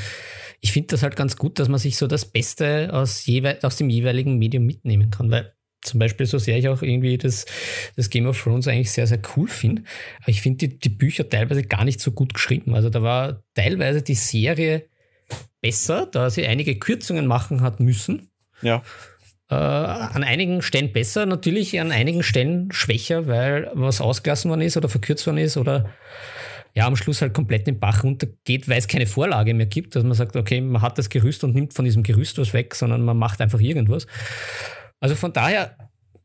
ich 0.62 0.72
finde 0.72 0.88
das 0.88 1.02
halt 1.02 1.16
ganz 1.16 1.36
gut, 1.36 1.58
dass 1.58 1.68
man 1.68 1.78
sich 1.78 1.98
so 1.98 2.06
das 2.06 2.24
Beste 2.24 2.88
aus, 2.94 3.26
aus 3.62 3.76
dem 3.76 3.90
jeweiligen 3.90 4.38
Medium 4.38 4.64
mitnehmen 4.64 5.10
kann, 5.10 5.30
weil 5.30 5.52
zum 5.82 6.00
Beispiel, 6.00 6.24
so 6.24 6.38
sehr 6.38 6.56
ich 6.56 6.68
auch 6.68 6.80
irgendwie 6.80 7.18
das, 7.18 7.44
das 7.94 8.08
Game 8.08 8.26
of 8.26 8.42
Thrones 8.42 8.68
eigentlich 8.68 8.90
sehr, 8.90 9.06
sehr 9.06 9.20
cool 9.36 9.48
finde. 9.48 9.82
Aber 10.20 10.30
ich 10.30 10.40
finde 10.40 10.66
die, 10.66 10.78
die 10.78 10.88
Bücher 10.88 11.28
teilweise 11.28 11.62
gar 11.62 11.84
nicht 11.84 12.00
so 12.00 12.12
gut 12.12 12.32
geschrieben. 12.32 12.74
Also 12.74 12.88
da 12.88 13.02
war 13.02 13.42
teilweise 13.54 14.00
die 14.00 14.14
Serie 14.14 14.88
besser, 15.60 16.06
da 16.06 16.30
sie 16.30 16.46
einige 16.46 16.78
Kürzungen 16.78 17.26
machen 17.26 17.60
hat 17.60 17.80
müssen. 17.80 18.30
Ja. 18.62 18.82
Äh, 19.50 19.54
an 19.54 20.24
einigen 20.24 20.62
Stellen 20.62 20.92
besser, 20.92 21.26
natürlich 21.26 21.78
an 21.80 21.92
einigen 21.92 22.22
Stellen 22.22 22.72
schwächer, 22.72 23.26
weil 23.26 23.70
was 23.74 24.00
ausgelassen 24.00 24.48
worden 24.48 24.62
ist 24.62 24.78
oder 24.78 24.88
verkürzt 24.88 25.26
worden 25.26 25.38
ist 25.38 25.58
oder 25.58 25.90
ja, 26.74 26.86
am 26.86 26.96
Schluss 26.96 27.22
halt 27.22 27.34
komplett 27.34 27.66
den 27.66 27.78
Bach 27.78 28.04
runtergeht, 28.04 28.68
weil 28.68 28.78
es 28.78 28.88
keine 28.88 29.06
Vorlage 29.06 29.54
mehr 29.54 29.66
gibt, 29.66 29.96
dass 29.96 30.04
man 30.04 30.14
sagt, 30.14 30.36
okay, 30.36 30.60
man 30.60 30.82
hat 30.82 30.98
das 30.98 31.08
Gerüst 31.08 31.42
und 31.44 31.54
nimmt 31.54 31.74
von 31.74 31.84
diesem 31.84 32.02
Gerüst 32.02 32.38
was 32.38 32.52
weg, 32.52 32.74
sondern 32.74 33.02
man 33.02 33.16
macht 33.16 33.40
einfach 33.40 33.60
irgendwas. 33.60 34.06
Also 35.00 35.14
von 35.14 35.32
daher 35.32 35.76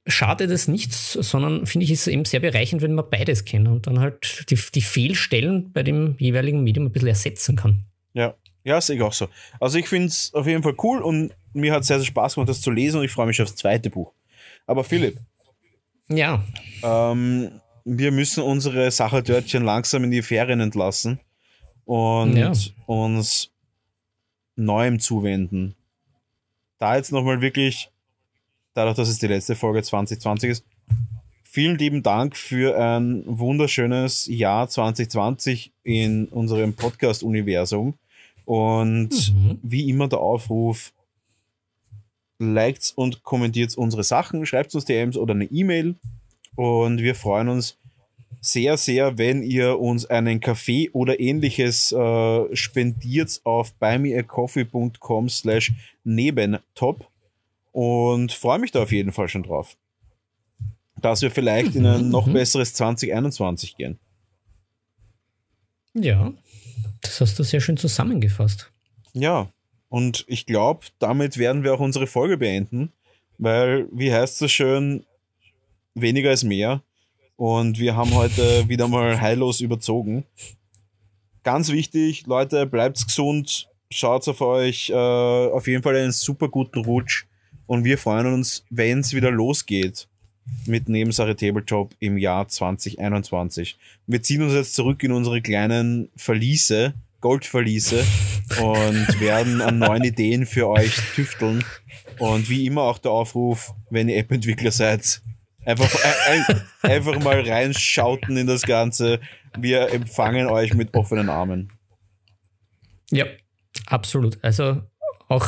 schadet 0.08 0.52
es 0.52 0.68
nichts, 0.68 1.14
sondern 1.14 1.66
finde 1.66 1.86
ich 1.86 1.92
es 1.92 2.08
eben 2.08 2.26
sehr 2.26 2.40
bereichend, 2.40 2.82
wenn 2.82 2.94
man 2.94 3.10
beides 3.10 3.46
kennt 3.46 3.68
und 3.68 3.88
dann 3.88 4.00
halt 4.00 4.50
die, 4.50 4.60
die 4.74 4.82
Fehlstellen 4.82 5.72
bei 5.72 5.82
dem 5.82 6.16
jeweiligen 6.20 6.64
Medium 6.64 6.86
ein 6.86 6.92
bisschen 6.92 7.08
ersetzen 7.08 7.56
kann. 7.56 7.86
Ja, 8.14 8.36
ja, 8.64 8.80
sehe 8.82 8.98
ich 8.98 9.02
auch 9.02 9.14
so. 9.14 9.28
Also 9.60 9.78
ich 9.78 9.88
finde 9.88 10.08
es 10.08 10.34
auf 10.34 10.46
jeden 10.46 10.64
Fall 10.64 10.76
cool 10.84 11.02
und 11.02 11.34
mir 11.54 11.74
hat 11.74 11.86
sehr, 11.86 11.98
sehr 11.98 12.06
Spaß 12.06 12.36
gemacht, 12.36 12.50
das 12.50 12.62
zu 12.62 12.72
lesen 12.72 13.00
und 13.00 13.06
ich 13.06 13.12
freue 13.12 13.28
mich 13.28 13.42
aufs 13.42 13.56
zweite 13.56 13.90
Buch. 13.90 14.14
Aber 14.68 14.84
Philipp. 14.84 15.18
Ja. 16.08 16.44
Ähm, 16.84 17.62
wir 17.86 18.12
müssen 18.12 18.44
unsere 18.44 18.90
Sachertörtchen 18.91 19.64
langsam 19.64 20.03
in 20.03 20.12
die 20.12 20.24
Ferien 20.24 20.60
entlassen 20.60 21.20
und 21.86 22.36
ja. 22.36 22.52
uns 22.88 23.52
Neuem 24.57 24.99
zuwenden. 24.99 25.76
Da 26.78 26.95
jetzt 26.95 27.12
nochmal 27.12 27.41
wirklich 27.41 27.91
dadurch, 28.74 28.95
dass 28.95 29.10
es 29.10 29.20
die 29.20 29.28
letzte 29.28 29.56
Folge 29.56 29.84
2020 29.84 30.49
ist. 30.49 30.66
Vielen 31.44 31.78
lieben 31.78 32.03
Dank 32.03 32.36
für 32.36 32.78
ein 32.78 33.24
wunderschönes 33.26 34.28
Jahr 34.28 34.68
2020 34.68 35.72
in 35.84 36.28
unserem 36.28 36.74
Podcast-Universum. 36.74 37.94
Und 38.44 39.10
mhm. 39.34 39.60
wie 39.64 39.90
immer 39.90 40.07
der 40.07 40.20
Aufruf, 40.20 40.91
liked 42.40 42.94
und 42.95 43.24
kommentiert 43.24 43.78
unsere 43.78 44.03
Sachen, 44.03 44.45
schreibt 44.45 44.76
uns 44.76 44.86
DMs 44.86 45.18
oder 45.18 45.34
eine 45.34 45.45
E-Mail. 45.45 45.95
Und 46.56 47.02
wir 47.02 47.15
freuen 47.15 47.49
uns 47.49 47.77
sehr, 48.41 48.77
sehr, 48.77 49.18
wenn 49.18 49.41
ihr 49.44 49.80
uns 49.80 50.06
einen 50.06 50.40
Kaffee 50.40 50.90
oder 50.91 51.19
ähnliches 51.19 51.91
äh, 51.91 52.56
spendiert 52.56 53.41
auf 53.44 53.73
buymeacoffee.com 53.73 55.30
slash 55.30 55.73
nebentop 56.03 57.10
und 57.72 58.32
freue 58.32 58.60
mich 58.60 58.72
da 58.72 58.84
auf 58.84 58.91
jeden 58.91 59.11
Fall 59.11 59.27
schon 59.27 59.44
drauf. 59.44 59.76
Dass 61.02 61.22
wir 61.22 61.32
vielleicht 61.32 61.76
in 61.76 61.86
ein 61.86 62.10
noch 62.10 62.27
mhm. 62.27 62.34
besseres 62.34 62.73
2021 62.73 63.76
gehen. 63.76 63.99
Ja, 65.94 66.34
das 67.02 67.22
hast 67.22 67.40
du 67.40 67.44
sehr 67.44 67.61
schön 67.61 67.77
zusammengefasst. 67.77 68.72
Ja, 69.14 69.49
und 69.90 70.26
ich 70.27 70.45
glaube, 70.45 70.86
damit 70.99 71.38
werden 71.38 71.64
wir 71.64 71.73
auch 71.73 71.80
unsere 71.80 72.07
Folge 72.07 72.38
beenden, 72.38 72.91
weil, 73.38 73.88
wie 73.91 74.14
heißt 74.14 74.41
es 74.41 74.52
schön, 74.52 75.06
weniger 75.96 76.32
ist 76.32 76.44
mehr. 76.44 76.82
Und 77.38 77.80
wir 77.80 77.96
haben 77.96 78.14
heute 78.14 78.70
wieder 78.70 78.88
mal 78.88 79.20
heillos 79.20 79.60
überzogen. 79.60 80.24
Ganz 81.44 81.70
wichtig, 81.72 82.26
Leute, 82.28 82.66
bleibt 82.66 83.06
gesund, 83.06 83.68
schaut 83.90 84.28
auf 84.28 84.42
euch, 84.42 84.90
äh, 84.90 84.94
auf 84.94 85.68
jeden 85.68 85.84
Fall 85.84 85.96
einen 85.96 86.12
super 86.12 86.48
guten 86.48 86.80
Rutsch. 86.86 87.26
Und 87.68 87.84
wir 87.84 87.98
freuen 87.98 88.28
uns, 88.34 88.64
wenn 88.70 89.00
es 89.00 89.14
wieder 89.14 89.32
losgeht 89.32 90.08
mit 90.66 90.88
Nebensache 90.88 91.36
Tabletop 91.36 91.94
im 92.00 92.18
Jahr 92.18 92.48
2021. 92.48 93.78
Wir 94.08 94.22
ziehen 94.22 94.44
uns 94.44 94.54
jetzt 94.54 94.76
zurück 94.76 95.02
in 95.04 95.12
unsere 95.12 95.42
kleinen 95.42 96.10
Verliese, 96.16 96.94
Goldverliese 97.22 98.06
und 98.62 99.20
werden 99.20 99.62
an 99.62 99.80
neuen 99.80 100.04
Ideen 100.04 100.46
für 100.46 100.68
euch 100.68 100.96
tüfteln. 101.16 101.64
Und 102.20 102.50
wie 102.50 102.66
immer 102.66 102.84
auch 102.84 103.00
der 103.00 103.12
Aufruf, 103.12 103.74
wenn 103.90 104.10
ihr 104.10 104.18
App-Entwickler 104.18 104.72
seid, 104.72 105.22
einfach, 105.66 105.90
ein, 106.28 106.62
einfach 106.82 107.20
mal 107.20 107.42
reinschauten 107.42 108.38
in 108.38 108.48
das 108.48 108.64
Ganze. 108.64 109.20
Wir 109.58 109.92
empfangen 109.92 110.48
euch 110.48 110.74
mit 110.74 110.94
offenen 110.94 111.30
Armen. 111.30 111.72
Ja, 113.12 113.26
absolut. 113.88 114.44
Also 114.44 114.82
auch 115.28 115.48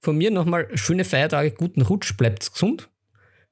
von 0.00 0.16
mir 0.16 0.30
nochmal 0.30 0.68
schöne 0.74 1.04
Feiertage, 1.04 1.52
guten 1.52 1.82
Rutsch, 1.82 2.16
bleibt 2.16 2.52
gesund. 2.52 2.88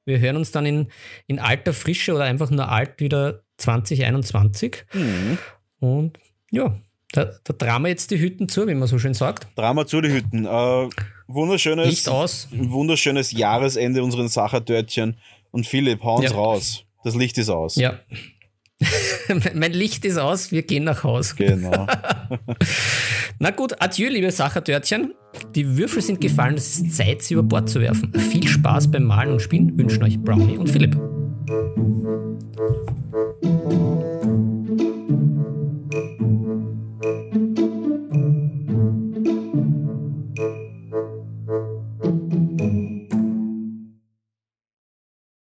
Wir 0.05 0.19
hören 0.19 0.37
uns 0.37 0.51
dann 0.51 0.65
in, 0.65 0.87
in 1.27 1.39
alter 1.39 1.73
Frische 1.73 2.13
oder 2.13 2.23
einfach 2.23 2.49
nur 2.49 2.69
alt 2.69 2.99
wieder 2.99 3.43
2021. 3.57 4.85
Mhm. 4.93 5.37
Und 5.79 6.19
ja, 6.49 6.75
da, 7.11 7.25
da 7.43 7.53
tragen 7.53 7.83
wir 7.83 7.89
jetzt 7.89 8.09
die 8.11 8.19
Hütten 8.19 8.49
zu, 8.49 8.67
wie 8.67 8.73
man 8.73 8.87
so 8.87 8.97
schön 8.97 9.13
sagt. 9.13 9.47
Drama 9.55 9.85
zu 9.85 10.01
die 10.01 10.11
Hütten. 10.11 10.45
Äh, 10.45 10.89
wunderschönes, 11.27 11.87
Licht 11.87 12.09
aus. 12.09 12.47
wunderschönes 12.51 13.31
Jahresende 13.31 14.03
unseren 14.03 14.27
Sachertörtchen. 14.27 15.17
Und 15.51 15.67
Philipp, 15.67 16.03
hau 16.03 16.17
uns 16.17 16.31
ja. 16.31 16.35
raus. 16.35 16.85
Das 17.03 17.15
Licht 17.15 17.37
ist 17.37 17.49
aus. 17.49 17.75
Ja. 17.75 17.99
mein 19.53 19.73
Licht 19.73 20.05
ist 20.05 20.17
aus, 20.17 20.51
wir 20.51 20.63
gehen 20.63 20.83
nach 20.83 21.03
Haus. 21.03 21.35
Genau. 21.35 21.87
Na 23.39 23.51
gut, 23.51 23.79
adieu, 23.81 24.09
liebe 24.09 24.31
Sachertörtchen. 24.31 25.13
Die 25.55 25.77
Würfel 25.77 26.01
sind 26.01 26.19
gefallen, 26.19 26.55
es 26.55 26.77
ist 26.77 26.95
Zeit, 26.95 27.21
sie 27.21 27.35
über 27.35 27.43
Bord 27.43 27.69
zu 27.69 27.79
werfen. 27.79 28.13
Viel 28.13 28.47
Spaß 28.47 28.91
beim 28.91 29.03
Malen 29.03 29.33
und 29.33 29.41
Spielen 29.41 29.77
wünschen 29.77 30.03
euch 30.03 30.19
Brownie 30.19 30.57
und 30.57 30.69
Philipp. 30.69 30.97